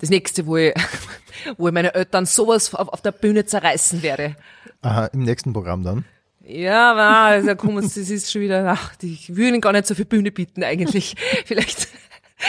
Das 0.00 0.10
nächste, 0.10 0.46
wo 0.46 0.56
ich, 0.56 0.74
wo 1.58 1.68
ich 1.68 1.74
meine 1.74 1.94
Eltern 1.94 2.26
sowas 2.26 2.74
auf, 2.74 2.88
auf 2.88 3.00
der 3.02 3.12
Bühne 3.12 3.44
zerreißen 3.44 4.02
werde. 4.02 4.36
Aha, 4.82 5.06
im 5.06 5.22
nächsten 5.24 5.52
Programm 5.52 5.82
dann. 5.82 6.04
Ja, 6.42 6.94
na, 6.94 7.26
also 7.26 7.54
komm, 7.54 7.76
das 7.76 7.96
ist 7.96 8.32
schon 8.32 8.42
wieder, 8.42 8.66
ach, 8.66 8.92
ich 9.02 9.28
würde 9.36 9.48
Ihnen 9.48 9.60
gar 9.60 9.72
nicht 9.72 9.86
so 9.86 9.94
viel 9.94 10.04
Bühne 10.06 10.32
bieten 10.32 10.64
eigentlich. 10.64 11.14
Vielleicht, 11.44 11.86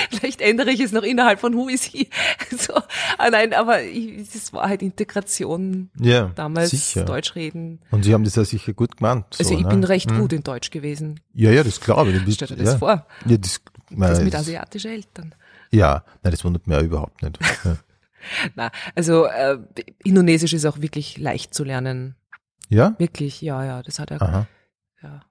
vielleicht 0.10 0.40
ändere 0.40 0.72
ich 0.72 0.80
es 0.80 0.94
noch 0.94 1.04
innerhalb 1.04 1.40
von 1.42 1.54
Who 1.54 1.68
is 1.68 1.84
He. 1.84 2.08
So, 2.58 2.74
ah, 3.18 3.30
nein, 3.30 3.54
aber 3.54 3.82
ich, 3.84 4.32
das 4.32 4.54
war 4.54 4.70
halt 4.70 4.82
Integration 4.82 5.90
Ja, 6.00 6.32
damals, 6.36 6.70
sicher. 6.72 7.04
Deutsch 7.04 7.36
reden. 7.36 7.80
Und 7.92 8.04
Sie 8.04 8.14
haben 8.14 8.24
das 8.24 8.36
ja 8.38 8.46
sicher 8.46 8.72
gut 8.74 8.96
gemeint. 8.98 9.26
So, 9.32 9.44
Also 9.44 9.56
ich 9.56 9.64
ne? 9.64 9.70
bin 9.70 9.84
recht 9.84 10.10
Mhm. 10.10 10.20
gut 10.20 10.34
in 10.34 10.44
Deutsch 10.44 10.72
gewesen. 10.72 11.20
Ja, 11.34 11.52
ja, 11.52 11.64
das 11.64 11.80
glaube 11.82 12.12
ich. 12.12 12.34
Stell 12.34 12.48
dir 12.48 12.56
das 12.56 12.74
ja. 12.74 12.78
vor. 12.80 13.06
Ja, 13.26 13.38
das, 13.38 13.62
Das 13.92 14.22
mit 14.24 14.34
asiatischen 14.34 14.92
Eltern. 14.92 15.36
Ja, 15.72 16.04
nein, 16.22 16.32
das 16.32 16.44
wundert 16.44 16.68
mich 16.68 16.78
auch 16.78 16.84
überhaupt 16.84 17.22
nicht. 17.22 17.40
Ja. 17.66 17.78
Na, 18.54 18.72
also 18.94 19.26
äh, 19.26 19.58
Indonesisch 20.04 20.54
ist 20.54 20.66
auch 20.66 20.80
wirklich 20.80 21.18
leicht 21.18 21.56
zu 21.56 21.64
lernen. 21.64 22.16
ja? 22.70 22.94
Wirklich, 23.00 23.42
ja, 23.42 23.66
ja, 23.66 23.82
das 23.82 23.98
hat 23.98 24.12
er. 24.12 24.22
Aha. 24.22 24.48
Ja. 25.02 25.22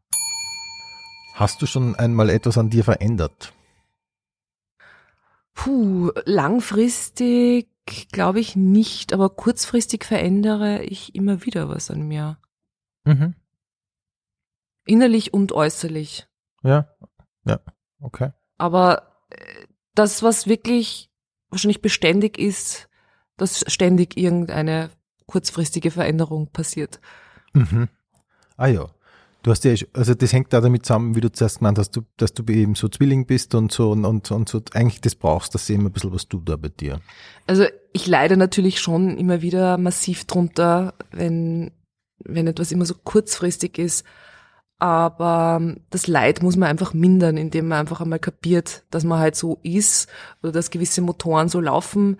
Hast 1.35 1.63
du 1.63 1.67
schon 1.67 1.95
einmal 1.95 2.31
etwas 2.31 2.59
an 2.59 2.69
dir 2.69 2.83
verändert? 2.83 3.53
Puh, 5.55 6.11
langfristig 6.25 7.69
glaube 8.11 8.41
ich 8.41 8.57
nicht, 8.57 9.13
aber 9.13 9.31
kurzfristig 9.31 10.05
verändere 10.05 10.83
ich 10.83 11.15
immer 11.15 11.45
wieder 11.45 11.69
was 11.69 11.91
an 11.93 12.03
mir. 12.09 12.39
Mhm. 13.05 13.35
Innerlich 14.85 15.33
und 15.33 15.53
äußerlich. 15.53 16.27
Ja, 16.63 16.89
ja, 17.45 17.61
okay. 18.01 18.33
Aber 18.59 19.10
das, 19.95 20.23
was 20.23 20.47
wirklich 20.47 21.11
wahrscheinlich 21.51 21.83
beständig 21.83 22.39
ist, 22.39 22.89
dass 23.37 23.65
ständig 23.67 24.17
irgendeine 24.17 24.91
kurzfristige 25.27 25.91
Veränderung 25.91 26.49
passiert. 26.49 27.01
Mhm. 27.53 27.89
Ah 28.57 28.67
ja. 28.67 28.91
Du 29.43 29.51
hast 29.51 29.65
ja, 29.65 29.75
also 29.95 30.13
das 30.13 30.35
hängt 30.35 30.53
da 30.53 30.61
damit 30.61 30.85
zusammen, 30.85 31.15
wie 31.15 31.23
du 31.23 31.33
zuerst 31.33 31.59
gemeint 31.59 31.79
hast, 31.79 31.97
du, 31.97 32.03
dass 32.19 32.35
du 32.35 32.43
eben 32.53 32.75
so 32.75 32.89
Zwilling 32.89 33.25
bist 33.25 33.55
und 33.55 33.73
so 33.73 33.91
und, 33.91 34.05
und, 34.05 34.31
und 34.31 34.49
so 34.51 34.61
eigentlich 34.75 35.01
das 35.01 35.15
brauchst, 35.15 35.55
dass 35.55 35.71
eben 35.71 35.87
ein 35.87 35.93
bisschen 35.93 36.13
was 36.13 36.29
tut 36.29 36.47
da 36.47 36.57
bei 36.57 36.69
dir. 36.69 37.01
Also 37.47 37.65
ich 37.95 38.07
leide 38.07 38.37
natürlich 38.37 38.81
schon 38.81 39.17
immer 39.17 39.41
wieder 39.41 39.79
massiv 39.79 40.27
drunter, 40.27 40.93
wenn, 41.11 41.71
wenn 42.23 42.49
etwas 42.49 42.71
immer 42.71 42.85
so 42.85 42.95
kurzfristig 42.95 43.79
ist. 43.79 44.05
Aber 44.81 45.61
das 45.91 46.07
Leid 46.07 46.43
muss 46.43 46.57
man 46.57 46.69
einfach 46.69 46.95
mindern, 46.95 47.37
indem 47.37 47.69
man 47.69 47.81
einfach 47.81 48.01
einmal 48.01 48.19
kapiert, 48.19 48.85
dass 48.91 49.05
man 49.05 49.19
halt 49.19 49.37
so 49.37 49.59
ist 49.63 50.09
oder 50.43 50.53
dass 50.53 50.71
gewisse 50.71 51.03
Motoren 51.03 51.49
so 51.49 51.61
laufen. 51.61 52.17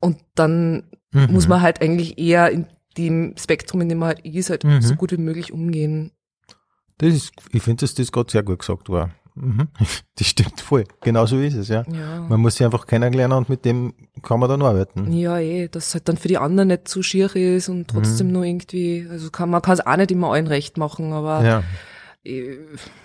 Und 0.00 0.18
dann 0.34 0.84
Mhm. 1.12 1.28
muss 1.32 1.46
man 1.46 1.60
halt 1.62 1.80
eigentlich 1.80 2.18
eher 2.18 2.50
in 2.50 2.66
dem 2.96 3.34
Spektrum, 3.38 3.80
in 3.82 3.88
dem 3.88 3.98
man 3.98 4.08
halt 4.08 4.24
ist, 4.24 4.50
halt 4.50 4.64
Mhm. 4.64 4.80
so 4.82 4.94
gut 4.96 5.12
wie 5.12 5.16
möglich 5.16 5.52
umgehen. 5.52 6.10
Das 6.98 7.12
ist, 7.14 7.32
ich 7.52 7.62
finde, 7.62 7.80
dass 7.82 7.94
das 7.94 8.10
gerade 8.10 8.30
sehr 8.30 8.42
gut 8.42 8.60
gesagt 8.60 8.88
war. 8.88 9.10
Mhm. 9.34 9.68
Das 10.16 10.28
stimmt 10.28 10.60
voll. 10.60 10.84
Genau 11.02 11.26
so 11.26 11.38
ist 11.40 11.54
es, 11.54 11.68
ja. 11.68 11.82
Ja. 11.90 12.20
Man 12.28 12.40
muss 12.40 12.54
sich 12.56 12.64
einfach 12.64 12.86
kennenlernen 12.86 13.36
und 13.36 13.48
mit 13.48 13.64
dem 13.64 13.92
kann 14.22 14.38
man 14.38 14.48
dann 14.48 14.62
arbeiten. 14.62 15.12
Ja, 15.12 15.38
eh, 15.40 15.66
dass 15.68 15.88
es 15.88 15.94
halt 15.94 16.08
dann 16.08 16.16
für 16.16 16.28
die 16.28 16.38
anderen 16.38 16.68
nicht 16.68 16.86
zu 16.86 17.02
schier 17.02 17.34
ist 17.34 17.68
und 17.68 17.88
trotzdem 17.88 18.28
Mhm. 18.28 18.32
nur 18.32 18.44
irgendwie, 18.44 19.06
also 19.10 19.30
kann, 19.30 19.50
man 19.50 19.60
kann 19.60 19.74
es 19.74 19.84
auch 19.84 19.96
nicht 19.96 20.12
immer 20.12 20.32
allen 20.32 20.46
recht 20.46 20.76
machen, 20.78 21.12
aber 21.12 21.44
Ja. 21.44 21.62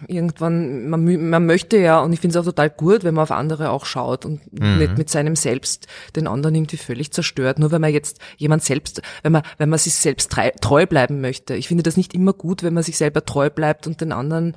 irgendwann, 0.08 0.90
man, 0.90 1.30
man 1.30 1.46
möchte 1.46 1.78
ja, 1.78 2.00
und 2.00 2.14
ich 2.14 2.20
finde 2.20 2.38
es 2.38 2.42
auch 2.42 2.46
total 2.48 2.70
gut, 2.70 3.04
wenn 3.04 3.16
man 3.16 3.24
auf 3.24 3.32
andere 3.32 3.70
auch 3.72 3.86
schaut 3.86 4.26
und 4.26 4.40
Mhm. 4.58 4.78
nicht 4.78 4.98
mit 4.98 5.10
seinem 5.10 5.36
Selbst 5.36 5.88
den 6.16 6.28
anderen 6.28 6.56
irgendwie 6.56 6.78
völlig 6.78 7.12
zerstört, 7.12 7.60
nur 7.60 7.72
wenn 7.72 7.82
man 7.82 7.92
jetzt 7.92 8.20
jemand 8.38 8.64
selbst, 8.64 9.02
wenn 9.24 9.32
man, 9.32 9.42
wenn 9.58 9.70
man 9.70 9.80
sich 9.80 9.96
selbst 9.96 10.32
treu 10.62 10.86
bleiben 10.86 11.22
möchte. 11.22 11.56
Ich 11.56 11.68
finde 11.68 11.84
das 11.84 11.98
nicht 11.98 12.14
immer 12.14 12.34
gut, 12.34 12.64
wenn 12.64 12.74
man 12.74 12.84
sich 12.84 12.98
selber 12.98 13.26
treu 13.26 13.50
bleibt 13.50 13.88
und 13.88 14.00
den 14.00 14.12
anderen 14.12 14.56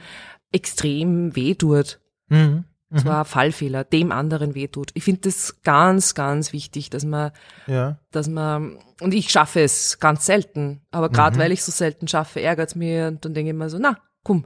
extrem 0.52 1.34
weh 1.36 1.54
tut. 1.54 1.98
Mhm. 2.28 2.64
Das 2.94 3.06
war 3.06 3.20
ein 3.20 3.24
Fallfehler, 3.24 3.84
dem 3.84 4.12
anderen 4.12 4.54
weh 4.54 4.68
tut. 4.68 4.90
Ich 4.92 5.02
finde 5.04 5.22
das 5.22 5.62
ganz, 5.62 6.14
ganz 6.14 6.52
wichtig, 6.52 6.90
dass 6.90 7.06
man 7.06 7.30
Ja. 7.66 7.96
dass 8.10 8.28
man, 8.28 8.76
und 9.00 9.14
ich 9.14 9.30
schaffe 9.30 9.60
es 9.62 9.98
ganz 9.98 10.26
selten, 10.26 10.82
aber 10.90 11.08
gerade 11.08 11.36
Mhm. 11.36 11.40
weil 11.40 11.52
ich 11.52 11.62
so 11.64 11.72
selten 11.72 12.06
schaffe, 12.06 12.42
ärgert 12.42 12.68
es 12.68 12.74
mir 12.74 13.06
und 13.08 13.24
dann 13.24 13.32
denke 13.32 13.50
ich 13.52 13.56
mir 13.56 13.70
so, 13.70 13.78
na, 13.78 13.96
komm, 14.24 14.44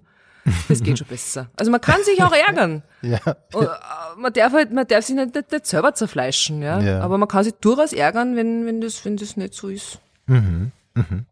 das 0.68 0.80
geht 0.80 0.96
schon 0.96 1.08
besser. 1.08 1.50
Also 1.58 1.72
man 1.72 1.80
kann 1.80 2.00
sich 2.04 2.22
auch 2.22 2.32
ärgern. 2.48 2.84
Ja. 3.02 3.18
Und, 3.52 3.64
äh, 3.64 3.68
man 4.16 4.32
darf 4.32 4.52
halt, 4.52 4.72
man 4.72 4.86
darf 4.86 5.04
sich 5.04 5.16
nicht, 5.16 5.34
nicht, 5.34 5.50
nicht 5.50 5.66
selber 5.66 5.92
zerfleischen, 5.94 6.62
ja? 6.62 6.80
Ja. 6.80 7.00
Aber 7.00 7.18
man 7.18 7.26
kann 7.26 7.42
sich 7.42 7.54
durchaus 7.54 7.92
ärgern, 7.92 8.36
wenn, 8.36 8.64
wenn 8.64 8.80
das, 8.80 9.04
wenn 9.04 9.16
das 9.16 9.36
nicht 9.36 9.54
so 9.54 9.66
ist. 9.68 9.98
Mhm. 10.26 10.70
Mhm. 10.94 11.26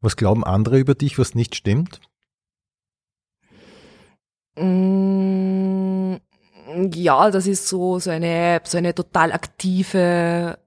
Was 0.00 0.16
glauben 0.16 0.44
andere 0.44 0.78
über 0.78 0.94
dich, 0.94 1.18
was 1.18 1.34
nicht 1.34 1.54
stimmt? 1.56 2.00
Mm, 4.58 6.16
ja, 6.94 7.30
das 7.30 7.46
ist 7.46 7.68
so, 7.68 7.98
so 7.98 8.10
eine, 8.10 8.60
so 8.64 8.78
eine 8.78 8.94
total 8.94 9.32
aktive 9.32 10.58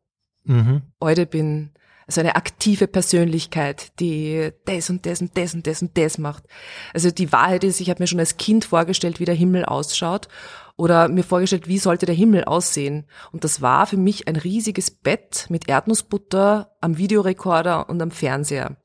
Mhm. 0.49 0.81
heute 1.01 1.27
bin, 1.27 1.71
also 2.07 2.21
eine 2.21 2.35
aktive 2.35 2.87
Persönlichkeit, 2.87 3.99
die 3.99 4.49
das 4.65 4.89
und 4.89 5.05
das 5.05 5.21
und 5.21 5.37
das 5.37 5.53
und 5.53 5.67
das 5.67 5.81
und 5.83 5.95
das 5.95 6.17
macht. 6.17 6.43
Also 6.91 7.11
die 7.11 7.31
Wahrheit 7.31 7.63
ist, 7.63 7.79
ich 7.81 7.89
habe 7.91 8.01
mir 8.01 8.07
schon 8.07 8.19
als 8.19 8.37
Kind 8.37 8.65
vorgestellt, 8.65 9.19
wie 9.19 9.25
der 9.25 9.35
Himmel 9.35 9.65
ausschaut 9.65 10.27
oder 10.75 11.07
mir 11.07 11.23
vorgestellt, 11.23 11.67
wie 11.67 11.77
sollte 11.77 12.07
der 12.07 12.15
Himmel 12.15 12.45
aussehen. 12.45 13.05
Und 13.31 13.43
das 13.43 13.61
war 13.61 13.85
für 13.85 13.97
mich 13.97 14.27
ein 14.27 14.37
riesiges 14.37 14.89
Bett 14.89 15.45
mit 15.49 15.69
Erdnussbutter 15.69 16.75
am 16.81 16.97
Videorekorder 16.97 17.87
und 17.87 18.01
am 18.01 18.09
Fernseher. 18.09 18.77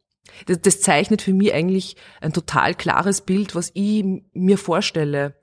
Das, 0.47 0.61
das 0.61 0.81
zeichnet 0.81 1.23
für 1.23 1.33
mich 1.33 1.53
eigentlich 1.53 1.97
ein 2.21 2.33
total 2.33 2.75
klares 2.75 3.21
Bild, 3.21 3.55
was 3.55 3.71
ich 3.75 4.05
mir 4.33 4.59
vorstelle, 4.59 5.35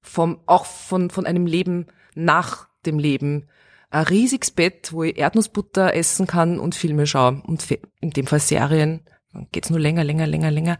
vom, 0.00 0.40
auch 0.46 0.64
von, 0.64 1.10
von 1.10 1.26
einem 1.26 1.46
Leben 1.46 1.86
nach 2.14 2.68
dem 2.86 2.98
Leben 2.98 3.48
ein 3.90 4.04
riesiges 4.04 4.50
Bett, 4.50 4.92
wo 4.92 5.02
ich 5.02 5.18
Erdnussbutter 5.18 5.94
essen 5.94 6.26
kann 6.26 6.60
und 6.60 6.74
Filme 6.74 7.06
schaue. 7.06 7.42
Und 7.46 7.66
in 8.00 8.10
dem 8.10 8.26
Fall 8.26 8.40
Serien. 8.40 9.00
Dann 9.32 9.48
geht's 9.50 9.70
nur 9.70 9.80
länger, 9.80 10.04
länger, 10.04 10.26
länger, 10.26 10.50
länger. 10.50 10.78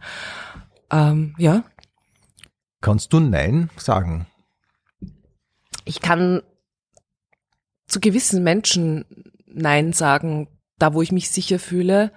Ähm, 0.91 1.35
ja, 1.37 1.63
Kannst 2.81 3.11
du 3.11 3.19
Nein 3.19 3.69
sagen? 3.77 4.25
ich 5.89 6.01
kann 6.01 6.43
zu 7.87 7.99
gewissen 7.99 8.43
Menschen 8.43 9.05
Nein 9.47 9.91
sagen, 9.91 10.47
da 10.77 10.93
wo 10.93 11.01
ich 11.01 11.11
mich 11.11 11.31
sicher 11.31 11.57
fühle, 11.57 12.13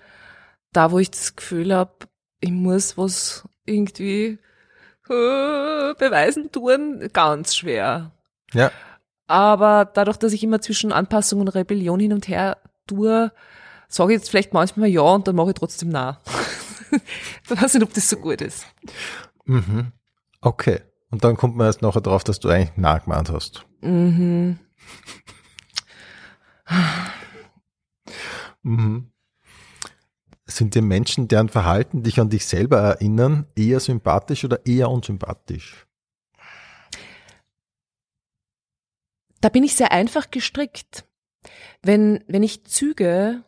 da 0.73 0.91
wo 0.91 0.99
ich 0.99 1.11
das 1.11 1.37
Gefühl 1.37 1.75
habe, 1.75 1.93
ich 2.41 2.51
muss 2.51 2.99
was 2.99 3.49
irgendwie 3.65 4.39
äh, 5.09 5.95
beweisen 5.95 6.51
tun, 6.51 7.09
ganz 7.13 7.55
schwer. 7.55 8.13
Ja. 8.53 8.71
Aber 9.27 9.85
dadurch, 9.85 10.17
dass 10.17 10.33
ich 10.33 10.43
immer 10.43 10.61
zwischen 10.61 10.93
Anpassung 10.93 11.41
und 11.41 11.49
Rebellion 11.49 12.01
hin 12.01 12.13
und 12.13 12.29
her 12.29 12.59
tue, 12.87 13.33
sage 13.89 14.13
ich 14.13 14.19
jetzt 14.19 14.31
vielleicht 14.31 14.53
manchmal 14.53 14.89
ja 14.89 15.03
und 15.03 15.29
dann 15.29 15.37
mache 15.37 15.51
ich 15.51 15.55
trotzdem 15.55 15.91
na. 15.91 16.21
ich 16.91 17.51
weiß 17.51 17.75
nicht, 17.75 17.83
ob 17.83 17.95
das 17.95 18.09
so 18.09 18.17
gut 18.17 18.41
ist. 18.41 18.67
Mhm. 19.45 19.93
Okay. 20.41 20.81
Und 21.11 21.25
dann 21.25 21.37
kommt 21.37 21.57
man 21.57 21.67
erst 21.67 21.83
nachher 21.83 22.01
drauf, 22.01 22.25
dass 22.25 22.41
du 22.41 22.49
eigentlich 22.49 22.77
nah 22.77 22.99
gemeint 22.99 23.31
hast. 23.31 23.67
Mhm. 23.81 24.59
Mhm. 28.63 29.12
Sind 30.57 30.75
dir 30.75 30.83
Menschen, 30.83 31.29
deren 31.29 31.49
Verhalten 31.49 32.03
dich 32.03 32.21
an 32.21 32.31
dich 32.31 32.47
selber 32.47 32.79
erinnern, 32.79 33.47
eher 33.57 33.81
sympathisch 33.81 34.45
oder 34.45 34.65
eher 34.67 34.91
unsympathisch? 34.91 35.87
Da 39.41 39.49
bin 39.49 39.65
ich 39.65 39.75
sehr 39.75 39.93
einfach 39.93 40.31
gestrickt. 40.31 41.05
Wenn, 41.83 42.23
wenn 42.29 42.43
ich 42.43 42.65
Züge 42.65 43.45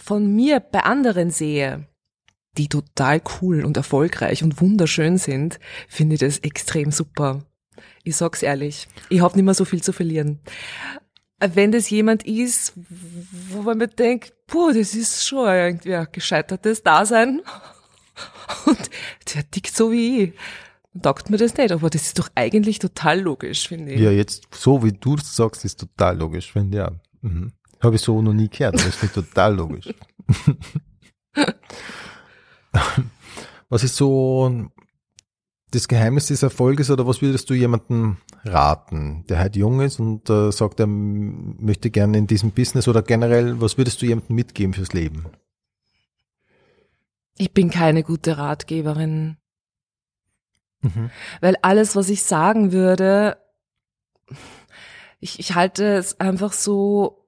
von 0.00 0.34
mir 0.34 0.60
bei 0.60 0.80
anderen 0.80 1.30
sehe, 1.30 1.86
die 2.56 2.68
total 2.68 3.20
cool 3.40 3.64
und 3.64 3.76
erfolgreich 3.76 4.42
und 4.42 4.60
wunderschön 4.60 5.18
sind, 5.18 5.60
finde 5.86 6.14
ich 6.14 6.20
das 6.20 6.38
extrem 6.38 6.90
super. 6.90 7.44
Ich 8.02 8.16
sag's 8.16 8.42
ehrlich, 8.42 8.88
ich 9.10 9.20
habe 9.20 9.36
nicht 9.36 9.44
mehr 9.44 9.54
so 9.54 9.64
viel 9.64 9.82
zu 9.82 9.92
verlieren. 9.92 10.40
Wenn 11.40 11.70
das 11.70 11.88
jemand 11.90 12.24
ist, 12.24 12.72
wo 13.50 13.62
man 13.62 13.78
mir 13.78 13.88
denkt, 13.88 14.34
puh, 14.46 14.72
das 14.72 14.94
ist 14.94 15.26
schon 15.26 15.48
irgendwie 15.48 15.94
ein 15.94 16.08
gescheitertes 16.10 16.82
Dasein 16.82 17.42
und 18.66 18.90
der 19.34 19.48
tickt 19.50 19.76
so 19.76 19.92
wie 19.92 20.22
ich, 20.22 20.32
dann 20.92 21.02
taugt 21.02 21.30
mir 21.30 21.36
das 21.36 21.56
nicht, 21.56 21.70
aber 21.70 21.90
das 21.90 22.02
ist 22.02 22.18
doch 22.18 22.28
eigentlich 22.34 22.80
total 22.80 23.20
logisch, 23.20 23.68
finde 23.68 23.92
ich. 23.92 24.00
Ja, 24.00 24.10
jetzt 24.10 24.48
so 24.52 24.82
wie 24.82 24.92
du 24.92 25.14
es 25.14 25.36
sagst, 25.36 25.64
ist 25.64 25.78
total 25.78 26.18
logisch, 26.18 26.52
finde 26.52 26.78
ich. 26.78 26.82
Ja. 26.82 26.90
Mhm. 27.22 27.52
Habe 27.80 27.94
ich 27.94 28.02
so 28.02 28.20
noch 28.20 28.32
nie 28.32 28.48
gehört, 28.48 28.74
das 28.74 29.00
ist 29.02 29.14
total 29.14 29.54
logisch. 29.54 29.94
Was 33.68 33.84
ist 33.84 33.96
so 33.96 34.70
das 35.70 35.88
Geheimnis 35.88 36.26
des 36.26 36.42
Erfolges 36.42 36.90
oder 36.90 37.06
was 37.06 37.20
würdest 37.20 37.50
du 37.50 37.54
jemandem 37.54 38.16
raten, 38.44 39.24
der 39.28 39.38
halt 39.38 39.56
jung 39.56 39.80
ist 39.80 40.00
und 40.00 40.30
äh, 40.30 40.50
sagt, 40.50 40.80
er 40.80 40.86
möchte 40.86 41.90
gerne 41.90 42.16
in 42.16 42.26
diesem 42.26 42.52
Business 42.52 42.88
oder 42.88 43.02
generell, 43.02 43.60
was 43.60 43.76
würdest 43.76 44.00
du 44.00 44.06
jemandem 44.06 44.36
mitgeben 44.36 44.72
fürs 44.72 44.92
Leben? 44.92 45.26
Ich 47.36 47.52
bin 47.52 47.70
keine 47.70 48.02
gute 48.02 48.38
Ratgeberin. 48.38 49.36
Mhm. 50.80 51.10
Weil 51.40 51.56
alles, 51.62 51.96
was 51.96 52.08
ich 52.08 52.22
sagen 52.22 52.72
würde, 52.72 53.36
ich, 55.20 55.38
ich 55.38 55.54
halte 55.54 55.84
es 55.96 56.18
einfach 56.20 56.52
so, 56.52 57.26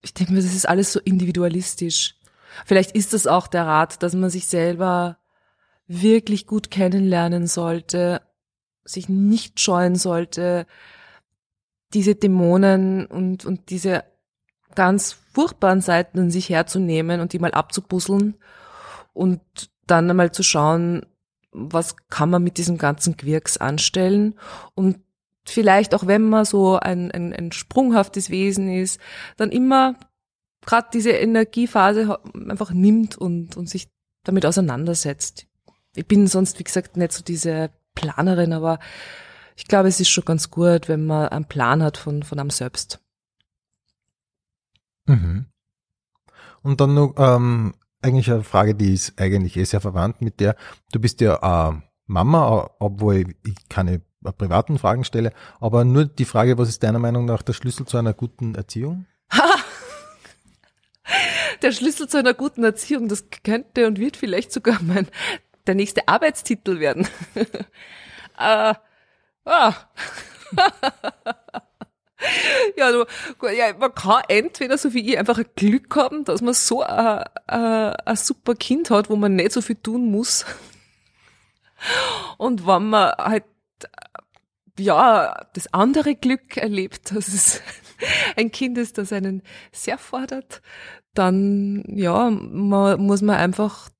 ich 0.00 0.14
denke 0.14 0.32
mir, 0.32 0.42
das 0.42 0.54
ist 0.54 0.68
alles 0.68 0.92
so 0.92 1.00
individualistisch. 1.00 2.16
Vielleicht 2.64 2.92
ist 2.92 3.12
das 3.12 3.26
auch 3.26 3.46
der 3.46 3.66
Rat, 3.66 4.02
dass 4.02 4.14
man 4.14 4.30
sich 4.30 4.46
selber 4.46 5.18
wirklich 6.00 6.46
gut 6.46 6.70
kennenlernen 6.70 7.46
sollte, 7.46 8.22
sich 8.84 9.08
nicht 9.08 9.60
scheuen 9.60 9.96
sollte, 9.96 10.66
diese 11.92 12.14
Dämonen 12.14 13.06
und, 13.06 13.44
und 13.44 13.70
diese 13.70 14.04
ganz 14.74 15.12
furchtbaren 15.32 15.80
Seiten 15.80 16.18
in 16.18 16.30
sich 16.30 16.48
herzunehmen 16.48 17.20
und 17.20 17.32
die 17.32 17.38
mal 17.38 17.52
abzupuzzeln 17.52 18.36
und 19.12 19.40
dann 19.86 20.08
einmal 20.08 20.32
zu 20.32 20.42
schauen, 20.42 21.04
was 21.50 21.96
kann 22.08 22.30
man 22.30 22.42
mit 22.42 22.56
diesem 22.56 22.78
ganzen 22.78 23.16
Quirks 23.18 23.58
anstellen 23.58 24.34
und 24.74 24.98
vielleicht 25.44 25.94
auch 25.94 26.06
wenn 26.06 26.22
man 26.22 26.46
so 26.46 26.78
ein, 26.78 27.10
ein, 27.10 27.34
ein 27.34 27.52
sprunghaftes 27.52 28.30
Wesen 28.30 28.72
ist, 28.72 28.98
dann 29.36 29.50
immer 29.50 29.96
gerade 30.64 30.88
diese 30.92 31.10
Energiephase 31.10 32.18
einfach 32.48 32.70
nimmt 32.70 33.18
und, 33.18 33.56
und 33.56 33.68
sich 33.68 33.88
damit 34.24 34.46
auseinandersetzt. 34.46 35.46
Ich 35.94 36.06
bin 36.06 36.26
sonst, 36.26 36.58
wie 36.58 36.64
gesagt, 36.64 36.96
nicht 36.96 37.12
so 37.12 37.22
diese 37.22 37.70
Planerin, 37.94 38.52
aber 38.52 38.78
ich 39.56 39.66
glaube, 39.66 39.88
es 39.88 40.00
ist 40.00 40.08
schon 40.08 40.24
ganz 40.24 40.50
gut, 40.50 40.88
wenn 40.88 41.06
man 41.06 41.28
einen 41.28 41.44
Plan 41.44 41.82
hat 41.82 41.98
von, 41.98 42.22
von 42.22 42.38
einem 42.38 42.50
selbst. 42.50 43.00
Mhm. 45.06 45.46
Und 46.62 46.80
dann 46.80 46.94
noch 46.94 47.14
ähm, 47.18 47.74
eigentlich 48.00 48.30
eine 48.30 48.44
Frage, 48.44 48.74
die 48.74 48.94
ist 48.94 49.20
eigentlich 49.20 49.56
eh 49.56 49.64
sehr 49.64 49.80
verwandt 49.80 50.22
mit 50.22 50.40
der, 50.40 50.56
du 50.92 51.00
bist 51.00 51.20
ja 51.20 51.70
äh, 51.70 51.80
Mama, 52.06 52.70
obwohl 52.78 53.34
ich 53.44 53.68
keine 53.68 54.00
privaten 54.38 54.78
Fragen 54.78 55.04
stelle, 55.04 55.32
aber 55.60 55.84
nur 55.84 56.04
die 56.04 56.24
Frage, 56.24 56.56
was 56.58 56.68
ist 56.68 56.82
deiner 56.82 56.98
Meinung 57.00 57.24
nach 57.24 57.42
der 57.42 57.52
Schlüssel 57.52 57.86
zu 57.86 57.96
einer 57.98 58.14
guten 58.14 58.54
Erziehung? 58.54 59.06
der 61.62 61.72
Schlüssel 61.72 62.08
zu 62.08 62.18
einer 62.18 62.34
guten 62.34 62.62
Erziehung, 62.62 63.08
das 63.08 63.24
könnte 63.44 63.86
und 63.86 63.98
wird 63.98 64.16
vielleicht 64.16 64.52
sogar 64.52 64.80
mein 64.82 65.08
der 65.66 65.74
nächste 65.74 66.08
Arbeitstitel 66.08 66.80
werden. 66.80 67.08
äh, 68.38 68.74
ah. 69.44 69.74
ja, 72.76 72.92
du, 72.92 73.04
ja, 73.48 73.72
man 73.78 73.94
kann 73.94 74.22
entweder 74.28 74.78
so 74.78 74.94
wie 74.94 75.10
ich 75.10 75.18
einfach 75.18 75.38
ein 75.38 75.46
Glück 75.56 75.96
haben, 75.96 76.24
dass 76.24 76.42
man 76.42 76.54
so 76.54 76.82
ein, 76.82 77.24
ein, 77.46 77.94
ein 77.94 78.16
super 78.16 78.54
Kind 78.54 78.90
hat, 78.90 79.10
wo 79.10 79.16
man 79.16 79.36
nicht 79.36 79.52
so 79.52 79.60
viel 79.60 79.76
tun 79.76 80.10
muss. 80.10 80.44
Und 82.38 82.66
wenn 82.66 82.90
man 82.90 83.12
halt 83.18 83.44
ja, 84.78 85.46
das 85.52 85.72
andere 85.72 86.14
Glück 86.14 86.56
erlebt, 86.56 87.14
dass 87.14 87.28
es 87.28 87.60
ein 88.36 88.50
Kind 88.50 88.78
ist, 88.78 88.98
das 88.98 89.12
einen 89.12 89.42
sehr 89.70 89.98
fordert, 89.98 90.62
dann 91.14 91.84
ja, 91.88 92.30
man, 92.30 93.00
muss 93.02 93.22
man 93.22 93.36
einfach 93.36 93.90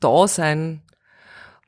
da 0.00 0.26
sein 0.26 0.82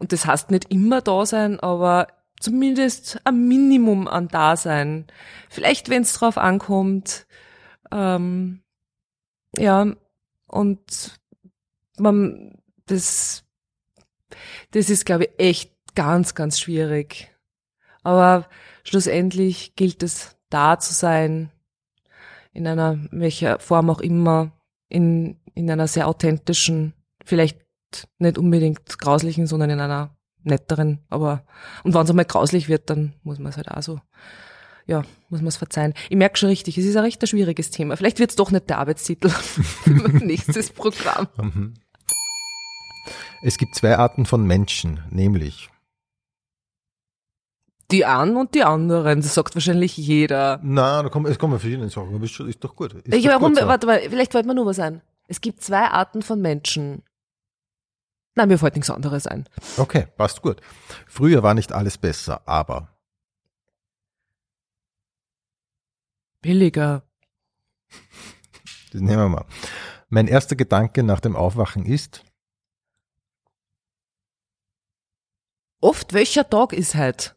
und 0.00 0.12
das 0.12 0.26
heißt 0.26 0.50
nicht 0.50 0.70
immer 0.70 1.02
da 1.02 1.24
sein, 1.26 1.60
aber 1.60 2.08
zumindest 2.40 3.20
ein 3.24 3.46
Minimum 3.46 4.08
an 4.08 4.28
Dasein. 4.28 5.06
Vielleicht, 5.50 5.90
wenn 5.90 6.02
es 6.02 6.14
drauf 6.14 6.38
ankommt. 6.38 7.26
Ähm, 7.92 8.62
ja, 9.56 9.94
und 10.46 11.20
man, 11.98 12.58
das, 12.86 13.44
das 14.70 14.88
ist, 14.88 15.04
glaube 15.04 15.24
ich, 15.24 15.30
echt 15.38 15.72
ganz, 15.94 16.34
ganz 16.34 16.58
schwierig. 16.58 17.30
Aber 18.02 18.48
schlussendlich 18.84 19.76
gilt 19.76 20.02
es, 20.02 20.36
da 20.48 20.78
zu 20.80 20.92
sein, 20.92 21.52
in 22.52 22.66
einer, 22.66 22.98
welcher 23.12 23.60
Form 23.60 23.90
auch 23.90 24.00
immer, 24.00 24.50
in, 24.88 25.38
in 25.54 25.70
einer 25.70 25.86
sehr 25.86 26.08
authentischen, 26.08 26.94
vielleicht 27.24 27.60
nicht 28.18 28.38
unbedingt 28.38 28.98
grauslichen, 28.98 29.46
sondern 29.46 29.70
in 29.70 29.80
einer 29.80 30.16
netteren. 30.42 31.00
Aber 31.08 31.44
und 31.84 31.94
wenn 31.94 32.02
es 32.02 32.10
einmal 32.10 32.24
grauslich 32.24 32.68
wird, 32.68 32.90
dann 32.90 33.14
muss 33.22 33.38
man 33.38 33.50
es 33.50 33.56
halt 33.56 33.70
auch 33.70 33.82
so, 33.82 34.00
ja, 34.86 35.02
muss 35.28 35.40
man 35.40 35.48
es 35.48 35.56
verzeihen. 35.56 35.94
Ich 36.08 36.16
merke 36.16 36.38
schon 36.38 36.48
richtig, 36.48 36.76
es 36.78 36.84
ist 36.84 36.96
ein 36.96 37.04
recht 37.04 37.26
schwieriges 37.26 37.70
Thema. 37.70 37.96
Vielleicht 37.96 38.18
wird 38.18 38.30
es 38.30 38.36
doch 38.36 38.50
nicht 38.50 38.68
der 38.68 38.78
Arbeitstitel 38.78 39.28
für 39.28 39.90
mein 39.90 40.26
nächstes 40.26 40.70
Programm. 40.70 41.28
Mhm. 41.40 41.74
Es 43.42 43.56
gibt 43.56 43.74
zwei 43.74 43.96
Arten 43.96 44.26
von 44.26 44.46
Menschen, 44.46 45.00
nämlich 45.10 45.70
die 47.90 48.04
einen 48.04 48.36
und 48.36 48.54
die 48.54 48.62
anderen, 48.62 49.20
das 49.20 49.34
sagt 49.34 49.54
wahrscheinlich 49.54 49.96
jeder. 49.96 50.60
Na, 50.62 51.02
da 51.02 51.08
kommen, 51.08 51.26
es 51.26 51.38
kommen 51.38 51.58
verschiedene 51.58 51.88
Sachen, 51.88 52.14
aber 52.14 52.24
ist, 52.24 52.38
ist 52.40 52.62
doch 52.62 52.76
gut. 52.76 52.92
Ist 52.94 53.14
ich, 53.14 53.24
doch 53.24 53.32
warum, 53.32 53.52
gut 53.52 53.60
so. 53.60 53.66
warte 53.66 53.86
mal, 53.86 54.00
vielleicht 54.00 54.32
fällt 54.32 54.46
mir 54.46 54.54
nur 54.54 54.66
was 54.66 54.78
ein. 54.78 55.02
Es 55.28 55.40
gibt 55.40 55.62
zwei 55.62 55.84
Arten 55.84 56.22
von 56.22 56.40
Menschen. 56.40 57.02
Nein, 58.34 58.48
mir 58.48 58.58
fällt 58.58 58.76
nichts 58.76 58.90
anderes 58.90 59.26
ein. 59.26 59.48
Okay, 59.76 60.06
passt 60.16 60.42
gut. 60.42 60.60
Früher 61.06 61.42
war 61.42 61.54
nicht 61.54 61.72
alles 61.72 61.98
besser, 61.98 62.46
aber. 62.46 62.96
Billiger. 66.40 67.02
Das 68.92 69.00
nehmen 69.00 69.18
wir 69.18 69.28
mal. 69.28 69.46
Mein 70.08 70.26
erster 70.26 70.56
Gedanke 70.56 71.02
nach 71.02 71.20
dem 71.20 71.36
Aufwachen 71.36 71.84
ist. 71.84 72.24
Oft 75.80 76.12
welcher 76.12 76.48
Tag 76.48 76.72
ist 76.72 76.94
heute? 76.94 77.36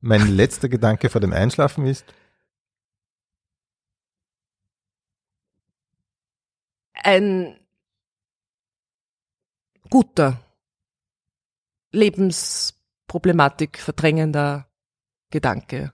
Mein 0.00 0.26
letzter 0.26 0.68
Gedanke 0.68 1.08
vor 1.08 1.20
dem 1.20 1.32
Einschlafen 1.32 1.86
ist. 1.86 2.04
Ein 6.94 7.61
guter, 9.92 10.40
Lebensproblematik 11.90 13.78
verdrängender 13.78 14.66
Gedanke. 15.28 15.92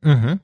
Mhm. 0.00 0.38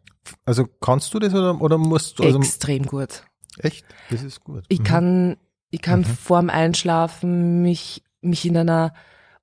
Also 0.45 0.67
kannst 0.67 1.15
du 1.15 1.21
das 1.21 1.33
oder, 1.33 1.61
oder 1.61 1.79
musst 1.79 2.19
du? 2.19 2.25
Also 2.25 2.41
Extrem 2.41 2.87
gut. 2.87 3.23
Echt? 3.59 3.87
Das 4.11 4.25
ist 4.25 4.41
gut. 4.41 4.65
Ich 4.67 4.81
mhm. 4.81 4.85
kann, 4.85 5.37
ich 5.71 5.81
kann 5.81 6.01
mhm. 6.01 6.07
vorm 6.07 6.51
Einschlafen 6.51 7.63
mich, 7.63 8.03
mich 8.21 8.45
in 8.45 8.57
einer 8.57 8.95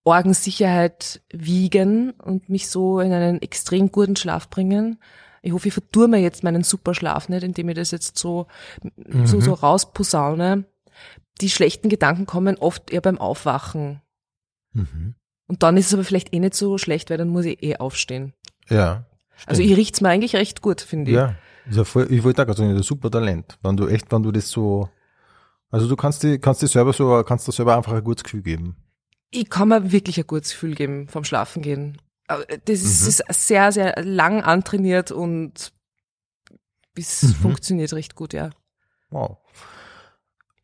Orgensicherheit 0.04 1.22
wiegen 1.32 2.12
und 2.12 2.50
mich 2.50 2.68
so 2.68 3.00
in 3.00 3.14
einen 3.14 3.42
extrem 3.42 3.90
guten 3.90 4.18
Schlaf 4.18 4.50
bringen. 4.50 5.00
Ich 5.42 5.54
hoffe, 5.54 5.70
ich 5.70 5.74
vertue 5.74 6.10
mir 6.10 6.20
jetzt 6.20 6.44
meinen 6.44 6.66
super 6.66 6.94
Schlaf 6.94 7.30
nicht, 7.30 7.44
indem 7.44 7.70
ich 7.70 7.76
das 7.76 7.92
jetzt 7.92 8.18
so, 8.18 8.48
so, 9.24 9.40
so 9.40 9.52
mhm. 9.52 9.56
rausposaune 9.60 10.66
die 11.38 11.50
schlechten 11.50 11.90
Gedanken 11.90 12.26
kommen 12.26 12.58
oft 12.58 12.92
eher 12.92 13.02
beim 13.02 13.18
Aufwachen. 13.18 14.02
Mhm. 14.74 15.16
Und 15.48 15.64
dann 15.64 15.78
ist 15.78 15.88
es 15.88 15.94
aber 15.94 16.04
vielleicht 16.04 16.34
eh 16.34 16.40
nicht 16.40 16.56
so 16.56 16.78
schlecht, 16.78 17.10
weil 17.10 17.18
dann 17.18 17.30
muss 17.30 17.46
ich 17.46 17.64
eh 17.64 17.78
aufstehen. 17.78 18.34
Ja. 18.70 19.06
Stimmt. 19.36 19.50
Also 19.50 19.62
ich 19.62 19.76
riecht's 19.76 20.02
mir 20.02 20.10
eigentlich 20.10 20.36
recht 20.36 20.62
gut, 20.62 20.82
finde 20.82 21.12
ich. 21.12 21.18
Ja. 21.18 21.36
Also 21.68 21.84
voll, 21.84 22.12
ich 22.12 22.24
wollte 22.24 22.42
auch 22.42 22.46
gerade 22.46 22.58
sagen, 22.58 22.70
das 22.70 22.82
ist 22.82 22.86
ein 22.86 22.96
super 22.96 23.12
Talent. 23.12 23.58
Wenn 23.62 23.78
du 23.78 23.88
echt, 23.88 24.12
wenn 24.12 24.24
du 24.24 24.32
das 24.32 24.50
so, 24.50 24.90
also 25.70 25.88
du 25.88 25.96
kannst 25.96 26.24
dir, 26.24 26.40
kannst 26.40 26.62
dir 26.62 26.68
selber 26.68 26.94
so, 26.94 27.24
kannst 27.24 27.48
dir 27.48 27.52
selber 27.52 27.76
einfach 27.76 27.94
ein 27.94 28.04
gutes 28.04 28.24
Gefühl 28.24 28.42
geben. 28.42 28.78
Ich 29.30 29.50
kann 29.50 29.70
mir 29.70 29.92
wirklich 29.92 30.18
ein 30.18 30.28
gutes 30.28 30.52
Gefühl 30.52 30.76
geben 30.76 31.08
vom 31.10 31.24
Schlafen 31.24 31.62
gehen. 31.62 31.98
Das 32.28 32.82
ist 32.82 33.20
mhm. 33.20 33.34
sehr, 33.34 33.72
sehr 33.72 34.04
lang 34.04 34.42
antrainiert 34.42 35.12
und 35.12 35.74
es 36.96 37.24
mhm. 37.24 37.34
funktioniert 37.36 37.94
recht 37.94 38.16
gut, 38.16 38.34
ja. 38.34 38.50
Wow. 39.10 39.38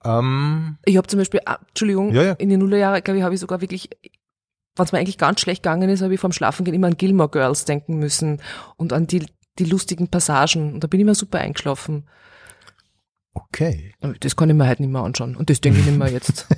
Ähm, 0.03 0.77
ich 0.85 0.97
habe 0.97 1.07
zum 1.07 1.19
Beispiel, 1.19 1.41
ah, 1.45 1.59
Entschuldigung, 1.67 2.13
ja, 2.13 2.23
ja. 2.23 2.34
in 2.34 2.49
den 2.49 2.59
Nullerjahren, 2.59 3.03
glaube 3.03 3.17
ich, 3.17 3.23
habe 3.23 3.34
ich 3.34 3.39
sogar 3.39 3.61
wirklich, 3.61 3.89
wenn 4.75 4.85
es 4.85 4.91
mir 4.91 4.99
eigentlich 4.99 5.17
ganz 5.17 5.41
schlecht 5.41 5.63
gegangen 5.63 5.89
ist, 5.89 6.01
habe 6.01 6.13
ich 6.13 6.19
vorm 6.19 6.34
Schlafengehen 6.34 6.75
immer 6.75 6.88
an 6.88 6.97
Gilmore 6.97 7.30
Girls 7.30 7.65
denken 7.65 7.97
müssen 7.97 8.41
und 8.75 8.93
an 8.93 9.07
die, 9.07 9.25
die 9.59 9.65
lustigen 9.65 10.09
Passagen. 10.09 10.73
Und 10.73 10.84
da 10.84 10.88
bin 10.88 10.99
ich 10.99 11.03
immer 11.03 11.15
super 11.15 11.39
eingeschlafen. 11.39 12.07
Okay. 13.34 13.95
Das 14.19 14.35
kann 14.35 14.49
ich 14.49 14.55
mir 14.55 14.67
halt 14.67 14.80
nicht 14.80 14.89
mehr 14.91 15.03
anschauen. 15.03 15.35
Und 15.35 15.49
das 15.49 15.61
denke 15.61 15.80
ich 15.80 15.85
nicht 15.85 15.97
mehr 15.97 16.11
jetzt. 16.11 16.47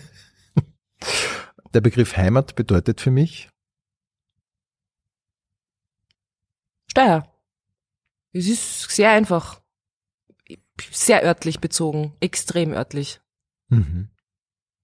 Der 1.73 1.81
Begriff 1.81 2.15
Heimat 2.17 2.55
bedeutet 2.55 3.01
für 3.01 3.11
mich? 3.11 3.49
Steuer. 6.87 7.29
Es 8.31 8.47
ist 8.47 8.89
sehr 8.91 9.11
einfach. 9.11 9.61
Sehr 10.91 11.23
örtlich 11.23 11.59
bezogen. 11.59 12.15
Extrem 12.19 12.73
örtlich. 12.73 13.21
Mhm. 13.69 14.09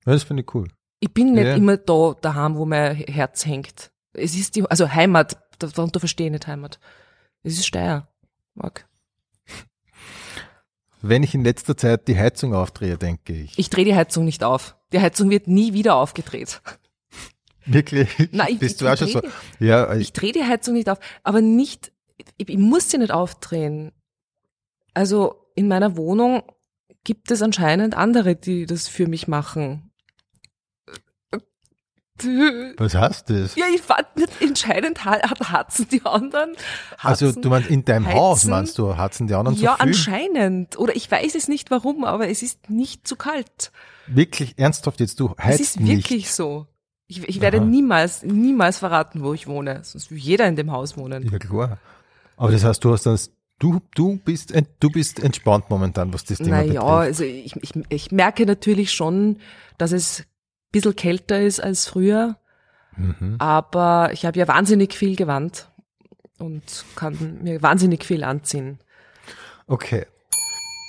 Ja, 0.05 0.13
das 0.13 0.23
finde 0.23 0.43
ich 0.43 0.55
cool. 0.55 0.67
Ich 0.99 1.13
bin 1.13 1.33
nicht 1.33 1.45
ja. 1.45 1.55
immer 1.55 1.77
da 1.77 2.15
daheim, 2.19 2.55
wo 2.55 2.65
mein 2.65 2.95
Herz 2.95 3.45
hängt. 3.45 3.91
Es 4.13 4.35
ist 4.35 4.55
die, 4.55 4.69
also 4.69 4.91
Heimat, 4.91 5.37
darunter 5.59 5.99
verstehe 5.99 6.27
ich 6.27 6.31
nicht 6.31 6.47
Heimat. 6.47 6.79
Es 7.43 7.53
ist 7.53 7.65
Steier. 7.65 8.07
Mag. 8.53 8.87
Wenn 11.01 11.23
ich 11.23 11.33
in 11.33 11.43
letzter 11.43 11.75
Zeit 11.75 12.07
die 12.07 12.17
Heizung 12.17 12.53
aufdrehe, 12.53 12.97
denke 12.97 13.33
ich. 13.33 13.57
Ich 13.57 13.69
drehe 13.69 13.85
die 13.85 13.95
Heizung 13.95 14.25
nicht 14.25 14.43
auf. 14.43 14.75
Die 14.93 14.99
Heizung 14.99 15.29
wird 15.29 15.47
nie 15.47 15.73
wieder 15.73 15.95
aufgedreht. 15.95 16.61
Wirklich? 17.65 18.09
Nein, 18.31 18.47
ich, 18.51 18.59
Bist 18.59 18.75
ich, 18.75 18.87
du 18.87 18.91
auch 18.91 18.97
schon 18.97 19.07
so? 19.07 19.21
Ja, 19.59 19.93
ich, 19.93 20.01
ich 20.01 20.13
drehe 20.13 20.31
die 20.31 20.43
Heizung 20.43 20.75
nicht 20.75 20.89
auf, 20.89 20.99
aber 21.23 21.41
nicht, 21.41 21.91
ich, 22.37 22.49
ich 22.49 22.57
muss 22.57 22.89
sie 22.89 22.99
nicht 22.99 23.11
aufdrehen. 23.11 23.91
Also 24.93 25.47
in 25.55 25.67
meiner 25.67 25.97
Wohnung 25.97 26.43
gibt 27.03 27.31
es 27.31 27.41
anscheinend 27.41 27.95
andere, 27.95 28.35
die 28.35 28.65
das 28.65 28.87
für 28.87 29.07
mich 29.07 29.27
machen. 29.27 29.91
Was 32.77 32.93
heißt 32.93 33.29
das? 33.29 33.55
Ja, 33.55 33.65
ich 33.73 33.81
fand 33.81 34.15
nicht 34.15 34.41
entscheidend 34.41 35.05
hatzen 35.05 35.87
die 35.91 36.05
anderen. 36.05 36.51
Hatzen, 36.97 37.25
also 37.27 37.31
du 37.31 37.49
meinst 37.49 37.69
in 37.69 37.83
deinem 37.83 38.05
heizen. 38.05 38.19
Haus 38.19 38.45
meinst 38.45 38.77
du, 38.77 38.95
hatzen 38.95 39.27
die 39.27 39.33
anderen 39.33 39.57
ja, 39.57 39.71
so 39.71 39.77
viel? 39.77 39.85
Ja, 39.85 39.91
anscheinend. 39.91 40.77
Oder 40.77 40.95
ich 40.95 41.09
weiß 41.09 41.33
es 41.35 41.47
nicht 41.47 41.71
warum, 41.71 42.03
aber 42.03 42.29
es 42.29 42.43
ist 42.43 42.69
nicht 42.69 43.07
zu 43.07 43.15
kalt. 43.15 43.71
Wirklich 44.07 44.57
ernsthaft 44.57 44.99
jetzt, 44.99 45.19
du 45.19 45.35
heizt 45.37 45.59
Es 45.59 45.67
ist 45.67 45.79
nicht. 45.79 46.09
wirklich 46.09 46.31
so. 46.31 46.67
Ich, 47.07 47.27
ich 47.27 47.41
werde 47.41 47.57
Aha. 47.57 47.65
niemals, 47.65 48.23
niemals 48.23 48.77
verraten, 48.77 49.23
wo 49.23 49.33
ich 49.33 49.47
wohne. 49.47 49.83
Sonst 49.83 50.11
will 50.11 50.17
jeder 50.17 50.47
in 50.47 50.55
dem 50.55 50.71
Haus 50.71 50.97
wohnen. 50.97 51.29
Ja, 51.29 51.39
klar. 51.39 51.79
Aber 52.37 52.51
das 52.51 52.63
heißt, 52.63 52.83
du 52.83 52.93
hast 52.93 53.05
das, 53.05 53.31
du, 53.61 53.79
du 53.95 54.17
bist, 54.17 54.53
du 54.79 54.89
bist 54.89 55.23
entspannt 55.23 55.69
momentan, 55.69 56.13
was 56.13 56.25
das 56.25 56.39
Thema 56.39 56.49
naja, 56.49 56.63
betrifft. 56.63 56.83
Naja, 56.83 56.97
also 56.97 57.23
ich, 57.23 57.55
ich, 57.57 57.71
ich 57.89 58.11
merke 58.11 58.45
natürlich 58.45 58.91
schon, 58.91 59.37
dass 59.77 59.91
es 59.91 60.25
bisschen 60.71 60.95
kälter 60.95 61.39
ist 61.41 61.61
als 61.61 61.87
früher. 61.87 62.37
Mhm. 62.95 63.35
Aber 63.39 64.09
ich 64.13 64.25
habe 64.25 64.39
ja 64.39 64.47
wahnsinnig 64.47 64.93
viel 64.93 65.15
gewandt 65.15 65.69
und 66.37 66.85
kann 66.95 67.39
mir 67.43 67.61
wahnsinnig 67.61 68.05
viel 68.05 68.23
anziehen. 68.23 68.79
Okay. 69.67 70.05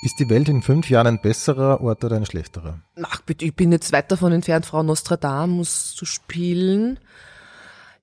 Ist 0.05 0.19
die 0.19 0.29
Welt 0.29 0.49
in 0.49 0.63
fünf 0.63 0.91
Jahren 0.91 1.07
ein 1.07 1.21
besserer 1.21 1.81
Ort 1.81 2.03
oder 2.03 2.17
ein 2.17 2.27
schlechterer? 2.27 2.81
Ach 3.03 3.21
bitte, 3.21 3.45
ich 3.45 3.55
bin 3.55 3.71
jetzt 3.71 3.93
weit 3.93 4.11
davon 4.11 4.33
entfernt, 4.33 4.67
Frau 4.67 4.83
Nostradamus 4.83 5.95
zu 5.95 6.05
spielen. 6.05 6.99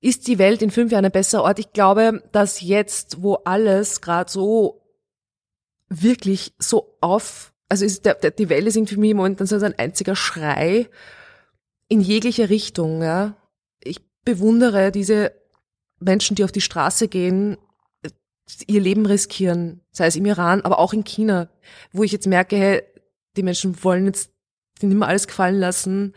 Ist 0.01 0.27
die 0.27 0.37
Welt 0.37 0.61
in 0.61 0.71
fünf 0.71 0.91
Jahren 0.91 1.05
ein 1.05 1.11
besserer 1.11 1.43
Ort? 1.43 1.59
Ich 1.59 1.73
glaube, 1.73 2.23
dass 2.31 2.61
jetzt, 2.61 3.21
wo 3.21 3.35
alles 3.45 4.01
gerade 4.01 4.31
so 4.31 4.81
wirklich 5.89 6.53
so 6.57 6.97
auf, 7.01 7.53
also 7.67 7.83
ist 7.85 8.05
der, 8.05 8.15
der, 8.15 8.31
die 8.31 8.49
Welt 8.49 8.65
ist 8.67 8.77
irgendwie 8.77 8.95
für 8.95 8.99
mich 8.99 9.13
momentan 9.13 9.47
so 9.47 9.57
ein 9.57 9.77
einziger 9.77 10.15
Schrei 10.15 10.87
in 11.89 12.01
jeglicher 12.01 12.49
Richtung. 12.49 13.01
Ja. 13.01 13.35
Ich 13.83 13.99
bewundere 14.23 14.91
diese 14.91 15.33
Menschen, 15.99 16.35
die 16.35 16.43
auf 16.43 16.51
die 16.51 16.61
Straße 16.61 17.07
gehen, 17.07 17.57
ihr 18.67 18.81
Leben 18.81 19.05
riskieren, 19.05 19.81
sei 19.91 20.07
es 20.07 20.15
im 20.15 20.25
Iran, 20.25 20.61
aber 20.61 20.79
auch 20.79 20.93
in 20.93 21.03
China, 21.03 21.49
wo 21.91 22.03
ich 22.03 22.11
jetzt 22.11 22.27
merke, 22.27 22.55
hey, 22.55 22.83
die 23.37 23.43
Menschen 23.43 23.83
wollen 23.83 24.05
jetzt 24.05 24.31
nicht 24.81 24.95
mehr 24.95 25.07
alles 25.07 25.27
gefallen 25.27 25.59
lassen 25.59 26.15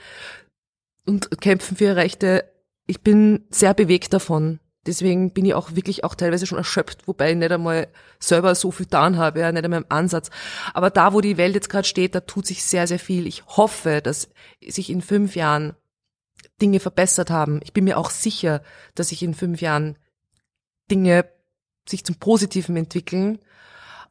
und 1.05 1.41
kämpfen 1.41 1.77
für 1.77 1.85
ihre 1.85 1.97
Rechte. 1.97 2.52
Ich 2.87 3.03
bin 3.03 3.47
sehr 3.51 3.75
bewegt 3.75 4.13
davon. 4.13 4.61
Deswegen 4.85 5.33
bin 5.33 5.45
ich 5.45 5.55
auch 5.55 5.77
wirklich 5.77 6.03
auch 6.03 6.17
teilweise 6.17 6.45
schon 6.45 6.59
erschöpft, 6.59 7.07
wobei 7.07 7.31
ich 7.31 7.37
nicht 7.37 7.53
einmal 7.53 7.87
selber 8.19 8.55
so 8.57 8.73
viel 8.73 8.87
getan 8.87 9.17
habe, 9.17 9.39
ja, 9.39 9.53
nicht 9.53 9.65
einmal 9.65 9.83
im 9.83 9.87
Ansatz. 9.89 10.29
Aber 10.75 10.91
da, 10.91 11.13
wo 11.13 11.21
die 11.21 11.37
Welt 11.37 11.55
jetzt 11.55 11.71
gerade 11.71 11.87
steht, 11.87 12.17
da 12.17 12.21
tut 12.21 12.47
sich 12.47 12.65
sehr, 12.65 12.89
sehr 12.89 12.99
viel. 12.99 13.29
Ich 13.29 13.47
hoffe, 13.47 14.01
dass 14.03 14.31
sich 14.67 14.91
in 14.91 15.01
fünf 15.01 15.37
Jahren 15.37 15.77
Dinge 16.61 16.81
verbessert 16.81 17.31
haben. 17.31 17.61
Ich 17.63 17.73
bin 17.73 17.85
mir 17.85 17.97
auch 17.97 18.11
sicher, 18.11 18.63
dass 18.97 19.11
sich 19.11 19.23
in 19.23 19.35
fünf 19.35 19.61
Jahren 19.61 19.99
Dinge 20.91 21.27
sich 21.89 22.05
zum 22.05 22.17
Positiven 22.17 22.77
entwickeln. 22.77 23.39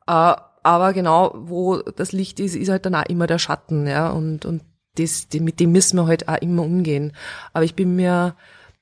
Äh, 0.07 0.35
aber 0.64 0.93
genau, 0.93 1.34
wo 1.35 1.77
das 1.77 2.14
Licht 2.14 2.39
ist, 2.39 2.56
ist 2.56 2.69
halt 2.69 2.85
dann 2.85 2.95
auch 2.95 3.06
immer 3.06 3.27
der 3.27 3.39
Schatten, 3.39 3.88
ja, 3.88 4.10
und, 4.10 4.45
und 4.45 4.64
das, 4.95 5.27
mit 5.34 5.60
dem 5.60 5.72
müssen 5.72 5.98
wir 5.98 6.07
halt 6.07 6.27
auch 6.27 6.38
immer 6.38 6.64
umgehen. 6.64 7.14
Aber 7.53 7.64
ich 7.64 7.76
bin 7.76 7.95
mir 7.95 8.35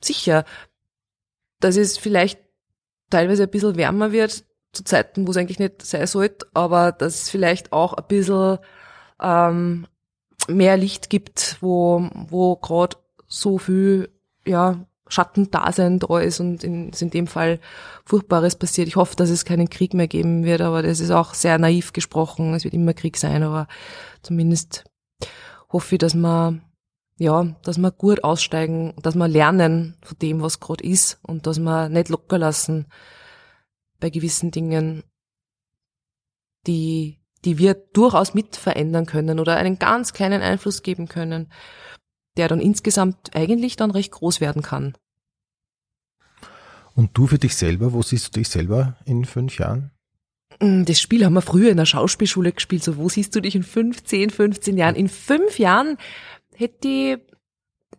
sicher, 0.03 0.45
dass 1.59 1.75
es 1.75 1.97
vielleicht 1.97 2.39
teilweise 3.09 3.43
ein 3.43 3.49
bisschen 3.49 3.75
wärmer 3.75 4.11
wird, 4.11 4.45
zu 4.71 4.83
Zeiten, 4.83 5.25
wo 5.25 5.31
es 5.31 5.37
eigentlich 5.37 5.59
nicht 5.59 5.81
sein 5.81 6.05
sollte, 6.05 6.47
aber 6.53 6.91
dass 6.91 7.23
es 7.23 7.29
vielleicht 7.29 7.73
auch 7.73 7.93
ein 7.93 8.05
bisschen 8.07 8.59
ähm, 9.21 9.87
mehr 10.47 10.77
Licht 10.77 11.09
gibt, 11.09 11.57
wo, 11.61 12.07
wo 12.13 12.55
gerade 12.55 12.97
so 13.27 13.57
viel 13.57 14.09
ja, 14.45 14.85
Schattendasein 15.07 15.99
da 15.99 16.19
ist 16.19 16.39
und 16.39 16.63
in, 16.63 16.91
in 16.91 17.09
dem 17.09 17.27
Fall 17.27 17.59
Furchtbares 18.05 18.55
passiert. 18.55 18.87
Ich 18.87 18.95
hoffe, 18.95 19.15
dass 19.15 19.29
es 19.29 19.43
keinen 19.43 19.69
Krieg 19.69 19.93
mehr 19.93 20.07
geben 20.07 20.43
wird, 20.43 20.61
aber 20.61 20.83
das 20.83 20.99
ist 20.99 21.11
auch 21.11 21.33
sehr 21.33 21.57
naiv 21.57 21.93
gesprochen. 21.93 22.53
Es 22.53 22.63
wird 22.63 22.73
immer 22.73 22.93
Krieg 22.93 23.17
sein, 23.17 23.43
aber 23.43 23.67
zumindest 24.21 24.85
hoffe 25.71 25.95
ich, 25.95 25.99
dass 25.99 26.13
man 26.13 26.61
ja, 27.19 27.43
dass 27.63 27.77
wir 27.77 27.91
gut 27.91 28.23
aussteigen, 28.23 28.93
dass 29.01 29.15
wir 29.15 29.27
lernen 29.27 29.97
von 30.01 30.17
dem, 30.19 30.41
was 30.41 30.61
gerade 30.61 30.83
ist 30.83 31.19
und 31.21 31.45
dass 31.45 31.59
wir 31.59 31.89
nicht 31.89 32.07
locker 32.07 32.37
lassen 32.37 32.87
bei 33.99 34.09
gewissen 34.09 34.51
Dingen, 34.51 35.03
die, 36.65 37.19
die 37.43 37.57
wir 37.57 37.73
durchaus 37.73 38.33
mit 38.33 38.55
verändern 38.55 39.05
können 39.05 39.39
oder 39.39 39.57
einen 39.57 39.79
ganz 39.79 40.13
kleinen 40.13 40.41
Einfluss 40.41 40.81
geben 40.81 41.09
können, 41.09 41.51
der 42.37 42.47
dann 42.47 42.61
insgesamt 42.61 43.35
eigentlich 43.35 43.75
dann 43.75 43.91
recht 43.91 44.11
groß 44.11 44.39
werden 44.39 44.61
kann. 44.61 44.95
Und 46.95 47.17
du 47.17 47.27
für 47.27 47.37
dich 47.37 47.55
selber, 47.55 47.91
wo 47.91 48.01
siehst 48.01 48.27
du 48.27 48.39
dich 48.39 48.47
selber 48.47 48.95
in 49.03 49.25
fünf 49.25 49.59
Jahren? 49.59 49.91
Mm, 50.61 50.85
das 50.85 51.01
Spiel 51.01 51.25
haben 51.25 51.33
wir 51.33 51.41
früher 51.41 51.69
in 51.69 51.77
der 51.77 51.85
Schauspielschule 51.85 52.53
gespielt. 52.53 52.83
So, 52.83 52.95
wo 52.97 53.09
siehst 53.09 53.35
du 53.35 53.41
dich 53.41 53.55
in 53.55 53.63
fünf, 53.63 54.03
zehn, 54.03 54.29
15 54.29 54.77
Jahren? 54.77 54.95
In 54.95 55.09
fünf 55.09 55.59
Jahren 55.59 55.97
hätte 56.59 56.87
ich 56.87 57.17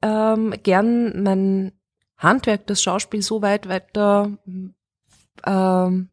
ähm, 0.03 0.55
gern 0.63 1.23
mein 1.23 1.73
Handwerk, 2.19 2.67
das 2.67 2.83
Schauspiel 2.83 3.23
so 3.23 3.43
weit 3.43 3.69
weiter, 3.69 4.31
ähm, 5.47 6.11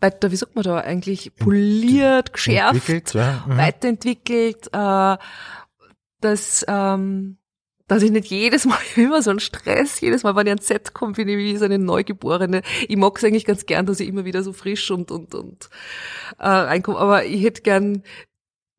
weiter, 0.00 0.30
wie 0.30 0.36
sagt 0.36 0.54
man 0.54 0.64
da 0.64 0.78
eigentlich, 0.78 1.34
poliert, 1.36 2.32
geschärft, 2.32 3.14
ja. 3.14 3.44
mhm. 3.46 3.56
weiterentwickelt, 3.56 4.68
äh, 4.72 5.16
dass, 6.20 6.64
ähm, 6.68 7.38
dass 7.86 8.02
ich 8.02 8.10
nicht 8.10 8.26
jedes 8.26 8.66
Mal 8.66 8.78
immer 8.96 9.22
so 9.22 9.30
einen 9.30 9.40
Stress, 9.40 10.00
jedes 10.00 10.22
Mal, 10.22 10.36
wenn 10.36 10.46
ich 10.46 10.52
ans 10.52 10.66
Set 10.66 10.92
komme, 10.92 11.14
bin 11.14 11.28
ich 11.28 11.38
wie 11.38 11.56
so 11.56 11.64
eine 11.64 11.78
Neugeborene. 11.78 12.60
Ich 12.86 12.96
mag 12.96 13.16
es 13.16 13.24
eigentlich 13.24 13.46
ganz 13.46 13.64
gern, 13.64 13.86
dass 13.86 14.00
ich 14.00 14.08
immer 14.08 14.26
wieder 14.26 14.42
so 14.42 14.52
frisch 14.52 14.90
und, 14.90 15.10
und, 15.10 15.34
und 15.34 15.70
äh, 16.38 16.46
reinkomme, 16.46 16.98
aber 16.98 17.24
ich 17.24 17.42
hätte 17.42 17.62
gern 17.62 18.02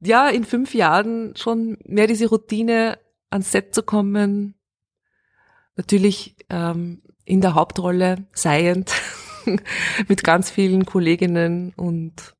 ja, 0.05 0.29
in 0.29 0.43
fünf 0.43 0.73
Jahren 0.73 1.35
schon 1.35 1.77
mehr 1.85 2.07
diese 2.07 2.27
Routine 2.27 2.99
ans 3.29 3.51
Set 3.51 3.73
zu 3.73 3.83
kommen. 3.83 4.55
Natürlich 5.75 6.35
ähm, 6.49 7.01
in 7.25 7.41
der 7.41 7.55
Hauptrolle 7.55 8.27
seiend 8.33 8.93
mit 10.07 10.23
ganz 10.23 10.49
vielen 10.49 10.85
Kolleginnen 10.85 11.73
und 11.75 12.35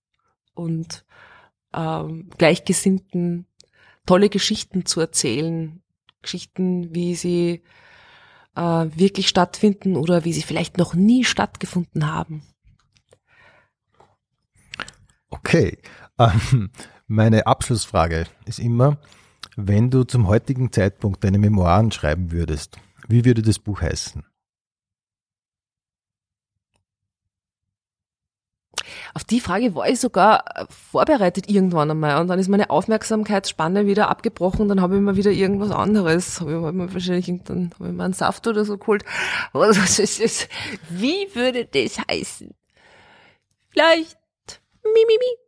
und 0.54 1.06
ähm, 1.74 2.30
Gleichgesinnten 2.38 3.48
tolle 4.06 4.30
Geschichten 4.30 4.86
zu 4.86 5.02
erzählen, 5.02 5.82
Geschichten, 6.22 6.94
wie 6.94 7.16
sie 7.16 7.64
äh, 8.56 8.62
wirklich 8.62 9.28
stattfinden 9.28 9.98
oder 9.98 10.24
wie 10.24 10.34
sie 10.34 10.44
vielleicht 10.44 10.78
noch 10.78 10.94
nie 10.94 11.24
stattgefunden 11.24 12.12
haben. 12.12 12.44
Okay. 15.30 15.78
Ähm, 16.18 16.72
meine 17.08 17.48
Abschlussfrage 17.48 18.26
ist 18.46 18.60
immer, 18.60 18.98
wenn 19.56 19.90
du 19.90 20.04
zum 20.04 20.28
heutigen 20.28 20.72
Zeitpunkt 20.72 21.24
deine 21.24 21.38
Memoiren 21.38 21.92
schreiben 21.92 22.32
würdest, 22.32 22.78
wie 23.08 23.26
würde 23.26 23.42
das 23.42 23.60
Buch 23.60 23.82
heißen? 23.82 24.24
Auf 29.14 29.24
die 29.24 29.40
Frage 29.40 29.74
war 29.76 29.88
ich 29.88 30.00
sogar 30.00 30.44
äh, 30.58 30.66
vorbereitet 30.70 31.50
irgendwann 31.50 31.90
einmal 31.90 32.20
und 32.20 32.28
dann 32.28 32.38
ist 32.38 32.50
meine 32.50 32.70
Aufmerksamkeitsspanne 32.70 33.88
wieder 33.88 34.10
abgebrochen, 34.10 34.68
dann 34.68 34.82
habe 34.82 34.96
ich 34.96 35.02
mir 35.02 35.16
wieder 35.16 35.32
irgendwas 35.32 35.72
anderes, 35.72 36.42
habe 36.42 36.52
ich 36.54 36.74
mir 36.74 36.94
wahrscheinlich 36.94 37.30
irgendeinen, 37.30 37.74
habe 37.76 37.88
ich 37.88 37.94
mir 37.94 38.04
einen 38.04 38.14
Saft 38.14 38.46
oder 38.46 38.66
so 38.66 38.78
geholt. 38.78 39.06
Was 39.54 40.00
ist 40.00 40.22
das? 40.22 40.50
Wie 40.90 41.34
würde 41.34 41.66
das 41.66 41.98
heißen? 41.98 42.54
Vielleicht 43.70 44.18
Mimimi. 44.84 45.45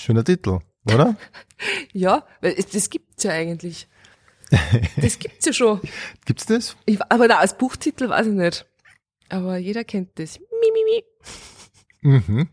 Schöner 0.00 0.24
Titel, 0.24 0.60
oder? 0.86 1.16
Ja, 1.92 2.24
weil 2.40 2.54
es- 2.56 2.68
das 2.70 2.88
gibt's 2.88 3.22
ja 3.24 3.32
eigentlich. 3.32 3.86
Das 4.96 5.18
gibt's 5.18 5.44
ja 5.46 5.52
schon. 5.52 5.80
Gibt's 6.24 6.46
das? 6.46 6.74
Ich, 6.86 6.98
aber 7.08 7.28
na, 7.28 7.38
als 7.38 7.56
Buchtitel 7.56 8.08
weiß 8.08 8.26
ich 8.28 8.32
nicht. 8.32 8.66
Aber 9.28 9.58
jeder 9.58 9.84
kennt 9.84 10.18
das. 10.18 10.40
Mimimi. 10.40 11.04
Mhm. 12.00 12.48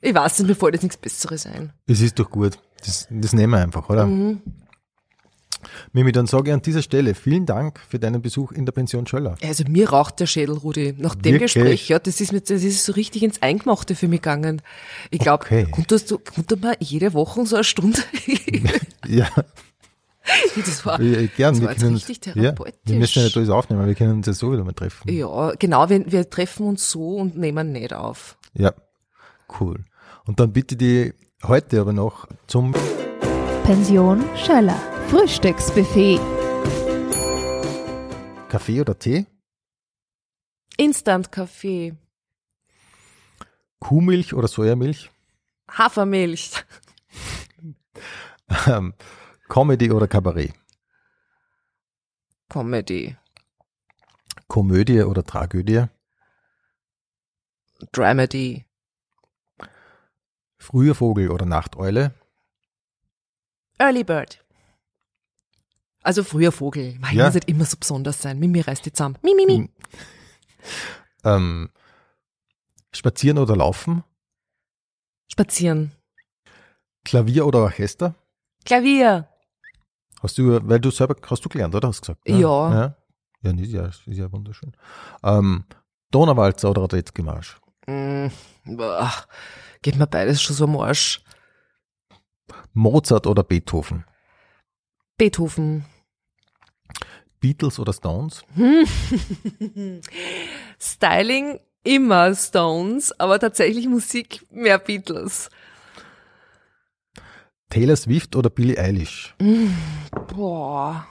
Ich 0.00 0.14
weiß 0.14 0.38
nicht, 0.40 0.48
mir 0.48 0.54
fällt 0.56 0.74
jetzt 0.74 0.82
nichts 0.82 0.96
Besseres 0.96 1.44
ein. 1.46 1.72
Es 1.86 2.00
ist 2.00 2.18
doch 2.18 2.30
gut. 2.30 2.58
Das, 2.84 3.06
das 3.10 3.32
nehmen 3.34 3.52
wir 3.52 3.60
einfach, 3.62 3.88
oder? 3.90 4.06
Mhm. 4.06 4.40
Mimi, 5.92 6.12
dann 6.12 6.26
sage 6.26 6.50
ich 6.50 6.54
an 6.54 6.62
dieser 6.62 6.82
Stelle 6.82 7.14
vielen 7.14 7.46
Dank 7.46 7.80
für 7.88 7.98
deinen 7.98 8.22
Besuch 8.22 8.52
in 8.52 8.64
der 8.66 8.72
Pension 8.72 9.06
Schöller. 9.06 9.36
Also 9.42 9.64
mir 9.68 9.90
raucht 9.90 10.20
der 10.20 10.26
Schädel, 10.26 10.56
Rudi. 10.56 10.94
Nach 10.98 11.14
dem 11.14 11.34
Wirklich? 11.34 11.54
Gespräch, 11.54 11.88
ja, 11.88 11.98
das 11.98 12.20
ist 12.20 12.32
mir, 12.32 12.40
das 12.40 12.62
ist 12.62 12.84
so 12.84 12.92
richtig 12.92 13.22
ins 13.22 13.42
Eingemachte 13.42 13.94
für 13.94 14.08
mich 14.08 14.22
gegangen. 14.22 14.62
Ich 15.10 15.18
glaube, 15.20 15.44
Okay. 15.44 15.66
konntest 15.70 16.10
du, 16.10 16.18
konnte 16.18 16.56
man 16.56 16.74
jede 16.80 17.12
Woche 17.14 17.44
so 17.46 17.56
eine 17.56 17.64
Stunde? 17.64 17.98
Ja, 19.06 19.28
das 20.54 20.86
war, 20.86 21.00
äh, 21.00 21.26
gern. 21.28 21.54
das 21.54 21.60
wir 21.60 21.66
war 21.66 21.72
jetzt 21.72 21.80
können 21.82 21.94
richtig 21.94 22.18
uns, 22.18 22.26
ja, 22.26 22.32
therapeutisch. 22.34 22.80
wir 22.84 22.98
müssen 22.98 23.18
ja 23.18 23.24
nicht 23.24 23.36
alles 23.36 23.48
aufnehmen, 23.50 23.86
wir 23.86 23.94
können 23.94 24.12
uns 24.18 24.26
ja 24.26 24.32
so 24.32 24.52
wieder 24.52 24.62
mal 24.62 24.72
treffen. 24.74 25.10
Ja, 25.10 25.52
genau, 25.58 25.88
wir, 25.88 26.12
wir 26.12 26.28
treffen 26.28 26.66
uns 26.66 26.90
so 26.90 27.16
und 27.16 27.36
nehmen 27.36 27.72
nicht 27.72 27.92
auf. 27.92 28.36
Ja, 28.54 28.72
cool. 29.60 29.84
Und 30.26 30.38
dann 30.38 30.52
bitte 30.52 30.76
die 30.76 31.14
heute 31.42 31.80
aber 31.80 31.92
noch 31.92 32.26
zum 32.46 32.74
Pension 33.64 34.22
Schöller. 34.36 34.76
Frühstücksbuffet. 35.10 36.20
Kaffee 38.48 38.80
oder 38.80 38.96
Tee, 38.96 39.26
Instant-Kaffee, 40.76 41.96
Kuhmilch 43.80 44.34
oder 44.34 44.46
Sojamilch, 44.46 45.10
Hafermilch, 45.68 46.64
ähm, 48.68 48.94
Comedy 49.48 49.90
oder 49.90 50.06
Kabarett, 50.06 50.54
Comedy, 52.48 53.16
Komödie 54.46 55.02
oder 55.02 55.24
Tragödie, 55.24 55.86
Dramedy, 57.90 58.64
früher 60.58 60.94
Vogel 60.94 61.32
oder 61.32 61.46
Nachteule, 61.46 62.14
Early 63.80 64.04
Bird. 64.04 64.44
Also 66.02 66.24
früher 66.24 66.52
Vogel. 66.52 66.98
Man 66.98 67.14
Ja. 67.14 67.26
muss 67.26 67.34
nicht 67.34 67.48
immer 67.48 67.64
so 67.64 67.76
besonders 67.78 68.20
sein. 68.22 68.38
Mimi 68.38 68.60
reißt 68.60 68.84
die 68.86 68.92
zusammen. 68.92 69.18
Mimi, 69.22 69.44
Mimi. 69.46 69.56
Hm. 69.66 69.68
ähm, 71.24 71.70
Spazieren 72.92 73.38
oder 73.38 73.56
Laufen, 73.56 74.02
Spazieren. 75.30 75.92
Klavier 77.04 77.46
oder 77.46 77.60
Orchester. 77.60 78.14
Klavier. 78.64 79.28
Hast 80.22 80.36
du, 80.38 80.58
weil 80.68 80.80
du 80.80 80.90
selber, 80.90 81.14
hast 81.30 81.44
du 81.44 81.48
gelernt, 81.48 81.74
oder? 81.74 81.88
Hast 81.88 81.98
du 81.98 82.12
gesagt? 82.14 82.28
ne? 82.28 82.38
Ja. 82.40 82.72
Ja, 82.74 82.96
ja, 83.42 83.52
nicht, 83.52 83.70
ja, 83.72 83.86
ist 83.86 84.02
ja 84.06 84.30
wunderschön. 84.32 84.76
Ähm, 85.22 85.64
Donauwalzer 86.10 86.70
oder 86.70 86.82
Radetzky-Marsch. 86.82 87.58
Mm, 87.86 88.26
geht 89.82 89.96
mir 89.96 90.06
beides 90.06 90.42
schon 90.42 90.56
so 90.56 90.64
am 90.64 90.76
Arsch. 90.78 91.22
Mozart 92.74 93.26
oder 93.26 93.44
Beethoven. 93.44 94.04
Beethoven. 95.20 95.84
Beatles 97.40 97.78
oder 97.78 97.92
Stones. 97.92 98.42
Styling 100.80 101.60
immer 101.84 102.34
Stones, 102.34 103.12
aber 103.20 103.38
tatsächlich 103.38 103.86
Musik 103.86 104.46
mehr 104.50 104.78
Beatles. 104.78 105.50
Taylor 107.68 107.96
Swift 107.96 108.34
oder 108.34 108.48
Billie 108.48 108.78
Eilish. 108.78 109.34
Boah. 110.28 111.06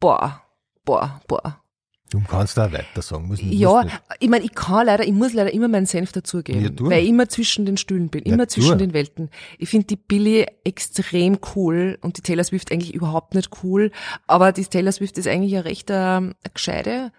Boah. 0.00 0.42
Boah. 0.82 1.20
Boah. 1.28 1.62
Du 2.12 2.20
kannst 2.28 2.58
da 2.58 2.70
weiter 2.72 3.00
sagen. 3.00 3.26
Muss, 3.26 3.40
muss 3.42 3.54
Ja, 3.54 3.86
ich 4.20 4.28
meine, 4.28 4.44
ich 4.44 4.54
kann 4.54 4.84
leider, 4.86 5.04
ich 5.04 5.12
muss 5.12 5.32
leider 5.32 5.52
immer 5.52 5.68
meinen 5.68 5.86
Senf 5.86 6.12
dazugeben, 6.12 6.60
Ja, 6.62 6.70
weil 6.90 7.02
ich 7.02 7.08
immer 7.08 7.26
zwischen 7.28 7.64
den 7.64 7.78
Stühlen 7.78 8.10
bin, 8.10 8.22
immer 8.24 8.42
Ja, 8.44 8.48
zwischen 8.48 8.76
den 8.78 8.92
Welten. 8.92 9.30
Ich 9.58 9.70
finde 9.70 9.86
die 9.86 9.96
Billie 9.96 10.46
extrem 10.64 11.38
cool 11.56 11.98
und 12.02 12.18
die 12.18 12.20
Taylor 12.22 12.44
Swift 12.44 12.70
eigentlich 12.70 12.92
überhaupt 12.94 13.34
nicht 13.34 13.50
cool, 13.64 13.90
aber 14.26 14.52
die 14.52 14.64
Taylor 14.66 14.92
Swift 14.92 15.16
ist 15.16 15.26
eigentlich 15.26 15.54
eine 15.54 15.64
recht 15.64 15.88
ähm, 15.90 16.34
eine 16.44 16.52
gescheite 16.52 17.12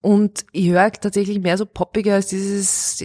und 0.00 0.44
ich 0.52 0.68
höre 0.68 0.90
tatsächlich 0.92 1.40
mehr 1.40 1.56
so 1.56 1.64
poppiger 1.64 2.14
als 2.14 2.26
dieses, 2.26 3.02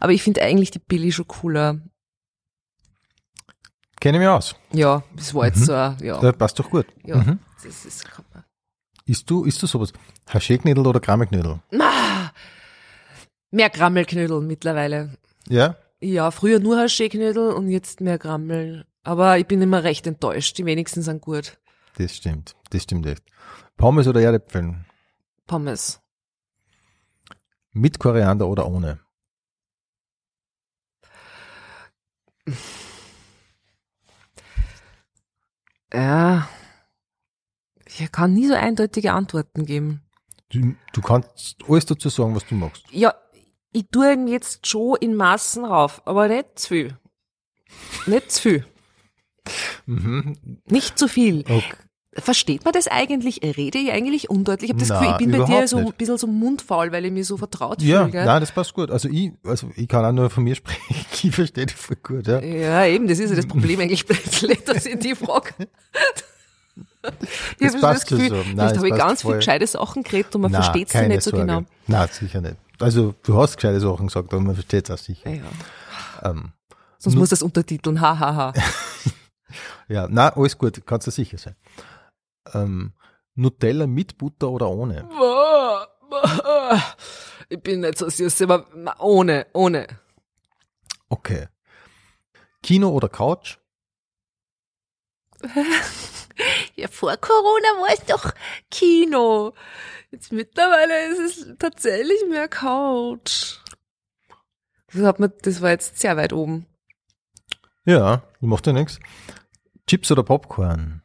aber 0.00 0.12
ich 0.12 0.22
finde 0.22 0.40
eigentlich 0.42 0.70
die 0.70 0.78
Billie 0.80 1.12
schon 1.12 1.28
cooler. 1.28 1.80
Kenne 4.00 4.18
mich 4.18 4.28
aus. 4.28 4.54
Ja, 4.72 5.02
das 5.16 5.34
war 5.34 5.46
jetzt 5.46 5.60
Mhm. 5.60 5.64
so, 5.64 5.72
ein- 5.74 5.96
ja, 6.02 6.20
Das 6.20 6.36
passt 6.36 6.58
doch 6.58 6.70
gut. 6.70 6.86
ja, 7.04 7.16
Mhm. 7.16 7.38
das 7.62 7.84
ist, 7.84 8.04
kann 8.10 8.24
man- 8.32 8.43
Isst 9.06 9.28
du, 9.28 9.44
isst 9.44 9.62
du 9.62 9.66
sowas? 9.66 9.92
Hascheknödel 10.28 10.86
oder 10.86 11.00
Krammeknödel? 11.00 11.60
Ah, 11.78 12.30
mehr 13.50 13.68
Grammelknödel 13.68 14.40
mittlerweile. 14.40 15.16
Ja? 15.48 15.76
Ja, 16.00 16.30
früher 16.30 16.58
nur 16.58 16.78
Hascheknödel 16.78 17.52
und 17.52 17.68
jetzt 17.68 18.00
mehr 18.00 18.18
Grammel. 18.18 18.86
Aber 19.02 19.38
ich 19.38 19.46
bin 19.46 19.60
immer 19.60 19.84
recht 19.84 20.06
enttäuscht. 20.06 20.56
Die 20.56 20.64
wenigsten 20.64 21.02
sind 21.02 21.20
gut. 21.20 21.58
Das 21.98 22.16
stimmt. 22.16 22.54
Das 22.70 22.82
stimmt 22.82 23.06
echt. 23.06 23.22
Pommes 23.76 24.08
oder 24.08 24.20
Erdäpfeln? 24.22 24.86
Pommes. 25.46 26.00
Mit 27.72 27.98
Koriander 27.98 28.48
oder 28.48 28.66
ohne? 28.66 29.00
Ja. 35.92 36.48
Ich 37.98 38.10
kann 38.12 38.34
nie 38.34 38.46
so 38.46 38.54
eindeutige 38.54 39.12
Antworten 39.12 39.66
geben. 39.66 40.02
Du, 40.50 40.74
du 40.92 41.00
kannst 41.00 41.56
alles 41.68 41.86
dazu 41.86 42.08
sagen, 42.08 42.34
was 42.34 42.46
du 42.46 42.54
magst. 42.54 42.84
Ja, 42.90 43.14
ich 43.72 43.86
tue 43.90 44.12
ihn 44.12 44.28
jetzt 44.28 44.66
schon 44.66 44.96
in 45.00 45.14
Massen 45.14 45.64
rauf, 45.64 46.02
aber 46.06 46.28
nicht 46.28 46.58
zu 46.58 46.68
viel. 46.68 46.98
Nicht 48.06 48.30
zu 48.30 48.40
viel. 48.42 48.66
Mhm. 49.86 50.36
Nicht 50.66 50.98
zu 50.98 51.08
viel. 51.08 51.40
Okay. 51.40 51.62
Versteht 52.16 52.64
man 52.64 52.72
das 52.72 52.86
eigentlich? 52.86 53.42
Rede 53.42 53.78
ich 53.78 53.90
eigentlich 53.90 54.30
undeutlich? 54.30 54.70
Ich 54.70 54.74
habe 54.74 54.80
das 54.80 54.88
Na, 54.90 55.00
Gefühl, 55.00 55.10
ich 55.26 55.32
bin 55.32 55.40
bei 55.40 55.44
dir 55.46 55.66
so 55.66 55.78
ein 55.78 55.92
bisschen 55.98 56.16
so 56.16 56.28
mundfaul, 56.28 56.92
weil 56.92 57.04
ich 57.04 57.10
mich 57.10 57.26
so 57.26 57.36
vertraut 57.36 57.82
Ja, 57.82 58.02
fühle. 58.02 58.12
Gell? 58.12 58.24
nein, 58.24 58.40
das 58.40 58.52
passt 58.52 58.72
gut. 58.74 58.92
Also 58.92 59.08
ich, 59.08 59.32
also 59.44 59.68
ich 59.74 59.88
kann 59.88 60.04
auch 60.04 60.12
nur 60.12 60.30
von 60.30 60.44
mir 60.44 60.54
sprechen. 60.54 60.94
Ich 61.24 61.34
verstehe 61.34 61.66
dich 61.66 61.74
voll 61.74 61.96
gut, 62.00 62.28
ja. 62.28 62.40
Ja, 62.40 62.86
eben, 62.86 63.08
das 63.08 63.18
ist 63.18 63.30
ja 63.30 63.36
das 63.36 63.46
Problem 63.46 63.80
eigentlich 63.80 64.06
plötzlich, 64.06 64.62
dass 64.64 64.86
ich 64.86 64.98
die 65.00 65.14
frage. 65.16 65.54
Ich 67.58 67.58
Das 67.58 67.72
habe 67.74 67.80
passt 67.80 68.02
das 68.02 68.06
Gefühl, 68.06 68.28
so. 68.28 68.34
Nein, 68.36 68.44
vielleicht 68.44 68.70
das 68.70 68.76
habe 68.78 68.88
ich 68.88 68.94
ganz 68.96 69.22
voll. 69.22 69.32
viel 69.32 69.38
gescheite 69.38 69.66
Sachen 69.66 70.02
geredet 70.02 70.34
und 70.34 70.40
man 70.42 70.52
versteht 70.52 70.88
sie 70.88 71.06
nicht 71.08 71.22
so 71.22 71.30
Sorge. 71.30 71.46
genau. 71.46 71.62
Nein, 71.86 72.08
sicher 72.12 72.40
nicht. 72.40 72.56
Also 72.80 73.14
du 73.22 73.36
hast 73.38 73.56
gescheite 73.56 73.80
Sachen 73.80 74.06
gesagt, 74.08 74.32
aber 74.32 74.42
man 74.42 74.54
versteht 74.54 74.88
es 74.88 74.94
auch 74.94 74.98
sicher. 75.02 75.30
Ja. 75.30 75.42
Ähm, 76.22 76.52
Sonst 76.98 77.16
muss 77.16 77.28
das 77.28 77.42
untertiteln, 77.42 78.00
hahaha. 78.00 78.52
ja, 79.88 80.06
na, 80.10 80.30
alles 80.34 80.56
gut, 80.56 80.82
kannst 80.86 81.06
du 81.06 81.10
sicher 81.10 81.36
sein. 81.38 81.54
Ähm, 82.54 82.92
Nutella 83.34 83.86
mit 83.86 84.16
Butter 84.18 84.48
oder 84.50 84.68
ohne? 84.70 85.08
Ich 87.50 87.60
bin 87.62 87.80
nicht 87.80 87.98
so 87.98 88.08
süß, 88.08 88.42
aber 88.42 88.66
ohne, 89.00 89.46
ohne. 89.52 89.86
Okay. 91.10 91.48
Kino 92.62 92.88
oder 92.88 93.08
Couch? 93.08 93.58
Ja, 96.76 96.88
vor 96.88 97.16
Corona 97.16 97.68
war 97.80 97.92
es 97.92 98.04
doch 98.06 98.32
Kino. 98.70 99.54
Jetzt 100.10 100.32
mittlerweile 100.32 101.06
ist 101.06 101.18
es 101.18 101.58
tatsächlich 101.58 102.24
mehr 102.28 102.48
Couch. 102.48 103.58
Das, 104.92 105.02
hat 105.02 105.20
mir, 105.20 105.28
das 105.28 105.62
war 105.62 105.70
jetzt 105.70 105.98
sehr 105.98 106.16
weit 106.16 106.32
oben. 106.32 106.66
Ja, 107.84 108.22
macht 108.40 108.66
ja 108.66 108.72
nichts. 108.72 108.98
Chips 109.86 110.10
oder 110.10 110.22
Popcorn? 110.22 111.02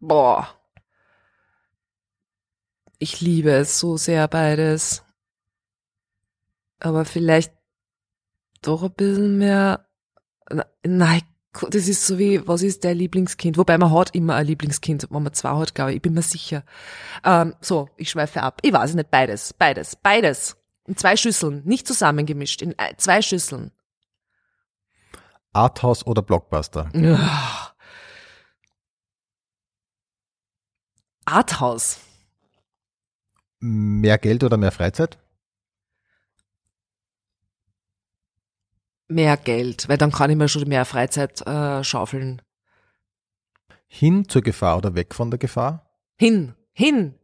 Boah. 0.00 0.48
Ich 2.98 3.20
liebe 3.20 3.50
es 3.50 3.78
so 3.78 3.96
sehr 3.96 4.28
beides. 4.28 5.04
aber 6.80 7.04
vielleicht 7.04 7.52
doch 8.62 8.82
ein 8.82 8.92
bisschen 8.92 9.38
mehr, 9.38 9.86
nein, 10.82 11.22
das 11.70 11.88
ist 11.88 12.06
so 12.06 12.18
wie, 12.18 12.46
was 12.46 12.62
ist 12.62 12.84
dein 12.84 12.96
Lieblingskind? 12.96 13.58
Wobei 13.58 13.78
man 13.78 13.92
hat 13.92 14.14
immer 14.14 14.34
ein 14.34 14.46
Lieblingskind, 14.46 15.08
wenn 15.10 15.22
man 15.22 15.32
zwei 15.32 15.50
hat, 15.50 15.74
glaube 15.74 15.90
ich, 15.90 15.96
ich 15.96 16.02
bin 16.02 16.14
mir 16.14 16.22
sicher. 16.22 16.64
Ähm, 17.24 17.54
so, 17.60 17.88
ich 17.96 18.10
schweife 18.10 18.42
ab. 18.42 18.60
Ich 18.62 18.72
weiß 18.72 18.94
nicht, 18.94 19.10
beides, 19.10 19.52
beides, 19.52 19.96
beides. 19.96 20.56
In 20.86 20.96
zwei 20.96 21.16
Schüsseln, 21.16 21.62
nicht 21.64 21.86
zusammengemischt, 21.86 22.62
in 22.62 22.74
zwei 22.98 23.22
Schüsseln. 23.22 23.72
Arthouse 25.52 26.06
oder 26.06 26.22
Blockbuster? 26.22 26.90
Ja. 26.94 27.72
Arthouse. 31.24 31.98
Mehr 33.58 34.18
Geld 34.18 34.44
oder 34.44 34.56
mehr 34.56 34.70
Freizeit? 34.70 35.18
Mehr 39.08 39.36
Geld, 39.36 39.88
weil 39.88 39.98
dann 39.98 40.10
kann 40.10 40.30
ich 40.30 40.36
mir 40.36 40.48
schon 40.48 40.68
mehr 40.68 40.84
Freizeit 40.84 41.46
äh, 41.46 41.84
schaufeln. 41.84 42.42
Hin 43.86 44.28
zur 44.28 44.42
Gefahr 44.42 44.78
oder 44.78 44.94
weg 44.94 45.14
von 45.14 45.30
der 45.30 45.38
Gefahr? 45.38 45.88
Hin, 46.18 46.54
hin. 46.72 47.14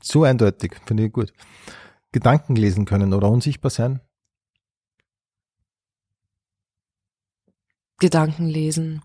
So 0.00 0.22
eindeutig, 0.22 0.76
finde 0.86 1.06
ich 1.06 1.12
gut. 1.12 1.32
Gedanken 2.12 2.54
lesen 2.54 2.84
können 2.84 3.12
oder 3.12 3.28
unsichtbar 3.28 3.70
sein? 3.70 4.00
Gedanken 7.98 8.46
lesen. 8.46 9.02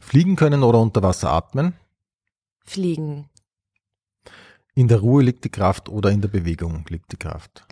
Fliegen 0.00 0.34
können 0.34 0.64
oder 0.64 0.80
unter 0.80 1.02
Wasser 1.02 1.30
atmen? 1.30 1.74
Fliegen. 2.64 3.30
In 4.74 4.88
der 4.88 4.98
Ruhe 4.98 5.22
liegt 5.22 5.44
die 5.44 5.50
Kraft 5.50 5.88
oder 5.88 6.10
in 6.10 6.20
der 6.20 6.28
Bewegung 6.28 6.84
liegt 6.88 7.12
die 7.12 7.16
Kraft? 7.16 7.64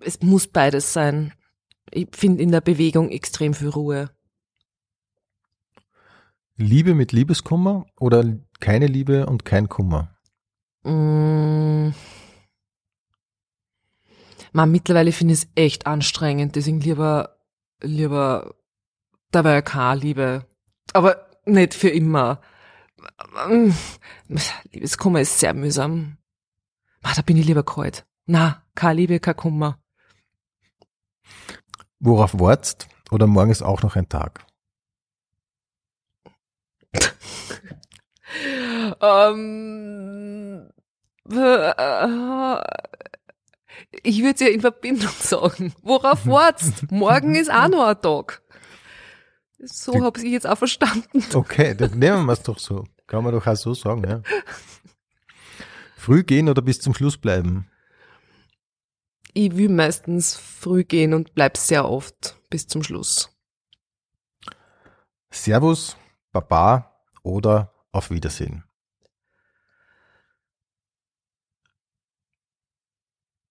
Es 0.00 0.20
muss 0.22 0.48
beides 0.48 0.92
sein. 0.92 1.32
Ich 1.92 2.08
finde 2.12 2.42
in 2.42 2.52
der 2.52 2.60
Bewegung 2.60 3.10
extrem 3.10 3.54
viel 3.54 3.68
Ruhe. 3.68 4.10
Liebe 6.56 6.94
mit 6.94 7.12
Liebeskummer 7.12 7.86
oder 7.98 8.24
keine 8.60 8.86
Liebe 8.86 9.26
und 9.26 9.44
kein 9.44 9.68
Kummer? 9.68 10.14
Mm. 10.82 11.90
Man, 14.52 14.70
mittlerweile 14.70 15.12
finde 15.12 15.34
ich 15.34 15.40
es 15.40 15.48
echt 15.54 15.86
anstrengend, 15.86 16.56
deswegen 16.56 16.80
lieber, 16.80 17.38
lieber 17.80 18.56
dabei 19.30 19.62
keine 19.62 20.00
Liebe. 20.00 20.46
Aber 20.92 21.28
nicht 21.46 21.74
für 21.74 21.88
immer. 21.88 22.40
Liebeskummer 24.72 25.20
ist 25.20 25.38
sehr 25.38 25.54
mühsam. 25.54 26.18
Ah, 27.02 27.14
da 27.14 27.22
bin 27.22 27.36
ich 27.36 27.46
lieber 27.46 27.62
kalt. 27.62 28.06
Na, 28.26 28.62
keine 28.74 28.94
Liebe, 29.00 29.20
kein 29.20 29.36
Kummer. 29.36 29.78
Worauf 31.98 32.38
wartest? 32.38 32.88
Oder 33.10 33.26
morgen 33.26 33.50
ist 33.50 33.62
auch 33.62 33.82
noch 33.82 33.96
ein 33.96 34.08
Tag? 34.08 34.46
ähm, 39.00 40.70
ich 44.02 44.20
würde 44.20 44.34
es 44.34 44.40
ja 44.40 44.48
in 44.48 44.60
Verbindung 44.60 45.10
sagen. 45.20 45.74
Worauf 45.82 46.26
wartest? 46.26 46.90
Morgen 46.90 47.34
ist 47.34 47.50
auch 47.50 47.68
noch 47.68 47.86
ein 47.86 48.00
Tag. 48.00 48.42
So 49.62 50.02
habe 50.02 50.18
ich 50.20 50.32
jetzt 50.32 50.46
auch 50.46 50.56
verstanden. 50.56 51.22
Okay, 51.34 51.74
dann 51.74 51.98
nehmen 51.98 52.26
wir 52.26 52.32
es 52.32 52.42
doch 52.42 52.58
so. 52.58 52.86
Kann 53.06 53.24
man 53.24 53.32
doch 53.32 53.46
auch 53.46 53.56
so 53.56 53.74
sagen, 53.74 54.04
ja. 54.08 54.22
Früh 55.96 56.22
gehen 56.22 56.48
oder 56.48 56.62
bis 56.62 56.80
zum 56.80 56.94
Schluss 56.94 57.18
bleiben? 57.18 57.70
Ich 59.34 59.56
will 59.56 59.68
meistens 59.68 60.36
früh 60.36 60.84
gehen 60.84 61.12
und 61.12 61.34
bleib 61.34 61.56
sehr 61.56 61.88
oft 61.88 62.40
bis 62.48 62.66
zum 62.66 62.82
Schluss. 62.82 63.30
Servus, 65.30 65.96
Baba 66.32 67.04
oder 67.22 67.72
auf 67.92 68.10
Wiedersehen? 68.10 68.64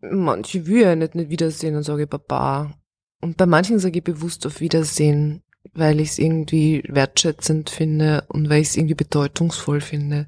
Manche 0.01 0.65
will 0.65 0.81
ja 0.81 0.95
nicht, 0.95 1.15
nicht 1.15 1.29
Wiedersehen 1.29 1.75
und 1.75 1.83
sage 1.83 2.07
Baba. 2.07 2.73
Und 3.21 3.37
bei 3.37 3.45
manchen 3.45 3.79
sage 3.79 3.99
ich 3.99 4.03
bewusst 4.03 4.45
auf 4.45 4.59
Wiedersehen, 4.59 5.43
weil 5.73 5.99
ich 5.99 6.09
es 6.09 6.19
irgendwie 6.19 6.83
wertschätzend 6.87 7.69
finde 7.69 8.23
und 8.29 8.49
weil 8.49 8.61
ich 8.61 8.69
es 8.69 8.77
irgendwie 8.77 8.95
bedeutungsvoll 8.95 9.81
finde. 9.81 10.27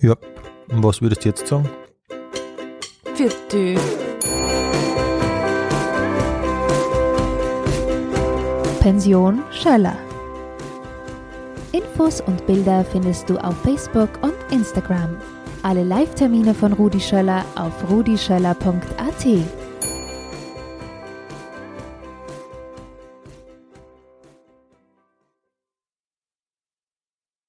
Ja, 0.00 0.14
und 0.68 0.82
was 0.82 1.00
würdest 1.00 1.24
du 1.24 1.28
jetzt 1.28 1.46
sagen? 1.46 1.68
Vierte. 3.14 3.76
Pension 8.80 9.42
Schöller. 9.50 9.96
Infos 11.72 12.20
und 12.20 12.46
Bilder 12.46 12.84
findest 12.84 13.28
du 13.28 13.36
auf 13.36 13.56
Facebook 13.62 14.10
und 14.22 14.34
Instagram. 14.50 15.16
Alle 15.62 15.82
Live-Termine 15.82 16.54
von 16.54 16.72
Rudi 16.72 17.00
Schöller 17.00 17.44
auf 17.56 17.90
rudischöller.at. 17.90 19.26